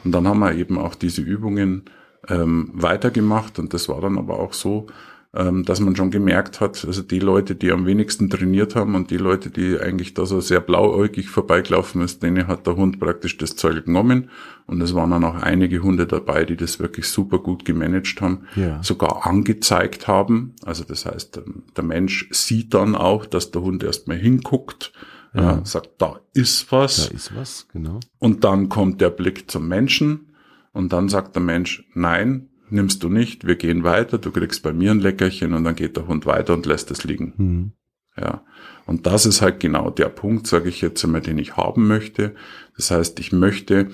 Und 0.02 0.12
dann 0.12 0.26
haben 0.26 0.40
wir 0.40 0.54
eben 0.54 0.78
auch 0.78 0.94
diese 0.94 1.20
Übungen 1.20 1.84
ähm, 2.28 2.70
weitergemacht 2.72 3.58
und 3.58 3.74
das 3.74 3.88
war 3.88 4.00
dann 4.00 4.16
aber 4.16 4.38
auch 4.38 4.54
so, 4.54 4.86
dass 5.32 5.78
man 5.78 5.94
schon 5.94 6.10
gemerkt 6.10 6.60
hat, 6.60 6.84
also 6.84 7.02
die 7.02 7.20
Leute, 7.20 7.54
die 7.54 7.70
am 7.70 7.86
wenigsten 7.86 8.30
trainiert 8.30 8.74
haben 8.74 8.96
und 8.96 9.12
die 9.12 9.16
Leute, 9.16 9.50
die 9.50 9.78
eigentlich 9.78 10.12
da 10.12 10.26
so 10.26 10.40
sehr 10.40 10.60
blauäugig 10.60 11.28
vorbeigelaufen 11.28 12.02
ist, 12.02 12.24
denen 12.24 12.48
hat 12.48 12.66
der 12.66 12.74
Hund 12.74 12.98
praktisch 12.98 13.36
das 13.36 13.54
Zeug 13.54 13.84
genommen 13.84 14.30
und 14.66 14.80
es 14.80 14.92
waren 14.92 15.10
dann 15.10 15.22
auch 15.22 15.36
einige 15.36 15.84
Hunde 15.84 16.08
dabei, 16.08 16.44
die 16.44 16.56
das 16.56 16.80
wirklich 16.80 17.06
super 17.06 17.38
gut 17.38 17.64
gemanagt 17.64 18.20
haben, 18.20 18.46
ja. 18.56 18.82
sogar 18.82 19.24
angezeigt 19.24 20.08
haben. 20.08 20.56
Also 20.64 20.82
das 20.82 21.06
heißt, 21.06 21.36
ähm, 21.36 21.62
der 21.76 21.84
Mensch 21.84 22.28
sieht 22.32 22.74
dann 22.74 22.96
auch, 22.96 23.24
dass 23.24 23.52
der 23.52 23.62
Hund 23.62 23.84
erstmal 23.84 24.16
hinguckt, 24.18 24.92
ja. 25.32 25.58
äh, 25.58 25.64
sagt, 25.64 25.90
da 25.98 26.18
ist 26.34 26.72
was. 26.72 27.08
Da 27.08 27.14
ist 27.14 27.36
was, 27.36 27.68
genau. 27.72 28.00
Und 28.18 28.42
dann 28.42 28.68
kommt 28.68 29.00
der 29.00 29.10
Blick 29.10 29.48
zum 29.48 29.68
Menschen 29.68 30.32
und 30.72 30.92
dann 30.92 31.08
sagt 31.08 31.36
der 31.36 31.42
Mensch, 31.42 31.88
nein, 31.94 32.49
nimmst 32.72 33.02
du 33.02 33.08
nicht, 33.08 33.46
wir 33.46 33.56
gehen 33.56 33.84
weiter, 33.84 34.18
du 34.18 34.30
kriegst 34.30 34.62
bei 34.62 34.72
mir 34.72 34.90
ein 34.90 35.00
Leckerchen 35.00 35.54
und 35.54 35.64
dann 35.64 35.74
geht 35.74 35.96
der 35.96 36.06
Hund 36.06 36.26
weiter 36.26 36.54
und 36.54 36.66
lässt 36.66 36.90
es 36.90 37.04
liegen. 37.04 37.34
Mhm. 37.36 37.72
Ja. 38.16 38.44
Und 38.86 39.06
das 39.06 39.26
ist 39.26 39.40
halt 39.40 39.60
genau 39.60 39.90
der 39.90 40.08
Punkt, 40.08 40.46
sage 40.46 40.68
ich 40.68 40.80
jetzt 40.80 41.04
einmal, 41.04 41.20
den 41.20 41.38
ich 41.38 41.56
haben 41.56 41.86
möchte. 41.86 42.34
Das 42.76 42.90
heißt, 42.90 43.20
ich 43.20 43.32
möchte 43.32 43.90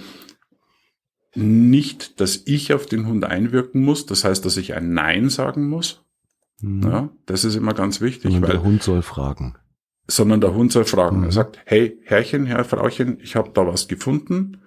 nicht, 1.34 2.20
dass 2.20 2.42
ich 2.46 2.72
auf 2.72 2.86
den 2.86 3.06
Hund 3.06 3.24
einwirken 3.24 3.82
muss, 3.82 4.06
das 4.06 4.24
heißt, 4.24 4.44
dass 4.44 4.56
ich 4.56 4.74
ein 4.74 4.94
Nein 4.94 5.28
sagen 5.28 5.68
muss. 5.68 6.02
Mhm. 6.60 6.82
Ja, 6.82 7.10
das 7.26 7.44
ist 7.44 7.56
immer 7.56 7.74
ganz 7.74 8.00
wichtig. 8.00 8.32
Sondern 8.32 8.42
weil, 8.42 8.56
der 8.56 8.62
Hund 8.62 8.82
soll 8.82 9.02
fragen. 9.02 9.56
Sondern 10.08 10.40
der 10.40 10.54
Hund 10.54 10.72
soll 10.72 10.84
fragen. 10.84 11.18
Mhm. 11.18 11.24
Er 11.24 11.32
sagt, 11.32 11.58
hey, 11.66 11.98
Herrchen, 12.04 12.46
Herr, 12.46 12.64
Frauchen, 12.64 13.18
ich 13.20 13.36
habe 13.36 13.50
da 13.52 13.66
was 13.66 13.88
gefunden. 13.88 14.62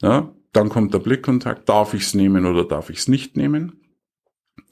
Ja, 0.00 0.32
dann 0.56 0.68
kommt 0.68 0.94
der 0.94 1.00
Blickkontakt, 1.00 1.68
darf 1.68 1.94
ich 1.94 2.02
es 2.02 2.14
nehmen 2.14 2.46
oder 2.46 2.64
darf 2.64 2.90
ich 2.90 2.98
es 2.98 3.08
nicht 3.08 3.36
nehmen? 3.36 3.80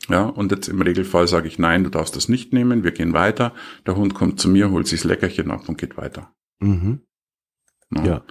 Ja, 0.08 0.24
und 0.24 0.50
jetzt 0.50 0.68
im 0.68 0.80
Regelfall 0.82 1.28
sage 1.28 1.46
ich, 1.46 1.58
nein, 1.58 1.84
du 1.84 1.90
darfst 1.90 2.16
das 2.16 2.28
nicht 2.28 2.52
nehmen, 2.52 2.82
wir 2.82 2.90
gehen 2.90 3.12
weiter. 3.12 3.52
Der 3.86 3.96
Hund 3.96 4.14
kommt 4.14 4.40
zu 4.40 4.48
mir, 4.48 4.70
holt 4.70 4.86
sich 4.88 5.02
das 5.02 5.08
Leckerchen 5.08 5.50
ab 5.50 5.68
und 5.68 5.78
geht 5.78 5.96
weiter. 5.96 6.32
Mhm. 6.58 7.02
Ja. 7.94 8.04
ja. 8.04 8.22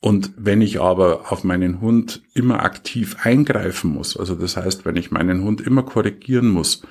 Und 0.00 0.32
wenn 0.36 0.60
ich 0.60 0.80
aber 0.80 1.32
auf 1.32 1.44
meinen 1.44 1.80
Hund 1.80 2.22
immer 2.34 2.62
aktiv 2.62 3.16
eingreifen 3.22 3.90
muss, 3.90 4.16
also 4.16 4.34
das 4.34 4.56
heißt, 4.56 4.84
wenn 4.84 4.96
ich 4.96 5.10
meinen 5.10 5.42
Hund 5.42 5.60
immer 5.60 5.82
korrigieren 5.82 6.48
muss, 6.48 6.82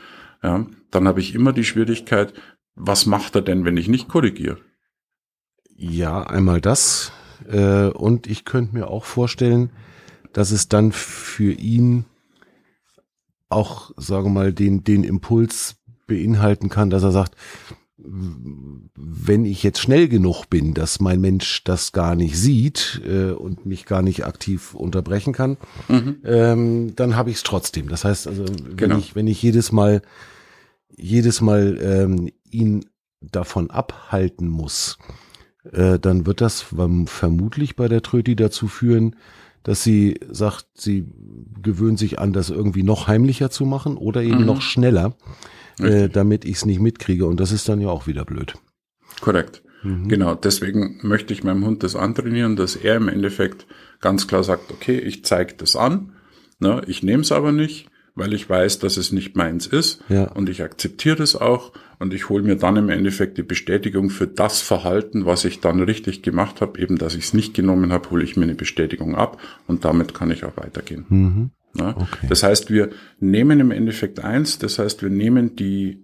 ja, 0.41 0.65
dann 0.91 1.07
habe 1.07 1.19
ich 1.19 1.35
immer 1.35 1.53
die 1.53 1.63
Schwierigkeit, 1.63 2.33
was 2.75 3.05
macht 3.05 3.35
er 3.35 3.41
denn, 3.41 3.65
wenn 3.65 3.77
ich 3.77 3.87
nicht 3.87 4.07
korrigiere? 4.07 4.57
Ja, 5.75 6.23
einmal 6.23 6.61
das. 6.61 7.11
Äh, 7.49 7.87
und 7.87 8.27
ich 8.27 8.45
könnte 8.45 8.75
mir 8.75 8.87
auch 8.87 9.05
vorstellen, 9.05 9.71
dass 10.33 10.51
es 10.51 10.67
dann 10.67 10.91
für 10.91 11.51
ihn 11.51 12.05
auch, 13.49 13.91
sagen 13.97 14.25
wir 14.25 14.31
mal, 14.31 14.53
den, 14.53 14.83
den 14.83 15.03
Impuls 15.03 15.75
beinhalten 16.07 16.69
kann, 16.69 16.89
dass 16.89 17.03
er 17.03 17.11
sagt, 17.11 17.35
wenn 18.05 19.45
ich 19.45 19.63
jetzt 19.63 19.79
schnell 19.79 20.09
genug 20.09 20.49
bin, 20.49 20.73
dass 20.73 20.99
mein 20.99 21.21
Mensch 21.21 21.63
das 21.63 21.91
gar 21.93 22.15
nicht 22.15 22.37
sieht 22.37 23.01
äh, 23.05 23.31
und 23.31 23.65
mich 23.65 23.85
gar 23.85 24.01
nicht 24.01 24.25
aktiv 24.25 24.73
unterbrechen 24.73 25.31
kann, 25.31 25.57
mhm. 25.87 26.17
ähm, 26.25 26.95
dann 26.95 27.15
habe 27.15 27.29
ich 27.29 27.37
es 27.37 27.43
trotzdem. 27.43 27.87
Das 27.87 28.03
heißt 28.03 28.27
also, 28.27 28.45
wenn 28.45 28.75
genau. 28.75 28.97
ich 28.97 29.15
wenn 29.15 29.27
ich 29.27 29.41
jedes 29.41 29.71
Mal 29.71 30.01
jedes 30.95 31.39
Mal 31.39 31.79
ähm, 31.81 32.29
ihn 32.49 32.85
davon 33.21 33.69
abhalten 33.69 34.47
muss, 34.47 34.97
äh, 35.71 35.99
dann 35.99 36.25
wird 36.25 36.41
das 36.41 36.61
vermutlich 36.61 37.75
bei 37.75 37.87
der 37.87 38.01
Tröti 38.01 38.35
dazu 38.35 38.67
führen, 38.67 39.15
dass 39.63 39.83
sie 39.83 40.19
sagt, 40.29 40.65
sie 40.73 41.05
gewöhnt 41.61 41.97
sich 41.97 42.19
an, 42.19 42.33
das 42.33 42.49
irgendwie 42.49 42.83
noch 42.83 43.07
heimlicher 43.07 43.49
zu 43.49 43.65
machen 43.65 43.95
oder 43.97 44.21
eben 44.21 44.41
mhm. 44.41 44.45
noch 44.45 44.61
schneller, 44.61 45.15
äh, 45.79 46.09
damit 46.09 46.43
ich 46.43 46.57
es 46.57 46.65
nicht 46.65 46.81
mitkriege. 46.81 47.25
Und 47.25 47.39
das 47.39 47.51
ist 47.51 47.69
dann 47.69 47.79
ja 47.79 47.87
auch 47.87 48.05
wieder 48.05 48.25
blöd. 48.25 48.55
Korrekt. 49.21 49.63
Mhm. 49.83 50.09
Genau, 50.09 50.35
deswegen 50.35 50.99
möchte 51.01 51.33
ich 51.33 51.43
meinem 51.43 51.65
Hund 51.65 51.83
das 51.83 51.95
antrainieren, 51.95 52.55
dass 52.55 52.75
er 52.75 52.97
im 52.97 53.07
Endeffekt 53.07 53.65
ganz 54.01 54.27
klar 54.27 54.43
sagt, 54.43 54.71
okay, 54.71 54.97
ich 54.97 55.23
zeige 55.23 55.53
das 55.55 55.75
an, 55.75 56.13
ne, 56.59 56.81
ich 56.87 57.03
nehme 57.03 57.21
es 57.21 57.31
aber 57.31 57.51
nicht, 57.51 57.89
weil 58.15 58.33
ich 58.33 58.49
weiß, 58.49 58.79
dass 58.79 58.97
es 58.97 59.11
nicht 59.11 59.35
meins 59.35 59.65
ist 59.65 60.01
ja. 60.09 60.25
und 60.25 60.49
ich 60.49 60.61
akzeptiere 60.61 61.23
es 61.23 61.35
auch 61.35 61.71
und 61.99 62.13
ich 62.13 62.29
hole 62.29 62.43
mir 62.43 62.55
dann 62.55 62.75
im 62.75 62.89
Endeffekt 62.89 63.37
die 63.37 63.43
Bestätigung 63.43 64.09
für 64.09 64.27
das 64.27 64.61
Verhalten, 64.61 65.25
was 65.25 65.45
ich 65.45 65.61
dann 65.61 65.81
richtig 65.81 66.21
gemacht 66.21 66.61
habe, 66.61 66.79
eben 66.79 66.97
dass 66.97 67.15
ich 67.15 67.25
es 67.25 67.33
nicht 67.33 67.53
genommen 67.53 67.91
habe, 67.91 68.09
hole 68.11 68.23
ich 68.23 68.37
mir 68.37 68.43
eine 68.43 68.55
Bestätigung 68.55 69.15
ab 69.15 69.39
und 69.67 69.85
damit 69.85 70.13
kann 70.13 70.31
ich 70.31 70.43
auch 70.43 70.57
weitergehen. 70.57 71.05
Mhm. 71.09 71.49
Ja? 71.75 71.95
Okay. 71.97 72.27
Das 72.29 72.43
heißt, 72.43 72.69
wir 72.69 72.89
nehmen 73.19 73.59
im 73.59 73.71
Endeffekt 73.71 74.19
eins, 74.19 74.59
das 74.59 74.79
heißt, 74.79 75.01
wir 75.01 75.09
nehmen 75.09 75.55
die 75.55 76.03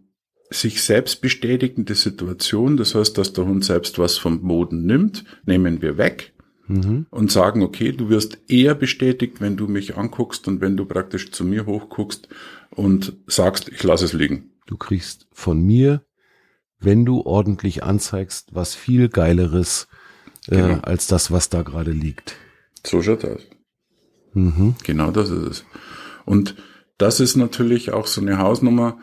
sich 0.52 0.82
selbst 0.82 1.22
bestätigende 1.22 1.94
Situation, 1.94 2.76
das 2.76 2.96
heißt, 2.96 3.16
dass 3.20 3.34
der 3.34 3.46
Hund 3.46 3.64
selbst 3.64 4.00
was 4.00 4.18
vom 4.18 4.42
Boden 4.42 4.86
nimmt, 4.86 5.26
nehmen 5.46 5.84
wir 5.84 6.00
weg 6.00 6.34
mhm. 6.70 7.08
und 7.10 7.32
sagen, 7.32 7.64
okay, 7.64 7.92
du 7.92 8.10
wirst 8.10 8.38
eher 8.48 8.76
bestätigt, 8.76 9.42
wenn 9.42 9.58
du 9.58 9.68
mich 9.68 9.98
anguckst 9.98 10.48
und 10.48 10.62
wenn 10.62 10.78
du 10.78 10.86
praktisch 10.86 11.32
zu 11.32 11.44
mir 11.44 11.66
hochguckst 11.66 12.30
und 12.70 13.18
sagst, 13.28 13.68
ich 13.70 13.84
lasse 13.84 14.06
es 14.06 14.14
liegen. 14.14 14.52
Du 14.66 14.78
kriegst 14.78 15.28
von 15.32 15.62
mir, 15.62 16.06
wenn 16.80 17.06
du 17.06 17.22
ordentlich 17.22 17.84
anzeigst, 17.84 18.54
was 18.54 18.76
viel 18.76 19.10
geileres 19.10 19.88
äh, 20.48 20.56
genau. 20.56 20.80
als 20.82 21.08
das, 21.08 21.32
was 21.32 21.50
da 21.50 21.64
gerade 21.64 21.92
liegt. 21.92 22.36
So 22.86 23.02
schaut 23.02 23.24
das. 23.24 23.42
Mhm. 24.34 24.76
Genau 24.84 25.12
das 25.12 25.30
ist 25.30 25.48
es. 25.48 25.66
Und 26.26 26.56
das 26.98 27.20
ist 27.20 27.36
natürlich 27.36 27.92
auch 27.92 28.08
so 28.08 28.22
eine 28.22 28.38
Hausnummer, 28.38 29.00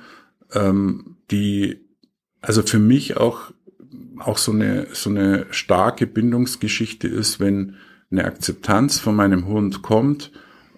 ähm, 0.52 1.16
die 1.30 1.84
also 2.40 2.62
für 2.62 2.78
mich 2.78 3.16
auch 3.16 3.52
auch 4.20 4.38
so 4.38 4.52
eine, 4.52 4.88
so 4.92 5.10
eine 5.10 5.46
starke 5.50 6.06
Bindungsgeschichte 6.06 7.08
ist, 7.08 7.40
wenn 7.40 7.76
eine 8.10 8.24
Akzeptanz 8.24 8.98
von 8.98 9.16
meinem 9.16 9.46
Hund 9.46 9.82
kommt 9.82 10.32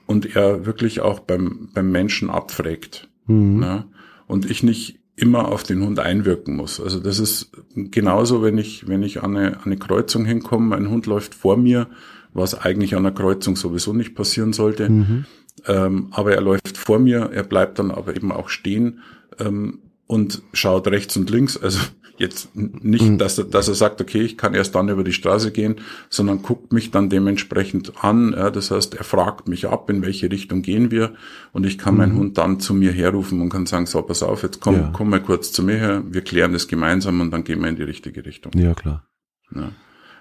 und 0.06 0.34
er 0.36 0.66
wirklich 0.66 1.00
auch 1.00 1.20
beim, 1.20 1.68
beim 1.74 1.90
Menschen 1.90 2.30
abfragt. 2.30 3.08
Mhm. 3.26 3.60
Ne? 3.60 3.84
Und 4.26 4.50
ich 4.50 4.62
nicht 4.62 4.98
immer 5.16 5.48
auf 5.48 5.64
den 5.64 5.84
Hund 5.84 5.98
einwirken 5.98 6.56
muss. 6.56 6.80
Also 6.80 7.00
das 7.00 7.18
ist 7.18 7.50
genauso, 7.74 8.42
wenn 8.42 8.56
ich, 8.56 8.86
wenn 8.88 9.02
ich 9.02 9.22
an 9.22 9.36
eine, 9.36 9.56
an 9.56 9.64
eine 9.64 9.76
Kreuzung 9.76 10.24
hinkomme, 10.24 10.66
mein 10.66 10.88
Hund 10.90 11.06
läuft 11.06 11.34
vor 11.34 11.56
mir, 11.56 11.88
was 12.32 12.54
eigentlich 12.54 12.94
an 12.94 13.04
einer 13.04 13.14
Kreuzung 13.14 13.56
sowieso 13.56 13.92
nicht 13.92 14.14
passieren 14.14 14.52
sollte. 14.52 14.88
Mhm. 14.88 15.24
Ähm, 15.66 16.08
aber 16.12 16.34
er 16.34 16.40
läuft 16.40 16.78
vor 16.78 17.00
mir, 17.00 17.30
er 17.32 17.42
bleibt 17.42 17.78
dann 17.78 17.90
aber 17.90 18.14
eben 18.14 18.30
auch 18.30 18.48
stehen 18.48 19.00
ähm, 19.40 19.80
und 20.06 20.42
schaut 20.52 20.86
rechts 20.86 21.16
und 21.16 21.30
links. 21.30 21.56
Also 21.56 21.80
Jetzt 22.18 22.54
nicht, 22.54 23.04
mhm. 23.04 23.18
dass, 23.18 23.38
er, 23.38 23.44
dass 23.44 23.68
er 23.68 23.74
sagt, 23.74 24.00
okay, 24.00 24.22
ich 24.22 24.36
kann 24.36 24.52
erst 24.52 24.74
dann 24.74 24.88
über 24.88 25.04
die 25.04 25.12
Straße 25.12 25.52
gehen, 25.52 25.76
sondern 26.10 26.42
guckt 26.42 26.72
mich 26.72 26.90
dann 26.90 27.08
dementsprechend 27.08 28.04
an. 28.04 28.32
Ja, 28.36 28.50
das 28.50 28.72
heißt, 28.72 28.94
er 28.94 29.04
fragt 29.04 29.46
mich 29.46 29.68
ab, 29.68 29.88
in 29.88 30.02
welche 30.02 30.30
Richtung 30.30 30.62
gehen 30.62 30.90
wir 30.90 31.14
und 31.52 31.64
ich 31.64 31.78
kann 31.78 31.94
mhm. 31.94 31.98
meinen 31.98 32.16
Hund 32.16 32.38
dann 32.38 32.58
zu 32.58 32.74
mir 32.74 32.90
herrufen 32.90 33.40
und 33.40 33.50
kann 33.50 33.66
sagen, 33.66 33.86
so, 33.86 34.02
pass 34.02 34.24
auf, 34.24 34.42
jetzt 34.42 34.60
komm, 34.60 34.74
ja. 34.74 34.90
komm 34.92 35.10
mal 35.10 35.22
kurz 35.22 35.52
zu 35.52 35.62
mir 35.62 35.76
her, 35.76 36.02
wir 36.08 36.22
klären 36.22 36.52
das 36.52 36.66
gemeinsam 36.66 37.20
und 37.20 37.30
dann 37.30 37.44
gehen 37.44 37.60
wir 37.60 37.68
in 37.68 37.76
die 37.76 37.84
richtige 37.84 38.26
Richtung. 38.26 38.52
Ja, 38.56 38.74
klar. 38.74 39.06
Ja. 39.54 39.70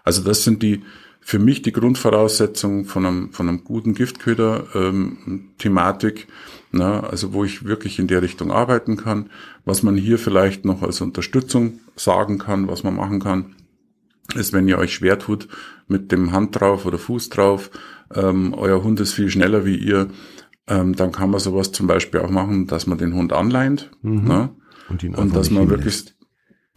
Also 0.03 0.23
das 0.23 0.43
sind 0.43 0.61
die, 0.61 0.83
für 1.27 1.39
mich 1.39 1.61
die 1.61 1.73
Grundvoraussetzungen 1.73 2.85
von 2.85 3.05
einem, 3.05 3.33
von 3.33 3.49
einem 3.49 3.65
guten 3.65 3.93
Giftköder-Thematik. 3.93 6.19
Ähm, 6.19 6.25
na, 6.71 7.01
also 7.01 7.33
wo 7.33 7.43
ich 7.43 7.65
wirklich 7.65 7.99
in 7.99 8.07
der 8.07 8.21
Richtung 8.21 8.49
arbeiten 8.49 8.95
kann. 8.95 9.29
Was 9.65 9.83
man 9.83 9.97
hier 9.97 10.19
vielleicht 10.19 10.63
noch 10.63 10.83
als 10.83 11.01
Unterstützung 11.01 11.81
sagen 11.97 12.37
kann, 12.37 12.69
was 12.69 12.83
man 12.83 12.95
machen 12.95 13.19
kann, 13.19 13.57
ist, 14.35 14.53
wenn 14.53 14.69
ihr 14.69 14.77
euch 14.77 14.93
schwer 14.93 15.19
tut 15.19 15.49
mit 15.89 16.13
dem 16.13 16.31
Hand 16.31 16.57
drauf 16.57 16.85
oder 16.85 16.97
Fuß 16.97 17.27
drauf, 17.27 17.71
ähm, 18.15 18.53
euer 18.53 18.81
Hund 18.81 19.01
ist 19.01 19.11
viel 19.11 19.29
schneller 19.29 19.65
wie 19.65 19.75
ihr, 19.75 20.07
ähm, 20.67 20.95
dann 20.95 21.11
kann 21.11 21.29
man 21.29 21.41
sowas 21.41 21.73
zum 21.73 21.87
Beispiel 21.87 22.21
auch 22.21 22.29
machen, 22.29 22.67
dass 22.67 22.87
man 22.87 22.99
den 22.99 23.13
Hund 23.13 23.33
anleint 23.33 23.91
mhm. 24.01 24.23
ne? 24.23 24.49
und, 24.87 25.03
und 25.03 25.35
dass 25.35 25.51
man 25.51 25.69
wirklich 25.69 26.15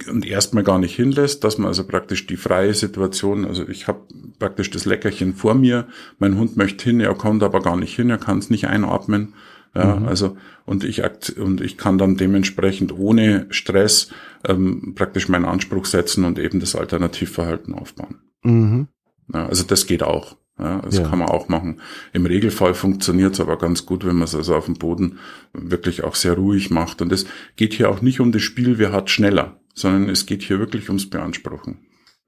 und 0.09 0.27
erstmal 0.27 0.65
gar 0.65 0.79
nicht 0.79 0.95
hinlässt, 0.95 1.45
dass 1.45 1.59
man 1.59 1.69
also 1.69 1.85
praktisch 1.85 2.27
die 2.27 2.37
freie 2.37 2.75
Situation, 2.75 3.45
also 3.45 3.69
ich 3.69 3.87
habe 3.87 4.01
praktisch 4.39 4.71
das 4.71 4.85
Leckerchen 4.85 5.35
vor 5.35 5.55
mir, 5.55 5.87
mein 6.19 6.39
Hund 6.39 6.57
möchte 6.57 6.85
hin, 6.85 7.01
er 7.01 7.15
kommt 7.15 7.43
aber 7.43 7.61
gar 7.61 7.77
nicht 7.77 7.95
hin, 7.95 8.11
er 8.11 8.19
kann 8.19 8.39
es 8.39 8.51
nicht 8.51 8.69
einatmen. 8.69 9.35
Ja, 9.75 9.97
mhm. 9.97 10.09
also 10.09 10.37
und 10.65 10.83
ich 10.83 11.03
und 11.39 11.61
ich 11.61 11.77
kann 11.77 11.97
dann 11.97 12.17
dementsprechend 12.17 12.93
ohne 12.93 13.47
Stress 13.51 14.11
ähm, 14.45 14.95
praktisch 14.97 15.29
meinen 15.29 15.45
Anspruch 15.45 15.85
setzen 15.85 16.25
und 16.25 16.39
eben 16.41 16.59
das 16.59 16.75
Alternativverhalten 16.75 17.75
aufbauen. 17.75 18.17
Mhm. 18.43 18.89
Ja, 19.33 19.47
also 19.47 19.63
das 19.63 19.87
geht 19.87 20.03
auch. 20.03 20.37
Ja, 20.61 20.83
das 20.83 20.99
ja. 20.99 21.09
kann 21.09 21.21
man 21.21 21.29
auch 21.29 21.49
machen. 21.49 21.81
Im 22.13 22.27
Regelfall 22.27 22.75
funktioniert 22.75 23.33
es 23.33 23.41
aber 23.41 23.57
ganz 23.57 23.87
gut, 23.87 24.05
wenn 24.05 24.17
man 24.17 24.25
es 24.25 24.35
also 24.35 24.55
auf 24.55 24.67
dem 24.67 24.75
Boden 24.75 25.19
wirklich 25.55 26.05
auch 26.05 26.15
sehr 26.15 26.35
ruhig 26.35 26.71
macht. 26.71 27.01
Und 27.01 27.13
es 27.13 27.25
geht 27.57 27.73
hier 27.73 27.89
auch 27.89 28.03
nicht 28.03 28.21
um 28.21 28.31
das 28.31 28.43
Spiel, 28.43 28.77
wer 28.79 28.93
hat 28.93 29.09
schneller, 29.09 29.59
sondern 29.75 30.11
es 30.11 30.27
geht 30.27 30.43
hier 30.43 30.59
wirklich 30.59 30.89
ums 30.89 31.09
Beanspruchen. 31.09 31.79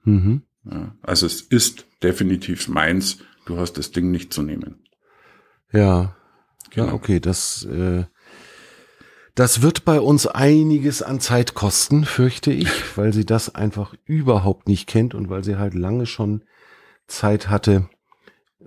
Mhm. 0.04 0.42
Ja, 0.64 0.94
also 1.02 1.26
es 1.26 1.42
ist 1.42 1.86
definitiv 2.02 2.68
meins. 2.68 3.18
Du 3.44 3.58
hast 3.58 3.74
das 3.74 3.90
Ding 3.90 4.10
nicht 4.10 4.32
zu 4.32 4.42
nehmen. 4.42 4.86
Ja, 5.70 6.16
genau. 6.70 6.86
ja, 6.86 6.92
okay, 6.94 7.20
das 7.20 7.64
äh, 7.64 8.04
das 9.34 9.62
wird 9.62 9.84
bei 9.84 10.00
uns 10.00 10.26
einiges 10.26 11.02
an 11.02 11.18
Zeit 11.18 11.54
kosten, 11.54 12.04
fürchte 12.04 12.52
ich, 12.52 12.68
weil 12.96 13.12
sie 13.12 13.26
das 13.26 13.54
einfach 13.54 13.94
überhaupt 14.04 14.68
nicht 14.68 14.86
kennt 14.86 15.14
und 15.14 15.28
weil 15.28 15.44
sie 15.44 15.56
halt 15.56 15.74
lange 15.74 16.06
schon 16.06 16.44
Zeit 17.06 17.48
hatte, 17.48 17.88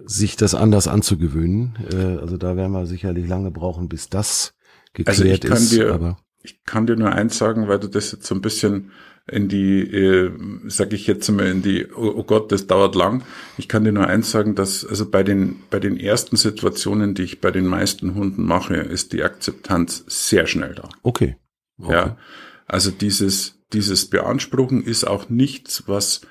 sich 0.05 0.35
das 0.35 0.53
anders 0.55 0.87
anzugewöhnen. 0.87 1.77
Äh, 1.91 2.19
also 2.21 2.37
da 2.37 2.55
werden 2.55 2.71
wir 2.71 2.85
sicherlich 2.85 3.27
lange 3.27 3.51
brauchen, 3.51 3.87
bis 3.87 4.09
das 4.09 4.53
geklärt 4.93 5.19
also 5.19 5.25
ich 5.25 5.41
kann 5.41 5.57
ist. 5.57 5.71
Dir, 5.71 5.93
aber 5.93 6.17
ich 6.43 6.63
kann 6.63 6.85
dir 6.87 6.95
nur 6.95 7.11
eins 7.11 7.37
sagen, 7.37 7.67
weil 7.67 7.79
du 7.79 7.87
das 7.87 8.11
jetzt 8.11 8.25
so 8.25 8.35
ein 8.35 8.41
bisschen 8.41 8.91
in 9.27 9.47
die, 9.47 9.81
äh, 9.81 10.31
sag 10.67 10.93
ich 10.93 11.07
jetzt 11.07 11.29
mal, 11.31 11.47
in 11.47 11.63
die, 11.63 11.87
oh, 11.95 12.13
oh, 12.15 12.23
Gott, 12.23 12.51
das 12.51 12.67
dauert 12.67 12.93
lang. 12.93 13.23
Ich 13.57 13.67
kann 13.67 13.83
dir 13.83 13.91
nur 13.91 14.05
eins 14.05 14.29
sagen, 14.29 14.53
dass 14.53 14.85
also 14.85 15.09
bei 15.09 15.23
den, 15.23 15.61
bei 15.71 15.79
den 15.79 15.97
ersten 15.97 16.35
Situationen, 16.35 17.15
die 17.15 17.23
ich 17.23 17.41
bei 17.41 17.49
den 17.49 17.65
meisten 17.65 18.13
Hunden 18.13 18.43
mache, 18.43 18.75
ist 18.75 19.13
die 19.13 19.23
Akzeptanz 19.23 20.03
sehr 20.07 20.45
schnell 20.45 20.75
da. 20.75 20.89
Okay. 21.01 21.37
okay. 21.79 21.91
Ja. 21.91 22.17
Also 22.67 22.91
dieses, 22.91 23.59
dieses 23.73 24.09
Beanspruchen 24.09 24.83
ist 24.83 25.05
auch 25.05 25.29
nichts, 25.29 25.83
was 25.87 26.21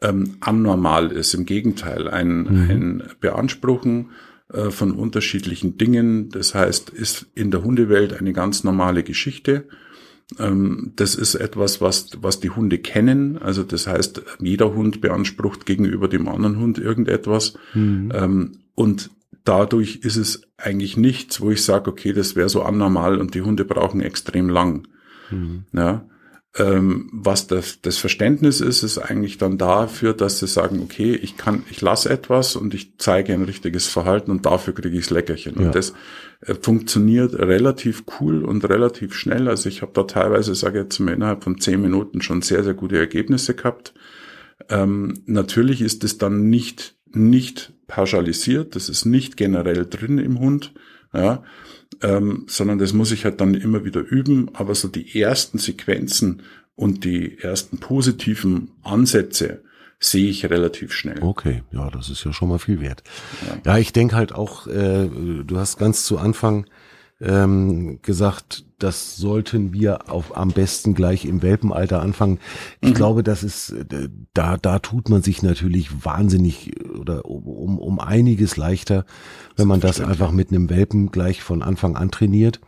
ähm, 0.00 0.36
anormal 0.40 1.12
ist. 1.12 1.34
Im 1.34 1.46
Gegenteil, 1.46 2.08
ein, 2.08 2.42
mhm. 2.42 2.70
ein 2.70 3.02
Beanspruchen 3.20 4.10
äh, 4.52 4.70
von 4.70 4.92
unterschiedlichen 4.92 5.78
Dingen, 5.78 6.30
das 6.30 6.54
heißt, 6.54 6.90
ist 6.90 7.26
in 7.34 7.50
der 7.50 7.62
Hundewelt 7.62 8.14
eine 8.14 8.32
ganz 8.32 8.64
normale 8.64 9.02
Geschichte. 9.02 9.68
Ähm, 10.38 10.92
das 10.96 11.14
ist 11.14 11.34
etwas, 11.34 11.80
was, 11.80 12.10
was 12.20 12.40
die 12.40 12.50
Hunde 12.50 12.78
kennen. 12.78 13.38
Also 13.38 13.62
das 13.62 13.86
heißt, 13.86 14.22
jeder 14.40 14.74
Hund 14.74 15.00
beansprucht 15.00 15.66
gegenüber 15.66 16.08
dem 16.08 16.28
anderen 16.28 16.58
Hund 16.58 16.78
irgendetwas. 16.78 17.54
Mhm. 17.74 18.12
Ähm, 18.14 18.52
und 18.74 19.10
dadurch 19.44 19.96
ist 20.02 20.16
es 20.16 20.42
eigentlich 20.56 20.96
nichts, 20.96 21.40
wo 21.40 21.50
ich 21.50 21.64
sage, 21.64 21.90
okay, 21.90 22.12
das 22.12 22.36
wäre 22.36 22.48
so 22.48 22.62
anormal 22.62 23.18
und 23.18 23.34
die 23.34 23.42
Hunde 23.42 23.64
brauchen 23.64 24.00
extrem 24.00 24.48
lang. 24.48 24.86
Mhm. 25.30 25.64
Ja, 25.72 26.04
ähm, 26.56 27.08
was 27.12 27.46
das, 27.46 27.80
das 27.80 27.98
Verständnis 27.98 28.60
ist, 28.60 28.82
ist 28.82 28.98
eigentlich 28.98 29.38
dann 29.38 29.56
dafür, 29.56 30.14
dass 30.14 30.40
sie 30.40 30.48
sagen, 30.48 30.80
okay, 30.82 31.14
ich 31.14 31.36
kann, 31.36 31.62
ich 31.70 31.80
lasse 31.80 32.10
etwas 32.10 32.56
und 32.56 32.74
ich 32.74 32.98
zeige 32.98 33.32
ein 33.32 33.44
richtiges 33.44 33.86
Verhalten 33.86 34.32
und 34.32 34.46
dafür 34.46 34.74
kriege 34.74 34.96
ich 34.98 35.04
das 35.04 35.10
Leckerchen. 35.10 35.54
Ja. 35.60 35.66
Und 35.66 35.74
das 35.76 35.92
äh, 36.40 36.54
funktioniert 36.54 37.34
relativ 37.34 38.04
cool 38.20 38.44
und 38.44 38.68
relativ 38.68 39.14
schnell. 39.14 39.48
Also 39.48 39.68
ich 39.68 39.80
habe 39.82 39.92
da 39.94 40.02
teilweise, 40.02 40.54
sage 40.56 40.78
ich 40.78 40.84
jetzt 40.84 40.98
mal, 40.98 41.14
innerhalb 41.14 41.44
von 41.44 41.60
zehn 41.60 41.80
Minuten 41.80 42.20
schon 42.20 42.42
sehr, 42.42 42.64
sehr 42.64 42.74
gute 42.74 42.98
Ergebnisse 42.98 43.54
gehabt. 43.54 43.94
Ähm, 44.68 45.22
natürlich 45.26 45.82
ist 45.82 46.02
es 46.02 46.18
dann 46.18 46.50
nicht, 46.50 46.96
nicht 47.06 47.72
pauschalisiert, 47.86 48.74
das 48.74 48.88
ist 48.88 49.04
nicht 49.04 49.36
generell 49.36 49.86
drin 49.86 50.18
im 50.18 50.40
Hund. 50.40 50.74
Ja, 51.12 51.42
ähm, 52.02 52.44
sondern 52.46 52.78
das 52.78 52.92
muss 52.92 53.12
ich 53.12 53.24
halt 53.24 53.40
dann 53.40 53.54
immer 53.54 53.84
wieder 53.84 54.00
üben. 54.00 54.50
Aber 54.54 54.74
so 54.74 54.88
die 54.88 55.20
ersten 55.20 55.58
Sequenzen 55.58 56.42
und 56.76 57.04
die 57.04 57.38
ersten 57.38 57.78
positiven 57.78 58.70
Ansätze 58.82 59.62
sehe 59.98 60.30
ich 60.30 60.48
relativ 60.48 60.92
schnell. 60.92 61.22
Okay, 61.22 61.62
ja, 61.72 61.90
das 61.90 62.08
ist 62.08 62.24
ja 62.24 62.32
schon 62.32 62.48
mal 62.48 62.58
viel 62.58 62.80
wert. 62.80 63.02
Ja, 63.46 63.72
ja 63.72 63.78
ich 63.78 63.92
denke 63.92 64.16
halt 64.16 64.32
auch, 64.32 64.66
äh, 64.66 65.08
du 65.44 65.58
hast 65.58 65.78
ganz 65.78 66.04
zu 66.04 66.18
Anfang 66.18 66.66
ähm, 67.20 68.00
gesagt, 68.00 68.64
das 68.82 69.16
sollten 69.16 69.72
wir 69.72 70.10
auf, 70.10 70.36
am 70.36 70.50
besten 70.50 70.94
gleich 70.94 71.24
im 71.24 71.42
Welpenalter 71.42 72.02
anfangen. 72.02 72.38
Ich 72.80 72.90
mhm. 72.90 72.94
glaube, 72.94 73.22
das 73.22 73.44
ist, 73.44 73.70
äh, 73.70 74.08
da, 74.34 74.56
da 74.56 74.78
tut 74.78 75.08
man 75.08 75.22
sich 75.22 75.42
natürlich 75.42 76.04
wahnsinnig 76.04 76.72
oder 76.98 77.24
um, 77.24 77.78
um 77.78 78.00
einiges 78.00 78.56
leichter, 78.56 79.04
wenn 79.56 79.68
man 79.68 79.80
das 79.80 80.00
einfach 80.00 80.32
mit 80.32 80.50
einem 80.50 80.70
Welpen 80.70 81.10
gleich 81.10 81.42
von 81.42 81.62
Anfang 81.62 81.96
an 81.96 82.10
trainiert. 82.10 82.60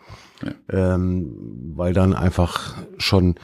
Ja. 0.43 0.95
Ähm, 0.95 1.73
weil 1.75 1.93
dann 1.93 2.15
einfach 2.15 2.77
schon 2.99 3.37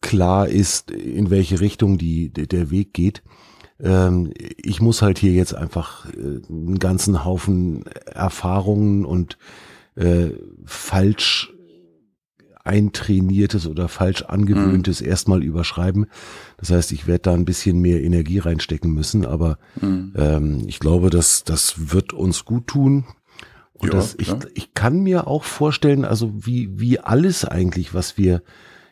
klar 0.00 0.48
ist, 0.48 0.90
in 0.90 1.30
welche 1.30 1.60
Richtung 1.60 1.98
die, 1.98 2.30
der 2.30 2.70
Weg 2.70 2.94
geht. 2.94 3.22
Ähm, 3.80 4.32
ich 4.36 4.80
muss 4.80 5.02
halt 5.02 5.18
hier 5.18 5.32
jetzt 5.32 5.54
einfach 5.54 6.06
äh, 6.12 6.40
einen 6.48 6.78
ganzen 6.78 7.24
Haufen 7.24 7.84
Erfahrungen 8.06 9.04
und 9.04 9.36
äh, 9.96 10.30
falsch 10.64 11.54
eintrainiertes 12.64 13.66
oder 13.66 13.88
falsch 13.88 14.22
angewöhntes 14.22 15.02
mhm. 15.02 15.08
erstmal 15.08 15.42
überschreiben. 15.42 16.06
Das 16.56 16.70
heißt, 16.70 16.92
ich 16.92 17.06
werde 17.06 17.22
da 17.22 17.34
ein 17.34 17.44
bisschen 17.44 17.78
mehr 17.78 18.02
Energie 18.02 18.38
reinstecken 18.38 18.90
müssen, 18.92 19.26
aber 19.26 19.58
mhm. 19.80 20.14
ähm, 20.16 20.62
ich 20.66 20.80
glaube, 20.80 21.10
dass 21.10 21.44
das 21.44 21.92
wird 21.92 22.14
uns 22.14 22.46
gut 22.46 22.66
tun. 22.66 23.04
Und 23.74 23.92
ja, 23.92 23.98
das, 23.98 24.14
ich, 24.18 24.28
ja. 24.28 24.38
ich 24.54 24.72
kann 24.72 25.00
mir 25.00 25.26
auch 25.26 25.44
vorstellen, 25.44 26.06
also 26.06 26.32
wie, 26.46 26.70
wie 26.80 26.98
alles 27.00 27.44
eigentlich, 27.44 27.92
was 27.92 28.16
wir 28.16 28.42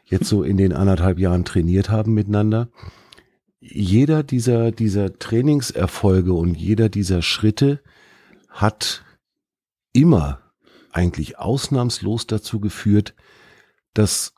jetzt 0.04 0.28
so 0.28 0.42
in 0.42 0.58
den 0.58 0.74
anderthalb 0.74 1.18
Jahren 1.18 1.46
trainiert 1.46 1.88
haben 1.88 2.12
miteinander, 2.12 2.68
jeder 3.58 4.22
dieser, 4.22 4.70
dieser 4.70 5.18
Trainingserfolge 5.18 6.34
und 6.34 6.56
jeder 6.56 6.88
dieser 6.90 7.22
Schritte 7.22 7.80
hat 8.50 9.04
immer 9.94 10.41
eigentlich 10.92 11.38
ausnahmslos 11.38 12.26
dazu 12.26 12.60
geführt, 12.60 13.14
dass 13.94 14.34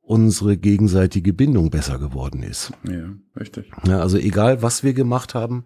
unsere 0.00 0.56
gegenseitige 0.56 1.32
Bindung 1.32 1.70
besser 1.70 1.98
geworden 1.98 2.42
ist. 2.42 2.72
Ja, 2.86 3.14
richtig. 3.38 3.70
Ja, 3.86 4.00
also 4.00 4.18
egal, 4.18 4.62
was 4.62 4.82
wir 4.82 4.92
gemacht 4.92 5.34
haben, 5.34 5.64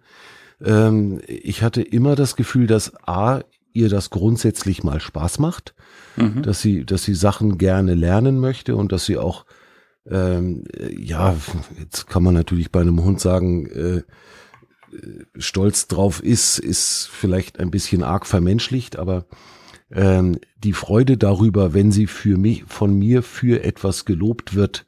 ähm, 0.63 1.21
ich 1.27 1.61
hatte 1.61 1.81
immer 1.81 2.15
das 2.15 2.35
Gefühl, 2.35 2.67
dass 2.67 2.93
A, 3.07 3.41
ihr 3.73 3.89
das 3.89 4.09
grundsätzlich 4.09 4.83
mal 4.83 4.99
Spaß 4.99 5.39
macht, 5.39 5.75
mhm. 6.15 6.41
dass 6.41 6.61
sie, 6.61 6.85
dass 6.85 7.03
sie 7.03 7.13
Sachen 7.13 7.57
gerne 7.57 7.95
lernen 7.95 8.39
möchte 8.39 8.75
und 8.75 8.91
dass 8.91 9.05
sie 9.05 9.17
auch, 9.17 9.45
ähm, 10.07 10.63
ja, 10.97 11.35
jetzt 11.77 12.07
kann 12.07 12.23
man 12.23 12.33
natürlich 12.33 12.71
bei 12.71 12.81
einem 12.81 13.03
Hund 13.03 13.19
sagen, 13.19 13.67
äh, 13.67 14.03
stolz 15.37 15.87
drauf 15.87 16.23
ist, 16.23 16.57
ist 16.57 17.09
vielleicht 17.11 17.59
ein 17.59 17.71
bisschen 17.71 18.03
arg 18.03 18.25
vermenschlicht, 18.25 18.97
aber 18.97 19.25
ähm, 19.91 20.39
die 20.57 20.73
Freude 20.73 21.17
darüber, 21.17 21.73
wenn 21.73 21.91
sie 21.91 22.07
für 22.07 22.37
mich, 22.37 22.63
von 22.65 22.97
mir 22.97 23.23
für 23.23 23.63
etwas 23.63 24.05
gelobt 24.05 24.55
wird, 24.55 24.85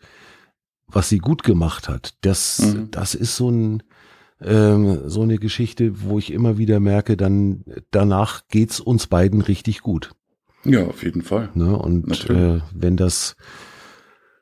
was 0.88 1.10
sie 1.10 1.20
gut 1.20 1.44
gemacht 1.44 1.90
hat, 1.90 2.16
das, 2.22 2.60
mhm. 2.60 2.92
das 2.92 3.16
ist 3.16 3.36
so 3.36 3.50
ein, 3.50 3.84
ähm, 4.42 5.10
so 5.10 5.22
eine 5.22 5.38
Geschichte, 5.38 6.04
wo 6.04 6.20
ich 6.20 6.32
immer 6.32 6.58
wieder 6.58 6.80
merke, 6.80 7.18
dann 7.18 7.64
danach 7.92 8.48
geht's 8.50 8.80
uns 8.80 9.08
beiden 9.08 9.42
richtig 9.42 9.82
gut. 9.82 10.12
Ja, 10.64 10.86
auf 10.86 11.04
jeden 11.04 11.22
Fall. 11.22 11.50
Ne? 11.54 11.76
Und 11.78 12.30
äh, 12.30 12.60
wenn 12.74 12.98
das 12.98 13.36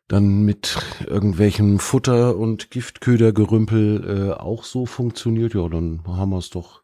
dann 0.08 0.44
mit 0.44 0.78
irgendwelchem 1.08 1.80
Futter 1.80 2.36
und 2.36 2.72
Giftködergerümpel 2.72 4.32
äh, 4.32 4.34
auch 4.34 4.64
so 4.64 4.86
funktioniert, 4.86 5.54
ja, 5.54 5.70
dann 5.70 6.02
haben 6.08 6.32
wir 6.32 6.40
es 6.40 6.50
doch 6.50 6.82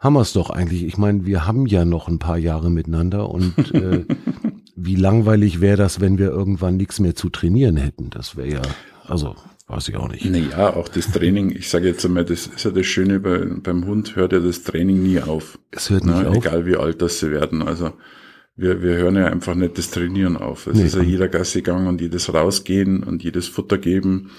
haben 0.00 0.14
wir 0.14 0.22
es 0.22 0.32
doch 0.32 0.50
eigentlich. 0.50 0.84
Ich 0.84 0.96
meine, 0.96 1.26
wir 1.26 1.46
haben 1.46 1.66
ja 1.66 1.84
noch 1.84 2.08
ein 2.08 2.18
paar 2.18 2.38
Jahre 2.38 2.70
miteinander 2.70 3.28
und 3.28 3.54
äh, 3.74 4.06
wie 4.74 4.96
langweilig 4.96 5.60
wäre 5.60 5.76
das, 5.76 6.00
wenn 6.00 6.18
wir 6.18 6.30
irgendwann 6.30 6.78
nichts 6.78 6.98
mehr 7.00 7.14
zu 7.14 7.28
trainieren 7.28 7.76
hätten? 7.76 8.08
Das 8.08 8.36
wäre 8.36 8.48
ja, 8.48 8.62
also 9.06 9.36
weiß 9.68 9.88
ich 9.88 9.96
auch 9.96 10.08
nicht. 10.08 10.24
Naja, 10.24 10.74
auch 10.74 10.88
das 10.88 11.12
Training, 11.12 11.50
ich 11.50 11.68
sage 11.68 11.86
jetzt 11.86 12.04
einmal, 12.04 12.24
das 12.24 12.46
ist 12.46 12.64
ja 12.64 12.70
das 12.70 12.86
Schöne 12.86 13.20
bei, 13.20 13.44
beim 13.44 13.86
Hund, 13.86 14.16
hört 14.16 14.32
ja 14.32 14.40
das 14.40 14.62
Training 14.62 15.02
nie 15.02 15.20
auf. 15.20 15.58
Es 15.70 15.90
hört 15.90 16.04
nicht 16.06 16.22
Na, 16.22 16.28
auf. 16.28 16.36
Egal 16.36 16.64
wie 16.64 16.76
alt 16.76 17.02
das 17.02 17.20
sie 17.20 17.30
werden. 17.30 17.62
Also 17.62 17.92
wir, 18.56 18.82
wir 18.82 18.94
hören 18.94 19.16
ja 19.16 19.26
einfach 19.26 19.54
nicht 19.54 19.76
das 19.76 19.90
Trainieren 19.90 20.38
auf. 20.38 20.66
Es 20.66 20.78
nee, 20.78 20.86
ist 20.86 20.96
ja 20.96 21.02
jeder 21.02 21.28
Gassegang 21.28 21.86
und 21.86 22.00
jedes 22.00 22.32
Rausgehen 22.32 23.02
und 23.02 23.22
jedes 23.22 23.48
Futter 23.48 23.76
geben 23.76 24.30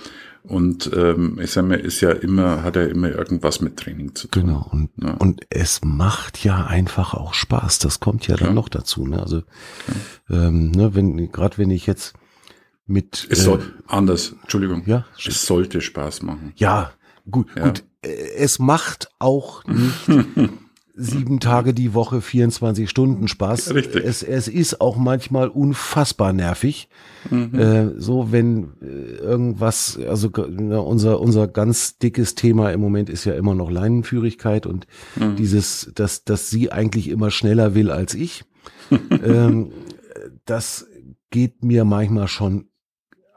Und 0.43 0.89
ähm, 0.95 1.39
ich 1.41 1.51
sag 1.51 1.65
mal, 1.67 1.79
ist 1.79 2.01
ja 2.01 2.11
immer, 2.11 2.63
hat 2.63 2.75
ja 2.75 2.83
immer 2.83 3.09
irgendwas 3.09 3.61
mit 3.61 3.77
Training 3.77 4.15
zu 4.15 4.27
tun. 4.27 4.43
Genau. 4.43 4.67
Und, 4.71 4.89
ja. 5.01 5.13
und 5.13 5.41
es 5.49 5.81
macht 5.83 6.43
ja 6.43 6.65
einfach 6.65 7.13
auch 7.13 7.33
Spaß. 7.33 7.79
Das 7.79 7.99
kommt 7.99 8.27
ja, 8.27 8.35
ja. 8.35 8.45
dann 8.45 8.55
noch 8.55 8.69
dazu. 8.69 9.05
Ne? 9.05 9.21
Also 9.21 9.43
ja. 10.29 10.47
ähm, 10.47 10.71
ne, 10.71 10.95
wenn 10.95 11.31
gerade 11.31 11.57
wenn 11.57 11.69
ich 11.69 11.85
jetzt 11.85 12.13
mit 12.87 13.27
es 13.29 13.43
soll 13.43 13.59
äh, 13.59 13.83
anders, 13.87 14.35
Entschuldigung. 14.41 14.83
Ja, 14.85 15.05
es 15.17 15.45
sollte 15.45 15.79
Spaß 15.79 16.23
machen. 16.23 16.53
Ja, 16.55 16.91
gut, 17.29 17.55
gut. 17.55 17.83
Äh, 18.01 18.09
es 18.35 18.57
macht 18.57 19.09
auch 19.19 19.63
nicht 19.65 20.07
sieben 20.93 21.39
Tage 21.39 21.73
die 21.73 21.93
Woche, 21.93 22.21
24 22.21 22.89
Stunden 22.89 23.27
Spaß. 23.27 23.73
Richtig. 23.73 24.03
Es, 24.03 24.23
es 24.23 24.47
ist 24.47 24.81
auch 24.81 24.97
manchmal 24.97 25.47
unfassbar 25.47 26.33
nervig. 26.33 26.89
Mhm. 27.29 27.59
Äh, 27.59 27.99
so, 27.99 28.31
wenn 28.31 28.73
äh, 28.81 29.15
irgendwas, 29.15 29.97
also 29.97 30.29
unser, 30.29 31.19
unser 31.19 31.47
ganz 31.47 31.97
dickes 31.97 32.35
Thema 32.35 32.71
im 32.71 32.81
Moment 32.81 33.09
ist 33.09 33.25
ja 33.25 33.33
immer 33.33 33.55
noch 33.55 33.71
Leinenführigkeit 33.71 34.65
und 34.65 34.87
mhm. 35.15 35.35
dieses, 35.35 35.91
dass, 35.95 36.23
dass 36.23 36.49
sie 36.49 36.71
eigentlich 36.71 37.09
immer 37.09 37.31
schneller 37.31 37.73
will 37.73 37.91
als 37.91 38.13
ich. 38.13 38.43
ähm, 39.23 39.71
das 40.45 40.87
geht 41.29 41.63
mir 41.63 41.85
manchmal 41.85 42.27
schon 42.27 42.65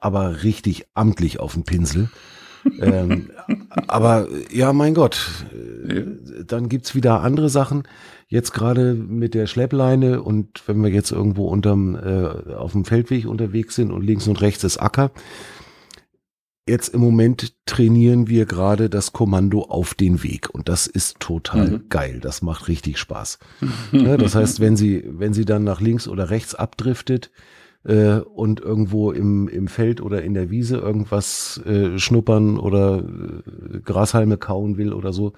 aber 0.01 0.43
richtig 0.43 0.87
amtlich 0.93 1.41
auf 1.41 1.55
den 1.55 1.65
Pinsel 1.65 2.11
ähm, 2.81 3.31
aber 3.87 4.29
ja, 4.51 4.73
mein 4.73 4.95
Gott, 4.95 5.47
äh, 5.89 6.03
dann 6.47 6.69
gibt's 6.69 6.95
wieder 6.95 7.21
andere 7.21 7.49
Sachen. 7.49 7.85
Jetzt 8.29 8.53
gerade 8.53 8.95
mit 8.95 9.35
der 9.35 9.47
Schleppleine 9.47 10.23
und 10.23 10.67
wenn 10.67 10.83
wir 10.83 10.91
jetzt 10.91 11.13
irgendwo 11.13 11.49
unterm 11.49 11.95
äh, 11.95 12.55
auf 12.55 12.73
dem 12.73 12.85
Feldweg 12.85 13.27
unterwegs 13.27 13.75
sind 13.75 13.91
und 13.91 14.03
links 14.03 14.27
und 14.27 14.41
rechts 14.41 14.65
ist 14.65 14.79
Acker. 14.79 15.11
Jetzt 16.67 16.95
im 16.95 17.03
Moment 17.03 17.53
trainieren 17.67 18.27
wir 18.27 18.47
gerade 18.47 18.89
das 18.89 19.13
Kommando 19.13 19.65
auf 19.65 19.93
den 19.93 20.23
Weg 20.23 20.49
und 20.49 20.71
das 20.71 20.87
ist 20.87 21.21
total 21.21 21.69
mhm. 21.69 21.85
geil. 21.91 22.21
Das 22.21 22.41
macht 22.41 22.69
richtig 22.69 22.99
Spaß. 22.99 23.39
ja, 23.93 24.17
das 24.17 24.35
heißt, 24.35 24.61
wenn 24.61 24.75
sie, 24.75 25.05
wenn 25.07 25.35
sie 25.35 25.45
dann 25.45 25.63
nach 25.63 25.83
links 25.83 26.09
oder 26.09 26.31
rechts 26.31 26.55
abdriftet, 26.55 27.31
äh, 27.85 28.19
und 28.19 28.61
irgendwo 28.61 29.13
im, 29.13 29.49
im 29.49 29.69
Feld 29.69 30.01
oder 30.01 30.23
in 30.23 30.35
der 30.35 30.51
Wiese 30.51 30.79
irgendwas 30.79 31.61
äh, 31.65 31.99
schnuppern 31.99 32.59
oder 32.59 32.99
äh, 32.99 33.81
Grashalme 33.81 34.39
kauen 34.39 34.77
will 34.77 34.93
oder 34.93 35.13
so, 35.13 35.33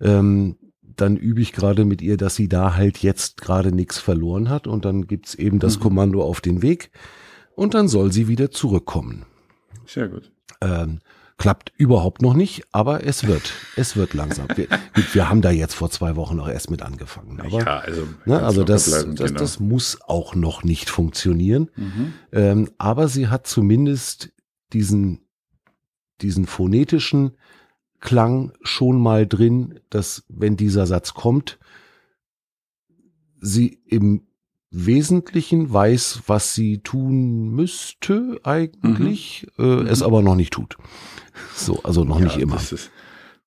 ähm, 0.00 0.56
dann 0.82 1.16
übe 1.16 1.40
ich 1.40 1.52
gerade 1.52 1.84
mit 1.84 2.02
ihr, 2.02 2.16
dass 2.16 2.36
sie 2.36 2.48
da 2.48 2.76
halt 2.76 2.98
jetzt 2.98 3.40
gerade 3.40 3.72
nichts 3.74 3.98
verloren 3.98 4.48
hat 4.48 4.66
und 4.66 4.84
dann 4.84 5.06
gibt's 5.06 5.34
eben 5.34 5.58
das 5.58 5.78
mhm. 5.78 5.82
Kommando 5.82 6.22
auf 6.22 6.40
den 6.40 6.62
Weg 6.62 6.90
und 7.54 7.74
dann 7.74 7.88
soll 7.88 8.12
sie 8.12 8.28
wieder 8.28 8.50
zurückkommen. 8.50 9.24
Sehr 9.86 10.08
gut. 10.08 10.30
Ähm, 10.60 11.00
Klappt 11.40 11.72
überhaupt 11.78 12.20
noch 12.20 12.34
nicht, 12.34 12.64
aber 12.70 13.02
es 13.06 13.26
wird. 13.26 13.54
Es 13.74 13.96
wird 13.96 14.12
langsam. 14.12 14.46
Wir, 14.56 14.68
wir 15.14 15.30
haben 15.30 15.40
da 15.40 15.50
jetzt 15.50 15.72
vor 15.72 15.88
zwei 15.88 16.14
Wochen 16.14 16.36
noch 16.36 16.46
erst 16.46 16.70
mit 16.70 16.82
angefangen. 16.82 17.40
Aber, 17.40 17.58
ja, 17.58 17.78
also, 17.78 18.06
ne, 18.26 18.42
also 18.42 18.62
das, 18.62 18.90
bleiben, 18.90 19.16
das, 19.16 19.28
genau. 19.28 19.40
das 19.40 19.58
muss 19.58 20.02
auch 20.02 20.34
noch 20.34 20.64
nicht 20.64 20.90
funktionieren. 20.90 21.70
Mhm. 21.76 22.12
Ähm, 22.32 22.70
aber 22.76 23.08
sie 23.08 23.28
hat 23.28 23.46
zumindest 23.46 24.34
diesen, 24.74 25.22
diesen 26.20 26.44
phonetischen 26.44 27.38
Klang 28.00 28.52
schon 28.60 29.00
mal 29.00 29.26
drin, 29.26 29.80
dass 29.88 30.24
wenn 30.28 30.58
dieser 30.58 30.86
Satz 30.86 31.14
kommt, 31.14 31.58
sie 33.40 33.80
im 33.86 34.26
Wesentlichen 34.70 35.72
weiß, 35.72 36.24
was 36.26 36.54
sie 36.54 36.80
tun 36.82 37.48
müsste 37.54 38.38
eigentlich, 38.44 39.46
mhm. 39.56 39.86
äh, 39.86 39.88
es 39.88 40.02
aber 40.02 40.20
noch 40.20 40.36
nicht 40.36 40.52
tut. 40.52 40.76
So, 41.54 41.82
also 41.82 42.04
noch 42.04 42.18
ja, 42.18 42.26
nicht 42.26 42.38
immer. 42.38 42.56
Das 42.56 42.72
ist, 42.72 42.90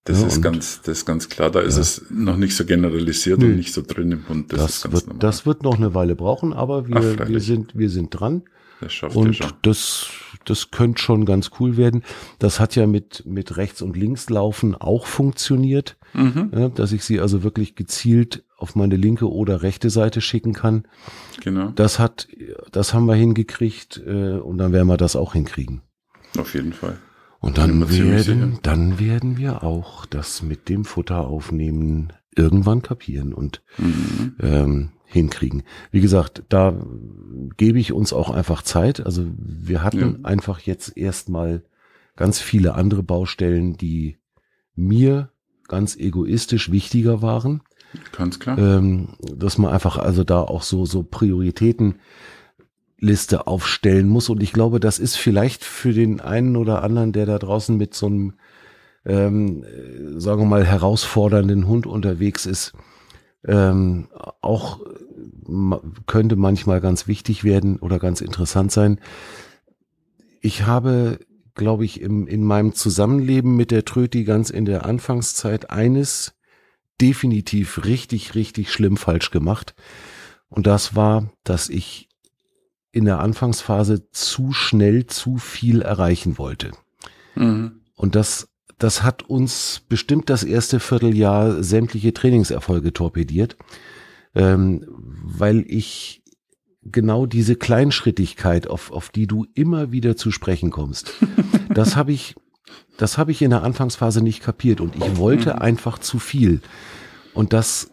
das 0.06 0.22
ja, 0.22 0.28
ist 0.28 0.42
ganz, 0.42 0.82
das 0.82 1.00
ist 1.00 1.06
ganz 1.06 1.30
klar. 1.30 1.50
Da 1.50 1.62
ist 1.62 1.78
es 1.78 2.06
noch 2.10 2.38
nicht 2.38 2.56
so 2.56 2.66
generalisiert 2.66 3.40
Nö. 3.40 3.48
und 3.48 3.56
nicht 3.56 3.74
so 3.74 3.82
drin 3.82 4.12
im 4.12 4.28
Hund. 4.28 4.52
Das, 4.52 4.82
das 4.82 4.92
wird, 4.92 5.08
normal. 5.08 5.20
das 5.20 5.46
wird 5.46 5.64
noch 5.64 5.78
eine 5.78 5.94
Weile 5.94 6.16
brauchen, 6.16 6.54
aber 6.54 6.88
wir, 6.88 7.18
Ach, 7.20 7.28
wir 7.28 7.40
sind, 7.40 7.78
wir 7.78 7.90
sind 7.90 8.10
dran. 8.10 8.44
Das 8.82 8.92
schafft 8.92 9.16
und 9.16 9.36
schon. 9.36 9.54
das, 9.62 10.10
das 10.44 10.72
könnte 10.72 11.02
schon 11.02 11.26
ganz 11.26 11.52
cool 11.60 11.78
werden. 11.78 12.04
Das 12.40 12.60
hat 12.60 12.76
ja 12.76 12.86
mit, 12.86 13.26
mit 13.26 13.56
rechts 13.56 13.82
und 13.82 13.96
links 13.96 14.30
laufen 14.30 14.76
auch 14.76 15.06
funktioniert, 15.06 15.96
mhm. 16.14 16.52
ja, 16.54 16.68
dass 16.68 16.92
ich 16.92 17.06
sie 17.06 17.22
also 17.22 17.44
wirklich 17.44 17.76
gezielt 17.76 18.44
auf 18.58 18.76
meine 18.76 18.98
linke 18.98 19.32
oder 19.32 19.62
rechte 19.62 19.90
Seite 19.90 20.20
schicken 20.20 20.54
kann. 20.54 20.84
Genau. 21.42 21.72
Das 21.76 22.00
hat, 22.00 22.28
das 22.72 22.94
haben 22.94 23.06
wir 23.06 23.16
hingekriegt 23.16 24.02
äh, 24.06 24.34
und 24.34 24.58
dann 24.58 24.74
werden 24.74 24.88
wir 24.88 24.98
das 24.98 25.16
auch 25.16 25.34
hinkriegen. 25.34 25.82
Auf 26.38 26.54
jeden 26.54 26.74
Fall. 26.74 26.98
Und 27.44 27.58
dann 27.58 27.90
werden, 27.90 28.60
dann 28.62 29.00
werden 29.00 29.38
wir 29.38 29.64
auch 29.64 30.06
das 30.06 30.44
mit 30.44 30.70
dem 30.70 30.86
Futter 30.86 31.28
aufnehmen 31.28 32.14
irgendwann 32.34 32.82
kapieren 32.82 33.34
und 33.34 33.62
mhm. 33.78 34.38
ähm, 34.40 34.90
hinkriegen. 35.04 35.64
Wie 35.92 36.00
gesagt, 36.00 36.44
da 36.48 36.74
gebe 37.58 37.80
ich 37.80 37.92
uns 37.92 38.14
auch 38.14 38.30
einfach 38.30 38.62
Zeit. 38.62 39.06
Also 39.06 39.26
wir 39.38 39.84
hatten 39.84 40.00
ja. 40.00 40.16
einfach 40.24 40.62
jetzt 40.62 40.96
erstmal 40.96 41.66
ganz 42.16 42.40
viele 42.40 42.76
andere 42.76 43.04
Baustellen, 43.04 43.76
die 43.76 44.20
mir 44.74 45.30
ganz 45.68 45.98
egoistisch 45.98 46.72
wichtiger 46.72 47.22
waren. 47.22 47.62
Ganz 48.14 48.40
klar. 48.40 48.58
Ähm, 48.58 49.18
dass 49.20 49.58
man 49.58 49.74
einfach 49.74 49.98
also 49.98 50.24
da 50.24 50.40
auch 50.40 50.64
so, 50.64 50.86
so 50.86 51.04
Prioritäten 51.04 51.96
Liste 53.04 53.48
aufstellen 53.48 54.08
muss. 54.08 54.30
Und 54.30 54.42
ich 54.42 54.54
glaube, 54.54 54.80
das 54.80 54.98
ist 54.98 55.18
vielleicht 55.18 55.64
für 55.64 55.94
den 55.94 56.22
einen 56.22 56.56
oder 56.56 56.84
anderen, 56.84 57.12
der 57.12 57.26
da 57.26 57.38
draußen 57.38 57.76
mit 57.76 57.94
so 57.94 58.08
einem, 58.08 58.34
ähm, 59.06 59.66
sagen 60.18 60.42
wir 60.42 60.48
mal, 60.48 60.66
herausfordernden 60.66 61.68
Hund 61.68 61.86
unterwegs 61.86 62.46
ist, 62.46 62.74
ähm, 63.46 64.08
auch 64.42 64.80
könnte 66.08 66.38
manchmal 66.38 66.80
ganz 66.80 67.08
wichtig 67.08 67.44
werden 67.44 67.78
oder 67.78 68.00
ganz 68.00 68.22
interessant 68.22 68.72
sein. 68.72 69.00
Ich 70.40 70.66
habe, 70.66 71.20
glaube 71.56 71.84
ich, 71.84 72.00
im, 72.00 72.26
in 72.28 72.44
meinem 72.46 72.74
Zusammenleben 72.74 73.58
mit 73.58 73.72
der 73.72 73.84
Tröti 73.84 74.24
ganz 74.24 74.50
in 74.50 74.64
der 74.64 74.86
Anfangszeit 74.86 75.70
eines 75.70 76.36
definitiv 77.02 77.84
richtig, 77.84 78.36
richtig 78.36 78.72
schlimm 78.72 78.96
falsch 78.96 79.32
gemacht. 79.32 79.76
Und 80.48 80.68
das 80.68 80.96
war, 80.96 81.30
dass 81.44 81.68
ich 81.68 82.08
in 82.94 83.06
der 83.06 83.20
Anfangsphase 83.20 84.10
zu 84.12 84.54
schnell 84.54 85.08
zu 85.08 85.38
viel 85.38 85.82
erreichen 85.82 86.38
wollte. 86.38 86.72
Mhm. 87.36 87.82
Und 87.96 88.16
das, 88.16 88.50
das 88.78 89.04
hat 89.04 89.24
uns 89.24 89.82
bestimmt 89.90 90.30
das 90.30 90.44
erste 90.44 90.80
Vierteljahr 90.80 91.64
sämtliche 91.64 92.14
Trainingserfolge 92.14 92.94
torpediert, 92.94 93.58
ähm, 94.36 94.86
weil 94.88 95.66
ich 95.68 96.22
genau 96.84 97.26
diese 97.26 97.56
Kleinschrittigkeit, 97.56 98.68
auf, 98.68 98.92
auf 98.92 99.10
die 99.10 99.26
du 99.26 99.48
immer 99.56 99.92
wieder 99.92 100.16
zu 100.16 100.30
sprechen 100.30 100.70
kommst, 100.70 101.14
das 101.74 101.96
habe 101.96 102.12
ich, 102.12 102.36
das 102.98 103.18
habe 103.18 103.32
ich 103.32 103.42
in 103.42 103.50
der 103.50 103.64
Anfangsphase 103.64 104.22
nicht 104.22 104.44
kapiert 104.44 104.82
und 104.82 104.96
ich 104.96 105.18
wollte 105.18 105.54
mhm. 105.54 105.60
einfach 105.60 105.98
zu 105.98 106.20
viel. 106.20 106.62
Und 107.34 107.54
das 107.54 107.90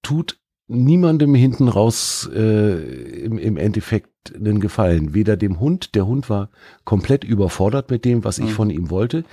tut 0.00 0.38
niemandem 0.66 1.34
hinten 1.34 1.68
raus 1.68 2.28
äh, 2.32 3.22
im, 3.24 3.38
im 3.38 3.56
Endeffekt 3.56 4.34
einen 4.34 4.60
Gefallen. 4.60 5.14
Weder 5.14 5.36
dem 5.36 5.60
Hund, 5.60 5.94
der 5.94 6.06
Hund 6.06 6.30
war 6.30 6.50
komplett 6.84 7.24
überfordert 7.24 7.90
mit 7.90 8.04
dem, 8.04 8.24
was 8.24 8.38
ich 8.38 8.46
mhm. 8.46 8.50
von 8.50 8.70
ihm 8.70 8.90
wollte. 8.90 9.24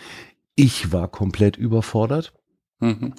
Ich 0.56 0.92
war 0.92 1.08
komplett 1.08 1.58
überfordert. 1.58 2.34
Mhm. 2.80 3.14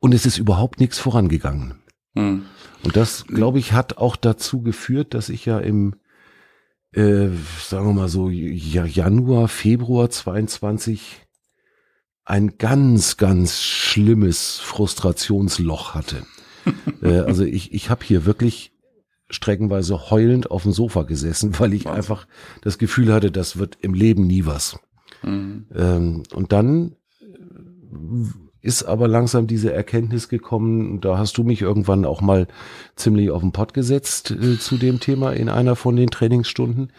Und 0.00 0.14
es 0.14 0.26
ist 0.26 0.38
überhaupt 0.38 0.80
nichts 0.80 0.98
vorangegangen. 0.98 1.74
Mhm. 2.14 2.46
Und 2.82 2.96
das, 2.96 3.26
glaube 3.26 3.58
ich, 3.58 3.72
hat 3.72 3.98
auch 3.98 4.16
dazu 4.16 4.62
geführt, 4.62 5.14
dass 5.14 5.28
ich 5.28 5.44
ja 5.44 5.58
im, 5.58 5.94
äh, 6.92 7.28
sagen 7.62 7.86
wir 7.86 7.92
mal 7.92 8.08
so, 8.08 8.28
Januar, 8.28 9.48
Februar 9.48 10.10
22 10.10 11.22
ein 12.24 12.58
ganz, 12.58 13.16
ganz 13.16 13.62
schlimmes 13.62 14.58
Frustrationsloch 14.58 15.94
hatte. 15.94 16.26
Äh, 17.02 17.18
also 17.20 17.44
ich, 17.44 17.72
ich 17.72 17.90
habe 17.90 18.04
hier 18.04 18.24
wirklich 18.24 18.72
streckenweise 19.30 20.10
heulend 20.10 20.50
auf 20.50 20.62
dem 20.62 20.72
Sofa 20.72 21.02
gesessen, 21.02 21.58
weil 21.58 21.72
ich 21.72 21.86
was? 21.86 21.96
einfach 21.96 22.26
das 22.62 22.78
Gefühl 22.78 23.12
hatte, 23.12 23.30
das 23.30 23.56
wird 23.56 23.78
im 23.80 23.94
Leben 23.94 24.26
nie 24.26 24.46
was. 24.46 24.78
Mhm. 25.22 25.66
Ähm, 25.74 26.22
und 26.32 26.52
dann 26.52 26.96
ist 28.60 28.84
aber 28.84 29.08
langsam 29.08 29.46
diese 29.46 29.72
Erkenntnis 29.72 30.28
gekommen, 30.28 31.00
da 31.00 31.18
hast 31.18 31.36
du 31.36 31.44
mich 31.44 31.60
irgendwann 31.60 32.06
auch 32.06 32.22
mal 32.22 32.48
ziemlich 32.96 33.30
auf 33.30 33.42
den 33.42 33.52
Pott 33.52 33.74
gesetzt 33.74 34.30
äh, 34.30 34.58
zu 34.58 34.78
dem 34.78 35.00
Thema 35.00 35.32
in 35.32 35.50
einer 35.50 35.76
von 35.76 35.96
den 35.96 36.08
Trainingsstunden, 36.08 36.90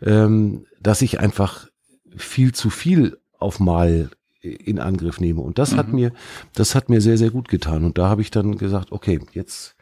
ähm, 0.00 0.64
dass 0.80 1.02
ich 1.02 1.20
einfach 1.20 1.68
viel 2.16 2.52
zu 2.52 2.70
viel 2.70 3.18
auf 3.38 3.60
mal 3.60 4.10
in 4.42 4.78
Angriff 4.78 5.20
nehme. 5.20 5.40
Und 5.40 5.58
das 5.58 5.72
mhm. 5.72 5.76
hat 5.76 5.92
mir, 5.92 6.12
das 6.54 6.74
hat 6.74 6.88
mir 6.88 7.00
sehr, 7.00 7.18
sehr 7.18 7.30
gut 7.30 7.48
getan. 7.48 7.84
Und 7.84 7.98
da 7.98 8.08
habe 8.08 8.22
ich 8.22 8.30
dann 8.30 8.58
gesagt, 8.58 8.92
okay, 8.92 9.20
jetzt, 9.32 9.76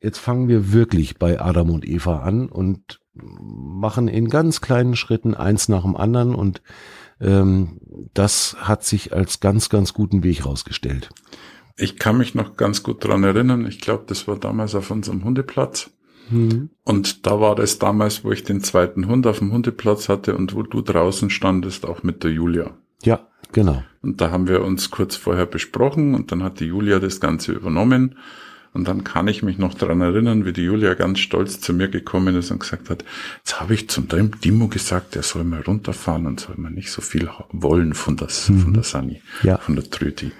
jetzt 0.00 0.18
fangen 0.18 0.48
wir 0.48 0.72
wirklich 0.72 1.18
bei 1.18 1.40
Adam 1.40 1.70
und 1.70 1.86
Eva 1.86 2.20
an 2.20 2.48
und 2.48 3.00
machen 3.12 4.08
in 4.08 4.28
ganz 4.28 4.60
kleinen 4.60 4.96
Schritten 4.96 5.34
eins 5.34 5.68
nach 5.68 5.82
dem 5.82 5.96
anderen 5.96 6.34
und 6.34 6.62
ähm, 7.20 7.80
das 8.14 8.56
hat 8.60 8.84
sich 8.84 9.12
als 9.12 9.40
ganz, 9.40 9.68
ganz 9.68 9.92
guten 9.92 10.22
Weg 10.22 10.46
rausgestellt. 10.46 11.10
Ich 11.76 11.98
kann 11.98 12.18
mich 12.18 12.34
noch 12.34 12.56
ganz 12.56 12.82
gut 12.82 13.04
dran 13.04 13.24
erinnern. 13.24 13.66
Ich 13.66 13.80
glaube, 13.80 14.04
das 14.06 14.28
war 14.28 14.36
damals 14.36 14.74
auf 14.74 14.90
unserem 14.90 15.24
Hundeplatz. 15.24 15.90
Mhm. 16.30 16.70
Und 16.84 17.26
da 17.26 17.40
war 17.40 17.54
das 17.56 17.78
damals, 17.78 18.24
wo 18.24 18.30
ich 18.30 18.44
den 18.44 18.62
zweiten 18.62 19.06
Hund 19.06 19.26
auf 19.26 19.38
dem 19.38 19.52
Hundeplatz 19.52 20.08
hatte 20.08 20.36
und 20.36 20.54
wo 20.54 20.62
du 20.62 20.82
draußen 20.82 21.30
standest, 21.30 21.86
auch 21.86 22.02
mit 22.02 22.22
der 22.22 22.32
Julia. 22.32 22.76
Ja, 23.02 23.26
genau. 23.52 23.82
Und 24.02 24.20
da 24.20 24.30
haben 24.30 24.48
wir 24.48 24.62
uns 24.62 24.90
kurz 24.90 25.16
vorher 25.16 25.46
besprochen 25.46 26.14
und 26.14 26.32
dann 26.32 26.42
hat 26.42 26.60
die 26.60 26.66
Julia 26.66 26.98
das 26.98 27.20
Ganze 27.20 27.52
übernommen. 27.52 28.16
Und 28.72 28.86
dann 28.86 29.02
kann 29.02 29.26
ich 29.26 29.42
mich 29.42 29.58
noch 29.58 29.74
dran 29.74 30.00
erinnern, 30.00 30.44
wie 30.44 30.52
die 30.52 30.62
Julia 30.62 30.94
ganz 30.94 31.18
stolz 31.18 31.60
zu 31.60 31.72
mir 31.72 31.88
gekommen 31.88 32.36
ist 32.36 32.52
und 32.52 32.60
gesagt 32.60 32.88
hat, 32.88 33.04
jetzt 33.38 33.60
habe 33.60 33.74
ich 33.74 33.88
zum 33.90 34.06
Dimo 34.08 34.68
gesagt, 34.68 35.16
er 35.16 35.24
soll 35.24 35.42
mal 35.42 35.60
runterfahren 35.60 36.26
und 36.26 36.38
soll 36.38 36.54
mal 36.56 36.70
nicht 36.70 36.92
so 36.92 37.02
viel 37.02 37.28
wollen 37.50 37.94
von, 37.94 38.16
das, 38.16 38.48
mhm. 38.48 38.60
von 38.60 38.74
der 38.74 38.82
Sani, 38.84 39.22
ja. 39.42 39.58
von 39.58 39.74
der 39.74 39.90
Trüti. 39.90 40.30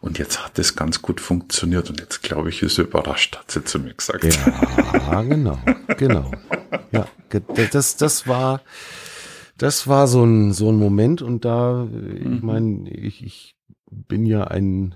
Und 0.00 0.18
jetzt 0.18 0.44
hat 0.44 0.58
es 0.58 0.76
ganz 0.76 1.00
gut 1.00 1.20
funktioniert 1.20 1.88
und 1.90 2.00
jetzt 2.00 2.22
glaube 2.22 2.50
ich, 2.50 2.62
ist 2.62 2.78
er 2.78 2.84
überrascht, 2.84 3.36
hat 3.38 3.50
sie 3.50 3.64
zu 3.64 3.78
mir 3.78 3.94
gesagt. 3.94 4.24
Ja, 4.24 5.22
genau, 5.22 5.58
genau. 5.96 6.30
Ja, 6.92 7.06
das, 7.72 7.96
das 7.96 8.26
war, 8.26 8.62
das 9.60 9.86
war 9.86 10.06
so 10.06 10.24
ein, 10.24 10.54
so 10.54 10.70
ein 10.70 10.76
Moment 10.76 11.20
und 11.20 11.44
da, 11.44 11.86
ich 12.18 12.24
mhm. 12.24 12.40
meine, 12.42 12.90
ich, 12.90 13.22
ich 13.22 13.56
bin 13.90 14.24
ja 14.24 14.44
ein 14.44 14.94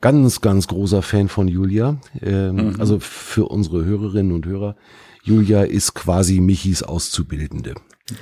ganz, 0.00 0.40
ganz 0.40 0.66
großer 0.66 1.02
Fan 1.02 1.28
von 1.28 1.46
Julia. 1.46 2.00
Ähm, 2.22 2.56
mhm. 2.70 2.80
Also 2.80 2.98
für 3.00 3.44
unsere 3.44 3.84
Hörerinnen 3.84 4.32
und 4.32 4.46
Hörer, 4.46 4.76
Julia 5.22 5.62
ist 5.62 5.92
quasi 5.92 6.40
Michis 6.40 6.82
Auszubildende. 6.82 7.74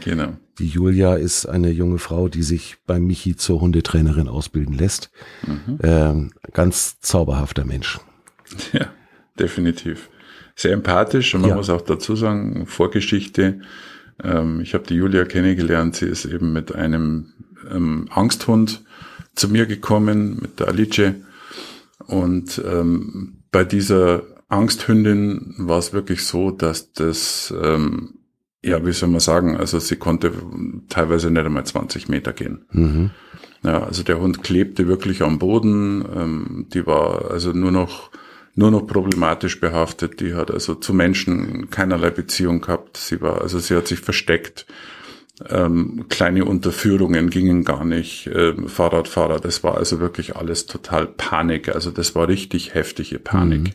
Genau. 0.05 0.33
Die 0.59 0.67
Julia 0.67 1.15
ist 1.15 1.47
eine 1.47 1.71
junge 1.71 1.99
Frau, 1.99 2.29
die 2.29 2.43
sich 2.43 2.79
bei 2.87 2.99
Michi 2.99 3.37
zur 3.37 3.61
Hundetrainerin 3.61 4.29
ausbilden 4.29 4.77
lässt. 4.77 5.11
Mhm. 5.47 5.79
Ähm, 5.85 6.33
ganz 6.53 7.01
zauberhafter 7.01 7.65
Mensch. 7.65 8.01
Ja, 8.73 8.89
definitiv. 9.39 10.11
Sehr 10.57 10.73
empathisch 10.73 11.33
und 11.35 11.43
man 11.43 11.51
ja. 11.51 11.57
muss 11.57 11.71
auch 11.71 11.81
dazu 11.81 12.17
sagen, 12.17 12.67
Vorgeschichte. 12.67 13.61
Ähm, 14.23 14.61
ich 14.61 14.75
habe 14.75 14.87
die 14.87 14.95
Julia 14.95 15.25
kennengelernt. 15.25 15.97
Sie 15.97 16.07
ist 16.07 16.25
eben 16.25 16.53
mit 16.53 16.75
einem 16.75 17.33
ähm, 17.71 18.09
Angsthund 18.11 18.83
zu 19.35 19.49
mir 19.49 19.67
gekommen, 19.67 20.39
mit 20.41 20.61
der 20.61 20.69
Alice. 20.69 21.15
Und 22.07 22.63
ähm, 22.67 23.43
bei 23.53 23.65
dieser 23.65 24.23
Angsthündin 24.49 25.55
war 25.59 25.79
es 25.79 25.93
wirklich 25.93 26.25
so, 26.25 26.51
dass 26.51 26.93
das 26.93 27.55
ähm, 27.63 28.15
ja, 28.63 28.85
wie 28.85 28.93
soll 28.93 29.09
man 29.09 29.21
sagen, 29.21 29.57
also 29.57 29.79
sie 29.79 29.97
konnte 29.97 30.33
teilweise 30.89 31.31
nicht 31.31 31.45
einmal 31.45 31.65
20 31.65 32.09
Meter 32.09 32.33
gehen. 32.33 32.65
Mhm. 32.71 33.11
Ja, 33.63 33.83
also 33.83 34.03
der 34.03 34.21
Hund 34.21 34.43
klebte 34.43 34.87
wirklich 34.87 35.23
am 35.23 35.39
Boden, 35.39 36.05
ähm, 36.15 36.67
die 36.73 36.87
war 36.87 37.31
also 37.31 37.53
nur 37.53 37.73
noch 37.73 38.11
nur 38.55 38.71
noch 38.71 38.87
problematisch 38.87 39.61
behaftet, 39.61 40.21
die 40.21 40.35
hat 40.35 40.51
also 40.51 40.75
zu 40.75 40.93
Menschen 40.93 41.71
keinerlei 41.71 42.11
Beziehung 42.11 42.61
gehabt, 42.61 42.97
sie 42.97 43.21
war, 43.21 43.41
also 43.41 43.59
sie 43.59 43.77
hat 43.77 43.87
sich 43.87 44.01
versteckt, 44.01 44.67
ähm, 45.49 46.07
kleine 46.09 46.45
Unterführungen 46.45 47.31
gingen 47.31 47.65
gar 47.65 47.85
nicht, 47.85 48.29
ähm, 48.35 48.69
Fahrradfahrer, 48.69 49.41
das 49.41 49.63
war 49.65 49.77
also 49.77 50.01
wirklich 50.01 50.37
alles 50.37 50.67
total 50.67 51.07
Panik, 51.07 51.75
also 51.75 51.91
das 51.91 52.15
war 52.15 52.29
richtig 52.29 52.75
heftige 52.75 53.19
Panik. 53.19 53.61
Mhm. 53.61 53.71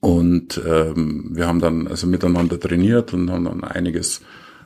Und 0.00 0.60
ähm, 0.66 1.30
wir 1.32 1.46
haben 1.46 1.60
dann 1.60 1.88
also 1.88 2.06
miteinander 2.06 2.60
trainiert 2.60 3.14
und 3.14 3.30
haben 3.30 3.46
dann 3.46 3.64
einiges 3.64 4.20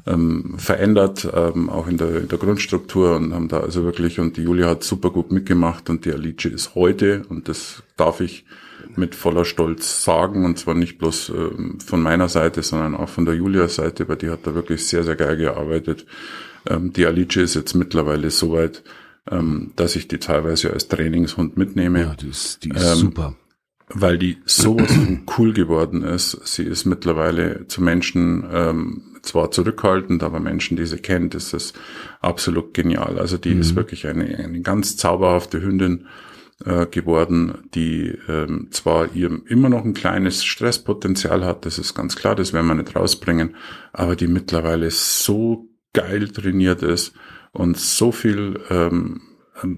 ähm, 0.06 0.56
verändert, 0.58 1.28
ähm, 1.32 1.70
auch 1.70 1.86
in 1.86 1.96
der, 1.96 2.22
in 2.22 2.28
der 2.28 2.38
Grundstruktur 2.38 3.16
und 3.16 3.32
haben 3.32 3.48
da 3.48 3.60
also 3.60 3.84
wirklich, 3.84 4.20
und 4.20 4.36
die 4.36 4.42
Julia 4.42 4.68
hat 4.68 4.84
super 4.84 5.10
gut 5.10 5.32
mitgemacht 5.32 5.88
und 5.88 6.04
die 6.04 6.12
Alice 6.12 6.44
ist 6.46 6.74
heute, 6.74 7.22
und 7.28 7.48
das 7.48 7.83
darf 7.96 8.20
ich 8.20 8.44
mit 8.96 9.14
voller 9.14 9.44
Stolz 9.44 10.04
sagen, 10.04 10.44
und 10.44 10.58
zwar 10.58 10.74
nicht 10.74 10.98
bloß 10.98 11.30
ähm, 11.30 11.78
von 11.80 12.02
meiner 12.02 12.28
Seite, 12.28 12.62
sondern 12.62 12.94
auch 12.94 13.08
von 13.08 13.24
der 13.24 13.34
Julias 13.34 13.76
Seite, 13.76 14.08
weil 14.08 14.16
die 14.16 14.30
hat 14.30 14.46
da 14.46 14.54
wirklich 14.54 14.86
sehr, 14.86 15.04
sehr 15.04 15.16
geil 15.16 15.36
gearbeitet. 15.36 16.06
Ähm, 16.68 16.92
die 16.92 17.06
Alice 17.06 17.36
ist 17.36 17.54
jetzt 17.54 17.74
mittlerweile 17.74 18.30
so 18.30 18.52
weit, 18.52 18.82
ähm, 19.30 19.72
dass 19.76 19.96
ich 19.96 20.08
die 20.08 20.18
teilweise 20.18 20.72
als 20.72 20.88
Trainingshund 20.88 21.56
mitnehme. 21.56 22.00
Ja, 22.02 22.14
die 22.14 22.28
ist, 22.28 22.64
die 22.64 22.70
ist 22.70 22.84
ähm, 22.84 22.98
super 22.98 23.36
weil 23.88 24.18
die 24.18 24.38
sowas 24.44 24.92
von 24.92 25.22
cool 25.38 25.52
geworden 25.52 26.02
ist. 26.02 26.38
Sie 26.46 26.64
ist 26.64 26.84
mittlerweile 26.84 27.66
zu 27.68 27.82
Menschen 27.82 28.44
ähm, 28.50 29.02
zwar 29.22 29.50
zurückhaltend, 29.50 30.22
aber 30.22 30.40
Menschen, 30.40 30.76
die 30.76 30.86
sie 30.86 30.98
kennt, 30.98 31.34
ist 31.34 31.54
es 31.54 31.72
absolut 32.20 32.74
genial. 32.74 33.18
Also 33.18 33.38
die 33.38 33.54
mhm. 33.54 33.60
ist 33.60 33.76
wirklich 33.76 34.06
eine, 34.06 34.24
eine 34.38 34.60
ganz 34.60 34.96
zauberhafte 34.96 35.60
Hündin 35.60 36.06
äh, 36.64 36.86
geworden, 36.86 37.68
die 37.74 38.16
ähm, 38.28 38.68
zwar 38.70 39.14
ihr 39.14 39.40
immer 39.46 39.68
noch 39.68 39.84
ein 39.84 39.94
kleines 39.94 40.44
Stresspotenzial 40.44 41.44
hat, 41.44 41.66
das 41.66 41.78
ist 41.78 41.94
ganz 41.94 42.16
klar, 42.16 42.34
das 42.34 42.52
werden 42.52 42.66
wir 42.66 42.74
nicht 42.74 42.94
rausbringen, 42.94 43.56
aber 43.92 44.16
die 44.16 44.28
mittlerweile 44.28 44.90
so 44.90 45.68
geil 45.92 46.28
trainiert 46.28 46.82
ist 46.82 47.14
und 47.52 47.78
so 47.78 48.12
viel 48.12 48.60
ähm, 48.70 49.22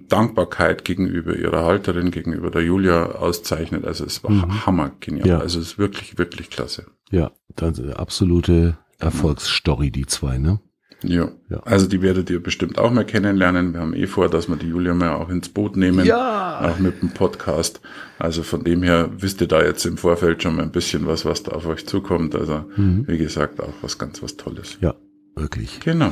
Dankbarkeit 0.09 0.85
gegenüber 0.85 1.37
ihrer 1.37 1.65
Halterin, 1.65 2.11
gegenüber 2.11 2.51
der 2.51 2.63
Julia 2.63 3.13
auszeichnet. 3.13 3.85
Also 3.85 4.05
es 4.05 4.25
war 4.25 4.31
mhm. 4.31 4.67
hammergenial. 4.67 5.29
Ja. 5.29 5.39
Also 5.39 5.61
es 5.61 5.73
ist 5.73 5.79
wirklich, 5.79 6.19
wirklich 6.19 6.51
klasse. 6.51 6.87
Ja, 7.11 7.33
das 7.55 7.79
ist 7.79 7.95
absolute 7.95 8.79
Erfolgsstory, 8.99 9.91
die 9.91 10.07
zwei, 10.07 10.39
ne? 10.39 10.61
Ja. 11.03 11.29
ja. 11.51 11.59
Also 11.65 11.87
die 11.87 12.03
werdet 12.03 12.31
ihr 12.31 12.43
bestimmt 12.43 12.79
auch 12.79 12.91
mal 12.91 13.05
kennenlernen. 13.05 13.75
Wir 13.75 13.81
haben 13.81 13.95
eh 13.95 14.07
vor, 14.07 14.29
dass 14.29 14.49
wir 14.49 14.57
die 14.57 14.69
Julia 14.69 14.95
mal 14.95 15.15
auch 15.15 15.29
ins 15.29 15.49
Boot 15.49 15.77
nehmen. 15.77 16.05
Ja. 16.05 16.61
Auch 16.61 16.79
mit 16.79 17.03
dem 17.03 17.11
Podcast. 17.11 17.81
Also 18.19 18.43
von 18.43 18.65
dem 18.65 18.83
her 18.83 19.11
wisst 19.19 19.41
ihr 19.41 19.49
da 19.49 19.63
jetzt 19.63 19.85
im 19.85 19.99
Vorfeld 19.99 20.43
schon 20.43 20.57
mal 20.57 20.63
ein 20.63 20.73
bisschen 20.73 21.07
was, 21.07 21.25
was 21.25 21.43
da 21.43 21.53
auf 21.53 21.67
euch 21.67 21.87
zukommt. 21.87 22.35
Also 22.35 22.65
mhm. 22.77 23.05
wie 23.07 23.19
gesagt, 23.19 23.61
auch 23.61 23.75
was 23.83 23.99
ganz 23.99 24.23
was 24.23 24.37
Tolles. 24.37 24.79
Ja, 24.81 24.95
wirklich. 25.35 25.81
Genau. 25.81 26.11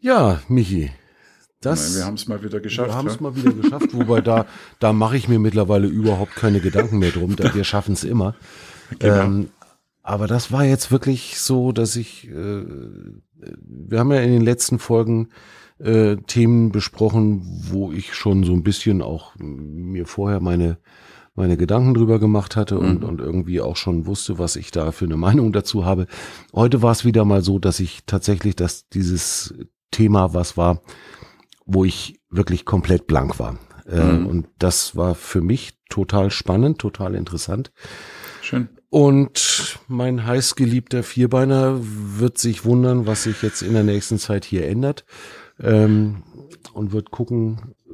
Ja, 0.00 0.40
Michi, 0.48 0.90
das, 1.64 1.96
wir 1.96 2.04
haben 2.04 2.14
es 2.14 2.28
mal 2.28 2.42
wieder 2.42 2.60
geschafft. 2.60 2.90
Wir 2.90 2.94
haben 2.94 3.08
es 3.08 3.14
ja? 3.16 3.22
mal 3.22 3.36
wieder 3.36 3.52
geschafft, 3.52 3.94
wobei 3.94 4.20
da, 4.20 4.46
da 4.80 4.92
mache 4.92 5.16
ich 5.16 5.28
mir 5.28 5.38
mittlerweile 5.38 5.86
überhaupt 5.86 6.34
keine 6.34 6.60
Gedanken 6.60 6.98
mehr 6.98 7.10
drum. 7.10 7.36
Da, 7.36 7.54
wir 7.54 7.64
schaffen 7.64 7.94
es 7.94 8.04
immer. 8.04 8.34
Genau. 8.98 9.22
Ähm, 9.22 9.48
aber 10.02 10.26
das 10.26 10.52
war 10.52 10.64
jetzt 10.64 10.92
wirklich 10.92 11.40
so, 11.40 11.72
dass 11.72 11.96
ich, 11.96 12.28
äh, 12.28 12.64
wir 13.60 13.98
haben 13.98 14.12
ja 14.12 14.20
in 14.20 14.32
den 14.32 14.42
letzten 14.42 14.78
Folgen 14.78 15.28
äh, 15.78 16.16
Themen 16.26 16.72
besprochen, 16.72 17.42
wo 17.68 17.92
ich 17.92 18.14
schon 18.14 18.44
so 18.44 18.52
ein 18.52 18.62
bisschen 18.62 19.02
auch 19.02 19.34
mir 19.38 20.06
vorher 20.06 20.40
meine 20.40 20.78
meine 21.34 21.56
Gedanken 21.56 21.94
drüber 21.94 22.18
gemacht 22.18 22.54
hatte 22.54 22.78
und, 22.78 23.00
mhm. 23.00 23.08
und 23.08 23.20
irgendwie 23.20 23.60
auch 23.60 23.76
schon 23.76 24.06
wusste, 24.06 24.38
was 24.38 24.56
ich 24.56 24.70
da 24.70 24.92
für 24.92 25.04
eine 25.04 25.16
Meinung 25.18 25.52
dazu 25.52 25.84
habe. 25.84 26.06
Heute 26.54 26.82
war 26.82 26.92
es 26.92 27.04
wieder 27.04 27.24
mal 27.24 27.42
so, 27.42 27.58
dass 27.58 27.80
ich 27.80 28.04
tatsächlich, 28.06 28.56
dass 28.56 28.88
dieses 28.88 29.54
Thema 29.90 30.34
was 30.34 30.56
war, 30.56 30.82
wo 31.66 31.84
ich 31.84 32.20
wirklich 32.30 32.64
komplett 32.64 33.06
blank 33.06 33.38
war. 33.38 33.58
Äh, 33.86 34.02
mhm. 34.02 34.26
Und 34.26 34.46
das 34.58 34.96
war 34.96 35.14
für 35.14 35.40
mich 35.40 35.78
total 35.88 36.30
spannend, 36.30 36.78
total 36.78 37.14
interessant. 37.14 37.72
Schön. 38.40 38.68
Und 38.94 39.80
mein 39.88 40.24
heißgeliebter 40.24 41.02
Vierbeiner 41.02 41.80
wird 41.80 42.38
sich 42.38 42.64
wundern, 42.64 43.08
was 43.08 43.24
sich 43.24 43.42
jetzt 43.42 43.60
in 43.60 43.72
der 43.72 43.82
nächsten 43.82 44.20
Zeit 44.20 44.44
hier 44.44 44.68
ändert. 44.68 45.04
Ähm, 45.60 46.22
und 46.74 46.92
wird 46.92 47.10
gucken, 47.10 47.74
äh, 47.88 47.92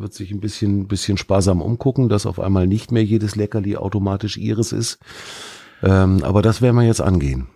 wird 0.00 0.14
sich 0.14 0.30
ein 0.30 0.40
bisschen, 0.40 0.88
bisschen 0.88 1.18
sparsam 1.18 1.60
umgucken, 1.60 2.08
dass 2.08 2.24
auf 2.24 2.40
einmal 2.40 2.66
nicht 2.66 2.92
mehr 2.92 3.04
jedes 3.04 3.36
Leckerli 3.36 3.76
automatisch 3.76 4.38
ihres 4.38 4.72
ist. 4.72 5.00
Ähm, 5.82 6.24
aber 6.24 6.40
das 6.40 6.62
werden 6.62 6.76
wir 6.76 6.86
jetzt 6.86 7.02
angehen. 7.02 7.48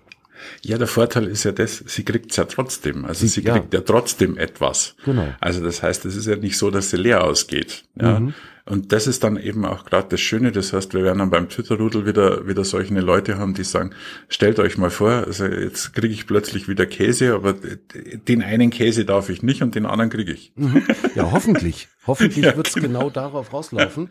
Ja, 0.60 0.76
der 0.76 0.86
Vorteil 0.86 1.28
ist 1.28 1.44
ja 1.44 1.52
das, 1.52 1.82
sie 1.86 2.04
kriegt's 2.04 2.36
ja 2.36 2.44
trotzdem. 2.44 3.06
Also 3.06 3.20
sie, 3.20 3.28
sie 3.28 3.42
kriegt 3.42 3.72
ja. 3.72 3.80
ja. 3.80 3.86
trotzdem 3.86 4.36
etwas. 4.36 4.96
Genau. 5.06 5.28
Also 5.40 5.64
das 5.64 5.82
heißt, 5.82 6.04
es 6.04 6.14
ist 6.14 6.26
ja 6.26 6.36
nicht 6.36 6.58
so, 6.58 6.70
dass 6.70 6.90
sie 6.90 6.98
leer 6.98 7.24
ausgeht. 7.24 7.84
Ja. 7.98 8.20
Mhm. 8.20 8.34
Und 8.64 8.92
das 8.92 9.06
ist 9.06 9.24
dann 9.24 9.36
eben 9.36 9.64
auch 9.64 9.84
gerade 9.84 10.08
das 10.08 10.20
Schöne. 10.20 10.52
Das 10.52 10.72
heißt, 10.72 10.94
wir 10.94 11.02
werden 11.02 11.18
dann 11.18 11.30
beim 11.30 11.48
Twitter-Rudel 11.48 12.06
wieder, 12.06 12.46
wieder 12.46 12.64
solche 12.64 12.94
Leute 12.94 13.38
haben, 13.38 13.54
die 13.54 13.64
sagen, 13.64 13.90
stellt 14.28 14.60
euch 14.60 14.78
mal 14.78 14.90
vor, 14.90 15.10
also 15.10 15.46
jetzt 15.46 15.94
kriege 15.94 16.14
ich 16.14 16.26
plötzlich 16.26 16.68
wieder 16.68 16.86
Käse, 16.86 17.34
aber 17.34 17.54
den 17.54 18.42
einen 18.42 18.70
Käse 18.70 19.04
darf 19.04 19.30
ich 19.30 19.42
nicht 19.42 19.62
und 19.62 19.74
den 19.74 19.86
anderen 19.86 20.10
kriege 20.10 20.32
ich. 20.32 20.52
Mhm. 20.56 20.82
Ja, 21.14 21.30
hoffentlich. 21.30 21.88
Hoffentlich 22.06 22.44
ja, 22.46 22.56
wird's 22.56 22.74
genau. 22.74 22.86
genau 22.86 23.10
darauf 23.10 23.52
rauslaufen. 23.52 24.10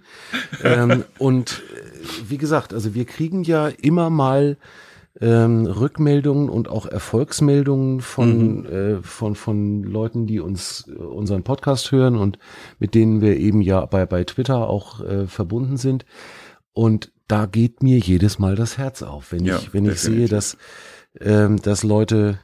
ähm, 0.63 1.03
und 1.17 1.63
äh, 1.73 2.29
wie 2.29 2.37
gesagt, 2.37 2.73
also 2.73 2.93
wir 2.93 3.05
kriegen 3.05 3.43
ja 3.43 3.69
immer 3.69 4.09
mal 4.09 4.57
ähm, 5.19 5.65
Rückmeldungen 5.65 6.49
und 6.49 6.69
auch 6.69 6.85
Erfolgsmeldungen 6.85 7.99
von, 8.01 8.61
mhm. 8.61 8.65
äh, 8.65 9.01
von, 9.01 9.35
von 9.35 9.83
Leuten, 9.83 10.25
die 10.25 10.39
uns 10.39 10.87
äh, 10.87 10.93
unseren 10.93 11.43
Podcast 11.43 11.91
hören 11.91 12.15
und 12.15 12.39
mit 12.79 12.95
denen 12.95 13.21
wir 13.21 13.37
eben 13.37 13.61
ja 13.61 13.85
bei, 13.85 14.05
bei 14.05 14.23
Twitter 14.23 14.69
auch 14.69 15.01
äh, 15.01 15.27
verbunden 15.27 15.77
sind. 15.77 16.05
Und 16.71 17.11
da 17.27 17.45
geht 17.45 17.83
mir 17.83 17.97
jedes 17.97 18.39
Mal 18.39 18.55
das 18.55 18.77
Herz 18.77 19.03
auf, 19.03 19.31
wenn 19.31 19.45
ja, 19.45 19.57
ich, 19.57 19.73
wenn 19.73 19.85
ich 19.85 19.99
sehe, 19.99 20.27
dass 20.27 20.57
ähm, 21.19 21.61
dass 21.61 21.83
Leute, 21.83 22.39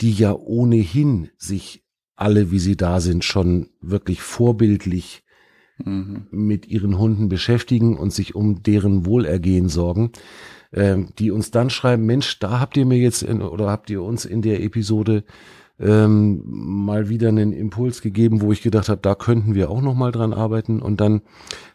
die 0.00 0.12
ja 0.12 0.34
ohnehin 0.34 1.30
sich 1.36 1.84
alle, 2.16 2.50
wie 2.50 2.58
sie 2.58 2.76
da 2.76 3.00
sind, 3.00 3.24
schon 3.24 3.70
wirklich 3.80 4.22
vorbildlich 4.22 5.22
mhm. 5.84 6.26
mit 6.30 6.66
ihren 6.66 6.98
Hunden 6.98 7.28
beschäftigen 7.28 7.96
und 7.96 8.12
sich 8.12 8.34
um 8.34 8.62
deren 8.62 9.06
Wohlergehen 9.06 9.68
sorgen, 9.68 10.12
ähm, 10.72 11.08
die 11.18 11.30
uns 11.30 11.50
dann 11.50 11.70
schreiben, 11.70 12.06
Mensch, 12.06 12.38
da 12.38 12.60
habt 12.60 12.76
ihr 12.76 12.86
mir 12.86 12.98
jetzt 12.98 13.22
in, 13.22 13.42
oder 13.42 13.68
habt 13.68 13.90
ihr 13.90 14.02
uns 14.02 14.24
in 14.24 14.42
der 14.42 14.62
Episode 14.62 15.24
ähm, 15.80 16.42
mal 16.46 17.08
wieder 17.08 17.28
einen 17.28 17.52
Impuls 17.52 18.02
gegeben, 18.02 18.40
wo 18.40 18.52
ich 18.52 18.62
gedacht 18.62 18.88
habe, 18.88 19.00
da 19.00 19.14
könnten 19.14 19.54
wir 19.54 19.70
auch 19.70 19.82
noch 19.82 19.94
mal 19.94 20.12
dran 20.12 20.32
arbeiten 20.32 20.80
und 20.80 21.00
dann 21.00 21.22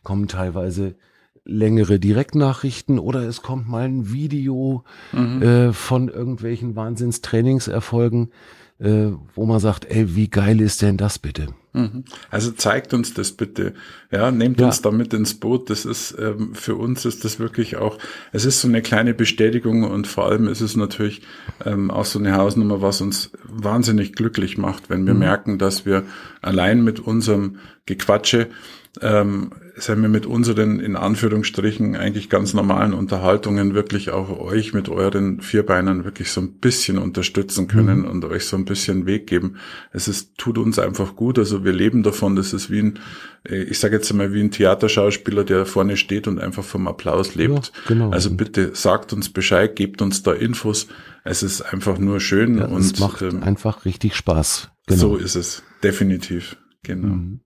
kommen 0.03 0.27
teilweise 0.27 0.95
längere 1.43 1.99
Direktnachrichten 1.99 2.99
oder 2.99 3.21
es 3.21 3.41
kommt 3.41 3.67
mal 3.67 3.85
ein 3.85 4.11
Video 4.11 4.83
mhm. 5.13 5.41
äh, 5.41 5.73
von 5.73 6.09
irgendwelchen 6.09 6.75
Wahnsinnstrainingserfolgen, 6.75 8.31
äh, 8.79 9.07
wo 9.33 9.45
man 9.45 9.59
sagt, 9.59 9.85
ey, 9.85 10.15
wie 10.15 10.29
geil 10.29 10.61
ist 10.61 10.81
denn 10.81 10.97
das 10.97 11.17
bitte? 11.17 11.47
Mhm. 11.73 12.05
Also 12.29 12.51
zeigt 12.51 12.93
uns 12.93 13.13
das 13.13 13.31
bitte. 13.31 13.73
Ja, 14.11 14.31
nehmt 14.31 14.59
ja. 14.59 14.67
uns 14.67 14.81
damit 14.81 15.13
ins 15.13 15.35
Boot. 15.35 15.69
Das 15.69 15.85
ist 15.85 16.15
ähm, 16.19 16.53
für 16.53 16.75
uns 16.75 17.05
ist 17.05 17.23
das 17.23 17.39
wirklich 17.39 17.77
auch. 17.77 17.97
Es 18.31 18.45
ist 18.45 18.61
so 18.61 18.67
eine 18.67 18.81
kleine 18.81 19.13
Bestätigung 19.13 19.83
und 19.83 20.07
vor 20.07 20.25
allem 20.25 20.47
ist 20.47 20.61
es 20.61 20.75
natürlich 20.75 21.21
ähm, 21.65 21.91
auch 21.91 22.05
so 22.05 22.19
eine 22.19 22.35
Hausnummer, 22.35 22.81
was 22.81 23.01
uns 23.01 23.31
wahnsinnig 23.43 24.13
glücklich 24.13 24.57
macht, 24.57 24.89
wenn 24.89 25.05
wir 25.05 25.13
mhm. 25.13 25.19
merken, 25.19 25.57
dass 25.57 25.85
wir 25.85 26.03
allein 26.41 26.83
mit 26.83 26.99
unserem 26.99 27.57
Gequatsche 27.85 28.47
ähm, 29.01 29.51
sagen 29.75 30.01
wir 30.01 30.09
mit 30.09 30.25
unseren 30.25 30.79
in 30.79 30.95
Anführungsstrichen 30.95 31.95
eigentlich 31.95 32.29
ganz 32.29 32.53
normalen 32.53 32.93
Unterhaltungen 32.93 33.75
wirklich 33.75 34.09
auch 34.09 34.39
euch 34.39 34.73
mit 34.73 34.89
euren 34.89 35.41
Vierbeinern 35.41 36.03
wirklich 36.03 36.31
so 36.31 36.41
ein 36.41 36.53
bisschen 36.53 36.97
unterstützen 36.97 37.67
können 37.67 37.99
mhm. 37.99 38.07
und 38.07 38.25
euch 38.25 38.45
so 38.45 38.57
ein 38.57 38.65
bisschen 38.65 39.05
Weg 39.05 39.27
geben. 39.27 39.57
Es 39.91 40.07
ist, 40.07 40.37
tut 40.37 40.57
uns 40.57 40.79
einfach 40.79 41.15
gut. 41.15 41.37
Also 41.37 41.63
wir 41.63 41.73
leben 41.73 42.03
davon. 42.03 42.35
Das 42.35 42.53
ist 42.53 42.71
wie 42.71 42.79
ein, 42.79 42.99
äh, 43.47 43.63
ich 43.63 43.79
sage 43.79 43.95
jetzt 43.95 44.11
mal 44.13 44.33
wie 44.33 44.41
ein 44.41 44.51
Theaterschauspieler, 44.51 45.43
der 45.43 45.65
vorne 45.65 45.97
steht 45.97 46.27
und 46.27 46.39
einfach 46.39 46.63
vom 46.63 46.87
Applaus 46.87 47.35
lebt. 47.35 47.67
Ja, 47.67 47.81
genau. 47.87 48.09
Also 48.11 48.35
bitte 48.35 48.71
sagt 48.73 49.13
uns 49.13 49.31
Bescheid, 49.31 49.75
gebt 49.75 50.01
uns 50.01 50.23
da 50.23 50.33
Infos. 50.33 50.87
Es 51.23 51.43
ist 51.43 51.61
einfach 51.61 51.99
nur 51.99 52.19
schön 52.19 52.57
ja, 52.57 52.65
und 52.65 52.81
es 52.81 52.99
macht 52.99 53.21
ähm, 53.21 53.43
einfach 53.43 53.85
richtig 53.85 54.15
Spaß. 54.15 54.69
Genau. 54.87 54.99
So 54.99 55.15
ist 55.17 55.35
es 55.35 55.63
definitiv. 55.83 56.57
Genau. 56.83 57.15
Mhm. 57.15 57.41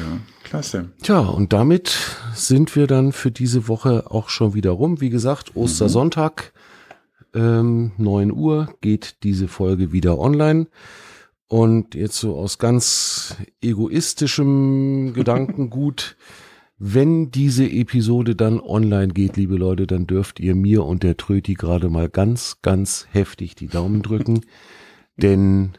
Ja, 0.00 0.18
klasse. 0.44 0.90
Tja, 1.02 1.20
und 1.20 1.52
damit 1.52 1.98
sind 2.34 2.74
wir 2.74 2.86
dann 2.86 3.12
für 3.12 3.30
diese 3.30 3.68
Woche 3.68 4.10
auch 4.10 4.30
schon 4.30 4.54
wieder 4.54 4.70
rum. 4.70 5.00
Wie 5.00 5.10
gesagt, 5.10 5.56
Ostersonntag, 5.56 6.52
ähm, 7.34 7.92
9 7.98 8.32
Uhr 8.32 8.74
geht 8.80 9.22
diese 9.22 9.46
Folge 9.46 9.92
wieder 9.92 10.18
online. 10.18 10.68
Und 11.48 11.94
jetzt 11.94 12.18
so 12.18 12.36
aus 12.36 12.58
ganz 12.58 13.36
egoistischem 13.60 15.12
Gedankengut, 15.14 16.16
wenn 16.78 17.30
diese 17.30 17.68
Episode 17.68 18.34
dann 18.34 18.58
online 18.58 19.12
geht, 19.12 19.36
liebe 19.36 19.56
Leute, 19.56 19.86
dann 19.86 20.06
dürft 20.06 20.40
ihr 20.40 20.54
mir 20.54 20.84
und 20.86 21.02
der 21.02 21.18
Tröti 21.18 21.54
gerade 21.54 21.90
mal 21.90 22.08
ganz, 22.08 22.62
ganz 22.62 23.06
heftig 23.10 23.54
die 23.54 23.68
Daumen 23.68 24.00
drücken. 24.00 24.40
Denn 25.16 25.72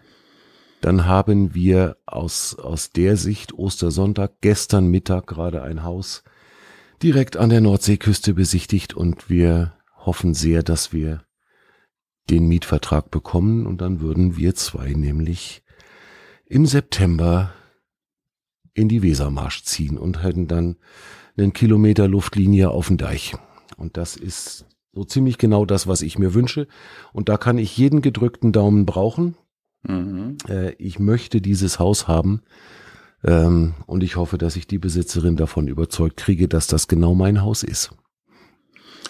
dann 0.82 1.06
haben 1.06 1.54
wir 1.54 1.98
aus, 2.06 2.56
aus 2.56 2.90
der 2.90 3.18
Sicht 3.18 3.54
Ostersonntag 3.54 4.42
gestern 4.42 4.88
Mittag 4.88 5.28
gerade 5.28 5.62
ein 5.64 5.84
Haus 5.84 6.24
direkt 7.02 7.38
an 7.38 7.50
der 7.50 7.62
Nordseeküste 7.62 8.34
besichtigt 8.34 8.94
und 8.94 9.30
wir 9.30 9.74
hoffen 9.96 10.34
sehr, 10.34 10.64
dass 10.64 10.94
wir 10.94 11.24
den 12.30 12.48
Mietvertrag 12.48 13.12
bekommen 13.12 13.66
und 13.66 13.82
dann 13.82 14.00
würden 14.00 14.38
wir 14.38 14.56
zwei 14.56 14.94
nämlich 14.94 15.64
im 16.46 16.66
September 16.66 17.54
in 18.74 18.90
die 18.90 19.02
Wesermarsch 19.04 19.64
ziehen 19.64 19.98
und 19.98 20.24
hätten 20.24 20.48
dann 20.48 20.78
einen 21.38 21.54
Kilometer 21.54 22.08
Luftlinie 22.08 22.70
auf 22.70 22.88
dem 22.88 22.98
Deich. 22.98 23.36
Und 23.78 23.98
das 23.98 24.16
ist 24.16 24.66
so 24.94 25.04
ziemlich 25.04 25.38
genau 25.38 25.66
das, 25.66 25.88
was 25.88 26.02
ich 26.02 26.20
mir 26.20 26.34
wünsche. 26.34 26.68
Und 27.14 27.30
da 27.30 27.38
kann 27.38 27.58
ich 27.58 27.78
jeden 27.78 28.02
gedrückten 28.02 28.52
Daumen 28.52 28.86
brauchen. 28.86 29.36
Mhm. 29.84 30.38
Äh, 30.48 30.74
ich 30.74 31.00
möchte 31.00 31.42
dieses 31.42 31.80
Haus 31.80 32.08
haben. 32.08 32.42
Ähm, 33.24 33.74
und 33.86 34.04
ich 34.04 34.16
hoffe, 34.16 34.38
dass 34.38 34.56
ich 34.56 34.68
die 34.68 34.80
Besitzerin 34.80 35.36
davon 35.36 35.68
überzeugt 35.68 36.18
kriege, 36.18 36.48
dass 36.48 36.68
das 36.68 36.88
genau 36.88 37.14
mein 37.14 37.42
Haus 37.42 37.64
ist. 37.64 37.92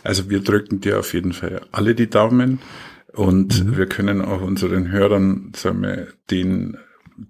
Also 0.04 0.30
wir 0.30 0.42
drücken 0.42 0.82
dir 0.82 1.00
auf 1.00 1.14
jeden 1.14 1.34
Fall 1.34 1.62
alle 1.72 1.96
die 1.96 2.10
Daumen 2.10 2.60
und 3.14 3.66
mhm. 3.66 3.78
wir 3.78 3.86
können 3.86 4.22
auch 4.22 4.42
unseren 4.42 4.92
Hörern 4.92 5.52
sagen 5.56 5.82
wir, 5.82 6.08
den, 6.30 6.78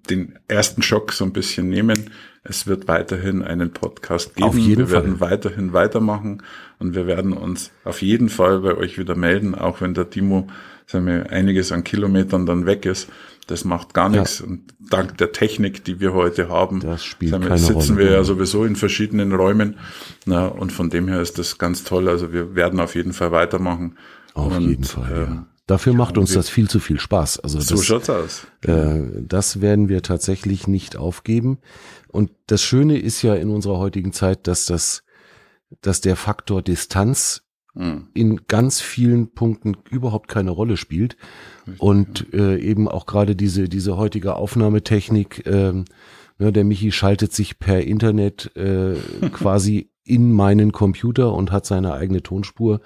den 0.09 0.39
ersten 0.47 0.81
Schock 0.81 1.11
so 1.11 1.26
ein 1.26 1.34
bisschen 1.34 1.69
nehmen. 1.69 2.09
Es 2.43 2.65
wird 2.65 2.88
weiterhin 2.88 3.43
einen 3.43 3.72
Podcast 3.72 4.35
geben. 4.35 4.47
Auf 4.47 4.57
jeden 4.57 4.80
wir 4.80 4.88
Fall. 4.88 5.03
werden 5.03 5.19
weiterhin 5.19 5.73
weitermachen 5.73 6.41
und 6.80 6.95
wir 6.95 7.05
werden 7.05 7.34
uns 7.34 7.72
auf 7.84 8.01
jeden 8.01 8.30
Fall 8.30 8.59
bei 8.59 8.76
euch 8.76 8.97
wieder 8.97 9.15
melden, 9.15 9.53
auch 9.53 9.81
wenn 9.81 9.93
der 9.93 10.09
Timo 10.09 10.47
sagen 10.88 11.05
wir, 11.05 11.30
einiges 11.30 11.72
an 11.72 11.84
Kilometern 11.84 12.45
dann 12.45 12.65
weg 12.65 12.85
ist. 12.85 13.09
Das 13.47 13.65
macht 13.65 13.93
gar 13.93 14.09
nichts. 14.09 14.39
Ja. 14.39 14.45
Und 14.45 14.73
dank 14.80 15.18
der 15.18 15.31
Technik, 15.31 15.84
die 15.84 15.99
wir 15.99 16.13
heute 16.13 16.49
haben, 16.49 16.80
das 16.80 17.03
spielt 17.03 17.34
wir, 17.41 17.57
sitzen 17.57 17.95
Rolle, 17.95 17.97
wir 17.97 18.11
ja 18.11 18.23
sowieso 18.23 18.65
in 18.65 18.76
verschiedenen 18.76 19.34
Räumen. 19.34 19.77
Na, 20.26 20.47
und 20.47 20.72
von 20.72 20.89
dem 20.89 21.07
her 21.07 21.22
ist 21.22 21.38
das 21.38 21.57
ganz 21.57 21.84
toll. 21.84 22.07
Also 22.07 22.31
wir 22.31 22.55
werden 22.55 22.80
auf 22.80 22.95
jeden 22.95 23.13
Fall 23.13 23.31
weitermachen. 23.31 23.97
Auf 24.34 24.55
und, 24.55 24.69
jeden 24.69 24.84
Fall. 24.84 25.11
Äh, 25.11 25.22
ja. 25.22 25.45
Dafür 25.68 25.93
macht 25.93 26.18
uns 26.18 26.34
das 26.34 26.49
viel 26.49 26.69
zu 26.69 26.80
viel 26.80 26.99
Spaß. 26.99 27.39
Also 27.39 27.59
so 27.61 27.76
das, 27.76 27.85
schaut's 27.85 28.09
aus. 28.09 28.47
Äh, 28.65 29.03
das 29.22 29.61
werden 29.61 29.88
wir 29.88 30.01
tatsächlich 30.01 30.68
nicht 30.68 30.97
aufgeben. 30.97 31.59
Und 32.09 32.31
das 32.47 32.61
Schöne 32.61 32.99
ist 32.99 33.22
ja 33.22 33.35
in 33.35 33.49
unserer 33.49 33.77
heutigen 33.77 34.11
Zeit, 34.11 34.47
dass 34.47 34.65
das, 34.65 35.03
dass 35.80 36.01
der 36.01 36.18
Faktor 36.18 36.61
Distanz 36.61 37.43
hm. 37.76 38.07
in 38.14 38.41
ganz 38.48 38.81
vielen 38.81 39.34
Punkten 39.34 39.77
überhaupt 39.89 40.27
keine 40.27 40.52
Rolle 40.52 40.77
spielt. 40.77 41.18
Richtig, 41.68 41.81
und 41.81 42.27
ja. 42.31 42.39
äh, 42.39 42.60
eben 42.60 42.88
auch 42.88 43.06
gerade 43.06 43.35
diese, 43.35 43.69
diese 43.69 43.98
heutige 43.98 44.35
Aufnahmetechnik, 44.35 45.45
ähm, 45.45 45.85
ne, 46.38 46.52
der 46.52 46.64
Michi 46.64 46.91
schaltet 46.91 47.34
sich 47.34 47.60
per 47.60 47.81
Internet 47.81 48.56
äh, 48.56 48.95
quasi 49.31 49.89
in 50.03 50.31
meinen 50.31 50.72
Computer 50.72 51.34
und 51.34 51.52
hat 51.52 51.65
seine 51.65 51.93
eigene 51.93 52.22
Tonspur. 52.23 52.81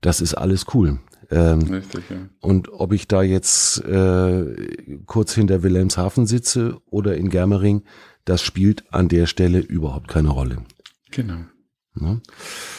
Das 0.00 0.20
ist 0.20 0.34
alles 0.34 0.66
cool. 0.74 1.00
Ähm, 1.30 1.60
Richtig, 1.60 2.02
ja. 2.10 2.16
Und 2.40 2.72
ob 2.72 2.92
ich 2.92 3.06
da 3.06 3.22
jetzt 3.22 3.84
äh, 3.84 4.98
kurz 5.06 5.34
hinter 5.34 5.62
Wilhelmshaven 5.62 6.26
sitze 6.26 6.78
oder 6.86 7.16
in 7.16 7.28
Germering, 7.28 7.82
das 8.24 8.42
spielt 8.42 8.84
an 8.92 9.08
der 9.08 9.26
Stelle 9.26 9.60
überhaupt 9.60 10.08
keine 10.08 10.30
Rolle. 10.30 10.58
Genau. 11.10 11.40
Ne? 12.00 12.20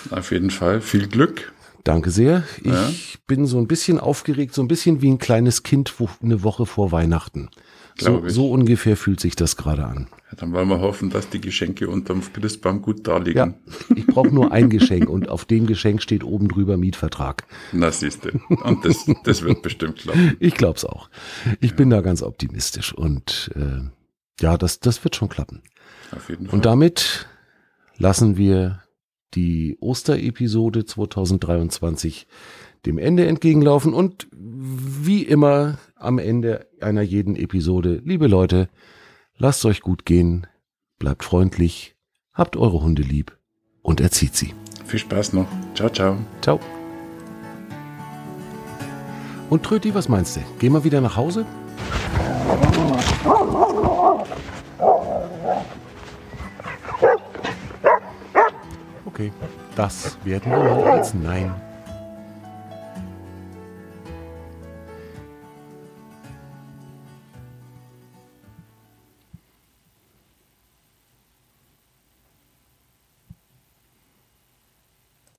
Auf 0.09 0.31
jeden 0.31 0.49
Fall. 0.49 0.81
Viel 0.81 1.07
Glück. 1.07 1.53
Danke 1.83 2.11
sehr. 2.11 2.43
Ich 2.61 2.71
ja. 2.71 2.91
bin 3.27 3.45
so 3.45 3.57
ein 3.57 3.67
bisschen 3.67 3.99
aufgeregt, 3.99 4.53
so 4.53 4.61
ein 4.61 4.67
bisschen 4.67 5.01
wie 5.01 5.09
ein 5.09 5.17
kleines 5.17 5.63
Kind 5.63 5.93
eine 6.21 6.43
Woche 6.43 6.65
vor 6.65 6.91
Weihnachten. 6.91 7.49
So, 7.97 8.27
so, 8.27 8.49
ungefähr 8.51 8.97
fühlt 8.97 9.19
sich 9.19 9.35
das 9.35 9.57
gerade 9.57 9.85
an. 9.85 10.07
Ja, 10.31 10.37
dann 10.37 10.53
wollen 10.53 10.69
wir 10.69 10.79
hoffen, 10.79 11.09
dass 11.09 11.29
die 11.29 11.41
Geschenke 11.41 11.89
unterm 11.89 12.21
Christbaum 12.33 12.81
gut 12.81 13.05
da 13.07 13.17
liegen. 13.17 13.37
Ja, 13.37 13.53
ich 13.95 14.07
brauche 14.07 14.29
nur 14.29 14.51
ein 14.51 14.69
Geschenk 14.69 15.09
und 15.09 15.29
auf 15.29 15.45
dem 15.45 15.67
Geschenk 15.67 16.01
steht 16.01 16.23
oben 16.23 16.47
drüber 16.47 16.77
Mietvertrag. 16.77 17.45
Na 17.73 17.91
siehst 17.91 18.25
du. 18.25 18.39
Und 18.63 18.85
das, 18.85 19.05
das 19.23 19.43
wird 19.43 19.61
bestimmt 19.61 19.97
klappen. 19.97 20.35
Ich 20.39 20.55
glaube 20.55 20.77
es 20.77 20.85
auch. 20.85 21.09
Ich 21.59 21.71
ja. 21.71 21.75
bin 21.75 21.89
da 21.89 22.01
ganz 22.01 22.23
optimistisch 22.23 22.93
und 22.93 23.51
äh, 23.55 23.81
ja, 24.41 24.57
das, 24.57 24.79
das 24.79 25.03
wird 25.03 25.15
schon 25.15 25.29
klappen. 25.29 25.61
Auf 26.15 26.29
jeden 26.29 26.47
Fall. 26.47 26.55
Und 26.55 26.65
damit 26.65 27.27
lassen 27.97 28.37
wir 28.37 28.80
die 29.33 29.77
Osterepisode 29.79 30.85
2023 30.85 32.27
dem 32.85 32.97
Ende 32.97 33.27
entgegenlaufen 33.27 33.93
und 33.93 34.27
wie 34.31 35.23
immer 35.23 35.77
am 35.95 36.17
Ende 36.17 36.67
einer 36.81 37.01
jeden 37.01 37.35
Episode, 37.35 38.01
liebe 38.03 38.27
Leute, 38.27 38.69
lasst 39.37 39.65
euch 39.65 39.81
gut 39.81 40.05
gehen, 40.05 40.47
bleibt 40.97 41.23
freundlich, 41.23 41.95
habt 42.33 42.57
eure 42.57 42.81
Hunde 42.81 43.03
lieb 43.03 43.37
und 43.81 44.01
erzieht 44.01 44.35
sie. 44.35 44.53
Viel 44.85 44.99
Spaß 44.99 45.33
noch. 45.33 45.47
Ciao, 45.75 45.89
ciao. 45.89 46.17
Ciao. 46.41 46.59
Und 49.49 49.63
Tröti, 49.63 49.93
was 49.93 50.09
meinst 50.09 50.37
du? 50.37 50.41
Gehen 50.59 50.73
wir 50.73 50.83
wieder 50.83 51.01
nach 51.01 51.17
Hause? 51.17 51.45
Okay, 59.21 59.31
das 59.75 60.17
werden 60.23 60.51
wir 60.51 60.93
als 60.93 61.13
Nein 61.13 61.53